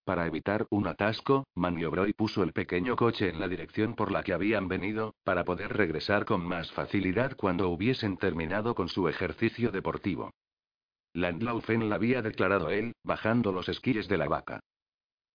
Para 0.06 0.26
evitar 0.26 0.66
un 0.70 0.88
atasco, 0.88 1.46
maniobró 1.54 2.08
y 2.08 2.14
puso 2.14 2.44
el 2.44 2.54
pequeño 2.54 2.96
coche 2.96 3.30
en 3.30 3.40
la 3.40 3.48
dirección 3.48 3.94
por 3.94 4.12
la 4.12 4.24
que 4.24 4.34
habían 4.34 4.68
venido, 4.68 5.16
para 5.24 5.44
poder 5.44 5.76
regresar 5.76 6.26
con 6.26 6.46
más 6.46 6.72
facilidad 6.72 7.36
cuando 7.36 7.70
hubiesen 7.70 8.18
terminado 8.18 8.74
con 8.74 8.90
su 8.90 9.08
ejercicio 9.08 9.72
deportivo. 9.72 10.32
Landlaufen 11.14 11.90
la 11.90 11.96
había 11.96 12.22
declarado 12.22 12.70
él, 12.70 12.94
bajando 13.04 13.52
los 13.52 13.68
esquíes 13.70 14.08
de 14.08 14.18
la 14.18 14.28
vaca. 14.28 14.62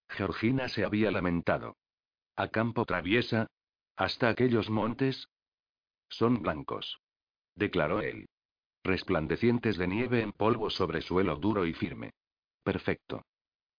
Georgina 0.08 0.68
se 0.68 0.84
había 0.84 1.10
lamentado. 1.10 1.76
A 2.34 2.48
campo 2.48 2.86
traviesa. 2.86 3.46
Hasta 3.96 4.28
aquellos 4.28 4.68
montes. 4.68 5.28
Son 6.08 6.42
blancos 6.42 6.98
declaró 7.56 8.00
él. 8.00 8.28
Resplandecientes 8.84 9.78
de 9.78 9.88
nieve 9.88 10.20
en 10.20 10.32
polvo 10.32 10.70
sobre 10.70 11.02
suelo 11.02 11.36
duro 11.36 11.66
y 11.66 11.72
firme. 11.72 12.12
Perfecto. 12.62 13.22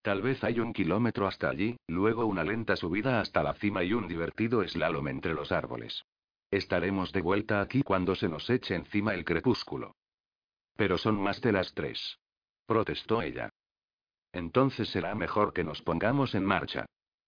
Tal 0.02 0.22
vez 0.22 0.44
hay 0.44 0.60
un 0.60 0.74
kilómetro 0.74 1.28
hasta 1.28 1.49
allí, 1.49 1.78
luego 1.88 2.26
una 2.26 2.44
lenta 2.44 2.76
subida 2.76 3.22
hasta 3.22 3.44
la 3.44 3.54
cima 3.54 3.84
y 3.84 3.94
un 3.94 4.08
divertido 4.08 4.68
slalom 4.68 5.08
entre 5.08 5.34
los 5.34 5.52
árboles. 5.52 6.04
Estaremos 6.52 7.12
de 7.12 7.22
vuelta 7.22 7.62
aquí 7.62 7.84
cuando 7.84 8.16
se 8.16 8.30
nos 8.30 8.49
eche 8.49 8.76
encima 8.76 9.14
el 9.14 9.26
crepúsculo. 9.26 9.95
Pero 10.76 10.98
son 10.98 11.22
más 11.22 11.41
de 11.41 11.52
las 11.52 11.74
tres. 11.74 12.20
Protestó 12.66 13.22
ella. 13.22 13.49
Entonces 14.32 14.90
será 14.90 15.16
mejor 15.16 15.54
que 15.54 15.64
nos 15.64 15.82
pongamos 15.82 16.36
en 16.36 16.45
marcha. 16.45 16.86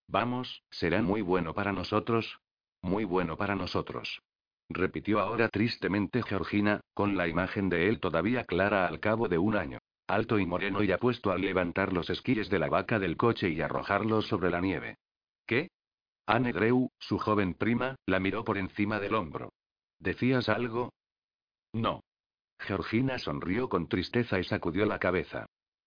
Vamos, 0.07 0.63
será 0.69 1.01
muy 1.01 1.21
bueno 1.21 1.53
para 1.53 1.73
nosotros. 1.73 2.39
Muy 2.81 3.03
bueno 3.03 3.35
para 3.35 3.55
nosotros 3.55 4.21
repitió 4.69 5.19
ahora 5.19 5.49
tristemente 5.49 6.23
Georgina, 6.23 6.81
con 6.93 7.17
la 7.17 7.27
imagen 7.27 7.69
de 7.69 7.89
él 7.89 7.99
todavía 7.99 8.45
clara 8.45 8.87
al 8.87 8.99
cabo 8.99 9.27
de 9.27 9.37
un 9.37 9.55
año. 9.55 9.79
Alto 10.07 10.39
y 10.39 10.45
moreno 10.45 10.83
y 10.83 10.91
apuesto 10.91 11.31
al 11.31 11.41
levantar 11.41 11.93
los 11.93 12.09
esquíes 12.09 12.49
de 12.49 12.59
la 12.59 12.69
vaca 12.69 12.97
del 12.97 13.17
coche 13.17 13.49
y 13.49 13.61
arrojarlos 13.61 14.27
sobre 14.27 14.49
la 14.49 14.61
nieve. 14.61 14.97
¿Qué? 15.45 15.69
Anne 16.25 16.51
Greu, 16.51 16.89
su 16.99 17.17
joven 17.17 17.53
prima, 17.53 17.95
la 18.05 18.19
miró 18.19 18.43
por 18.43 18.57
encima 18.57 18.99
del 18.99 19.15
hombro. 19.15 19.53
¿Decías 19.99 20.49
algo? 20.49 20.93
No. 21.73 22.01
Georgina 22.59 23.19
sonrió 23.19 23.69
con 23.69 23.87
tristeza 23.87 24.39
y 24.39 24.43
sacudió 24.43 24.85
la 24.85 24.99
cabeza. 24.99 25.45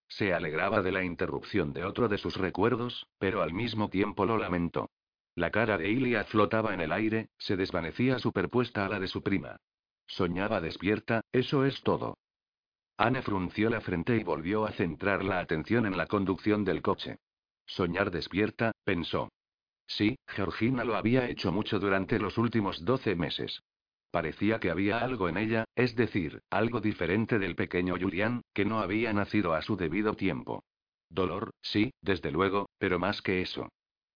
Se 0.09 0.35
alegraba 0.35 0.83
de 0.83 0.93
la 0.93 1.05
interrupción 1.05 1.73
de 1.73 1.85
otro 1.85 2.09
de 2.09 2.19
sus 2.19 2.37
recuerdos, 2.37 3.07
pero 3.19 3.43
al 3.43 3.53
mismo 3.53 3.89
tiempo 3.89 4.27
lo 4.27 4.37
lamentó. 4.37 4.91
La 5.35 5.51
cara 5.51 5.79
de 5.79 5.91
Ilia 5.91 6.25
flotaba 6.25 6.75
en 6.75 6.81
el 6.81 6.93
aire, 6.93 7.31
se 7.39 7.57
desvanecía 7.57 8.19
superpuesta 8.19 8.85
a 8.85 8.89
la 8.89 9.01
de 9.01 9.09
su 9.09 9.23
prima. 9.23 9.57
Soñaba 10.07 10.61
despierta, 10.61 11.23
eso 11.33 11.65
es 11.65 11.83
todo. 11.83 12.19
Anne 12.99 13.23
frunció 13.23 13.71
la 13.71 13.81
frente 13.81 14.17
y 14.17 14.25
volvió 14.25 14.67
a 14.67 14.73
centrar 14.73 15.25
la 15.25 15.39
atención 15.39 15.87
en 15.87 15.97
la 15.97 16.07
conducción 16.07 16.65
del 16.65 16.83
coche. 16.83 17.17
Soñar 17.65 18.11
despierta, 18.11 18.73
pensó. 18.85 19.31
Sí, 19.87 20.17
Georgina 20.27 20.85
lo 20.85 20.97
había 20.97 21.29
hecho 21.29 21.51
mucho 21.51 21.79
durante 21.79 22.19
los 22.19 22.37
últimos 22.37 22.85
doce 22.85 23.15
meses. 23.15 23.63
Parecía 24.11 24.61
que 24.61 24.71
había 24.71 24.99
algo 24.99 25.29
en 25.31 25.39
ella, 25.39 25.65
es 25.75 25.97
decir, 25.97 26.43
algo 26.51 26.81
diferente 26.81 27.39
del 27.39 27.57
pequeño 27.57 27.97
Julián, 27.99 28.43
que 28.53 28.67
no 28.67 28.81
había 28.81 29.13
nacido 29.15 29.55
a 29.55 29.63
su 29.63 29.77
debido 29.77 30.15
tiempo. 30.15 30.63
Dolor, 31.09 31.53
sí, 31.63 31.93
desde 32.03 32.31
luego, 32.31 32.69
pero 32.79 32.99
más 32.99 33.23
que 33.23 33.41
eso. 33.41 33.71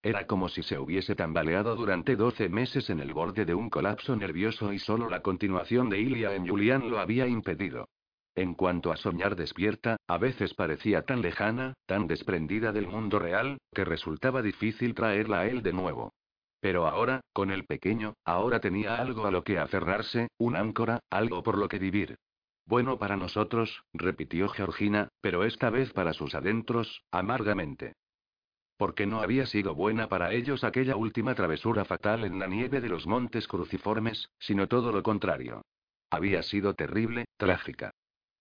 Era 0.06 0.24
como 0.24 0.48
si 0.48 0.62
se 0.62 0.78
hubiese 0.78 1.16
tambaleado 1.16 1.74
durante 1.74 2.14
doce 2.14 2.48
meses 2.48 2.90
en 2.90 3.00
el 3.00 3.12
borde 3.12 3.44
de 3.44 3.56
un 3.56 3.68
colapso 3.68 4.14
nervioso 4.14 4.72
y 4.72 4.78
solo 4.78 5.10
la 5.10 5.20
continuación 5.20 5.90
de 5.90 5.98
Ilia 5.98 6.32
en 6.36 6.46
Julián 6.46 6.88
lo 6.88 7.00
había 7.00 7.26
impedido. 7.26 7.88
En 8.36 8.54
cuanto 8.54 8.92
a 8.92 8.96
soñar 8.96 9.34
despierta, 9.34 9.96
a 10.06 10.18
veces 10.18 10.54
parecía 10.54 11.02
tan 11.02 11.22
lejana, 11.22 11.74
tan 11.86 12.06
desprendida 12.06 12.70
del 12.70 12.86
mundo 12.86 13.18
real, 13.18 13.58
que 13.74 13.84
resultaba 13.84 14.42
difícil 14.42 14.94
traerla 14.94 15.40
a 15.40 15.46
él 15.48 15.64
de 15.64 15.72
nuevo. 15.72 16.12
Pero 16.60 16.86
ahora, 16.86 17.22
con 17.32 17.50
el 17.50 17.64
pequeño, 17.64 18.14
ahora 18.24 18.60
tenía 18.60 18.98
algo 18.98 19.26
a 19.26 19.32
lo 19.32 19.42
que 19.42 19.58
aferrarse, 19.58 20.28
un 20.38 20.54
áncora, 20.54 21.00
algo 21.10 21.42
por 21.42 21.58
lo 21.58 21.66
que 21.66 21.80
vivir. 21.80 22.14
Bueno 22.64 22.96
para 22.96 23.16
nosotros, 23.16 23.82
repitió 23.92 24.48
Georgina, 24.50 25.08
pero 25.20 25.42
esta 25.42 25.68
vez 25.68 25.92
para 25.92 26.12
sus 26.12 26.36
adentros, 26.36 27.02
amargamente. 27.10 27.94
Porque 28.76 29.06
no 29.06 29.20
había 29.20 29.46
sido 29.46 29.74
buena 29.74 30.08
para 30.08 30.32
ellos 30.32 30.64
aquella 30.64 30.96
última 30.96 31.34
travesura 31.34 31.84
fatal 31.84 32.24
en 32.24 32.38
la 32.38 32.46
nieve 32.46 32.80
de 32.80 32.88
los 32.88 33.06
montes 33.06 33.48
cruciformes, 33.48 34.30
sino 34.38 34.68
todo 34.68 34.92
lo 34.92 35.02
contrario. 35.02 35.62
Había 36.10 36.42
sido 36.42 36.74
terrible, 36.74 37.24
trágica. 37.36 37.92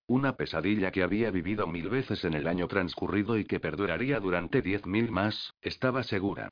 Una 0.07 0.35
pesadilla 0.35 0.91
que 0.91 1.01
había 1.01 1.31
vivido 1.31 1.65
mil 1.65 1.89
veces 1.89 2.25
en 2.25 2.35
el 2.35 2.47
año 2.47 2.67
transcurrido 2.67 3.37
y 3.39 3.45
que 3.45 3.59
perduraría 3.59 4.19
durante 4.19 4.61
diez 4.61 4.85
mil 4.85 5.11
más, 5.11 5.53
estaba 5.61 6.03
segura. 6.03 6.49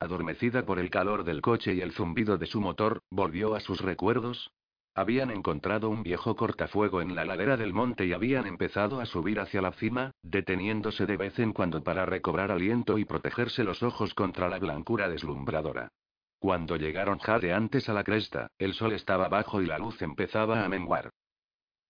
Adormecida 0.00 0.66
por 0.66 0.78
el 0.78 0.90
calor 0.90 1.24
del 1.24 1.40
coche 1.40 1.74
y 1.74 1.80
el 1.80 1.92
zumbido 1.92 2.36
de 2.36 2.46
su 2.46 2.60
motor, 2.60 3.00
volvió 3.10 3.54
a 3.54 3.60
sus 3.60 3.80
recuerdos. 3.80 4.50
Habían 4.98 5.30
encontrado 5.30 5.90
un 5.90 6.02
viejo 6.02 6.36
cortafuego 6.36 7.02
en 7.02 7.14
la 7.14 7.26
ladera 7.26 7.58
del 7.58 7.74
monte 7.74 8.06
y 8.06 8.14
habían 8.14 8.46
empezado 8.46 8.98
a 8.98 9.04
subir 9.04 9.38
hacia 9.40 9.60
la 9.60 9.72
cima, 9.72 10.12
deteniéndose 10.22 11.04
de 11.04 11.18
vez 11.18 11.38
en 11.38 11.52
cuando 11.52 11.84
para 11.84 12.06
recobrar 12.06 12.50
aliento 12.50 12.96
y 12.96 13.04
protegerse 13.04 13.62
los 13.62 13.82
ojos 13.82 14.14
contra 14.14 14.48
la 14.48 14.58
blancura 14.58 15.10
deslumbradora. 15.10 15.92
Cuando 16.38 16.76
llegaron 16.76 17.18
jadeantes 17.18 17.90
a 17.90 17.92
la 17.92 18.04
cresta, 18.04 18.48
el 18.56 18.72
sol 18.72 18.94
estaba 18.94 19.28
bajo 19.28 19.60
y 19.60 19.66
la 19.66 19.76
luz 19.76 20.00
empezaba 20.00 20.64
a 20.64 20.68
menguar. 20.70 21.10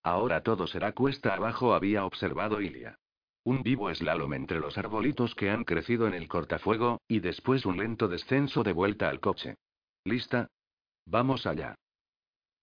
Ahora 0.02 0.42
todo 0.42 0.66
será 0.66 0.90
cuesta 0.90 1.32
abajo, 1.34 1.74
había 1.74 2.04
observado 2.04 2.60
Ilia. 2.60 2.98
Un 3.44 3.62
vivo 3.62 3.94
slalom 3.94 4.34
entre 4.34 4.58
los 4.58 4.78
arbolitos 4.78 5.36
que 5.36 5.50
han 5.50 5.62
crecido 5.62 6.08
en 6.08 6.14
el 6.14 6.26
cortafuego, 6.26 7.00
y 7.06 7.20
después 7.20 7.66
un 7.66 7.76
lento 7.76 8.08
descenso 8.08 8.64
de 8.64 8.72
vuelta 8.72 9.08
al 9.08 9.20
coche. 9.20 9.54
¿Lista? 10.02 10.48
Vamos 11.04 11.46
allá. 11.46 11.76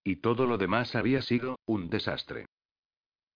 Y 0.04 0.18
todo 0.18 0.46
lo 0.46 0.58
demás 0.58 0.96
había 0.96 1.22
sido, 1.22 1.60
un 1.66 1.90
desastre. 1.90 2.48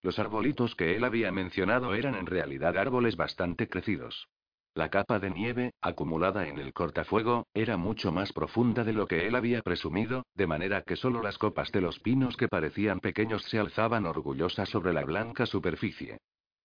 Los 0.01 0.19
arbolitos 0.19 0.75
que 0.75 0.95
él 0.95 1.03
había 1.03 1.31
mencionado 1.31 1.93
eran 1.93 2.15
en 2.15 2.25
realidad 2.25 2.77
árboles 2.77 3.15
bastante 3.15 3.67
crecidos. 3.67 4.27
La 4.73 4.89
capa 4.89 5.17
de 5.17 5.31
nieve, 5.31 5.73
acumulada 5.81 6.47
en 6.47 6.59
el 6.59 6.71
cortafuego, 6.71 7.47
era 7.53 7.77
mucho 7.77 8.11
más 8.11 8.31
profunda 8.31 8.83
de 8.83 8.93
lo 8.93 9.07
que 9.07 9.27
él 9.27 9.35
había 9.35 9.63
presumido, 9.63 10.23
de 10.35 10.45
manera 10.45 10.83
que 10.83 10.95
solo 10.95 11.23
las 11.23 11.39
copas 11.39 11.71
de 11.71 11.81
los 11.81 11.99
pinos 11.99 12.37
que 12.37 12.47
parecían 12.47 12.99
pequeños 12.99 13.43
se 13.45 13.57
alzaban 13.57 14.05
orgullosas 14.05 14.69
sobre 14.69 14.93
la 14.93 15.03
blanca 15.03 15.47
superficie. 15.47 16.19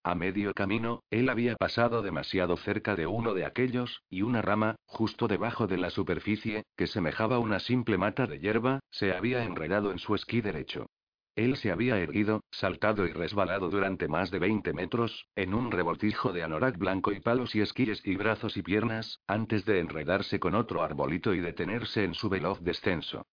A 0.05 0.15
medio 0.15 0.53
camino, 0.53 1.01
él 1.11 1.29
había 1.29 1.55
pasado 1.55 2.01
demasiado 2.01 2.57
cerca 2.57 2.97
de 2.97 3.07
uno 3.07 3.33
de 3.33 3.45
aquellos, 3.45 4.03
y 4.09 4.21
una 4.21 4.41
rama, 4.41 4.75
justo 4.85 5.29
debajo 5.29 5.65
de 5.65 5.77
la 5.77 5.91
superficie, 5.91 6.63
que 6.75 6.87
semejaba 6.87 7.39
una 7.39 7.61
simple 7.61 7.97
mata 7.97 8.27
de 8.27 8.39
hierba, 8.39 8.81
se 8.91 9.13
había 9.13 9.45
enredado 9.45 9.91
en 9.91 9.99
su 9.99 10.13
esquí 10.13 10.41
derecho. 10.41 10.87
Él 11.35 11.55
se 11.55 11.71
había 11.71 11.97
erguido, 11.99 12.43
saltado 12.51 13.07
y 13.07 13.13
resbalado 13.13 13.69
durante 13.69 14.09
más 14.09 14.29
de 14.29 14.39
20 14.39 14.73
metros, 14.73 15.25
en 15.37 15.53
un 15.53 15.71
revoltijo 15.71 16.33
de 16.33 16.43
anorak 16.43 16.77
blanco 16.77 17.13
y 17.13 17.21
palos 17.21 17.55
y 17.55 17.61
esquíes 17.61 18.05
y 18.05 18.17
brazos 18.17 18.57
y 18.57 18.61
piernas, 18.61 19.21
antes 19.25 19.63
de 19.63 19.79
enredarse 19.79 20.37
con 20.37 20.53
otro 20.53 20.83
arbolito 20.83 21.33
y 21.33 21.39
detenerse 21.39 22.03
en 22.03 22.13
su 22.13 22.27
veloz 22.27 22.61
descenso. 22.61 23.25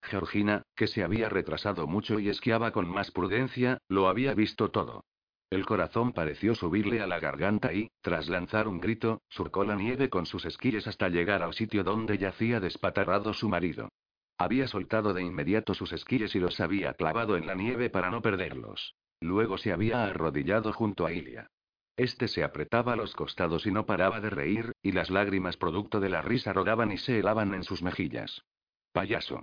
Georgina, 0.00 0.62
que 0.76 0.86
se 0.86 1.02
había 1.02 1.28
retrasado 1.28 1.88
mucho 1.88 2.20
y 2.20 2.28
esquiaba 2.28 2.70
con 2.70 2.88
más 2.88 3.10
prudencia, 3.10 3.78
lo 3.88 4.08
había 4.08 4.32
visto 4.32 4.70
todo. 4.70 5.02
El 5.50 5.64
corazón 5.64 6.12
pareció 6.12 6.54
subirle 6.54 7.00
a 7.00 7.06
la 7.06 7.20
garganta 7.20 7.72
y, 7.72 7.90
tras 8.02 8.28
lanzar 8.28 8.68
un 8.68 8.80
grito, 8.80 9.22
surcó 9.28 9.64
la 9.64 9.76
nieve 9.76 10.10
con 10.10 10.26
sus 10.26 10.44
esquíes 10.44 10.86
hasta 10.86 11.08
llegar 11.08 11.42
al 11.42 11.54
sitio 11.54 11.84
donde 11.84 12.18
yacía 12.18 12.60
despatarrado 12.60 13.32
su 13.32 13.48
marido. 13.48 13.88
Había 14.36 14.68
soltado 14.68 15.14
de 15.14 15.22
inmediato 15.22 15.72
sus 15.72 15.92
esquíes 15.92 16.34
y 16.34 16.38
los 16.38 16.60
había 16.60 16.92
clavado 16.94 17.36
en 17.36 17.46
la 17.46 17.54
nieve 17.54 17.88
para 17.88 18.10
no 18.10 18.20
perderlos. 18.20 18.94
Luego 19.20 19.56
se 19.56 19.72
había 19.72 20.04
arrodillado 20.04 20.72
junto 20.72 21.06
a 21.06 21.12
Ilia. 21.12 21.50
Este 21.96 22.28
se 22.28 22.44
apretaba 22.44 22.94
los 22.94 23.16
costados 23.16 23.66
y 23.66 23.72
no 23.72 23.86
paraba 23.86 24.20
de 24.20 24.30
reír, 24.30 24.72
y 24.82 24.92
las 24.92 25.10
lágrimas 25.10 25.56
producto 25.56 25.98
de 25.98 26.10
la 26.10 26.22
risa 26.22 26.52
rodaban 26.52 26.92
y 26.92 26.98
se 26.98 27.18
helaban 27.18 27.54
en 27.54 27.64
sus 27.64 27.82
mejillas. 27.82 28.44
Payaso. 28.92 29.42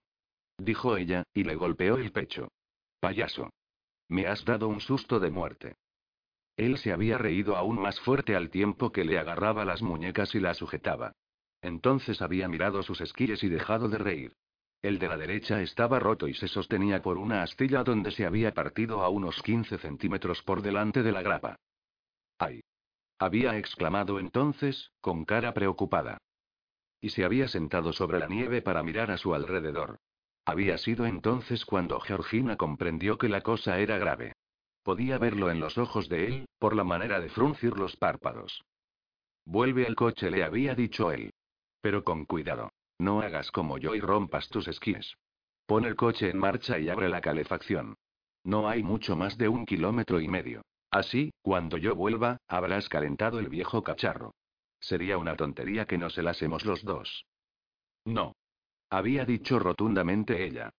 Dijo 0.57 0.95
ella, 0.95 1.23
y 1.33 1.43
le 1.43 1.55
golpeó 1.55 1.97
el 1.97 2.13
pecho. 2.13 2.47
Payaso. 3.01 3.49
Me 4.07 4.27
has 4.27 4.45
dado 4.45 4.69
un 4.69 4.79
susto 4.79 5.19
de 5.19 5.31
muerte. 5.31 5.75
Él 6.57 6.77
se 6.77 6.93
había 6.93 7.17
reído 7.17 7.57
aún 7.57 7.79
más 7.79 7.99
fuerte 7.99 8.35
al 8.35 8.49
tiempo 8.49 8.91
que 8.91 9.03
le 9.03 9.19
agarraba 9.19 9.65
las 9.65 9.81
muñecas 9.81 10.35
y 10.35 10.39
la 10.39 10.53
sujetaba. 10.53 11.13
Entonces 11.61 12.21
había 12.21 12.47
mirado 12.47 12.83
sus 12.83 13.01
esquíes 13.01 13.43
y 13.43 13.49
dejado 13.49 13.89
de 13.89 13.97
reír. 13.97 14.33
El 14.81 14.99
de 14.99 15.07
la 15.07 15.17
derecha 15.17 15.61
estaba 15.61 15.99
roto 15.99 16.27
y 16.27 16.33
se 16.35 16.47
sostenía 16.47 17.01
por 17.01 17.17
una 17.17 17.41
astilla 17.41 17.83
donde 17.83 18.11
se 18.11 18.25
había 18.25 18.53
partido 18.53 19.01
a 19.01 19.09
unos 19.09 19.41
15 19.41 19.79
centímetros 19.79 20.43
por 20.43 20.61
delante 20.61 21.01
de 21.01 21.11
la 21.11 21.23
grapa. 21.23 21.57
¡Ay! 22.37 22.61
Había 23.17 23.57
exclamado 23.57 24.19
entonces, 24.19 24.91
con 25.01 25.25
cara 25.25 25.53
preocupada. 25.53 26.19
Y 27.01 27.09
se 27.09 27.25
había 27.25 27.47
sentado 27.47 27.93
sobre 27.93 28.19
la 28.19 28.27
nieve 28.27 28.61
para 28.61 28.83
mirar 28.83 29.09
a 29.11 29.17
su 29.17 29.33
alrededor. 29.33 29.97
Había 30.45 30.77
sido 30.77 31.05
entonces 31.05 31.65
cuando 31.65 31.99
Georgina 31.99 32.55
comprendió 32.55 33.17
que 33.17 33.29
la 33.29 33.41
cosa 33.41 33.79
era 33.79 33.97
grave. 33.97 34.33
Podía 34.85 35.17
verlo 35.17 35.49
en 35.49 35.59
los 35.59 35.79
ojos 35.79 36.09
de 36.09 36.27
él, 36.27 36.45
por 36.59 36.75
la 36.75 36.83
manera 36.83 37.19
de 37.19 37.29
fruncir 37.29 37.75
los 37.75 37.95
párpados. 37.95 38.63
Vuelve 39.43 39.87
al 39.87 39.95
coche, 39.95 40.29
le 40.29 40.43
había 40.43 40.75
dicho 40.75 41.11
él. 41.11 41.33
Pero 41.81 42.03
con 42.03 42.25
cuidado. 42.25 42.71
No 42.99 43.21
hagas 43.21 43.49
como 43.49 43.79
yo 43.79 43.95
y 43.95 43.99
rompas 43.99 44.47
tus 44.47 44.67
esquíes. 44.67 45.15
Pon 45.65 45.85
el 45.85 45.95
coche 45.95 46.29
en 46.29 46.37
marcha 46.37 46.77
y 46.77 46.89
abre 46.89 47.09
la 47.09 47.19
calefacción. 47.19 47.95
No 48.43 48.69
hay 48.69 48.83
mucho 48.83 49.15
más 49.15 49.39
de 49.39 49.49
un 49.49 49.65
kilómetro 49.65 50.21
y 50.21 50.27
medio. 50.27 50.61
Así, 50.91 51.33
cuando 51.41 51.77
yo 51.77 51.95
vuelva, 51.95 52.37
habrás 52.47 52.87
calentado 52.87 53.39
el 53.39 53.49
viejo 53.49 53.81
cacharro. 53.81 54.35
Sería 54.79 55.17
una 55.17 55.35
tontería 55.35 55.87
que 55.87 55.97
nos 55.97 56.15
helásemos 56.15 56.63
los 56.63 56.83
dos. 56.83 57.25
No. 58.05 58.35
Había 58.91 59.25
dicho 59.25 59.57
rotundamente 59.57 60.45
ella. 60.45 60.69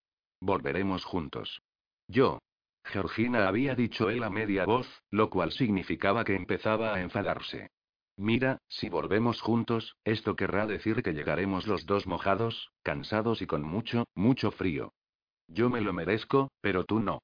Volveremos 0.41 1.05
juntos. 1.05 1.61
Yo, 2.07 2.39
Georgina 2.87 3.49
había 3.49 3.75
dicho 3.75 4.11
él 4.11 4.23
a 4.23 4.31
media 4.31 4.65
voz, 4.65 4.87
lo 5.11 5.29
cual 5.29 5.51
significaba 5.51 6.25
que 6.25 6.37
empezaba 6.37 6.95
a 6.95 7.01
enfadarse. 7.01 7.71
Mira, 8.17 8.63
si 8.69 8.89
volvemos 8.89 9.41
juntos, 9.41 9.97
esto 10.05 10.37
querrá 10.37 10.67
decir 10.67 11.03
que 11.03 11.13
llegaremos 11.13 11.67
los 11.67 11.85
dos 11.85 12.07
mojados, 12.07 12.71
cansados 12.83 13.43
y 13.43 13.47
con 13.47 13.63
mucho, 13.63 14.07
mucho 14.15 14.53
frío. 14.53 14.93
Yo 15.49 15.69
me 15.69 15.81
lo 15.81 15.93
merezco, 15.93 16.51
pero 16.61 16.85
tú 16.85 17.01
no. 17.01 17.23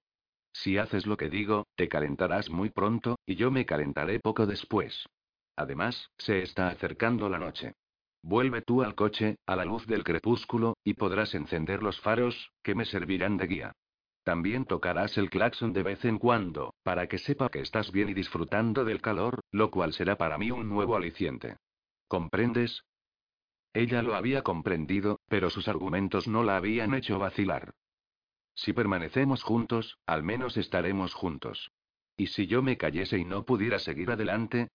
Si 0.52 0.76
haces 0.76 1.06
lo 1.06 1.16
que 1.16 1.30
digo, 1.30 1.66
te 1.76 1.88
calentarás 1.88 2.50
muy 2.50 2.70
pronto, 2.70 3.18
y 3.24 3.36
yo 3.36 3.50
me 3.50 3.64
calentaré 3.64 4.20
poco 4.20 4.46
después. 4.46 5.06
Además, 5.56 6.10
se 6.18 6.42
está 6.42 6.68
acercando 6.68 7.28
la 7.28 7.38
noche. 7.38 7.74
Vuelve 8.22 8.62
tú 8.62 8.82
al 8.82 8.94
coche, 8.94 9.36
a 9.46 9.56
la 9.56 9.64
luz 9.64 9.86
del 9.86 10.04
crepúsculo, 10.04 10.76
y 10.84 10.94
podrás 10.94 11.34
encender 11.34 11.82
los 11.82 12.00
faros, 12.00 12.50
que 12.62 12.74
me 12.74 12.84
servirán 12.84 13.36
de 13.36 13.46
guía. 13.46 13.72
También 14.24 14.66
tocarás 14.66 15.18
el 15.18 15.30
claxon 15.30 15.72
de 15.72 15.82
vez 15.82 16.04
en 16.04 16.18
cuando, 16.18 16.74
para 16.84 17.08
que 17.08 17.18
sepa 17.18 17.48
que 17.48 17.60
estás 17.60 17.90
bien 17.90 18.08
y 18.08 18.14
disfrutando 18.14 18.84
del 18.84 19.00
calor, 19.00 19.40
lo 19.50 19.70
cual 19.70 19.92
será 19.92 20.16
para 20.16 20.38
mí 20.38 20.50
un 20.50 20.68
nuevo 20.68 20.94
aliciente. 20.94 21.56
¿Comprendes? 22.06 22.84
Ella 23.74 24.02
lo 24.02 24.14
había 24.14 24.42
comprendido, 24.42 25.20
pero 25.28 25.50
sus 25.50 25.66
argumentos 25.66 26.28
no 26.28 26.44
la 26.44 26.56
habían 26.56 26.94
hecho 26.94 27.18
vacilar. 27.18 27.72
Si 28.54 28.72
permanecemos 28.72 29.42
juntos, 29.42 29.98
al 30.06 30.22
menos 30.22 30.56
estaremos 30.56 31.14
juntos. 31.14 31.72
¿Y 32.16 32.28
si 32.28 32.46
yo 32.46 32.62
me 32.62 32.76
cayese 32.76 33.18
y 33.18 33.24
no 33.24 33.44
pudiera 33.44 33.78
seguir 33.78 34.10
adelante? 34.10 34.68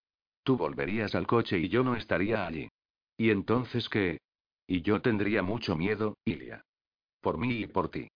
Tú 0.43 0.57
volverías 0.57 1.13
al 1.15 1.27
coche 1.27 1.59
y 1.59 1.69
yo 1.69 1.83
no 1.83 1.95
estaría 1.95 2.45
allí. 2.45 2.69
¿Y 3.17 3.29
entonces 3.29 3.87
qué? 3.87 4.19
Y 4.65 4.81
yo 4.81 5.01
tendría 5.01 5.43
mucho 5.43 5.75
miedo, 5.75 6.17
Ilia. 6.25 6.63
Por 7.21 7.37
mí 7.37 7.59
y 7.59 7.67
por 7.67 7.89
ti. 7.89 8.09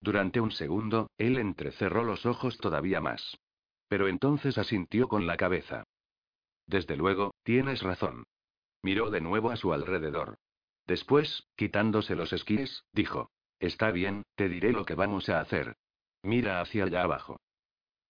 Durante 0.00 0.40
un 0.40 0.50
segundo, 0.50 1.10
él 1.18 1.38
entrecerró 1.38 2.04
los 2.04 2.26
ojos 2.26 2.58
todavía 2.58 3.00
más. 3.00 3.38
Pero 3.88 4.08
entonces 4.08 4.58
asintió 4.58 5.08
con 5.08 5.26
la 5.26 5.36
cabeza. 5.36 5.84
Desde 6.66 6.96
luego, 6.96 7.34
tienes 7.42 7.82
razón. 7.82 8.24
Miró 8.82 9.10
de 9.10 9.20
nuevo 9.20 9.50
a 9.50 9.56
su 9.56 9.72
alrededor. 9.72 10.38
Después, 10.86 11.46
quitándose 11.56 12.14
los 12.14 12.32
esquíes, 12.32 12.84
dijo. 12.92 13.30
Está 13.58 13.90
bien, 13.90 14.24
te 14.34 14.48
diré 14.48 14.72
lo 14.72 14.84
que 14.84 14.94
vamos 14.94 15.28
a 15.28 15.40
hacer. 15.40 15.76
Mira 16.22 16.60
hacia 16.60 16.84
allá 16.84 17.02
abajo. 17.02 17.40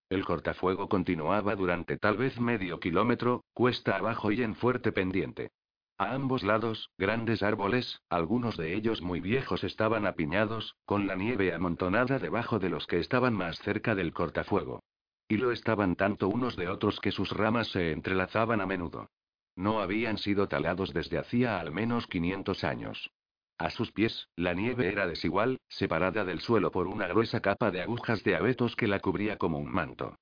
El 0.08 0.24
cortafuego 0.24 0.88
continuaba 0.88 1.54
durante 1.56 1.98
tal 1.98 2.16
vez 2.16 2.40
medio 2.40 2.78
kilómetro, 2.80 3.44
cuesta 3.52 3.96
abajo 3.96 4.30
y 4.32 4.42
en 4.42 4.54
fuerte 4.54 4.92
pendiente. 4.92 5.50
A 5.98 6.12
ambos 6.12 6.42
lados, 6.42 6.90
grandes 6.98 7.42
árboles, 7.42 8.02
algunos 8.10 8.58
de 8.58 8.74
ellos 8.74 9.00
muy 9.00 9.20
viejos, 9.20 9.64
estaban 9.64 10.06
apiñados, 10.06 10.76
con 10.84 11.06
la 11.06 11.14
nieve 11.14 11.54
amontonada 11.54 12.18
debajo 12.18 12.58
de 12.58 12.68
los 12.68 12.86
que 12.86 12.98
estaban 12.98 13.32
más 13.32 13.58
cerca 13.60 13.94
del 13.94 14.12
cortafuego. 14.12 14.82
Y 15.26 15.38
lo 15.38 15.52
estaban 15.52 15.96
tanto 15.96 16.28
unos 16.28 16.54
de 16.56 16.68
otros 16.68 17.00
que 17.00 17.12
sus 17.12 17.30
ramas 17.30 17.68
se 17.68 17.92
entrelazaban 17.92 18.60
a 18.60 18.66
menudo. 18.66 19.08
No 19.56 19.80
habían 19.80 20.18
sido 20.18 20.48
talados 20.48 20.92
desde 20.92 21.16
hacía 21.16 21.58
al 21.58 21.72
menos 21.72 22.06
500 22.08 22.62
años. 22.64 23.10
A 23.56 23.70
sus 23.70 23.90
pies, 23.90 24.28
la 24.36 24.52
nieve 24.52 24.88
era 24.88 25.06
desigual, 25.06 25.60
separada 25.66 26.26
del 26.26 26.40
suelo 26.40 26.70
por 26.70 26.88
una 26.88 27.06
gruesa 27.06 27.40
capa 27.40 27.70
de 27.70 27.80
agujas 27.80 28.22
de 28.22 28.36
abetos 28.36 28.76
que 28.76 28.86
la 28.86 29.00
cubría 29.00 29.38
como 29.38 29.58
un 29.58 29.72
manto. 29.72 30.18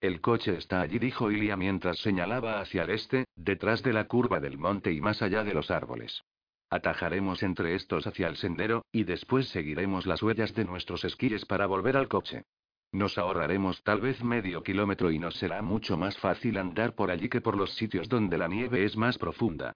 El 0.00 0.20
coche 0.20 0.56
está 0.56 0.80
allí, 0.80 1.00
dijo 1.00 1.30
Ilia 1.32 1.56
mientras 1.56 1.98
señalaba 1.98 2.60
hacia 2.60 2.84
el 2.84 2.90
este, 2.90 3.24
detrás 3.34 3.82
de 3.82 3.92
la 3.92 4.06
curva 4.06 4.38
del 4.38 4.56
monte 4.56 4.92
y 4.92 5.00
más 5.00 5.22
allá 5.22 5.42
de 5.42 5.54
los 5.54 5.72
árboles. 5.72 6.22
Atajaremos 6.70 7.42
entre 7.42 7.74
estos 7.74 8.06
hacia 8.06 8.28
el 8.28 8.36
sendero, 8.36 8.84
y 8.92 9.02
después 9.02 9.48
seguiremos 9.48 10.06
las 10.06 10.22
huellas 10.22 10.54
de 10.54 10.64
nuestros 10.64 11.04
esquíes 11.04 11.46
para 11.46 11.66
volver 11.66 11.96
al 11.96 12.06
coche. 12.06 12.44
Nos 12.92 13.18
ahorraremos 13.18 13.82
tal 13.82 14.00
vez 14.00 14.22
medio 14.22 14.62
kilómetro 14.62 15.10
y 15.10 15.18
nos 15.18 15.34
será 15.34 15.62
mucho 15.62 15.96
más 15.96 16.16
fácil 16.18 16.58
andar 16.58 16.94
por 16.94 17.10
allí 17.10 17.28
que 17.28 17.40
por 17.40 17.56
los 17.56 17.74
sitios 17.74 18.08
donde 18.08 18.38
la 18.38 18.46
nieve 18.46 18.84
es 18.84 18.96
más 18.96 19.18
profunda. 19.18 19.72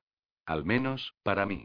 Al 0.47 0.65
menos, 0.65 1.15
para 1.25 1.47
mí. 1.47 1.65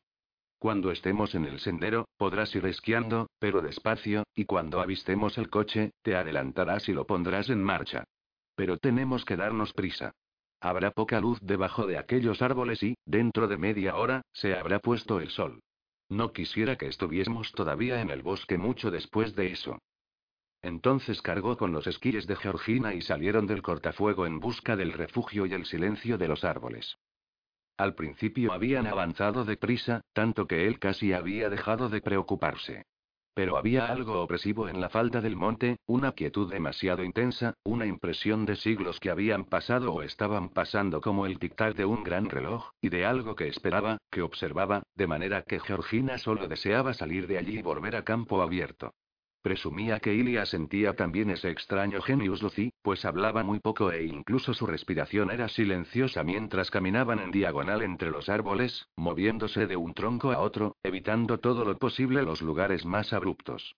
Cuando 0.57 0.91
estemos 0.91 1.35
en 1.35 1.45
el 1.45 1.59
sendero, 1.59 2.07
podrás 2.17 2.55
ir 2.55 2.65
esquiando, 2.65 3.29
pero 3.37 3.61
despacio, 3.61 4.23
y 4.33 4.45
cuando 4.45 4.81
avistemos 4.81 5.37
el 5.37 5.51
coche, 5.51 5.91
te 6.01 6.15
adelantarás 6.15 6.89
y 6.89 6.93
lo 6.93 7.05
pondrás 7.05 7.49
en 7.49 7.63
marcha. 7.63 8.03
Pero 8.57 8.77
tenemos 8.77 9.23
que 9.23 9.35
darnos 9.35 9.71
prisa. 9.71 10.13
Habrá 10.59 10.89
poca 10.89 11.21
luz 11.21 11.37
debajo 11.43 11.85
de 11.85 11.99
aquellos 11.99 12.41
árboles 12.41 12.81
y, 12.81 12.95
dentro 13.05 13.47
de 13.47 13.57
media 13.57 13.95
hora, 13.95 14.23
se 14.33 14.55
habrá 14.55 14.79
puesto 14.79 15.19
el 15.19 15.29
sol. 15.29 15.61
No 16.09 16.33
quisiera 16.33 16.75
que 16.75 16.87
estuviésemos 16.87 17.51
todavía 17.51 18.01
en 18.01 18.09
el 18.09 18.23
bosque 18.23 18.57
mucho 18.57 18.89
después 18.89 19.35
de 19.35 19.51
eso. 19.51 19.77
Entonces 20.63 21.21
cargó 21.21 21.55
con 21.55 21.71
los 21.71 21.85
esquíes 21.85 22.25
de 22.25 22.35
Georgina 22.35 22.95
y 22.95 23.03
salieron 23.03 23.45
del 23.45 23.61
cortafuego 23.61 24.25
en 24.25 24.39
busca 24.39 24.75
del 24.75 24.91
refugio 24.91 25.45
y 25.45 25.53
el 25.53 25.67
silencio 25.67 26.17
de 26.17 26.27
los 26.27 26.43
árboles. 26.43 26.97
Al 27.77 27.93
principio 27.93 28.53
habían 28.53 28.87
avanzado 28.87 29.45
deprisa, 29.45 30.01
tanto 30.13 30.47
que 30.47 30.65
él 30.65 30.79
casi 30.79 31.13
había 31.13 31.51
dejado 31.51 31.89
de 31.89 32.01
preocuparse. 32.01 32.85
Pero 33.37 33.55
había 33.55 33.85
algo 33.85 34.23
opresivo 34.23 34.67
en 34.67 34.81
la 34.81 34.89
falda 34.89 35.21
del 35.21 35.35
monte, 35.35 35.77
una 35.85 36.13
quietud 36.13 36.51
demasiado 36.51 37.03
intensa, 37.03 37.53
una 37.63 37.85
impresión 37.85 38.47
de 38.47 38.55
siglos 38.55 38.99
que 38.99 39.11
habían 39.11 39.45
pasado 39.45 39.93
o 39.93 40.01
estaban 40.01 40.49
pasando 40.49 41.01
como 41.01 41.27
el 41.27 41.37
tic-tac 41.37 41.75
de 41.75 41.85
un 41.85 42.03
gran 42.03 42.31
reloj, 42.31 42.71
y 42.81 42.89
de 42.89 43.05
algo 43.05 43.35
que 43.35 43.47
esperaba, 43.47 43.99
que 44.09 44.23
observaba, 44.23 44.81
de 44.95 45.05
manera 45.05 45.43
que 45.43 45.59
Georgina 45.59 46.17
solo 46.17 46.47
deseaba 46.47 46.95
salir 46.95 47.27
de 47.27 47.37
allí 47.37 47.59
y 47.59 47.61
volver 47.61 47.95
a 47.95 48.03
campo 48.03 48.41
abierto. 48.41 48.95
Presumía 49.47 50.01
que 50.01 50.13
Ilia 50.13 50.45
sentía 50.45 50.93
también 50.93 51.29
ese 51.29 51.49
extraño 51.49 52.01
genius 52.01 52.41
lucí, 52.41 52.73
pues 52.81 53.05
hablaba 53.05 53.43
muy 53.43 53.61
poco 53.61 53.93
e 53.93 54.03
incluso 54.03 54.53
su 54.53 54.65
respiración 54.65 55.31
era 55.31 55.47
silenciosa 55.47 56.21
mientras 56.21 56.69
caminaban 56.69 57.19
en 57.19 57.31
diagonal 57.31 57.81
entre 57.81 58.11
los 58.11 58.27
árboles, 58.27 58.89
moviéndose 58.97 59.65
de 59.65 59.77
un 59.77 59.93
tronco 59.93 60.33
a 60.33 60.39
otro, 60.39 60.75
evitando 60.83 61.37
todo 61.37 61.63
lo 61.63 61.77
posible 61.77 62.23
los 62.23 62.41
lugares 62.41 62.85
más 62.85 63.13
abruptos. 63.13 63.77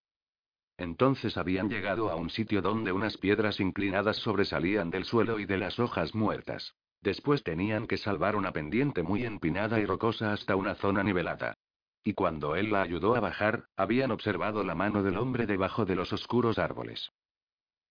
Entonces 0.76 1.38
habían 1.38 1.70
llegado 1.70 2.10
a 2.10 2.16
un 2.16 2.32
sitio 2.32 2.64
donde 2.64 2.92
unas 2.92 3.18
piedras 3.18 3.60
inclinadas 3.60 4.18
sobresalían 4.18 4.90
del 4.90 5.06
suelo 5.06 5.40
y 5.40 5.46
de 5.46 5.60
las 5.60 5.78
hojas 5.78 6.16
muertas. 6.16 6.74
Después 7.02 7.44
tenían 7.44 7.86
que 7.86 7.98
salvar 7.98 8.36
una 8.36 8.52
pendiente 8.54 9.04
muy 9.04 9.24
empinada 9.24 9.80
y 9.80 9.86
rocosa 9.86 10.34
hasta 10.34 10.56
una 10.56 10.74
zona 10.74 11.04
nivelada. 11.04 11.54
Y 12.04 12.14
cuando 12.14 12.56
él 12.56 12.72
la 12.72 12.82
ayudó 12.82 13.16
a 13.16 13.20
bajar, 13.20 13.66
habían 13.76 14.12
observado 14.12 14.64
la 14.64 14.76
mano 14.76 15.04
del 15.04 15.18
hombre 15.18 15.46
debajo 15.46 15.86
de 15.86 15.96
los 15.96 16.14
oscuros 16.14 16.58
árboles. 16.58 17.12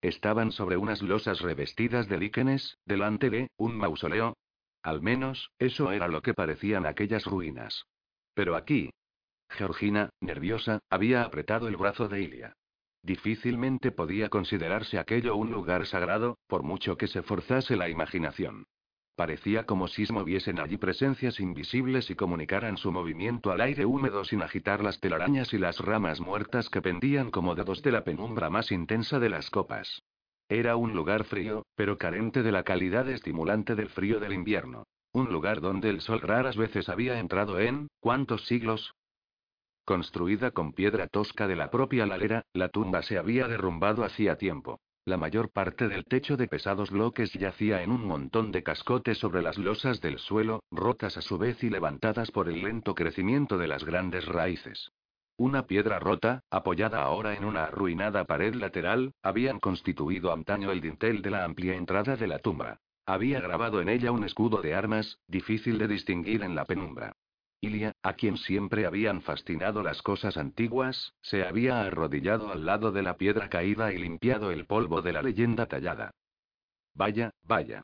Estaban 0.01 0.51
sobre 0.51 0.77
unas 0.77 1.01
losas 1.01 1.41
revestidas 1.41 2.07
de 2.07 2.17
líquenes, 2.17 2.77
delante 2.85 3.29
de 3.29 3.49
un 3.57 3.77
mausoleo. 3.77 4.37
Al 4.81 5.01
menos, 5.01 5.51
eso 5.59 5.91
era 5.91 6.07
lo 6.07 6.21
que 6.21 6.33
parecían 6.33 6.85
aquellas 6.85 7.25
ruinas. 7.25 7.85
Pero 8.33 8.55
aquí. 8.55 8.91
Georgina, 9.49 10.09
nerviosa, 10.21 10.79
había 10.89 11.23
apretado 11.23 11.67
el 11.67 11.75
brazo 11.75 12.07
de 12.07 12.21
Ilia. 12.21 12.53
Difícilmente 13.01 13.91
podía 13.91 14.29
considerarse 14.29 14.99
aquello 14.99 15.35
un 15.35 15.51
lugar 15.51 15.85
sagrado, 15.85 16.37
por 16.47 16.63
mucho 16.63 16.97
que 16.97 17.07
se 17.07 17.21
forzase 17.21 17.75
la 17.75 17.89
imaginación. 17.89 18.65
Parecía 19.19 19.65
como 19.65 19.89
si 19.89 20.05
moviesen 20.13 20.61
allí 20.61 20.77
presencias 20.77 21.41
invisibles 21.41 22.09
y 22.09 22.15
comunicaran 22.15 22.77
su 22.77 22.89
movimiento 22.89 23.51
al 23.51 23.59
aire 23.59 23.85
húmedo 23.85 24.23
sin 24.23 24.41
agitar 24.41 24.81
las 24.81 25.01
telarañas 25.01 25.53
y 25.53 25.57
las 25.57 25.77
ramas 25.79 26.21
muertas 26.21 26.69
que 26.69 26.81
pendían 26.81 27.29
como 27.29 27.53
dedos 27.53 27.81
de 27.81 27.91
la 27.91 28.05
penumbra 28.05 28.49
más 28.49 28.71
intensa 28.71 29.19
de 29.19 29.27
las 29.27 29.49
copas. 29.49 30.03
Era 30.47 30.77
un 30.77 30.93
lugar 30.93 31.25
frío, 31.25 31.65
pero 31.75 31.97
carente 31.97 32.43
de 32.43 32.53
la 32.53 32.63
calidad 32.63 33.09
estimulante 33.09 33.75
del 33.75 33.89
frío 33.89 34.21
del 34.21 34.31
invierno. 34.31 34.85
Un 35.11 35.33
lugar 35.33 35.59
donde 35.59 35.89
el 35.89 35.99
sol 35.99 36.21
raras 36.21 36.55
veces 36.55 36.87
había 36.87 37.19
entrado 37.19 37.59
en, 37.59 37.89
¿cuántos 37.99 38.45
siglos? 38.45 38.93
Construida 39.83 40.51
con 40.51 40.71
piedra 40.71 41.07
tosca 41.07 41.45
de 41.45 41.57
la 41.57 41.69
propia 41.71 42.05
ladera, 42.05 42.45
la 42.53 42.69
tumba 42.69 43.01
se 43.01 43.17
había 43.17 43.49
derrumbado 43.49 44.05
hacía 44.05 44.37
tiempo. 44.37 44.79
La 45.05 45.17
mayor 45.17 45.49
parte 45.51 45.87
del 45.87 46.05
techo 46.05 46.37
de 46.37 46.47
pesados 46.47 46.91
bloques 46.91 47.33
yacía 47.33 47.81
en 47.81 47.91
un 47.91 48.05
montón 48.05 48.51
de 48.51 48.63
cascotes 48.63 49.17
sobre 49.17 49.41
las 49.41 49.57
losas 49.57 50.01
del 50.01 50.19
suelo, 50.19 50.63
rotas 50.69 51.17
a 51.17 51.21
su 51.21 51.37
vez 51.37 51.63
y 51.63 51.69
levantadas 51.69 52.31
por 52.31 52.49
el 52.49 52.61
lento 52.61 52.93
crecimiento 52.93 53.57
de 53.57 53.67
las 53.67 53.83
grandes 53.83 54.25
raíces. 54.25 54.91
Una 55.37 55.65
piedra 55.65 55.99
rota, 55.99 56.43
apoyada 56.51 57.01
ahora 57.01 57.33
en 57.33 57.45
una 57.45 57.63
arruinada 57.63 58.25
pared 58.25 58.53
lateral, 58.55 59.13
habían 59.23 59.59
constituido 59.59 60.33
antaño 60.33 60.71
el 60.71 60.81
dintel 60.81 61.21
de 61.21 61.29
la 61.29 61.45
amplia 61.45 61.75
entrada 61.75 62.17
de 62.17 62.27
la 62.27 62.39
tumba. 62.39 62.79
Había 63.05 63.39
grabado 63.39 63.81
en 63.81 63.89
ella 63.89 64.11
un 64.11 64.25
escudo 64.25 64.61
de 64.61 64.75
armas, 64.75 65.17
difícil 65.27 65.77
de 65.77 65.87
distinguir 65.87 66.43
en 66.43 66.55
la 66.55 66.65
penumbra. 66.65 67.13
Ilia, 67.61 67.91
a 68.03 68.13
quien 68.13 68.37
siempre 68.37 68.85
habían 68.85 69.21
fascinado 69.21 69.83
las 69.83 70.01
cosas 70.01 70.37
antiguas, 70.37 71.13
se 71.21 71.43
había 71.43 71.81
arrodillado 71.81 72.51
al 72.51 72.65
lado 72.65 72.91
de 72.91 73.03
la 73.03 73.17
piedra 73.17 73.49
caída 73.49 73.91
y 73.91 73.97
limpiado 73.97 74.51
el 74.51 74.65
polvo 74.65 75.01
de 75.01 75.11
la 75.11 75.21
leyenda 75.21 75.65
tallada. 75.65 76.11
Vaya, 76.93 77.31
vaya. 77.43 77.83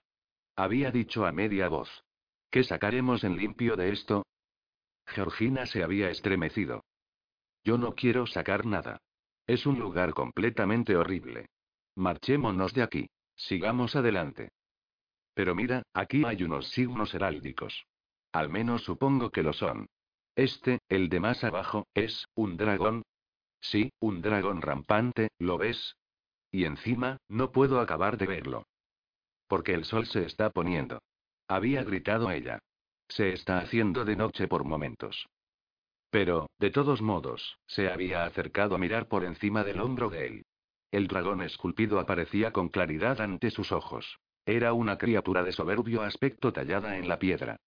Había 0.56 0.92
dicho 0.92 1.26
a 1.26 1.34
media 1.34 1.68
voz. 1.68 1.90
¿Qué 2.50 2.64
sacaremos 2.64 3.26
en 3.26 3.36
limpio 3.36 3.76
de 3.76 3.92
esto? 3.92 4.26
Georgina 5.08 5.66
se 5.66 5.84
había 5.84 6.10
estremecido. 6.10 6.86
Yo 7.66 7.78
no 7.78 7.96
quiero 7.96 8.26
sacar 8.28 8.66
nada. 8.66 9.02
Es 9.46 9.66
un 9.66 9.78
lugar 9.78 10.14
completamente 10.14 10.96
horrible. 10.96 11.50
Marchémonos 11.96 12.74
de 12.74 12.84
aquí. 12.84 13.10
Sigamos 13.36 13.96
adelante. 13.96 14.50
Pero 15.34 15.54
mira, 15.54 15.84
aquí 15.94 16.24
hay 16.26 16.44
unos 16.44 16.70
signos 16.70 17.14
heráldicos. 17.14 17.86
Al 18.36 18.50
menos 18.50 18.84
supongo 18.84 19.30
que 19.30 19.44
lo 19.44 19.54
son. 19.54 19.88
Este, 20.36 20.80
el 20.90 21.08
de 21.08 21.22
más 21.22 21.46
abajo, 21.46 21.88
es, 21.94 22.28
un 22.36 22.58
dragón. 22.58 23.04
Sí, 23.62 23.94
un 24.02 24.22
dragón 24.22 24.62
rampante, 24.62 25.30
¿lo 25.40 25.58
ves? 25.58 25.96
Y 26.52 26.66
encima, 26.66 27.16
no 27.30 27.54
puedo 27.54 27.80
acabar 27.80 28.18
de 28.18 28.26
verlo. 28.26 28.68
Porque 29.48 29.74
el 29.74 29.86
sol 29.86 30.06
se 30.06 30.26
está 30.26 30.50
poniendo. 30.50 31.00
Había 31.48 31.86
gritado 31.86 32.30
ella. 32.30 32.60
Se 33.08 33.32
está 33.32 33.60
haciendo 33.60 34.04
de 34.04 34.18
noche 34.18 34.50
por 34.50 34.66
momentos. 34.66 35.30
Pero, 36.10 36.50
de 36.60 36.72
todos 36.72 37.02
modos, 37.02 37.58
se 37.68 37.90
había 37.90 38.26
acercado 38.26 38.76
a 38.76 38.80
mirar 38.80 39.08
por 39.08 39.24
encima 39.24 39.64
del 39.64 39.80
hombro 39.80 40.10
de 40.10 40.28
él. 40.28 40.46
El 40.92 41.08
dragón 41.08 41.42
esculpido 41.42 42.02
aparecía 42.02 42.52
con 42.52 42.68
claridad 42.68 43.22
ante 43.22 43.50
sus 43.50 43.72
ojos. 43.72 44.20
Era 44.46 44.74
una 44.74 44.98
criatura 44.98 45.42
de 45.42 45.54
soberbio 45.54 46.02
aspecto 46.02 46.52
tallada 46.52 46.98
en 46.98 47.08
la 47.08 47.18
piedra. 47.18 47.62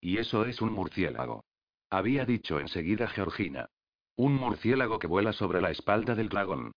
Y 0.00 0.18
eso 0.18 0.44
es 0.44 0.60
un 0.60 0.72
murciélago. 0.72 1.44
Había 1.90 2.24
dicho 2.24 2.60
enseguida 2.60 3.06
Georgina. 3.08 3.68
Un 4.16 4.34
murciélago 4.34 4.98
que 4.98 5.06
vuela 5.06 5.32
sobre 5.32 5.60
la 5.60 5.70
espalda 5.70 6.14
del 6.14 6.28
dragón. 6.28 6.72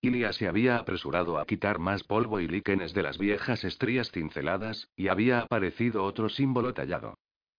Ilia 0.00 0.32
se 0.32 0.48
había 0.48 0.78
apresurado 0.78 1.38
a 1.38 1.46
quitar 1.46 1.78
más 1.78 2.02
polvo 2.02 2.40
y 2.40 2.48
líquenes 2.48 2.92
de 2.92 3.04
las 3.04 3.18
viejas 3.18 3.62
estrías 3.62 4.10
cinceladas, 4.10 4.88
y 4.96 5.08
había 5.08 5.40
aparecido 5.40 6.02
otro 6.02 6.28
símbolo 6.28 6.74
tallado. 6.74 7.14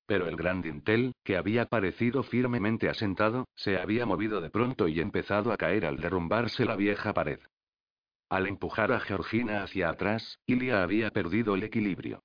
Pero 0.05 0.27
el 0.27 0.35
gran 0.35 0.61
dintel, 0.61 1.13
que 1.23 1.37
había 1.37 1.65
parecido 1.67 2.23
firmemente 2.23 2.89
asentado, 2.89 3.47
se 3.55 3.77
había 3.77 4.05
movido 4.05 4.41
de 4.41 4.49
pronto 4.49 4.89
y 4.89 4.99
empezado 4.99 5.53
a 5.53 5.57
caer 5.57 5.85
al 5.85 5.97
derrumbarse 5.97 6.65
la 6.65 6.75
vieja 6.75 7.13
pared. 7.13 7.39
Al 8.29 8.47
empujar 8.47 8.91
a 8.91 8.99
Georgina 8.99 9.63
hacia 9.63 9.89
atrás, 9.89 10.39
Ilia 10.45 10.83
había 10.83 11.11
perdido 11.11 11.55
el 11.55 11.63
equilibrio. 11.63 12.21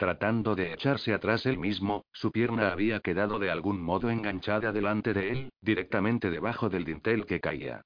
Tratando 0.00 0.54
de 0.54 0.72
echarse 0.72 1.12
atrás 1.12 1.44
él 1.44 1.58
mismo, 1.58 2.06
su 2.10 2.32
pierna 2.32 2.72
había 2.72 3.00
quedado 3.00 3.38
de 3.38 3.50
algún 3.50 3.82
modo 3.82 4.08
enganchada 4.08 4.72
delante 4.72 5.12
de 5.12 5.30
él, 5.30 5.50
directamente 5.60 6.30
debajo 6.30 6.70
del 6.70 6.86
dintel 6.86 7.26
que 7.26 7.38
caía. 7.38 7.82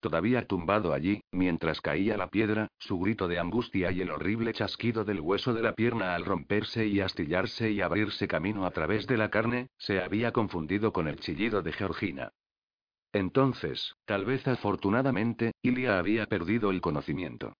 Todavía 0.00 0.46
tumbado 0.46 0.94
allí, 0.94 1.20
mientras 1.30 1.82
caía 1.82 2.16
la 2.16 2.28
piedra, 2.28 2.68
su 2.78 2.98
grito 2.98 3.28
de 3.28 3.38
angustia 3.38 3.92
y 3.92 4.00
el 4.00 4.10
horrible 4.10 4.54
chasquido 4.54 5.04
del 5.04 5.20
hueso 5.20 5.52
de 5.52 5.60
la 5.60 5.74
pierna 5.74 6.14
al 6.14 6.24
romperse 6.24 6.86
y 6.86 7.00
astillarse 7.00 7.70
y 7.70 7.82
abrirse 7.82 8.26
camino 8.26 8.64
a 8.64 8.70
través 8.70 9.06
de 9.06 9.18
la 9.18 9.28
carne, 9.28 9.68
se 9.76 10.00
había 10.00 10.32
confundido 10.32 10.94
con 10.94 11.06
el 11.06 11.20
chillido 11.20 11.60
de 11.60 11.74
Georgina. 11.74 12.32
Entonces, 13.12 13.94
tal 14.06 14.24
vez 14.24 14.48
afortunadamente, 14.48 15.52
Ilia 15.60 15.98
había 15.98 16.24
perdido 16.24 16.70
el 16.70 16.80
conocimiento. 16.80 17.52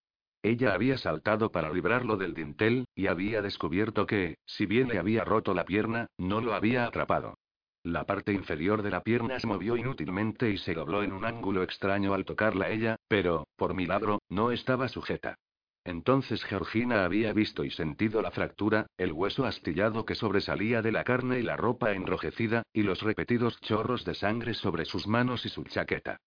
Ella 0.43 0.73
había 0.73 0.97
saltado 0.99 1.51
para 1.51 1.73
librarlo 1.73 2.17
del 2.17 2.35
dintel, 2.35 2.87
y 2.95 3.09
había 3.09 3.43
descubierto 3.43 4.07
que, 4.07 4.39
si 4.47 4.67
bien 4.67 4.89
le 4.89 4.99
había 4.99 5.25
roto 5.25 5.53
la 5.55 5.65
pierna, 5.65 6.07
no 6.17 6.41
lo 6.41 6.55
había 6.55 6.87
atrapado. 6.87 7.35
La 7.83 8.05
parte 8.05 8.33
inferior 8.33 8.83
de 8.83 8.91
la 8.91 9.03
pierna 9.03 9.41
se 9.41 9.47
movió 9.47 9.77
inútilmente 9.77 10.51
y 10.51 10.59
se 10.59 10.75
dobló 10.75 11.03
en 11.03 11.13
un 11.13 11.25
ángulo 11.25 11.63
extraño 11.63 12.15
al 12.15 12.25
tocarla 12.25 12.71
ella, 12.71 12.97
pero, 13.09 13.47
por 13.57 13.75
milagro, 13.75 14.21
no 14.29 14.51
estaba 14.51 14.89
sujeta. 14.89 15.37
Entonces 15.85 16.45
Georgina 16.45 17.05
había 17.05 17.33
visto 17.33 17.65
y 17.65 17.71
sentido 17.71 18.21
la 18.21 18.31
fractura, 18.31 18.89
el 18.99 19.13
hueso 19.13 19.47
astillado 19.47 20.05
que 20.05 20.17
sobresalía 20.17 20.83
de 20.83 20.93
la 20.93 21.03
carne 21.03 21.39
y 21.39 21.43
la 21.43 21.57
ropa 21.57 21.93
enrojecida, 21.93 22.63
y 22.73 22.83
los 22.83 23.01
repetidos 23.01 23.59
chorros 23.61 24.05
de 24.05 24.15
sangre 24.15 24.55
sobre 24.55 24.85
sus 24.85 25.07
manos 25.07 25.47
y 25.47 25.49
su 25.49 25.65
chaqueta. 25.65 26.19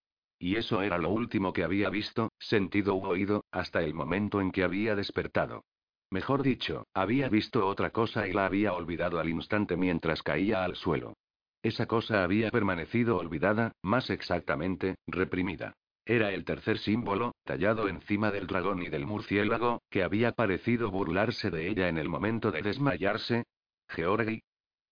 Y 0.41 0.55
eso 0.55 0.81
era 0.81 0.97
lo 0.97 1.11
último 1.11 1.53
que 1.53 1.63
había 1.63 1.91
visto, 1.91 2.31
sentido 2.39 2.95
u 2.95 3.05
oído, 3.05 3.45
hasta 3.51 3.83
el 3.83 3.93
momento 3.93 4.41
en 4.41 4.51
que 4.51 4.63
había 4.63 4.95
despertado. 4.95 5.65
Mejor 6.09 6.41
dicho, 6.41 6.87
había 6.95 7.29
visto 7.29 7.67
otra 7.67 7.91
cosa 7.91 8.27
y 8.27 8.33
la 8.33 8.47
había 8.47 8.73
olvidado 8.73 9.19
al 9.19 9.29
instante 9.29 9.77
mientras 9.77 10.23
caía 10.23 10.63
al 10.63 10.75
suelo. 10.75 11.13
Esa 11.61 11.85
cosa 11.85 12.23
había 12.23 12.49
permanecido 12.49 13.17
olvidada, 13.17 13.73
más 13.83 14.09
exactamente, 14.09 14.95
reprimida. 15.05 15.75
Era 16.05 16.31
el 16.31 16.43
tercer 16.43 16.79
símbolo, 16.79 17.35
tallado 17.43 17.87
encima 17.87 18.31
del 18.31 18.47
dragón 18.47 18.81
y 18.81 18.89
del 18.89 19.05
murciélago, 19.05 19.83
que 19.91 20.01
había 20.01 20.31
parecido 20.31 20.89
burlarse 20.89 21.51
de 21.51 21.69
ella 21.69 21.87
en 21.87 21.99
el 21.99 22.09
momento 22.09 22.49
de 22.49 22.63
desmayarse. 22.63 23.43
Georgi. 23.89 24.41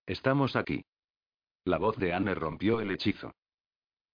Estamos 0.06 0.56
aquí. 0.56 0.84
La 1.66 1.80
voz 1.80 1.98
de 1.98 2.14
Anne 2.14 2.36
rompió 2.36 2.82
el 2.82 2.92
hechizo. 2.92 3.34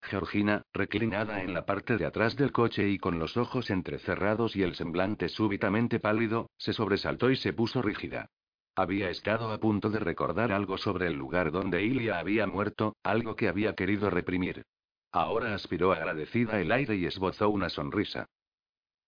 Georgina, 0.05 0.61
reclinada 0.73 1.41
en 1.41 1.53
la 1.53 1.65
parte 1.65 1.97
de 1.97 2.05
atrás 2.05 2.35
del 2.35 2.51
coche 2.51 2.87
y 2.87 2.97
con 2.97 3.19
los 3.19 3.37
ojos 3.37 3.69
entrecerrados 3.69 4.55
y 4.55 4.63
el 4.63 4.75
semblante 4.75 5.29
súbitamente 5.29 5.99
pálido, 5.99 6.49
se 6.57 6.73
sobresaltó 6.73 7.31
y 7.31 7.35
se 7.35 7.53
puso 7.53 7.81
rígida. 7.81 8.29
Había 8.75 9.09
estado 9.09 9.51
a 9.51 9.59
punto 9.59 9.89
de 9.89 9.99
recordar 9.99 10.51
algo 10.51 10.77
sobre 10.77 11.07
el 11.07 11.13
lugar 11.13 11.51
donde 11.51 11.83
Ilia 11.83 12.19
había 12.19 12.45
muerto, 12.45 12.95
algo 13.03 13.35
que 13.35 13.47
había 13.47 13.73
querido 13.73 14.09
reprimir. 14.09 14.63
Ahora 15.11 15.55
aspiró 15.55 15.91
agradecida 15.93 16.59
el 16.59 16.71
aire 16.71 16.95
y 16.95 17.05
esbozó 17.05 17.49
una 17.49 17.69
sonrisa. 17.69 18.27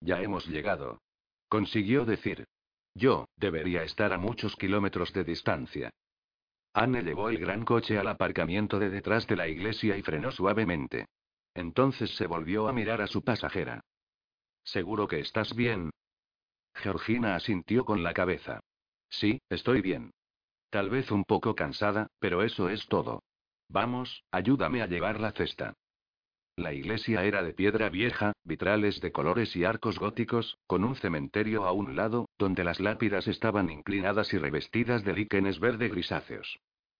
Ya 0.01 0.21
hemos 0.21 0.47
llegado. 0.47 1.01
Consiguió 1.49 2.05
decir. 2.05 2.45
Yo, 2.95 3.27
debería 3.35 3.83
estar 3.83 4.13
a 4.13 4.17
muchos 4.17 4.55
kilómetros 4.55 5.13
de 5.13 5.23
distancia. 5.23 5.91
Anne 6.73 7.01
llevó 7.01 7.29
el 7.29 7.39
gran 7.39 7.65
coche 7.65 7.97
al 7.97 8.07
aparcamiento 8.07 8.79
de 8.79 8.89
detrás 8.89 9.25
de 9.27 9.35
la 9.35 9.47
iglesia 9.47 9.97
y 9.97 10.01
frenó 10.01 10.31
suavemente. 10.31 11.07
Entonces 11.53 12.15
se 12.15 12.27
volvió 12.27 12.67
a 12.67 12.73
mirar 12.73 13.01
a 13.01 13.07
su 13.07 13.23
pasajera. 13.23 13.81
¿Seguro 14.63 15.07
que 15.07 15.19
estás 15.19 15.55
bien? 15.55 15.91
Georgina 16.75 17.35
asintió 17.35 17.85
con 17.85 18.03
la 18.03 18.13
cabeza. 18.13 18.59
Sí, 19.09 19.41
estoy 19.49 19.81
bien. 19.81 20.11
Tal 20.69 20.89
vez 20.89 21.11
un 21.11 21.23
poco 21.23 21.55
cansada, 21.55 22.07
pero 22.19 22.43
eso 22.43 22.69
es 22.69 22.85
todo. 22.87 23.23
Vamos, 23.69 24.23
ayúdame 24.31 24.81
a 24.81 24.87
llevar 24.87 25.19
la 25.19 25.31
cesta. 25.31 25.73
La 26.57 26.73
iglesia 26.73 27.23
era 27.23 27.43
de 27.43 27.53
piedra 27.53 27.87
vieja, 27.89 28.33
vitrales 28.43 28.99
de 28.99 29.11
colores 29.11 29.55
y 29.55 29.63
arcos 29.63 29.99
góticos, 29.99 30.57
con 30.65 30.83
un 30.83 30.95
cementerio 30.95 31.65
a 31.65 31.71
un 31.71 31.95
lado, 31.95 32.29
donde 32.39 32.63
las 32.63 32.79
lápidas 32.79 33.27
estaban 33.27 33.69
inclinadas 33.69 34.33
y 34.33 34.39
revestidas 34.39 35.03
de 35.03 35.13
líquenes 35.13 35.59
verde 35.59 35.87
grisáceos. 35.87 36.57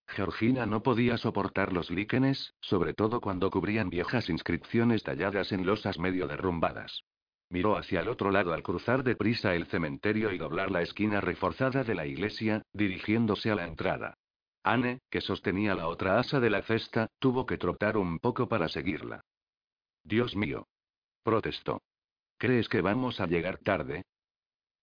Georgina 0.09 0.67
no 0.67 0.83
podía 0.83 1.17
soportar 1.17 1.73
los 1.73 1.89
líquenes, 1.89 2.53
sobre 2.61 2.93
todo 2.93 3.19
cuando 3.19 3.49
cubrían 3.49 3.89
viejas 3.89 4.29
inscripciones 4.29 5.01
talladas 5.01 5.51
en 5.51 5.65
losas 5.65 5.97
medio 5.97 6.27
derrumbadas. 6.27 7.01
Miró 7.49 7.77
hacia 7.77 8.01
el 8.01 8.09
otro 8.09 8.29
lado 8.29 8.53
al 8.53 8.61
cruzar 8.61 9.03
deprisa 9.03 9.55
el 9.55 9.65
cementerio 9.65 10.31
y 10.31 10.37
doblar 10.37 10.69
la 10.69 10.83
esquina 10.83 11.19
reforzada 11.19 11.83
de 11.83 11.95
la 11.95 12.05
iglesia, 12.05 12.61
dirigiéndose 12.73 13.49
a 13.49 13.55
la 13.55 13.65
entrada. 13.65 14.13
Anne, 14.61 14.99
que 15.09 15.21
sostenía 15.21 15.73
la 15.73 15.87
otra 15.87 16.19
asa 16.19 16.39
de 16.39 16.51
la 16.51 16.61
cesta, 16.61 17.07
tuvo 17.17 17.47
que 17.47 17.57
trotar 17.57 17.97
un 17.97 18.19
poco 18.19 18.47
para 18.47 18.67
seguirla. 18.67 19.23
Dios 20.07 20.37
mío. 20.37 20.69
Protestó. 21.21 21.81
¿Crees 22.37 22.69
que 22.69 22.79
vamos 22.79 23.19
a 23.19 23.27
llegar 23.27 23.57
tarde? 23.57 24.05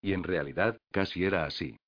Y 0.02 0.12
en 0.12 0.22
realidad, 0.22 0.78
casi 0.90 1.24
era 1.24 1.46
así. 1.46 1.78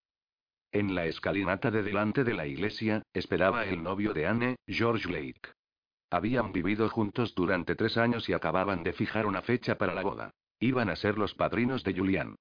En 0.72 0.94
la 0.94 1.04
escalinata 1.04 1.70
de 1.70 1.82
delante 1.82 2.24
de 2.24 2.32
la 2.32 2.46
iglesia, 2.46 3.02
esperaba 3.12 3.66
el 3.66 3.82
novio 3.82 4.14
de 4.14 4.26
Anne, 4.26 4.56
George 4.66 5.10
Lake. 5.10 5.52
Habían 6.08 6.52
vivido 6.52 6.88
juntos 6.88 7.34
durante 7.34 7.74
tres 7.74 7.98
años 7.98 8.26
y 8.30 8.32
acababan 8.32 8.82
de 8.82 8.94
fijar 8.94 9.26
una 9.26 9.42
fecha 9.42 9.76
para 9.76 9.92
la 9.92 10.02
boda. 10.02 10.30
Iban 10.58 10.88
a 10.88 10.96
ser 10.96 11.18
los 11.18 11.34
padrinos 11.34 11.84
de 11.84 11.92
Julián. 11.92 12.36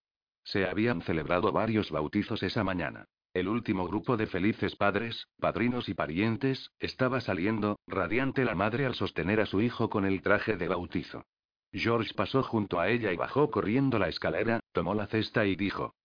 Se 0.45 0.65
habían 0.65 1.01
celebrado 1.01 1.51
varios 1.51 1.91
bautizos 1.91 2.41
esa 2.41 2.63
mañana. 2.63 3.05
El 3.35 3.49
último 3.49 3.85
grupo 3.85 4.15
de 4.15 4.27
felices 4.27 4.77
padres, 4.77 5.27
padrinos 5.41 5.89
y 5.89 5.93
parientes, 5.93 6.71
estaba 6.79 7.19
saliendo, 7.19 7.77
radiante 7.85 8.45
la 8.45 8.55
madre 8.55 8.85
al 8.85 8.95
sostener 8.95 9.41
a 9.41 9.45
su 9.45 9.59
hijo 9.59 9.89
con 9.89 10.05
el 10.05 10.21
traje 10.21 10.55
de 10.55 10.69
bautizo. 10.69 11.25
George 11.73 12.13
pasó 12.13 12.43
junto 12.43 12.79
a 12.79 12.87
ella 12.87 13.11
y 13.11 13.17
bajó 13.17 13.51
corriendo 13.51 13.99
la 13.99 14.07
escalera, 14.07 14.61
tomó 14.71 14.93
la 14.93 15.07
cesta 15.07 15.45
y 15.45 15.57
dijo. 15.57 15.95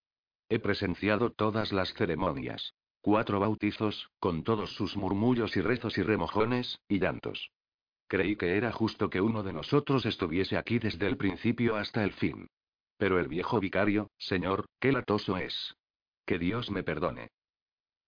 He 0.48 0.58
presenciado 0.58 1.30
todas 1.30 1.70
las 1.70 1.94
ceremonias. 1.94 2.74
Cuatro 3.00 3.38
bautizos, 3.38 4.10
con 4.18 4.42
todos 4.42 4.74
sus 4.74 4.96
murmullos 4.96 5.56
y 5.56 5.60
rezos 5.60 5.98
y 5.98 6.02
remojones, 6.02 6.80
y 6.88 6.98
llantos. 6.98 7.52
Creí 8.08 8.34
que 8.34 8.56
era 8.56 8.72
justo 8.72 9.08
que 9.08 9.20
uno 9.20 9.44
de 9.44 9.52
nosotros 9.52 10.04
estuviese 10.04 10.56
aquí 10.56 10.80
desde 10.80 11.06
el 11.06 11.16
principio 11.16 11.76
hasta 11.76 12.02
el 12.02 12.10
fin. 12.10 12.48
Pero 12.96 13.20
el 13.20 13.28
viejo 13.28 13.60
vicario, 13.60 14.10
señor, 14.18 14.66
qué 14.80 14.90
latoso 14.90 15.36
es. 15.36 15.76
Que 16.30 16.38
Dios 16.38 16.70
me 16.70 16.84
perdone. 16.84 17.32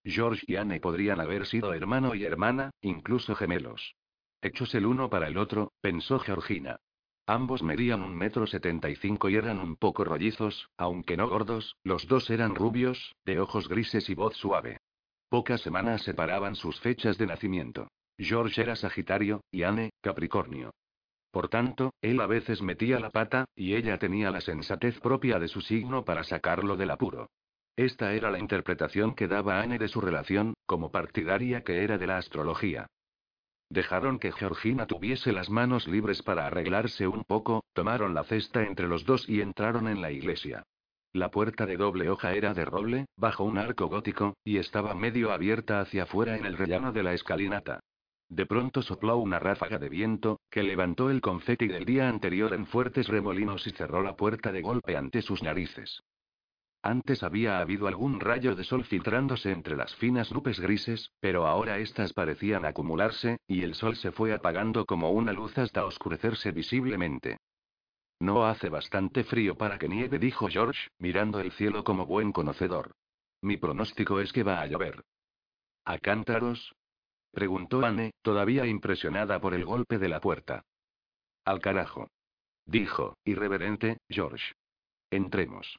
George 0.05 0.45
y 0.47 0.55
Anne 0.55 0.79
podrían 0.79 1.19
haber 1.19 1.45
sido 1.45 1.73
hermano 1.73 2.15
y 2.15 2.23
hermana, 2.23 2.71
incluso 2.79 3.35
gemelos. 3.35 3.97
Hechos 4.41 4.73
el 4.75 4.85
uno 4.85 5.09
para 5.09 5.27
el 5.27 5.37
otro, 5.37 5.73
pensó 5.81 6.19
Georgina. 6.19 6.77
Ambos 7.27 7.63
medían 7.63 8.01
un 8.01 8.15
metro 8.15 8.47
setenta 8.47 8.89
y 8.89 8.95
cinco 8.95 9.27
y 9.27 9.35
eran 9.35 9.59
un 9.59 9.75
poco 9.75 10.05
rollizos, 10.05 10.69
aunque 10.77 11.17
no 11.17 11.27
gordos, 11.27 11.75
los 11.83 12.07
dos 12.07 12.29
eran 12.29 12.55
rubios, 12.55 13.13
de 13.25 13.41
ojos 13.41 13.67
grises 13.67 14.09
y 14.09 14.15
voz 14.15 14.37
suave. 14.37 14.77
Pocas 15.27 15.59
semanas 15.59 16.03
separaban 16.03 16.55
sus 16.55 16.79
fechas 16.79 17.17
de 17.17 17.27
nacimiento. 17.27 17.89
George 18.17 18.61
era 18.61 18.77
Sagitario, 18.77 19.41
y 19.51 19.63
Anne, 19.63 19.89
Capricornio. 19.99 20.71
Por 21.29 21.49
tanto, 21.49 21.93
él 21.99 22.21
a 22.21 22.27
veces 22.27 22.61
metía 22.61 23.01
la 23.01 23.09
pata, 23.09 23.43
y 23.53 23.75
ella 23.75 23.97
tenía 23.97 24.31
la 24.31 24.39
sensatez 24.39 24.97
propia 25.01 25.39
de 25.39 25.49
su 25.49 25.59
signo 25.59 26.05
para 26.05 26.23
sacarlo 26.23 26.77
del 26.77 26.91
apuro. 26.91 27.27
Esta 27.75 28.13
era 28.13 28.29
la 28.29 28.37
interpretación 28.37 29.15
que 29.15 29.27
daba 29.27 29.59
Anne 29.59 29.79
de 29.79 29.87
su 29.87 29.99
relación, 29.99 30.53
como 30.67 30.91
partidaria 30.91 31.63
que 31.63 31.83
era 31.83 31.97
de 31.97 32.05
la 32.05 32.17
astrología. 32.17 32.85
Dejaron 33.69 34.19
que 34.19 34.31
Georgina 34.31 34.85
tuviese 34.85 35.31
las 35.31 35.49
manos 35.49 35.87
libres 35.87 36.21
para 36.21 36.45
arreglarse 36.45 37.07
un 37.07 37.23
poco, 37.23 37.63
tomaron 37.73 38.13
la 38.13 38.23
cesta 38.23 38.61
entre 38.61 38.87
los 38.87 39.05
dos 39.05 39.27
y 39.27 39.41
entraron 39.41 39.87
en 39.87 40.01
la 40.01 40.11
iglesia. 40.11 40.63
La 41.13 41.31
puerta 41.31 41.65
de 41.65 41.77
doble 41.77 42.09
hoja 42.09 42.33
era 42.33 42.53
de 42.53 42.65
roble, 42.65 43.05
bajo 43.17 43.43
un 43.43 43.57
arco 43.57 43.87
gótico, 43.87 44.35
y 44.43 44.57
estaba 44.57 44.93
medio 44.93 45.31
abierta 45.31 45.79
hacia 45.79 46.03
afuera 46.03 46.37
en 46.37 46.45
el 46.45 46.57
rellano 46.57 46.91
de 46.91 47.01
la 47.01 47.13
escalinata. 47.13 47.79
De 48.29 48.45
pronto 48.45 48.83
sopló 48.83 49.17
una 49.17 49.39
ráfaga 49.39 49.79
de 49.79 49.89
viento, 49.89 50.39
que 50.51 50.61
levantó 50.61 51.09
el 51.09 51.21
confeti 51.21 51.67
del 51.67 51.85
día 51.85 52.09
anterior 52.09 52.53
en 52.53 52.67
fuertes 52.67 53.07
remolinos 53.07 53.65
y 53.65 53.71
cerró 53.71 54.03
la 54.03 54.15
puerta 54.15 54.51
de 54.51 54.61
golpe 54.61 54.95
ante 54.95 55.23
sus 55.23 55.41
narices. 55.41 56.01
Antes 56.85 57.23
había 57.23 57.59
habido 57.59 57.87
algún 57.87 58.19
rayo 58.19 58.55
de 58.55 58.65
sol 58.65 58.83
filtrándose 58.83 59.53
entre 59.53 59.77
las 59.77 59.95
finas 59.95 60.33
nubes 60.33 60.59
grises, 60.59 61.11
pero 61.21 61.47
ahora 61.47 61.79
éstas 61.79 62.11
parecían 62.11 62.65
acumularse, 62.65 63.37
y 63.47 63.63
el 63.63 63.73
sol 63.73 63.95
se 63.95 64.11
fue 64.11 64.33
apagando 64.33 64.85
como 64.85 65.11
una 65.11 65.31
luz 65.31 65.57
hasta 65.57 65.85
oscurecerse 65.85 66.51
visiblemente. 66.51 67.37
No 68.19 68.45
hace 68.45 68.67
bastante 68.67 69.23
frío 69.23 69.55
para 69.55 69.79
que 69.79 69.87
nieve, 69.87 70.19
dijo 70.19 70.49
George, 70.49 70.89
mirando 70.99 71.39
el 71.39 71.53
cielo 71.53 71.85
como 71.85 72.05
buen 72.05 72.33
conocedor. 72.33 72.91
Mi 73.41 73.55
pronóstico 73.55 74.19
es 74.19 74.33
que 74.33 74.43
va 74.43 74.59
a 74.59 74.67
llover. 74.67 75.05
¿A 75.85 75.97
cántaros? 75.99 76.75
preguntó 77.31 77.85
Anne, 77.85 78.11
todavía 78.21 78.65
impresionada 78.65 79.39
por 79.39 79.53
el 79.53 79.63
golpe 79.63 79.99
de 79.99 80.09
la 80.09 80.19
puerta. 80.19 80.65
Al 81.45 81.61
carajo. 81.61 82.09
Dijo, 82.65 83.15
irreverente, 83.23 83.99
George. 84.09 84.53
Entremos. 85.09 85.77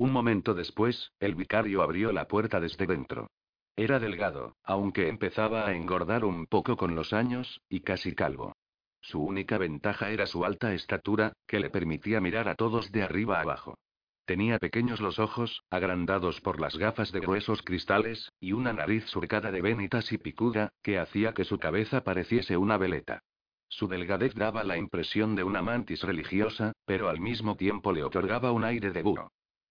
Un 0.00 0.12
momento 0.12 0.54
después, 0.54 1.12
el 1.20 1.34
vicario 1.34 1.82
abrió 1.82 2.10
la 2.10 2.26
puerta 2.26 2.58
desde 2.58 2.86
dentro. 2.86 3.28
Era 3.76 3.98
delgado, 3.98 4.56
aunque 4.62 5.08
empezaba 5.08 5.66
a 5.66 5.74
engordar 5.74 6.24
un 6.24 6.46
poco 6.46 6.78
con 6.78 6.94
los 6.94 7.12
años, 7.12 7.60
y 7.68 7.80
casi 7.80 8.14
calvo. 8.14 8.54
Su 9.02 9.20
única 9.20 9.58
ventaja 9.58 10.08
era 10.08 10.26
su 10.26 10.46
alta 10.46 10.72
estatura, 10.72 11.34
que 11.46 11.60
le 11.60 11.68
permitía 11.68 12.18
mirar 12.22 12.48
a 12.48 12.54
todos 12.54 12.90
de 12.92 13.02
arriba 13.02 13.42
abajo. 13.42 13.76
Tenía 14.24 14.58
pequeños 14.58 15.02
los 15.02 15.18
ojos, 15.18 15.64
agrandados 15.68 16.40
por 16.40 16.62
las 16.62 16.78
gafas 16.78 17.12
de 17.12 17.20
gruesos 17.20 17.60
cristales, 17.60 18.32
y 18.40 18.52
una 18.52 18.72
nariz 18.72 19.04
surcada 19.04 19.50
de 19.50 19.60
venitas 19.60 20.12
y 20.12 20.16
picuda, 20.16 20.70
que 20.82 20.98
hacía 20.98 21.34
que 21.34 21.44
su 21.44 21.58
cabeza 21.58 22.04
pareciese 22.04 22.56
una 22.56 22.78
veleta. 22.78 23.20
Su 23.68 23.86
delgadez 23.86 24.34
daba 24.34 24.64
la 24.64 24.78
impresión 24.78 25.34
de 25.36 25.44
una 25.44 25.60
mantis 25.60 26.02
religiosa, 26.04 26.72
pero 26.86 27.10
al 27.10 27.20
mismo 27.20 27.56
tiempo 27.56 27.92
le 27.92 28.02
otorgaba 28.02 28.50
un 28.50 28.64
aire 28.64 28.92
de 28.92 29.02
búho. 29.02 29.30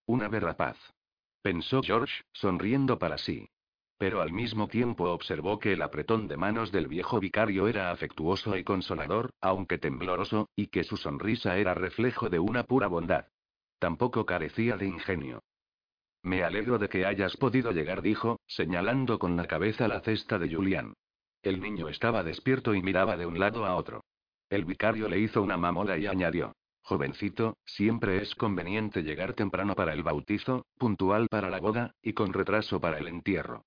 Una 0.09 0.27
paz. 0.57 0.75
Pensó 1.43 1.83
George, 1.83 2.23
sonriendo 2.33 2.97
para 2.97 3.19
sí. 3.19 3.47
Pero 3.99 4.21
al 4.21 4.33
mismo 4.33 4.67
tiempo 4.67 5.03
observó 5.11 5.59
que 5.59 5.73
el 5.73 5.83
apretón 5.83 6.27
de 6.27 6.35
manos 6.35 6.71
del 6.71 6.87
viejo 6.87 7.19
vicario 7.19 7.67
era 7.67 7.91
afectuoso 7.91 8.57
y 8.57 8.63
consolador, 8.63 9.29
aunque 9.39 9.77
tembloroso, 9.77 10.49
y 10.55 10.69
que 10.69 10.83
su 10.83 10.97
sonrisa 10.97 11.57
era 11.57 11.75
reflejo 11.75 12.27
de 12.27 12.39
una 12.39 12.63
pura 12.63 12.87
bondad. 12.87 13.27
Tampoco 13.77 14.25
carecía 14.25 14.77
de 14.77 14.87
ingenio. 14.87 15.43
Me 16.23 16.43
alegro 16.43 16.79
de 16.79 16.89
que 16.89 17.05
hayas 17.05 17.37
podido 17.37 17.71
llegar, 17.71 18.01
dijo, 18.01 18.39
señalando 18.47 19.19
con 19.19 19.37
la 19.37 19.45
cabeza 19.45 19.87
la 19.87 20.01
cesta 20.01 20.39
de 20.39 20.51
Julián. 20.51 20.95
El 21.43 21.61
niño 21.61 21.87
estaba 21.87 22.23
despierto 22.23 22.73
y 22.73 22.81
miraba 22.81 23.15
de 23.15 23.27
un 23.27 23.37
lado 23.37 23.63
a 23.63 23.75
otro. 23.75 24.03
El 24.49 24.65
vicario 24.65 25.07
le 25.07 25.19
hizo 25.19 25.43
una 25.43 25.57
mamola 25.57 25.99
y 25.99 26.07
añadió. 26.07 26.55
Jovencito, 26.89 27.55
siempre 27.67 28.19
es 28.19 28.33
conveniente 28.33 29.03
llegar 29.03 29.35
temprano 29.35 29.75
para 29.75 29.93
el 29.93 30.01
bautizo, 30.01 30.65
puntual 30.79 31.27
para 31.29 31.51
la 31.51 31.59
boda, 31.59 31.93
y 32.01 32.13
con 32.13 32.33
retraso 32.33 32.81
para 32.81 32.97
el 32.97 33.07
entierro. 33.07 33.63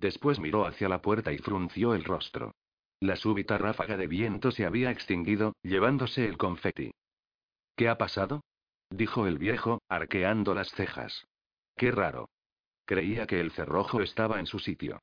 Después 0.00 0.40
miró 0.40 0.66
hacia 0.66 0.88
la 0.88 1.00
puerta 1.00 1.32
y 1.32 1.38
frunció 1.38 1.94
el 1.94 2.02
rostro. 2.02 2.56
La 2.98 3.14
súbita 3.14 3.58
ráfaga 3.58 3.96
de 3.96 4.08
viento 4.08 4.50
se 4.50 4.66
había 4.66 4.90
extinguido, 4.90 5.52
llevándose 5.62 6.26
el 6.26 6.36
confeti. 6.36 6.90
¿Qué 7.76 7.88
ha 7.88 7.96
pasado? 7.96 8.40
dijo 8.90 9.28
el 9.28 9.38
viejo, 9.38 9.80
arqueando 9.88 10.52
las 10.52 10.72
cejas. 10.72 11.24
Qué 11.76 11.92
raro. 11.92 12.28
Creía 12.86 13.28
que 13.28 13.38
el 13.38 13.52
cerrojo 13.52 14.02
estaba 14.02 14.40
en 14.40 14.46
su 14.46 14.58
sitio. 14.58 14.98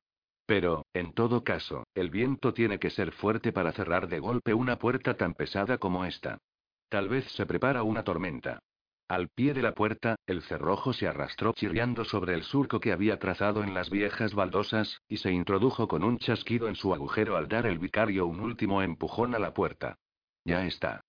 Pero, 0.45 0.85
en 0.93 1.13
todo 1.13 1.45
caso, 1.45 1.85
el 1.95 2.09
viento 2.09 2.53
tiene 2.53 2.79
que 2.79 2.89
ser 2.89 3.13
fuerte 3.13 3.53
para 3.53 3.71
cerrar 3.71 4.09
de 4.09 4.19
golpe 4.19 4.53
una 4.53 4.77
puerta 4.77 5.15
tan 5.15 5.35
pesada 5.35 5.77
como 5.77 6.03
esta. 6.03 6.37
Tal 6.89 7.07
vez 7.07 7.31
se 7.33 7.45
prepara 7.45 7.83
una 7.83 8.03
tormenta. 8.03 8.59
Al 9.07 9.29
pie 9.29 9.53
de 9.53 9.61
la 9.61 9.73
puerta, 9.73 10.15
el 10.27 10.41
cerrojo 10.43 10.93
se 10.93 11.07
arrastró 11.07 11.53
chirriando 11.53 12.03
sobre 12.03 12.33
el 12.33 12.43
surco 12.43 12.79
que 12.79 12.91
había 12.91 13.17
trazado 13.17 13.63
en 13.63 13.73
las 13.73 13.89
viejas 13.89 14.33
baldosas, 14.33 15.01
y 15.07 15.17
se 15.17 15.31
introdujo 15.31 15.87
con 15.87 16.03
un 16.03 16.19
chasquido 16.19 16.67
en 16.67 16.75
su 16.75 16.93
agujero 16.93 17.37
al 17.37 17.47
dar 17.47 17.65
el 17.65 17.79
vicario 17.79 18.27
un 18.27 18.39
último 18.39 18.81
empujón 18.81 19.33
a 19.33 19.39
la 19.39 19.53
puerta. 19.53 19.97
Ya 20.45 20.65
está. 20.65 21.01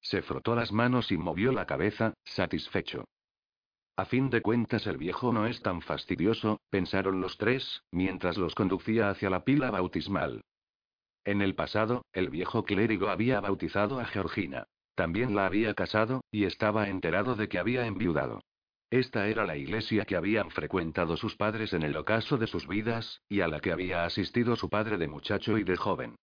Se 0.00 0.22
frotó 0.22 0.54
las 0.54 0.72
manos 0.72 1.10
y 1.10 1.16
movió 1.16 1.52
la 1.52 1.66
cabeza, 1.66 2.14
satisfecho. 2.24 3.04
A 3.96 4.04
fin 4.04 4.30
de 4.30 4.42
cuentas 4.42 4.86
el 4.86 4.96
viejo 4.96 5.32
no 5.32 5.46
es 5.46 5.60
tan 5.60 5.80
fastidioso, 5.82 6.60
pensaron 6.70 7.20
los 7.20 7.36
tres, 7.36 7.82
mientras 7.90 8.36
los 8.36 8.54
conducía 8.54 9.10
hacia 9.10 9.28
la 9.28 9.42
pila 9.42 9.72
bautismal. 9.72 10.42
En 11.24 11.42
el 11.42 11.56
pasado, 11.56 12.04
el 12.12 12.30
viejo 12.30 12.64
clérigo 12.64 13.08
había 13.08 13.40
bautizado 13.40 13.98
a 13.98 14.04
Georgina. 14.04 14.68
También 14.98 15.36
la 15.36 15.46
había 15.46 15.74
casado, 15.74 16.24
y 16.32 16.42
estaba 16.42 16.88
enterado 16.88 17.36
de 17.36 17.48
que 17.48 17.60
había 17.60 17.86
enviudado. 17.86 18.42
Esta 18.90 19.28
era 19.28 19.46
la 19.46 19.56
iglesia 19.56 20.04
que 20.04 20.16
habían 20.16 20.50
frecuentado 20.50 21.16
sus 21.16 21.36
padres 21.36 21.72
en 21.72 21.84
el 21.84 21.96
ocaso 21.96 22.36
de 22.36 22.48
sus 22.48 22.66
vidas, 22.66 23.22
y 23.28 23.42
a 23.42 23.46
la 23.46 23.60
que 23.60 23.70
había 23.70 24.04
asistido 24.04 24.56
su 24.56 24.68
padre 24.68 24.98
de 24.98 25.06
muchacho 25.06 25.56
y 25.56 25.62
de 25.62 25.76
joven. 25.76 26.16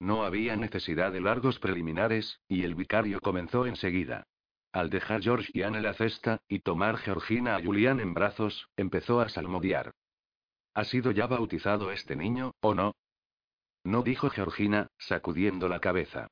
No 0.00 0.24
había 0.24 0.56
necesidad 0.56 1.12
de 1.12 1.20
largos 1.20 1.58
preliminares, 1.58 2.40
y 2.48 2.62
el 2.62 2.74
vicario 2.74 3.20
comenzó 3.20 3.66
enseguida. 3.66 4.24
Al 4.72 4.88
dejar 4.88 5.20
George 5.20 5.50
y 5.52 5.60
Anne 5.60 5.82
la 5.82 5.92
cesta, 5.92 6.40
y 6.48 6.60
tomar 6.60 6.96
Georgina 6.96 7.56
a 7.56 7.62
Julián 7.62 8.00
en 8.00 8.14
brazos, 8.14 8.70
empezó 8.78 9.20
a 9.20 9.28
salmodiar. 9.28 9.90
¿Ha 10.72 10.84
sido 10.84 11.10
ya 11.10 11.26
bautizado 11.26 11.92
este 11.92 12.16
niño, 12.16 12.52
o 12.62 12.74
no? 12.74 12.94
No 13.84 14.00
dijo 14.00 14.30
Georgina, 14.30 14.88
sacudiendo 14.96 15.68
la 15.68 15.80
cabeza. 15.80 16.28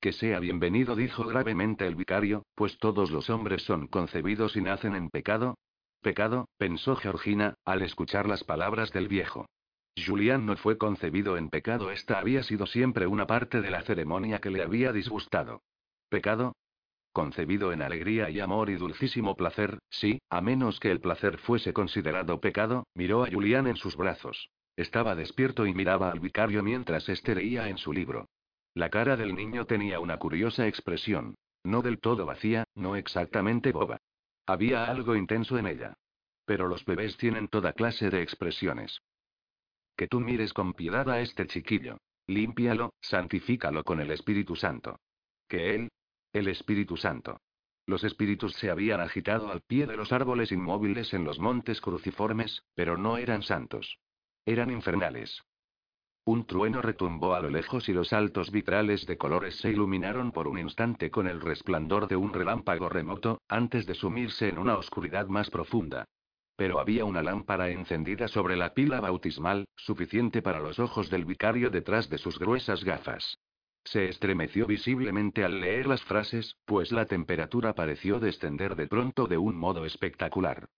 Que 0.00 0.14
sea 0.14 0.40
bienvenido, 0.40 0.96
dijo 0.96 1.24
gravemente 1.24 1.86
el 1.86 1.94
vicario, 1.94 2.46
pues 2.54 2.78
todos 2.78 3.10
los 3.10 3.28
hombres 3.28 3.62
son 3.64 3.86
concebidos 3.86 4.56
y 4.56 4.62
nacen 4.62 4.96
en 4.96 5.10
pecado. 5.10 5.58
Pecado, 6.00 6.48
pensó 6.56 6.96
Georgina, 6.96 7.56
al 7.66 7.82
escuchar 7.82 8.26
las 8.26 8.42
palabras 8.42 8.92
del 8.92 9.08
viejo. 9.08 9.44
Julián 10.02 10.46
no 10.46 10.56
fue 10.56 10.78
concebido 10.78 11.36
en 11.36 11.50
pecado, 11.50 11.90
esta 11.90 12.18
había 12.18 12.42
sido 12.42 12.64
siempre 12.64 13.06
una 13.06 13.26
parte 13.26 13.60
de 13.60 13.70
la 13.70 13.82
ceremonia 13.82 14.40
que 14.40 14.48
le 14.48 14.62
había 14.62 14.90
disgustado. 14.94 15.60
¿Pecado? 16.08 16.54
Concebido 17.12 17.70
en 17.70 17.82
alegría 17.82 18.30
y 18.30 18.40
amor 18.40 18.70
y 18.70 18.76
dulcísimo 18.76 19.36
placer, 19.36 19.80
sí, 19.90 20.22
a 20.30 20.40
menos 20.40 20.80
que 20.80 20.90
el 20.90 21.00
placer 21.00 21.36
fuese 21.36 21.74
considerado 21.74 22.40
pecado, 22.40 22.86
miró 22.94 23.22
a 23.22 23.30
Julián 23.30 23.66
en 23.66 23.76
sus 23.76 23.96
brazos. 23.96 24.48
Estaba 24.76 25.14
despierto 25.14 25.66
y 25.66 25.74
miraba 25.74 26.10
al 26.10 26.20
vicario 26.20 26.62
mientras 26.62 27.06
éste 27.10 27.34
leía 27.34 27.68
en 27.68 27.76
su 27.76 27.92
libro. 27.92 28.26
La 28.74 28.88
cara 28.88 29.16
del 29.16 29.34
niño 29.34 29.66
tenía 29.66 30.00
una 30.00 30.18
curiosa 30.18 30.66
expresión. 30.66 31.34
No 31.64 31.82
del 31.82 31.98
todo 31.98 32.24
vacía, 32.24 32.64
no 32.74 32.96
exactamente 32.96 33.72
boba. 33.72 33.98
Había 34.46 34.84
algo 34.84 35.16
intenso 35.16 35.58
en 35.58 35.66
ella. 35.66 35.94
Pero 36.44 36.68
los 36.68 36.84
bebés 36.84 37.16
tienen 37.16 37.48
toda 37.48 37.72
clase 37.72 38.10
de 38.10 38.22
expresiones. 38.22 39.00
Que 39.96 40.08
tú 40.08 40.20
mires 40.20 40.52
con 40.52 40.72
piedad 40.72 41.08
a 41.10 41.20
este 41.20 41.46
chiquillo. 41.46 41.98
Límpialo, 42.26 42.94
santifícalo 43.00 43.84
con 43.84 44.00
el 44.00 44.10
Espíritu 44.10 44.56
Santo. 44.56 45.00
Que 45.48 45.74
él, 45.74 45.90
el 46.32 46.48
Espíritu 46.48 46.96
Santo. 46.96 47.40
Los 47.86 48.04
espíritus 48.04 48.54
se 48.54 48.70
habían 48.70 49.00
agitado 49.00 49.50
al 49.50 49.62
pie 49.62 49.86
de 49.86 49.96
los 49.96 50.12
árboles 50.12 50.52
inmóviles 50.52 51.12
en 51.12 51.24
los 51.24 51.40
montes 51.40 51.80
cruciformes, 51.80 52.62
pero 52.74 52.96
no 52.96 53.16
eran 53.16 53.42
santos. 53.42 53.98
Eran 54.44 54.70
infernales. 54.70 55.42
Un 56.24 56.44
trueno 56.44 56.82
retumbó 56.82 57.34
a 57.34 57.40
lo 57.40 57.48
lejos 57.48 57.88
y 57.88 57.92
los 57.92 58.12
altos 58.12 58.50
vitrales 58.50 59.06
de 59.06 59.16
colores 59.16 59.56
se 59.56 59.70
iluminaron 59.70 60.32
por 60.32 60.48
un 60.48 60.58
instante 60.58 61.10
con 61.10 61.26
el 61.26 61.40
resplandor 61.40 62.08
de 62.08 62.16
un 62.16 62.32
relámpago 62.32 62.88
remoto, 62.88 63.40
antes 63.48 63.86
de 63.86 63.94
sumirse 63.94 64.48
en 64.48 64.58
una 64.58 64.76
oscuridad 64.76 65.26
más 65.28 65.48
profunda. 65.48 66.04
Pero 66.56 66.78
había 66.78 67.06
una 67.06 67.22
lámpara 67.22 67.70
encendida 67.70 68.28
sobre 68.28 68.54
la 68.54 68.74
pila 68.74 69.00
bautismal, 69.00 69.66
suficiente 69.76 70.42
para 70.42 70.60
los 70.60 70.78
ojos 70.78 71.08
del 71.08 71.24
vicario 71.24 71.70
detrás 71.70 72.10
de 72.10 72.18
sus 72.18 72.38
gruesas 72.38 72.84
gafas. 72.84 73.38
Se 73.84 74.10
estremeció 74.10 74.66
visiblemente 74.66 75.42
al 75.42 75.58
leer 75.60 75.86
las 75.86 76.02
frases, 76.04 76.54
pues 76.66 76.92
la 76.92 77.06
temperatura 77.06 77.74
pareció 77.74 78.20
descender 78.20 78.76
de 78.76 78.86
pronto 78.86 79.26
de 79.26 79.38
un 79.38 79.56
modo 79.56 79.86
espectacular. 79.86 80.68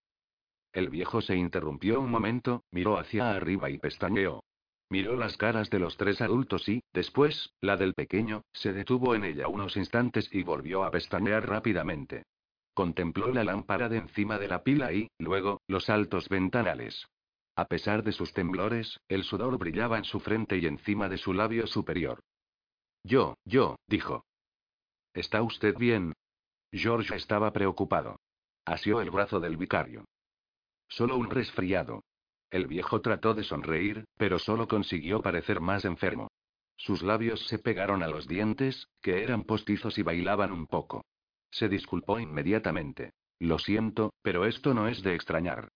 El 0.71 0.89
viejo 0.89 1.21
se 1.21 1.35
interrumpió 1.35 1.99
un 1.99 2.09
momento, 2.09 2.63
miró 2.71 2.97
hacia 2.97 3.31
arriba 3.31 3.69
y 3.69 3.77
pestañeó. 3.77 4.41
Miró 4.89 5.15
las 5.15 5.37
caras 5.37 5.69
de 5.69 5.79
los 5.79 5.97
tres 5.97 6.21
adultos 6.21 6.67
y, 6.69 6.83
después, 6.93 7.51
la 7.61 7.77
del 7.77 7.93
pequeño, 7.93 8.43
se 8.53 8.73
detuvo 8.73 9.15
en 9.15 9.23
ella 9.23 9.47
unos 9.47 9.77
instantes 9.77 10.29
y 10.31 10.43
volvió 10.43 10.83
a 10.83 10.91
pestañear 10.91 11.47
rápidamente. 11.47 12.23
Contempló 12.73 13.31
la 13.31 13.43
lámpara 13.43 13.89
de 13.89 13.97
encima 13.97 14.39
de 14.39 14.47
la 14.47 14.63
pila 14.63 14.93
y, 14.93 15.09
luego, 15.19 15.61
los 15.67 15.89
altos 15.89 16.29
ventanales. 16.29 17.07
A 17.55 17.65
pesar 17.65 18.03
de 18.03 18.11
sus 18.11 18.33
temblores, 18.33 18.99
el 19.07 19.23
sudor 19.23 19.57
brillaba 19.57 19.97
en 19.97 20.05
su 20.05 20.19
frente 20.19 20.57
y 20.57 20.65
encima 20.65 21.07
de 21.07 21.17
su 21.17 21.33
labio 21.33 21.67
superior. 21.67 22.19
Yo, 23.03 23.35
yo, 23.45 23.75
dijo. 23.87 24.25
¿Está 25.13 25.43
usted 25.43 25.75
bien? 25.77 26.13
George 26.71 27.15
estaba 27.15 27.51
preocupado. 27.53 28.19
Asió 28.65 29.01
el 29.01 29.11
brazo 29.11 29.39
del 29.39 29.57
vicario. 29.57 30.05
Solo 30.87 31.17
un 31.17 31.29
resfriado. 31.29 32.01
El 32.53 32.67
viejo 32.67 33.01
trató 33.01 33.33
de 33.33 33.43
sonreír, 33.43 34.05
pero 34.15 34.37
solo 34.37 34.67
consiguió 34.67 35.23
parecer 35.23 35.59
más 35.59 35.85
enfermo. 35.85 36.27
Sus 36.75 37.01
labios 37.01 37.47
se 37.47 37.57
pegaron 37.57 38.03
a 38.03 38.07
los 38.07 38.27
dientes, 38.27 38.89
que 39.01 39.23
eran 39.23 39.43
postizos 39.43 39.97
y 39.97 40.03
bailaban 40.03 40.51
un 40.51 40.67
poco. 40.67 41.03
Se 41.49 41.67
disculpó 41.67 42.19
inmediatamente. 42.19 43.13
Lo 43.39 43.57
siento, 43.57 44.13
pero 44.21 44.45
esto 44.45 44.75
no 44.75 44.87
es 44.87 45.01
de 45.01 45.15
extrañar. 45.15 45.69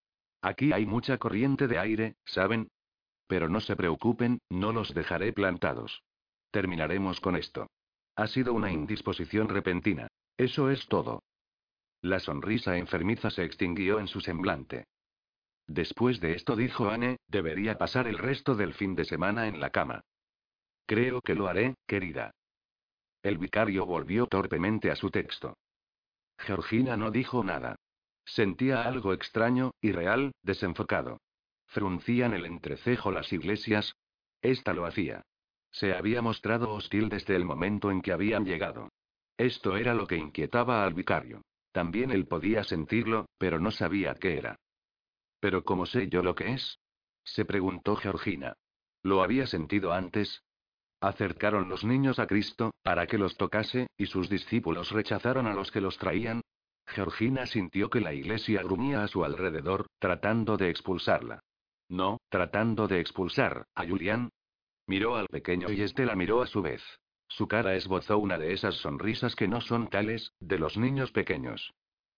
Aquí 0.43 0.71
hay 0.71 0.85
mucha 0.85 1.17
corriente 1.17 1.67
de 1.67 1.79
aire, 1.79 2.15
¿saben? 2.25 2.67
Pero 3.25 3.49
no 3.49 3.59
se 3.59 3.75
preocupen, 3.75 4.37
no 4.47 4.71
los 4.71 4.93
dejaré 4.93 5.33
plantados. 5.33 6.03
Terminaremos 6.51 7.19
con 7.21 7.37
esto. 7.37 7.71
Ha 8.15 8.27
sido 8.27 8.53
una 8.53 8.71
indisposición 8.71 9.49
repentina. 9.49 10.09
Eso 10.37 10.69
es 10.69 10.85
todo. 10.85 11.23
La 12.03 12.19
sonrisa 12.19 12.77
enfermiza 12.77 13.31
se 13.31 13.43
extinguió 13.43 13.99
en 13.99 14.07
su 14.07 14.21
semblante. 14.21 14.85
Después 15.67 16.21
de 16.21 16.33
esto 16.33 16.55
dijo 16.55 16.89
Anne, 16.89 17.17
debería 17.27 17.77
pasar 17.77 18.07
el 18.07 18.17
resto 18.17 18.55
del 18.55 18.73
fin 18.73 18.95
de 18.95 19.05
semana 19.05 19.47
en 19.47 19.59
la 19.59 19.69
cama. 19.69 20.01
Creo 20.85 21.21
que 21.21 21.35
lo 21.35 21.47
haré, 21.47 21.75
querida. 21.85 22.31
El 23.21 23.37
vicario 23.37 23.85
volvió 23.85 24.27
torpemente 24.27 24.89
a 24.89 24.95
su 24.95 25.11
texto. 25.11 25.57
Georgina 26.39 26.95
no 26.95 27.11
dijo 27.11 27.43
nada. 27.43 27.75
Sentía 28.25 28.83
algo 28.83 29.11
extraño, 29.13 29.71
irreal, 29.81 30.31
desenfocado. 30.41 31.19
Fruncían 31.65 32.33
el 32.33 32.45
entrecejo 32.45 33.11
las 33.11 33.33
iglesias. 33.33 33.93
Esta 34.41 34.73
lo 34.73 34.85
hacía. 34.85 35.23
Se 35.71 35.93
había 35.93 36.21
mostrado 36.21 36.73
hostil 36.73 37.09
desde 37.09 37.35
el 37.35 37.43
momento 37.43 37.91
en 37.91 38.01
que 38.01 38.13
habían 38.13 38.45
llegado. 38.45 38.89
Esto 39.37 39.75
era 39.75 39.93
lo 39.93 40.07
que 40.07 40.15
inquietaba 40.15 40.83
al 40.85 40.93
vicario. 40.93 41.41
También 41.73 42.11
él 42.11 42.25
podía 42.25 42.63
sentirlo, 42.63 43.25
pero 43.37 43.59
no 43.59 43.71
sabía 43.71 44.15
qué 44.15 44.37
era. 44.37 44.55
¿Pero 45.39 45.63
cómo 45.63 45.85
sé 45.85 46.09
yo 46.09 46.23
lo 46.23 46.35
que 46.35 46.53
es? 46.53 46.79
se 47.23 47.45
preguntó 47.45 47.95
Georgina. 47.95 48.55
¿Lo 49.03 49.21
había 49.21 49.47
sentido 49.47 49.93
antes? 49.93 50.43
Acercaron 51.01 51.69
los 51.69 51.83
niños 51.83 52.19
a 52.19 52.25
Cristo, 52.25 52.71
para 52.81 53.05
que 53.05 53.17
los 53.17 53.37
tocase, 53.37 53.87
y 53.97 54.07
sus 54.07 54.29
discípulos 54.29 54.91
rechazaron 54.91 55.45
a 55.45 55.53
los 55.53 55.71
que 55.71 55.81
los 55.81 55.97
traían. 55.97 56.41
Georgina 56.87 57.45
sintió 57.45 57.89
que 57.89 57.99
la 57.99 58.13
iglesia 58.13 58.63
gruñía 58.63 59.03
a 59.03 59.07
su 59.07 59.23
alrededor, 59.23 59.87
tratando 59.99 60.57
de 60.57 60.69
expulsarla. 60.69 61.41
No, 61.89 62.17
tratando 62.29 62.87
de 62.87 62.99
expulsar 62.99 63.65
a 63.75 63.85
Julián. 63.85 64.29
Miró 64.87 65.15
al 65.17 65.27
pequeño 65.27 65.69
y 65.71 65.81
este 65.81 66.05
la 66.05 66.15
miró 66.15 66.41
a 66.41 66.47
su 66.47 66.61
vez. 66.61 66.81
Su 67.27 67.47
cara 67.47 67.75
esbozó 67.75 68.17
una 68.17 68.37
de 68.37 68.53
esas 68.53 68.75
sonrisas 68.75 69.35
que 69.35 69.47
no 69.47 69.61
son 69.61 69.89
tales, 69.89 70.31
de 70.39 70.57
los 70.57 70.77
niños 70.77 71.11
pequeños. 71.11 71.73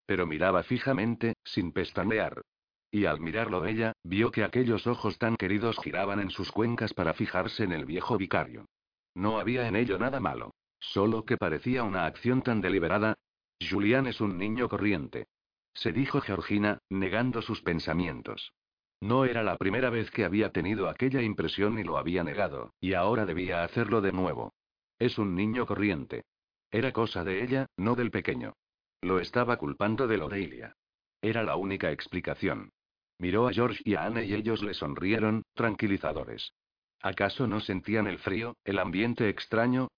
Pero 0.06 0.26
miraba 0.26 0.62
fijamente, 0.62 1.34
sin 1.44 1.72
pestañear. 1.72 2.42
Y 2.90 3.04
al 3.04 3.20
mirarlo 3.20 3.64
ella, 3.66 3.92
vio 4.02 4.30
que 4.30 4.42
aquellos 4.42 4.86
ojos 4.86 5.18
tan 5.18 5.36
queridos 5.36 5.78
giraban 5.82 6.20
en 6.20 6.30
sus 6.30 6.50
cuencas 6.50 6.92
para 6.92 7.14
fijarse 7.14 7.64
en 7.64 7.72
el 7.72 7.84
viejo 7.84 8.16
vicario. 8.16 8.66
No 9.14 9.38
había 9.38 9.68
en 9.68 9.76
ello 9.76 9.98
nada 9.98 10.20
malo. 10.20 10.52
Solo 10.80 11.24
que 11.24 11.36
parecía 11.36 11.84
una 11.84 12.06
acción 12.06 12.42
tan 12.42 12.60
deliberada. 12.60 13.14
Julián 13.60 14.06
es 14.06 14.20
un 14.20 14.38
niño 14.38 14.68
corriente. 14.68 15.26
Se 15.74 15.92
dijo 15.92 16.20
Georgina, 16.20 16.78
negando 16.88 17.42
sus 17.42 17.62
pensamientos. 17.62 18.52
No 19.00 19.24
era 19.24 19.42
la 19.42 19.56
primera 19.56 19.88
vez 19.90 20.10
que 20.10 20.24
había 20.24 20.50
tenido 20.52 20.88
aquella 20.88 21.22
impresión 21.22 21.78
y 21.78 21.84
lo 21.84 21.96
había 21.96 22.24
negado, 22.24 22.74
y 22.80 22.94
ahora 22.94 23.24
debía 23.24 23.62
hacerlo 23.64 24.00
de 24.00 24.12
nuevo. 24.12 24.52
Es 24.98 25.18
un 25.18 25.34
niño 25.34 25.64
corriente. 25.64 26.24
Era 26.70 26.92
cosa 26.92 27.24
de 27.24 27.42
ella, 27.42 27.66
no 27.76 27.94
del 27.94 28.10
pequeño. 28.10 28.54
Lo 29.00 29.18
estaba 29.18 29.56
culpando 29.56 30.06
de 30.06 30.18
Lorelia. 30.18 30.76
Era 31.22 31.42
la 31.42 31.56
única 31.56 31.90
explicación. 31.90 32.72
Miró 33.20 33.46
a 33.46 33.52
George 33.52 33.82
y 33.84 33.96
a 33.96 34.04
Anne 34.04 34.24
y 34.24 34.32
ellos 34.32 34.62
le 34.62 34.72
sonrieron, 34.72 35.42
tranquilizadores. 35.52 36.54
¿Acaso 37.02 37.46
no 37.46 37.60
sentían 37.60 38.06
el 38.06 38.18
frío, 38.18 38.56
el 38.64 38.78
ambiente 38.78 39.28
extraño? 39.28 39.88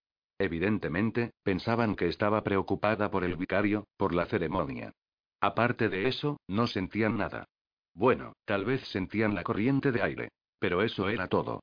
Evidentemente, 0.41 1.31
pensaban 1.45 1.95
que 1.95 2.09
estaba 2.09 2.43
preocupada 2.43 3.13
por 3.13 3.23
el 3.23 3.37
vicario, 3.37 3.87
por 3.97 4.13
la 4.13 4.27
ceremonia. 4.27 4.91
Aparte 5.41 5.89
de 5.89 6.09
eso, 6.09 6.41
no 6.49 6.67
sentían 6.67 7.17
nada. 7.17 7.45
Bueno, 7.95 8.33
tal 8.45 8.65
vez 8.65 8.83
sentían 8.89 9.37
la 9.37 9.45
corriente 9.45 9.93
de 9.93 10.03
aire. 10.03 10.29
Pero 10.59 10.83
eso 10.83 11.09
era 11.09 11.29
todo. 11.29 11.63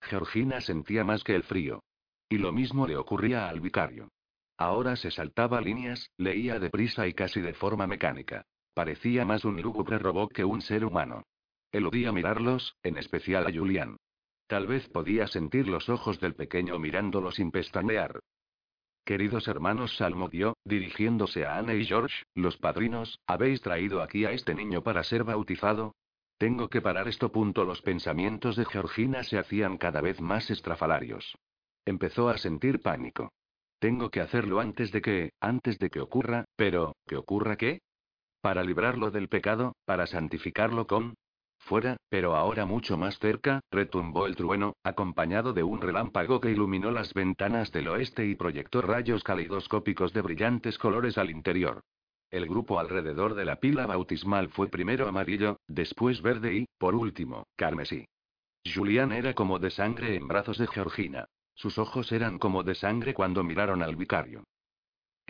Georgina 0.00 0.62
sentía 0.62 1.04
más 1.04 1.24
que 1.24 1.34
el 1.34 1.42
frío. 1.42 1.82
Y 2.30 2.38
lo 2.38 2.52
mismo 2.52 2.86
le 2.86 2.96
ocurría 2.96 3.50
al 3.50 3.60
vicario. 3.60 4.08
Ahora 4.56 4.96
se 4.96 5.10
saltaba 5.10 5.60
líneas, 5.60 6.10
leía 6.16 6.58
deprisa 6.58 7.06
y 7.06 7.12
casi 7.12 7.42
de 7.42 7.52
forma 7.52 7.86
mecánica. 7.86 8.46
Parecía 8.80 9.26
más 9.26 9.44
un 9.44 9.60
lúgubre 9.60 9.98
robot 9.98 10.32
que 10.32 10.42
un 10.42 10.62
ser 10.62 10.86
humano. 10.86 11.24
Eludía 11.70 12.12
mirarlos, 12.12 12.78
en 12.82 12.96
especial 12.96 13.46
a 13.46 13.52
Julián. 13.52 13.98
Tal 14.46 14.66
vez 14.66 14.88
podía 14.88 15.26
sentir 15.26 15.68
los 15.68 15.90
ojos 15.90 16.18
del 16.18 16.34
pequeño 16.34 16.78
mirándolo 16.78 17.30
sin 17.30 17.50
pestañear. 17.50 18.20
Queridos 19.04 19.48
hermanos, 19.48 19.98
salmodió, 19.98 20.56
dirigiéndose 20.64 21.44
a 21.44 21.58
Anne 21.58 21.76
y 21.76 21.84
George, 21.84 22.24
los 22.34 22.56
padrinos, 22.56 23.20
¿habéis 23.26 23.60
traído 23.60 24.00
aquí 24.00 24.24
a 24.24 24.32
este 24.32 24.54
niño 24.54 24.82
para 24.82 25.04
ser 25.04 25.24
bautizado? 25.24 25.94
Tengo 26.38 26.70
que 26.70 26.80
parar 26.80 27.06
esto. 27.06 27.30
Punto. 27.30 27.66
Los 27.66 27.82
pensamientos 27.82 28.56
de 28.56 28.64
Georgina 28.64 29.24
se 29.24 29.36
hacían 29.36 29.76
cada 29.76 30.00
vez 30.00 30.22
más 30.22 30.50
estrafalarios. 30.50 31.36
Empezó 31.84 32.30
a 32.30 32.38
sentir 32.38 32.80
pánico. 32.80 33.30
Tengo 33.78 34.10
que 34.10 34.22
hacerlo 34.22 34.58
antes 34.58 34.90
de 34.90 35.02
que, 35.02 35.32
antes 35.38 35.78
de 35.78 35.90
que 35.90 36.00
ocurra, 36.00 36.46
pero, 36.56 36.96
¿que 37.06 37.16
ocurra 37.16 37.56
qué? 37.58 37.80
Para 38.40 38.64
librarlo 38.64 39.10
del 39.10 39.28
pecado, 39.28 39.74
para 39.84 40.06
santificarlo 40.06 40.86
con... 40.86 41.14
Fuera, 41.58 41.98
pero 42.08 42.36
ahora 42.36 42.64
mucho 42.64 42.96
más 42.96 43.18
cerca, 43.18 43.60
retumbó 43.70 44.26
el 44.26 44.34
trueno, 44.34 44.72
acompañado 44.82 45.52
de 45.52 45.62
un 45.62 45.82
relámpago 45.82 46.40
que 46.40 46.50
iluminó 46.50 46.90
las 46.90 47.12
ventanas 47.12 47.70
del 47.70 47.88
oeste 47.88 48.26
y 48.26 48.34
proyectó 48.34 48.80
rayos 48.80 49.22
calidoscópicos 49.22 50.14
de 50.14 50.22
brillantes 50.22 50.78
colores 50.78 51.18
al 51.18 51.28
interior. 51.28 51.82
El 52.30 52.46
grupo 52.46 52.80
alrededor 52.80 53.34
de 53.34 53.44
la 53.44 53.56
pila 53.56 53.86
bautismal 53.86 54.48
fue 54.48 54.68
primero 54.68 55.06
amarillo, 55.06 55.58
después 55.68 56.22
verde 56.22 56.54
y, 56.54 56.66
por 56.78 56.94
último, 56.94 57.44
carmesí. 57.56 58.06
Julián 58.64 59.12
era 59.12 59.34
como 59.34 59.58
de 59.58 59.70
sangre 59.70 60.16
en 60.16 60.28
brazos 60.28 60.56
de 60.56 60.66
Georgina. 60.66 61.26
Sus 61.54 61.76
ojos 61.76 62.10
eran 62.10 62.38
como 62.38 62.62
de 62.62 62.74
sangre 62.74 63.12
cuando 63.12 63.44
miraron 63.44 63.82
al 63.82 63.96
vicario. 63.96 64.44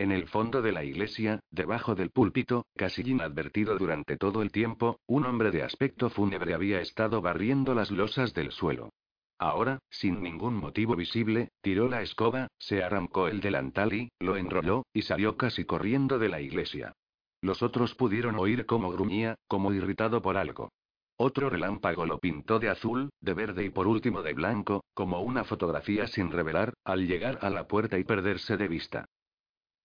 En 0.01 0.11
el 0.11 0.27
fondo 0.27 0.63
de 0.63 0.71
la 0.71 0.83
iglesia, 0.83 1.41
debajo 1.51 1.93
del 1.93 2.09
púlpito, 2.09 2.65
casi 2.75 3.03
inadvertido 3.07 3.77
durante 3.77 4.17
todo 4.17 4.41
el 4.41 4.51
tiempo, 4.51 4.99
un 5.05 5.27
hombre 5.27 5.51
de 5.51 5.61
aspecto 5.61 6.09
fúnebre 6.09 6.55
había 6.55 6.81
estado 6.81 7.21
barriendo 7.21 7.75
las 7.75 7.91
losas 7.91 8.33
del 8.33 8.51
suelo. 8.51 8.89
Ahora, 9.37 9.77
sin 9.91 10.23
ningún 10.23 10.55
motivo 10.55 10.95
visible, 10.95 11.49
tiró 11.61 11.87
la 11.87 12.01
escoba, 12.01 12.47
se 12.57 12.81
arrancó 12.81 13.27
el 13.27 13.41
delantal 13.41 13.93
y, 13.93 14.09
lo 14.19 14.37
enrolló, 14.37 14.87
y 14.91 15.03
salió 15.03 15.37
casi 15.37 15.65
corriendo 15.65 16.17
de 16.17 16.29
la 16.29 16.41
iglesia. 16.41 16.93
Los 17.39 17.61
otros 17.61 17.93
pudieron 17.93 18.39
oír 18.39 18.65
cómo 18.65 18.91
gruñía, 18.91 19.35
como 19.47 19.71
irritado 19.71 20.19
por 20.23 20.35
algo. 20.35 20.71
Otro 21.17 21.47
relámpago 21.51 22.07
lo 22.07 22.17
pintó 22.17 22.57
de 22.57 22.69
azul, 22.69 23.11
de 23.21 23.35
verde 23.35 23.65
y 23.65 23.69
por 23.69 23.85
último 23.85 24.23
de 24.23 24.33
blanco, 24.33 24.83
como 24.95 25.21
una 25.21 25.43
fotografía 25.43 26.07
sin 26.07 26.31
revelar, 26.31 26.73
al 26.85 27.05
llegar 27.05 27.37
a 27.43 27.51
la 27.51 27.67
puerta 27.67 27.99
y 27.99 28.03
perderse 28.03 28.57
de 28.57 28.67
vista. 28.67 29.05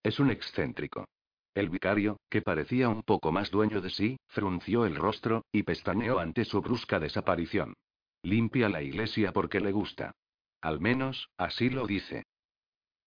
Es 0.07 0.21
un 0.21 0.31
excéntrico. 0.31 1.09
El 1.53 1.69
vicario, 1.69 2.21
que 2.31 2.41
parecía 2.41 2.89
un 2.89 3.03
poco 3.03 3.33
más 3.33 3.51
dueño 3.51 3.81
de 3.81 3.91
sí, 3.91 4.17
frunció 4.29 4.87
el 4.87 4.95
rostro, 4.95 5.45
y 5.51 5.65
pestañeó 5.65 6.21
ante 6.21 6.45
su 6.45 6.63
brusca 6.63 7.01
desaparición. 7.01 7.75
Limpia 8.23 8.69
la 8.69 8.83
iglesia 8.83 9.33
porque 9.33 9.59
le 9.59 9.73
gusta. 9.73 10.13
Al 10.61 10.79
menos, 10.79 11.29
así 11.37 11.71
lo 11.71 11.89
dice. 11.89 12.23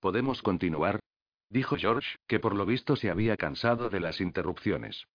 ¿Podemos 0.02 0.42
continuar? 0.42 1.00
Dijo 1.50 1.78
George, 1.78 2.18
que 2.28 2.42
por 2.42 2.54
lo 2.54 2.66
visto 2.66 2.98
se 2.98 3.10
había 3.10 3.38
cansado 3.38 3.90
de 3.90 4.02
las 4.02 4.20
interrupciones. 4.20 5.06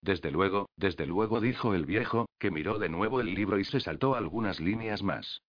Desde 0.00 0.30
luego, 0.30 0.70
desde 0.78 1.04
luego 1.04 1.42
dijo 1.42 1.74
el 1.74 1.84
viejo, 1.84 2.24
que 2.38 2.50
miró 2.50 2.78
de 2.78 2.88
nuevo 2.88 3.20
el 3.20 3.34
libro 3.34 3.58
y 3.58 3.64
se 3.64 3.80
saltó 3.80 4.14
algunas 4.14 4.60
líneas 4.60 5.02
más. 5.02 5.42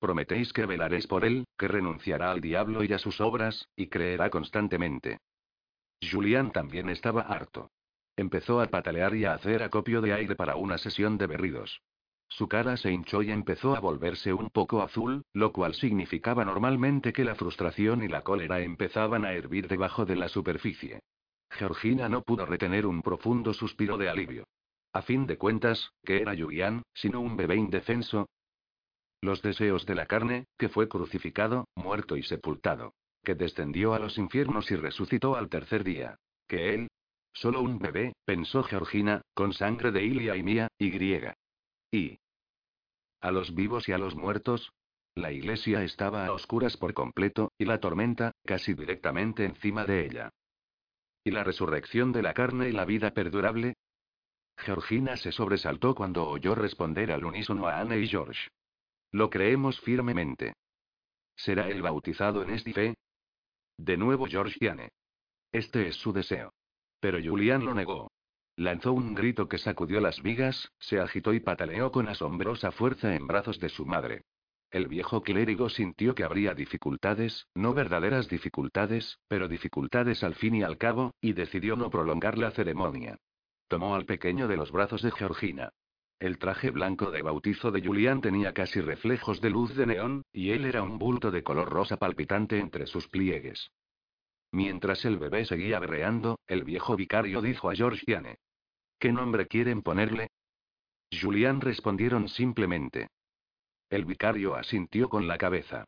Prometéis 0.00 0.52
que 0.54 0.64
velaréis 0.64 1.06
por 1.06 1.26
él, 1.26 1.44
que 1.58 1.68
renunciará 1.68 2.32
al 2.32 2.40
diablo 2.40 2.82
y 2.82 2.92
a 2.92 2.98
sus 2.98 3.20
obras, 3.20 3.68
y 3.76 3.88
creerá 3.88 4.30
constantemente. 4.30 5.18
Julián 6.02 6.52
también 6.52 6.88
estaba 6.88 7.20
harto. 7.20 7.70
Empezó 8.16 8.60
a 8.60 8.66
patalear 8.66 9.14
y 9.14 9.26
a 9.26 9.34
hacer 9.34 9.62
acopio 9.62 10.00
de 10.00 10.14
aire 10.14 10.34
para 10.36 10.56
una 10.56 10.78
sesión 10.78 11.18
de 11.18 11.26
berridos. 11.26 11.82
Su 12.28 12.48
cara 12.48 12.76
se 12.78 12.90
hinchó 12.90 13.22
y 13.22 13.30
empezó 13.30 13.76
a 13.76 13.80
volverse 13.80 14.32
un 14.32 14.48
poco 14.48 14.82
azul, 14.82 15.22
lo 15.34 15.52
cual 15.52 15.74
significaba 15.74 16.44
normalmente 16.44 17.12
que 17.12 17.24
la 17.24 17.34
frustración 17.34 18.02
y 18.02 18.08
la 18.08 18.22
cólera 18.22 18.60
empezaban 18.60 19.26
a 19.26 19.32
hervir 19.32 19.68
debajo 19.68 20.06
de 20.06 20.16
la 20.16 20.28
superficie. 20.28 21.00
Georgina 21.50 22.08
no 22.08 22.22
pudo 22.22 22.46
retener 22.46 22.86
un 22.86 23.02
profundo 23.02 23.52
suspiro 23.52 23.98
de 23.98 24.08
alivio. 24.08 24.44
A 24.92 25.02
fin 25.02 25.26
de 25.26 25.36
cuentas, 25.36 25.90
¿qué 26.04 26.22
era 26.22 26.36
Julián, 26.36 26.82
sino 26.94 27.20
un 27.20 27.36
bebé 27.36 27.56
indefenso, 27.56 28.28
los 29.22 29.42
deseos 29.42 29.84
de 29.86 29.94
la 29.94 30.06
carne, 30.06 30.46
que 30.58 30.68
fue 30.68 30.88
crucificado, 30.88 31.68
muerto 31.74 32.16
y 32.16 32.22
sepultado. 32.22 32.94
Que 33.22 33.34
descendió 33.34 33.92
a 33.92 33.98
los 33.98 34.16
infiernos 34.16 34.70
y 34.70 34.76
resucitó 34.76 35.36
al 35.36 35.48
tercer 35.48 35.84
día. 35.84 36.16
Que 36.48 36.74
él. 36.74 36.88
Solo 37.32 37.60
un 37.60 37.78
bebé, 37.78 38.14
pensó 38.24 38.62
Georgina, 38.62 39.22
con 39.34 39.52
sangre 39.52 39.92
de 39.92 40.04
Ilia 40.04 40.36
y 40.36 40.42
mía, 40.42 40.68
y 40.78 40.90
griega. 40.90 41.34
Y. 41.92 42.18
A 43.20 43.30
los 43.30 43.54
vivos 43.54 43.88
y 43.88 43.92
a 43.92 43.98
los 43.98 44.14
muertos. 44.14 44.72
La 45.14 45.32
iglesia 45.32 45.84
estaba 45.84 46.26
a 46.26 46.32
oscuras 46.32 46.76
por 46.76 46.94
completo, 46.94 47.52
y 47.58 47.66
la 47.66 47.78
tormenta, 47.78 48.32
casi 48.44 48.74
directamente 48.74 49.44
encima 49.44 49.84
de 49.84 50.06
ella. 50.06 50.30
¿Y 51.24 51.30
la 51.30 51.44
resurrección 51.44 52.12
de 52.12 52.22
la 52.22 52.32
carne 52.32 52.68
y 52.68 52.72
la 52.72 52.86
vida 52.86 53.10
perdurable? 53.10 53.74
Georgina 54.56 55.16
se 55.16 55.32
sobresaltó 55.32 55.94
cuando 55.94 56.26
oyó 56.26 56.54
responder 56.54 57.12
al 57.12 57.24
unísono 57.24 57.66
a 57.66 57.80
Anne 57.80 57.98
y 57.98 58.08
George. 58.08 58.48
Lo 59.12 59.30
creemos 59.30 59.80
firmemente. 59.80 60.54
¿Será 61.36 61.68
el 61.68 61.82
bautizado 61.82 62.42
en 62.42 62.50
esta 62.50 62.72
fe? 62.72 62.94
de 63.84 63.96
nuevo 63.96 64.26
Georgiane. 64.26 64.90
Este 65.52 65.88
es 65.88 65.96
su 65.96 66.12
deseo. 66.12 66.52
Pero 67.00 67.18
Julián 67.22 67.64
lo 67.64 67.74
negó. 67.74 68.12
Lanzó 68.56 68.92
un 68.92 69.14
grito 69.14 69.48
que 69.48 69.56
sacudió 69.56 70.00
las 70.00 70.22
vigas, 70.22 70.70
se 70.78 71.00
agitó 71.00 71.32
y 71.32 71.40
pataleó 71.40 71.90
con 71.90 72.08
asombrosa 72.08 72.72
fuerza 72.72 73.14
en 73.14 73.26
brazos 73.26 73.58
de 73.58 73.70
su 73.70 73.86
madre. 73.86 74.24
El 74.70 74.86
viejo 74.86 75.22
clérigo 75.22 75.70
sintió 75.70 76.14
que 76.14 76.24
habría 76.24 76.54
dificultades, 76.54 77.48
no 77.54 77.72
verdaderas 77.72 78.28
dificultades, 78.28 79.18
pero 79.28 79.48
dificultades 79.48 80.22
al 80.22 80.34
fin 80.34 80.56
y 80.56 80.62
al 80.62 80.76
cabo, 80.76 81.14
y 81.20 81.32
decidió 81.32 81.74
no 81.74 81.88
prolongar 81.90 82.36
la 82.36 82.50
ceremonia. 82.50 83.16
Tomó 83.66 83.94
al 83.94 84.04
pequeño 84.04 84.46
de 84.46 84.56
los 84.56 84.70
brazos 84.70 85.00
de 85.00 85.10
Georgina. 85.10 85.70
El 86.20 86.38
traje 86.38 86.70
blanco 86.70 87.10
de 87.10 87.22
bautizo 87.22 87.70
de 87.70 87.82
Julián 87.82 88.20
tenía 88.20 88.52
casi 88.52 88.82
reflejos 88.82 89.40
de 89.40 89.48
luz 89.48 89.74
de 89.74 89.86
neón, 89.86 90.22
y 90.34 90.50
él 90.50 90.66
era 90.66 90.82
un 90.82 90.98
bulto 90.98 91.30
de 91.30 91.42
color 91.42 91.70
rosa 91.70 91.96
palpitante 91.96 92.58
entre 92.58 92.86
sus 92.86 93.08
pliegues. 93.08 93.70
Mientras 94.52 95.06
el 95.06 95.16
bebé 95.16 95.46
seguía 95.46 95.78
berreando, 95.78 96.38
el 96.46 96.62
viejo 96.62 96.94
vicario 96.94 97.40
dijo 97.40 97.70
a 97.70 97.74
Georgiane. 97.74 98.36
¿Qué 98.98 99.12
nombre 99.12 99.46
quieren 99.46 99.80
ponerle? 99.80 100.28
Julián 101.10 101.62
respondieron 101.62 102.28
simplemente. 102.28 103.08
El 103.88 104.04
vicario 104.04 104.56
asintió 104.56 105.08
con 105.08 105.26
la 105.26 105.38
cabeza. 105.38 105.86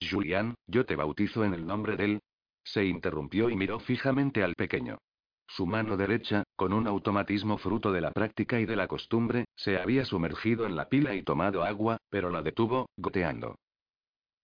Julián, 0.00 0.54
yo 0.66 0.86
te 0.86 0.96
bautizo 0.96 1.44
en 1.44 1.52
el 1.52 1.66
nombre 1.66 1.96
del... 1.96 2.20
Se 2.64 2.86
interrumpió 2.86 3.50
y 3.50 3.56
miró 3.56 3.80
fijamente 3.80 4.42
al 4.42 4.54
pequeño. 4.54 4.98
Su 5.48 5.66
mano 5.66 5.96
derecha, 5.96 6.44
con 6.56 6.72
un 6.72 6.86
automatismo 6.86 7.58
fruto 7.58 7.92
de 7.92 8.00
la 8.00 8.10
práctica 8.10 8.58
y 8.60 8.66
de 8.66 8.76
la 8.76 8.88
costumbre, 8.88 9.44
se 9.54 9.78
había 9.78 10.04
sumergido 10.04 10.66
en 10.66 10.76
la 10.76 10.88
pila 10.88 11.14
y 11.14 11.22
tomado 11.22 11.64
agua, 11.64 11.98
pero 12.08 12.30
la 12.30 12.42
detuvo, 12.42 12.88
goteando. 12.96 13.56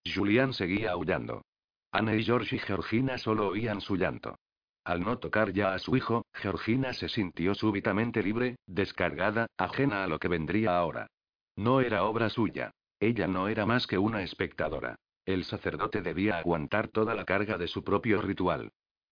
Julián 0.05 0.53
seguía 0.53 0.93
aullando. 0.93 1.43
Anne 1.93 2.19
y 2.19 2.25
George 2.25 2.57
y 2.57 2.59
Georgina 2.59 3.19
solo 3.19 3.49
oían 3.49 3.81
su 3.81 3.97
llanto. 3.97 4.37
Al 4.85 5.01
no 5.01 5.19
tocar 5.19 5.53
ya 5.53 5.75
a 5.75 5.79
su 5.79 5.97
hijo, 5.97 6.25
Georgina 6.33 6.93
se 6.93 7.09
sintió 7.09 7.55
súbitamente 7.55 8.23
libre, 8.23 8.57
descargada, 8.67 9.47
ajena 9.57 10.05
a 10.05 10.07
lo 10.07 10.19
que 10.19 10.29
vendría 10.29 10.79
ahora. 10.79 11.09
No 11.57 11.81
era 11.81 12.05
obra 12.05 12.31
suya. 12.31 12.71
Ella 13.01 13.27
no 13.27 13.49
era 13.49 13.67
más 13.67 13.87
que 13.87 13.99
una 13.99 14.23
espectadora. 14.23 14.97
El 15.27 15.45
sacerdote 15.45 16.01
debía 16.01 16.39
aguantar 16.39 16.89
toda 16.89 17.15
la 17.15 17.25
carga 17.25 17.59
de 17.59 17.69
su 17.69 17.85
propio 17.85 18.23
ritual. 18.23 18.71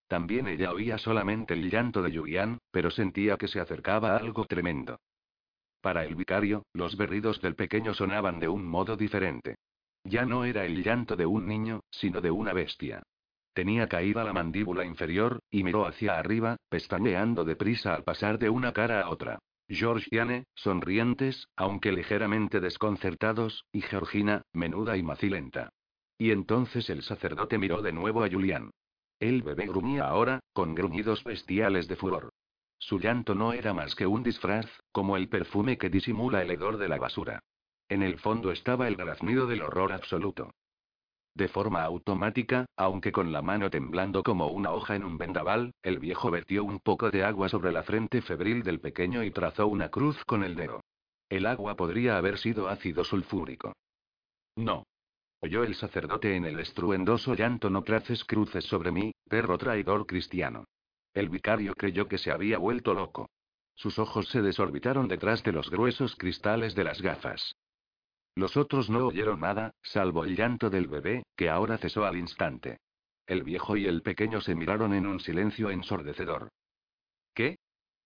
También 0.09 0.47
ella 0.47 0.73
oía 0.73 0.99
solamente 0.99 1.55
el 1.55 1.71
llanto 1.71 2.03
de 2.03 2.17
Julián, 2.17 2.59
pero 2.71 2.91
sentía 2.91 3.37
que 3.37 3.49
se 3.49 3.61
acercaba 3.61 4.17
algo 4.17 4.45
tremendo. 4.45 5.01
Para 5.81 6.05
el 6.05 6.15
vicario, 6.15 6.65
los 6.73 6.97
berridos 6.97 7.41
del 7.41 7.55
pequeño 7.55 7.95
sonaban 7.95 8.41
de 8.41 8.49
un 8.49 8.67
modo 8.67 8.97
diferente. 8.97 9.57
Ya 10.05 10.25
no 10.25 10.45
era 10.45 10.65
el 10.65 10.83
llanto 10.83 11.17
de 11.17 11.27
un 11.27 11.47
niño, 11.47 11.81
sino 11.91 12.21
de 12.21 12.31
una 12.31 12.53
bestia. 12.53 13.03
Tenía 13.53 13.89
caída 13.89 14.23
la 14.23 14.33
mandíbula 14.33 14.85
inferior, 14.85 15.41
y 15.51 15.65
miró 15.65 15.87
hacia 15.87 16.19
arriba, 16.19 16.57
pestañeando 16.69 17.45
deprisa 17.45 17.95
al 17.95 18.05
pasar 18.05 18.39
de 18.39 18.51
una 18.51 18.73
cara 18.73 19.01
a 19.01 19.11
otra. 19.11 19.39
Georgiane, 19.69 20.45
sonrientes, 20.55 21.49
aunque 21.57 21.91
ligeramente 21.91 22.61
desconcertados, 22.61 23.65
y 23.73 23.81
Georgina, 23.81 24.43
menuda 24.53 24.97
y 24.97 25.03
macilenta. 25.03 25.71
Y 26.19 26.31
entonces 26.31 26.89
el 26.91 27.03
sacerdote 27.03 27.59
miró 27.59 27.83
de 27.83 27.93
nuevo 27.93 28.23
a 28.23 28.31
Julián. 28.31 28.71
El 29.19 29.43
bebé 29.43 29.67
gruñía 29.67 30.09
ahora, 30.09 30.41
con 30.53 30.75
gruñidos 30.75 31.25
bestiales 31.25 31.89
de 31.89 31.97
furor. 31.97 32.31
Su 32.79 32.99
llanto 32.99 33.35
no 33.35 33.53
era 33.53 33.73
más 33.73 33.95
que 33.95 34.07
un 34.07 34.23
disfraz, 34.23 34.67
como 34.93 35.17
el 35.17 35.29
perfume 35.29 35.79
que 35.79 35.89
disimula 35.89 36.43
el 36.43 36.51
hedor 36.51 36.77
de 36.77 36.89
la 36.89 36.99
basura. 36.99 37.41
En 37.89 38.03
el 38.03 38.19
fondo 38.19 38.53
estaba 38.53 38.89
el 38.89 38.97
graznido 38.97 39.47
del 39.47 39.63
horror 39.63 39.93
absoluto. 39.93 40.51
De 41.35 41.49
forma 41.49 41.83
automática, 41.83 42.67
aunque 42.77 43.13
con 43.13 43.31
la 43.33 43.43
mano 43.43 43.71
temblando 43.71 44.23
como 44.23 44.49
una 44.49 44.73
hoja 44.73 44.97
en 44.97 45.05
un 45.05 45.19
vendaval, 45.19 45.73
el 45.83 45.99
viejo 45.99 46.31
vertió 46.31 46.65
un 46.65 46.81
poco 46.81 47.11
de 47.11 47.25
agua 47.25 47.49
sobre 47.49 47.73
la 47.73 47.83
frente 47.83 48.23
febril 48.23 48.63
del 48.63 48.81
pequeño 48.81 49.23
y 49.23 49.31
trazó 49.31 49.67
una 49.67 49.91
cruz 49.91 50.17
con 50.25 50.45
el 50.45 50.57
dedo. 50.57 50.81
El 51.29 51.47
agua 51.47 51.77
podría 51.77 52.17
haber 52.17 52.39
sido 52.39 52.69
ácido 52.69 53.05
sulfúrico. 53.05 53.75
No. 54.57 54.85
Oyó 55.41 55.65
el 55.65 55.75
sacerdote 55.75 56.35
en 56.35 56.45
el 56.45 56.59
estruendoso 56.59 57.35
llanto 57.35 57.71
no 57.71 57.83
traces 57.83 58.25
cruces 58.25 58.65
sobre 58.65 58.91
mí, 58.91 59.13
perro 59.29 59.59
traidor 59.59 60.07
cristiano. 60.07 60.65
El 61.13 61.29
vicario 61.29 61.75
creyó 61.75 62.09
que 62.09 62.19
se 62.19 62.31
había 62.31 62.59
vuelto 62.59 62.95
loco. 62.95 63.29
Sus 63.75 63.99
ojos 63.99 64.29
se 64.29 64.43
desorbitaron 64.43 65.09
detrás 65.09 65.43
de 65.43 65.53
los 65.53 65.71
gruesos 65.71 66.17
cristales 66.17 66.75
de 66.75 66.85
las 66.85 67.03
gafas. 67.03 67.57
Los 68.35 68.57
otros 68.57 68.91
no 68.91 69.07
oyeron 69.07 69.41
nada, 69.41 69.73
salvo 69.83 70.25
el 70.25 70.37
llanto 70.37 70.69
del 70.69 70.89
bebé, 70.89 71.25
que 71.37 71.49
ahora 71.49 71.79
cesó 71.79 72.05
al 72.05 72.17
instante. 72.17 72.79
El 73.27 73.43
viejo 73.43 73.77
y 73.77 73.87
el 73.87 74.03
pequeño 74.03 74.41
se 74.41 74.55
miraron 74.55 74.95
en 74.95 75.07
un 75.07 75.21
silencio 75.21 75.71
ensordecedor. 75.71 76.51
¿Qué? 77.35 77.59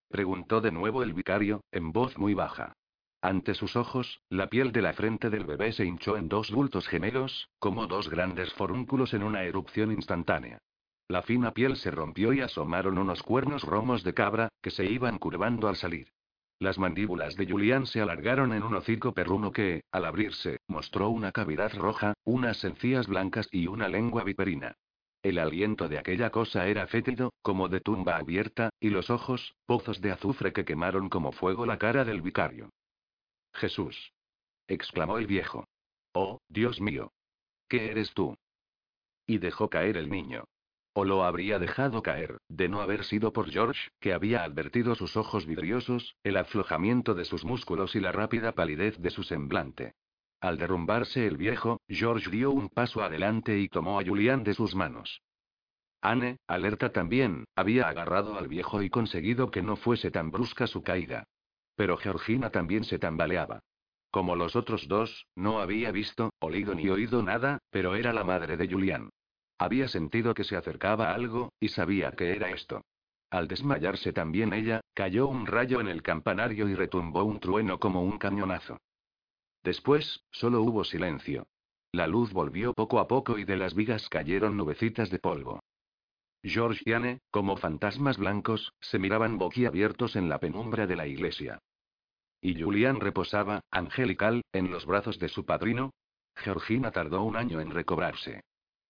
preguntó 0.08 0.60
de 0.60 0.72
nuevo 0.72 1.02
el 1.02 1.14
vicario, 1.14 1.62
en 1.70 1.92
voz 1.92 2.16
muy 2.18 2.34
baja. 2.34 2.74
Ante 3.22 3.52
sus 3.52 3.76
ojos, 3.76 4.22
la 4.30 4.48
piel 4.48 4.72
de 4.72 4.80
la 4.80 4.94
frente 4.94 5.28
del 5.28 5.44
bebé 5.44 5.72
se 5.72 5.84
hinchó 5.84 6.16
en 6.16 6.28
dos 6.28 6.50
bultos 6.50 6.88
gemelos, 6.88 7.50
como 7.58 7.86
dos 7.86 8.08
grandes 8.08 8.52
forúnculos 8.54 9.12
en 9.12 9.22
una 9.22 9.44
erupción 9.44 9.92
instantánea. 9.92 10.58
La 11.06 11.22
fina 11.22 11.52
piel 11.52 11.76
se 11.76 11.90
rompió 11.90 12.32
y 12.32 12.40
asomaron 12.40 12.96
unos 12.96 13.22
cuernos 13.22 13.62
romos 13.64 14.04
de 14.04 14.14
cabra, 14.14 14.48
que 14.62 14.70
se 14.70 14.86
iban 14.86 15.18
curvando 15.18 15.68
al 15.68 15.76
salir. 15.76 16.12
Las 16.60 16.78
mandíbulas 16.78 17.36
de 17.36 17.46
Julián 17.46 17.86
se 17.86 18.00
alargaron 18.00 18.54
en 18.54 18.62
un 18.62 18.74
hocico 18.74 19.12
perruno 19.12 19.52
que, 19.52 19.82
al 19.92 20.06
abrirse, 20.06 20.58
mostró 20.66 21.10
una 21.10 21.32
cavidad 21.32 21.74
roja, 21.74 22.14
unas 22.24 22.64
encías 22.64 23.06
blancas 23.06 23.48
y 23.50 23.66
una 23.66 23.88
lengua 23.88 24.24
viperina. 24.24 24.76
El 25.22 25.38
aliento 25.38 25.88
de 25.88 25.98
aquella 25.98 26.30
cosa 26.30 26.66
era 26.66 26.86
fétido, 26.86 27.34
como 27.42 27.68
de 27.68 27.80
tumba 27.80 28.16
abierta, 28.16 28.70
y 28.80 28.88
los 28.88 29.10
ojos, 29.10 29.54
pozos 29.66 30.00
de 30.00 30.12
azufre 30.12 30.54
que 30.54 30.64
quemaron 30.64 31.10
como 31.10 31.32
fuego 31.32 31.66
la 31.66 31.76
cara 31.76 32.06
del 32.06 32.22
vicario. 32.22 32.70
Jesús. 33.52 34.12
exclamó 34.68 35.18
el 35.18 35.26
viejo. 35.26 35.66
Oh, 36.12 36.40
Dios 36.48 36.80
mío. 36.80 37.12
¿Qué 37.68 37.90
eres 37.90 38.12
tú? 38.14 38.36
Y 39.26 39.38
dejó 39.38 39.68
caer 39.68 39.96
el 39.96 40.08
niño. 40.08 40.44
O 40.92 41.04
lo 41.04 41.24
habría 41.24 41.58
dejado 41.58 42.02
caer, 42.02 42.38
de 42.48 42.68
no 42.68 42.80
haber 42.80 43.04
sido 43.04 43.32
por 43.32 43.50
George, 43.50 43.90
que 44.00 44.12
había 44.12 44.42
advertido 44.42 44.96
sus 44.96 45.16
ojos 45.16 45.46
vidriosos, 45.46 46.16
el 46.24 46.36
aflojamiento 46.36 47.14
de 47.14 47.24
sus 47.24 47.44
músculos 47.44 47.94
y 47.94 48.00
la 48.00 48.10
rápida 48.10 48.52
palidez 48.52 48.98
de 48.98 49.10
su 49.10 49.22
semblante. 49.22 49.94
Al 50.40 50.58
derrumbarse 50.58 51.26
el 51.26 51.36
viejo, 51.36 51.80
George 51.88 52.30
dio 52.30 52.50
un 52.50 52.70
paso 52.70 53.02
adelante 53.02 53.58
y 53.58 53.68
tomó 53.68 54.00
a 54.00 54.04
Julián 54.04 54.42
de 54.42 54.54
sus 54.54 54.74
manos. 54.74 55.22
Anne, 56.00 56.38
alerta 56.46 56.92
también, 56.92 57.44
había 57.54 57.88
agarrado 57.88 58.38
al 58.38 58.48
viejo 58.48 58.82
y 58.82 58.88
conseguido 58.88 59.50
que 59.50 59.62
no 59.62 59.76
fuese 59.76 60.10
tan 60.10 60.30
brusca 60.30 60.66
su 60.66 60.82
caída. 60.82 61.24
Pero 61.80 61.96
Georgina 61.96 62.50
también 62.50 62.84
se 62.84 62.98
tambaleaba. 62.98 63.62
Como 64.10 64.36
los 64.36 64.54
otros 64.54 64.86
dos, 64.86 65.26
no 65.34 65.60
había 65.60 65.90
visto, 65.90 66.28
olido 66.38 66.74
ni 66.74 66.90
oído 66.90 67.22
nada, 67.22 67.60
pero 67.70 67.94
era 67.94 68.12
la 68.12 68.22
madre 68.22 68.58
de 68.58 68.68
Julián. 68.68 69.08
Había 69.56 69.88
sentido 69.88 70.34
que 70.34 70.44
se 70.44 70.56
acercaba 70.56 71.14
algo, 71.14 71.54
y 71.58 71.68
sabía 71.68 72.12
que 72.12 72.36
era 72.36 72.50
esto. 72.50 72.82
Al 73.30 73.48
desmayarse 73.48 74.12
también 74.12 74.52
ella, 74.52 74.82
cayó 74.92 75.26
un 75.26 75.46
rayo 75.46 75.80
en 75.80 75.88
el 75.88 76.02
campanario 76.02 76.68
y 76.68 76.74
retumbó 76.74 77.24
un 77.24 77.40
trueno 77.40 77.80
como 77.80 78.02
un 78.02 78.18
cañonazo. 78.18 78.76
Después, 79.64 80.22
solo 80.30 80.60
hubo 80.60 80.84
silencio. 80.84 81.46
La 81.92 82.06
luz 82.06 82.34
volvió 82.34 82.74
poco 82.74 82.98
a 82.98 83.08
poco 83.08 83.38
y 83.38 83.44
de 83.44 83.56
las 83.56 83.74
vigas 83.74 84.06
cayeron 84.10 84.54
nubecitas 84.58 85.08
de 85.08 85.18
polvo. 85.18 85.60
George 86.42 86.82
y 86.84 86.92
Anne, 86.92 87.20
como 87.30 87.56
fantasmas 87.56 88.18
blancos, 88.18 88.74
se 88.80 88.98
miraban 88.98 89.38
boquiabiertos 89.38 90.14
en 90.14 90.28
la 90.28 90.40
penumbra 90.40 90.86
de 90.86 90.96
la 90.96 91.06
iglesia. 91.06 91.58
Y 92.40 92.60
Julián 92.60 93.00
reposaba, 93.00 93.60
angelical, 93.70 94.42
en 94.52 94.70
los 94.70 94.86
brazos 94.86 95.18
de 95.18 95.28
su 95.28 95.44
padrino. 95.44 95.92
Georgina 96.36 96.90
tardó 96.90 97.22
un 97.22 97.36
año 97.36 97.60
en 97.60 97.70
recobrarse. 97.70 98.42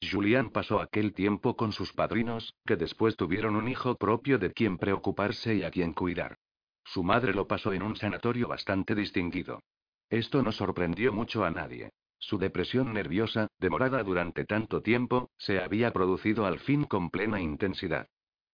Julián 0.02 0.50
pasó 0.50 0.80
aquel 0.80 1.12
tiempo 1.12 1.56
con 1.56 1.72
sus 1.72 1.92
padrinos, 1.92 2.54
que 2.64 2.76
después 2.76 3.16
tuvieron 3.16 3.56
un 3.56 3.68
hijo 3.68 3.96
propio 3.96 4.38
de 4.38 4.52
quien 4.52 4.78
preocuparse 4.78 5.56
y 5.56 5.62
a 5.62 5.70
quien 5.70 5.92
cuidar. 5.92 6.38
Su 6.84 7.02
madre 7.02 7.34
lo 7.34 7.46
pasó 7.46 7.72
en 7.72 7.82
un 7.82 7.96
sanatorio 7.96 8.48
bastante 8.48 8.94
distinguido. 8.94 9.60
Esto 10.08 10.42
no 10.42 10.52
sorprendió 10.52 11.12
mucho 11.12 11.44
a 11.44 11.50
nadie. 11.50 11.90
Su 12.18 12.38
depresión 12.38 12.92
nerviosa, 12.92 13.48
demorada 13.58 14.02
durante 14.02 14.44
tanto 14.44 14.82
tiempo, 14.82 15.30
se 15.38 15.60
había 15.60 15.92
producido 15.92 16.46
al 16.46 16.58
fin 16.58 16.84
con 16.84 17.10
plena 17.10 17.40
intensidad. 17.40 18.08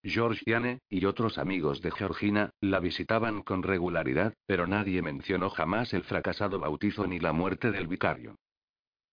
Georgiane, 0.07 0.79
y 0.89 1.03
otros 1.03 1.37
amigos 1.37 1.81
de 1.81 1.91
Georgina, 1.91 2.51
la 2.61 2.79
visitaban 2.79 3.41
con 3.41 3.61
regularidad, 3.61 4.33
pero 4.45 4.65
nadie 4.65 5.01
mencionó 5.01 5.49
jamás 5.49 5.93
el 5.93 6.03
fracasado 6.03 6.59
bautizo 6.59 7.05
ni 7.07 7.19
la 7.19 7.33
muerte 7.33 7.71
del 7.71 7.87
vicario. 7.87 8.37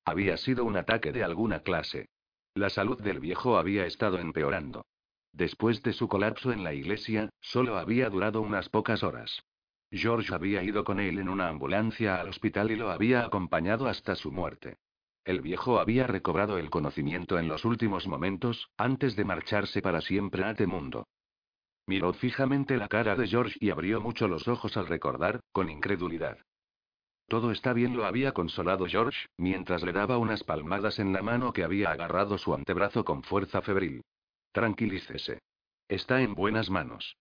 Había 0.05 0.37
sido 0.37 0.65
un 0.65 0.77
ataque 0.77 1.11
de 1.11 1.25
alguna 1.25 1.61
clase. 1.61 2.07
La 2.55 2.71
salud 2.71 3.03
del 3.03 3.19
viejo 3.19 3.59
había 3.59 3.87
estado 3.87 4.19
empeorando. 4.19 4.87
Después 5.33 5.83
de 5.83 5.93
su 5.93 6.07
colapso 6.07 6.53
en 6.53 6.63
la 6.63 6.75
iglesia, 6.75 7.31
solo 7.41 7.77
había 7.77 8.09
durado 8.09 8.41
unas 8.41 8.69
pocas 8.69 9.03
horas. 9.03 9.43
George 9.91 10.33
había 10.33 10.63
ido 10.63 10.85
con 10.85 11.01
él 11.01 11.19
en 11.19 11.29
una 11.29 11.49
ambulancia 11.49 12.21
al 12.21 12.29
hospital 12.29 12.71
y 12.71 12.77
lo 12.77 12.93
había 12.93 13.25
acompañado 13.25 13.89
hasta 13.89 14.15
su 14.15 14.31
muerte. 14.31 14.77
El 15.25 15.41
viejo 15.41 15.79
había 15.79 16.07
recobrado 16.07 16.59
el 16.59 16.69
conocimiento 16.69 17.39
en 17.39 17.49
los 17.49 17.65
últimos 17.65 18.07
momentos, 18.07 18.69
antes 18.77 19.17
de 19.17 19.25
marcharse 19.25 19.81
para 19.81 20.03
siempre 20.03 20.45
a 20.45 20.51
este 20.51 20.67
mundo. 20.67 21.07
Miró 21.87 22.13
fijamente 22.13 22.77
la 22.77 22.89
cara 22.89 23.17
de 23.17 23.27
George 23.27 23.57
y 23.61 23.71
abrió 23.71 24.01
mucho 24.01 24.29
los 24.29 24.49
ojos 24.49 24.77
al 24.77 24.87
recordar, 24.87 25.41
con 25.53 25.71
incredulidad. 25.71 26.39
Todo 27.27 27.53
está 27.53 27.73
bien, 27.73 27.97
lo 27.97 28.05
había 28.05 28.33
consolado 28.33 28.87
George, 28.87 29.27
mientras 29.39 29.83
le 29.83 29.93
daba 29.93 30.19
unas 30.19 30.45
palmadas 30.45 30.99
en 30.99 31.13
la 31.13 31.23
mano 31.23 31.53
que 31.53 31.65
había 31.65 31.91
agarrado 31.91 32.37
su 32.37 32.55
antebrazo 32.55 33.05
con 33.05 33.23
fuerza 33.23 33.63
febril. 33.63 34.03
Tranquilícese. 34.53 35.41
Está 35.89 36.21
en 36.21 36.35
buenas 36.35 36.69
manos. 36.69 37.17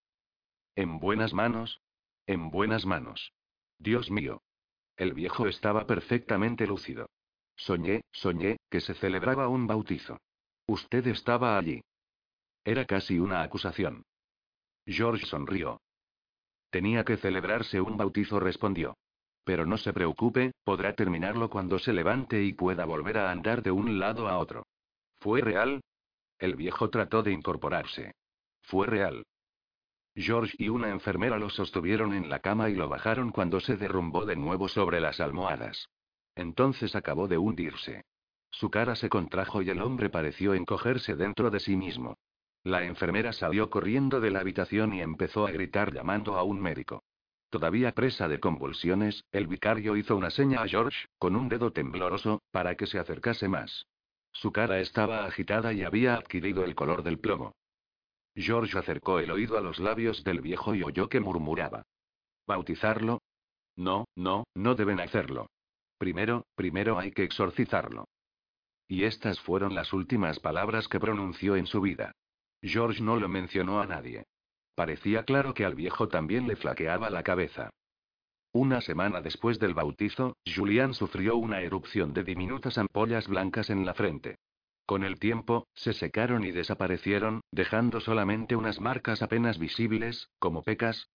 ¿En 0.76 1.00
buenas 1.00 1.34
manos? 1.34 1.82
En 2.28 2.50
buenas 2.50 2.86
manos. 2.86 3.32
Dios 3.80 4.12
mío. 4.12 4.42
El 4.98 5.14
viejo 5.14 5.48
estaba 5.48 5.88
perfectamente 5.88 6.68
lúcido. 6.68 7.08
Soñé, 7.56 8.02
soñé, 8.12 8.58
que 8.70 8.82
se 8.82 8.94
celebraba 8.94 9.48
un 9.48 9.68
bautizo. 9.68 10.18
Usted 10.68 11.08
estaba 11.08 11.58
allí. 11.58 11.82
Era 12.64 12.86
casi 12.86 13.20
una 13.20 13.42
acusación. 13.42 14.04
George 14.86 15.26
sonrió. 15.26 15.82
Tenía 16.70 17.04
que 17.04 17.18
celebrarse 17.18 17.80
un 17.82 17.98
bautizo, 17.98 18.40
respondió. 18.40 18.96
Pero 19.44 19.66
no 19.66 19.78
se 19.78 19.94
preocupe, 19.94 20.54
podrá 20.64 20.96
terminarlo 20.96 21.50
cuando 21.50 21.78
se 21.78 21.94
levante 21.94 22.44
y 22.44 22.54
pueda 22.54 22.86
volver 22.86 23.18
a 23.18 23.32
andar 23.32 23.62
de 23.62 23.72
un 23.72 24.00
lado 24.00 24.28
a 24.28 24.38
otro. 24.38 24.66
¿Fue 25.20 25.42
real? 25.42 25.82
El 26.40 26.56
viejo 26.56 26.90
trató 26.90 27.24
de 27.24 27.32
incorporarse. 27.32 28.14
Fue 28.62 28.88
real. 28.88 29.24
George 30.16 30.56
y 30.58 30.70
una 30.70 30.90
enfermera 30.90 31.38
lo 31.38 31.50
sostuvieron 31.50 32.14
en 32.14 32.30
la 32.30 32.40
cama 32.40 32.70
y 32.70 32.76
lo 32.76 32.88
bajaron 32.88 33.32
cuando 33.32 33.60
se 33.60 33.78
derrumbó 33.78 34.26
de 34.26 34.36
nuevo 34.36 34.68
sobre 34.68 35.00
las 35.00 35.20
almohadas. 35.20 35.90
Entonces 36.36 36.96
acabó 36.96 37.28
de 37.28 37.38
hundirse. 37.38 38.06
Su 38.50 38.70
cara 38.70 38.96
se 38.96 39.10
contrajo 39.10 39.62
y 39.62 39.70
el 39.70 39.82
hombre 39.82 40.10
pareció 40.10 40.54
encogerse 40.54 41.16
dentro 41.16 41.50
de 41.50 41.60
sí 41.60 41.76
mismo. 41.76 42.18
La 42.64 42.84
enfermera 42.84 43.34
salió 43.34 43.70
corriendo 43.70 44.22
de 44.22 44.32
la 44.32 44.40
habitación 44.40 44.94
y 44.94 45.02
empezó 45.02 45.46
a 45.46 45.52
gritar 45.52 45.94
llamando 45.94 46.38
a 46.38 46.44
un 46.44 46.62
médico. 46.62 47.04
Todavía 47.50 47.92
presa 47.92 48.28
de 48.28 48.40
convulsiones, 48.40 49.26
el 49.32 49.48
vicario 49.48 49.96
hizo 49.96 50.16
una 50.16 50.30
seña 50.30 50.62
a 50.62 50.68
George, 50.68 51.06
con 51.20 51.36
un 51.36 51.50
dedo 51.50 51.72
tembloroso, 51.72 52.42
para 52.52 52.76
que 52.76 52.88
se 52.88 53.00
acercase 53.00 53.48
más. 53.48 53.86
Su 54.32 54.52
cara 54.52 54.80
estaba 54.80 55.26
agitada 55.26 55.74
y 55.74 55.84
había 55.84 56.16
adquirido 56.16 56.64
el 56.64 56.74
color 56.74 57.04
del 57.04 57.20
plomo. 57.20 57.54
George 58.36 58.78
acercó 58.78 59.20
el 59.20 59.30
oído 59.30 59.58
a 59.58 59.62
los 59.62 59.80
labios 59.80 60.24
del 60.24 60.42
viejo 60.42 60.74
y 60.74 60.84
oyó 60.84 61.10
que 61.10 61.20
murmuraba. 61.20 61.84
¿Bautizarlo? 62.48 63.22
No, 63.76 64.06
no, 64.16 64.46
no 64.56 64.76
deben 64.76 65.00
hacerlo. 65.00 65.48
Primero, 65.98 66.46
primero 66.56 67.00
hay 67.00 67.12
que 67.12 67.24
exorcizarlo. 67.24 68.08
Y 68.88 69.04
estas 69.06 69.40
fueron 69.40 69.76
las 69.76 69.94
últimas 69.94 70.40
palabras 70.40 70.88
que 70.88 71.00
pronunció 71.00 71.56
en 71.56 71.66
su 71.66 71.82
vida. 71.82 72.14
George 72.62 73.02
no 73.02 73.18
lo 73.18 73.28
mencionó 73.28 73.82
a 73.82 73.88
nadie. 73.88 74.26
Parecía 74.76 75.24
claro 75.24 75.54
que 75.54 75.66
al 75.66 75.76
viejo 75.76 76.08
también 76.08 76.48
le 76.48 76.56
flaqueaba 76.56 77.10
la 77.10 77.24
cabeza. 77.24 77.70
Una 78.52 78.82
semana 78.82 79.22
después 79.22 79.60
del 79.60 79.74
bautizo, 79.74 80.38
Julian 80.46 80.94
sufrió 80.94 81.38
una 81.38 81.62
erupción 81.62 82.14
de 82.14 82.24
diminutas 82.24 82.78
ampollas 82.78 83.28
blancas 83.28 83.70
en 83.70 83.86
la 83.86 83.94
frente. 83.94 84.38
Con 84.86 85.04
el 85.04 85.18
tiempo, 85.18 85.68
se 85.74 85.94
secaron 85.94 86.44
y 86.44 86.52
desaparecieron, 86.52 87.42
dejando 87.52 88.00
solamente 88.02 88.56
unas 88.56 88.80
marcas 88.80 89.22
apenas 89.22 89.58
visibles, 89.58 90.30
como 90.40 90.62
pecas. 90.62 91.10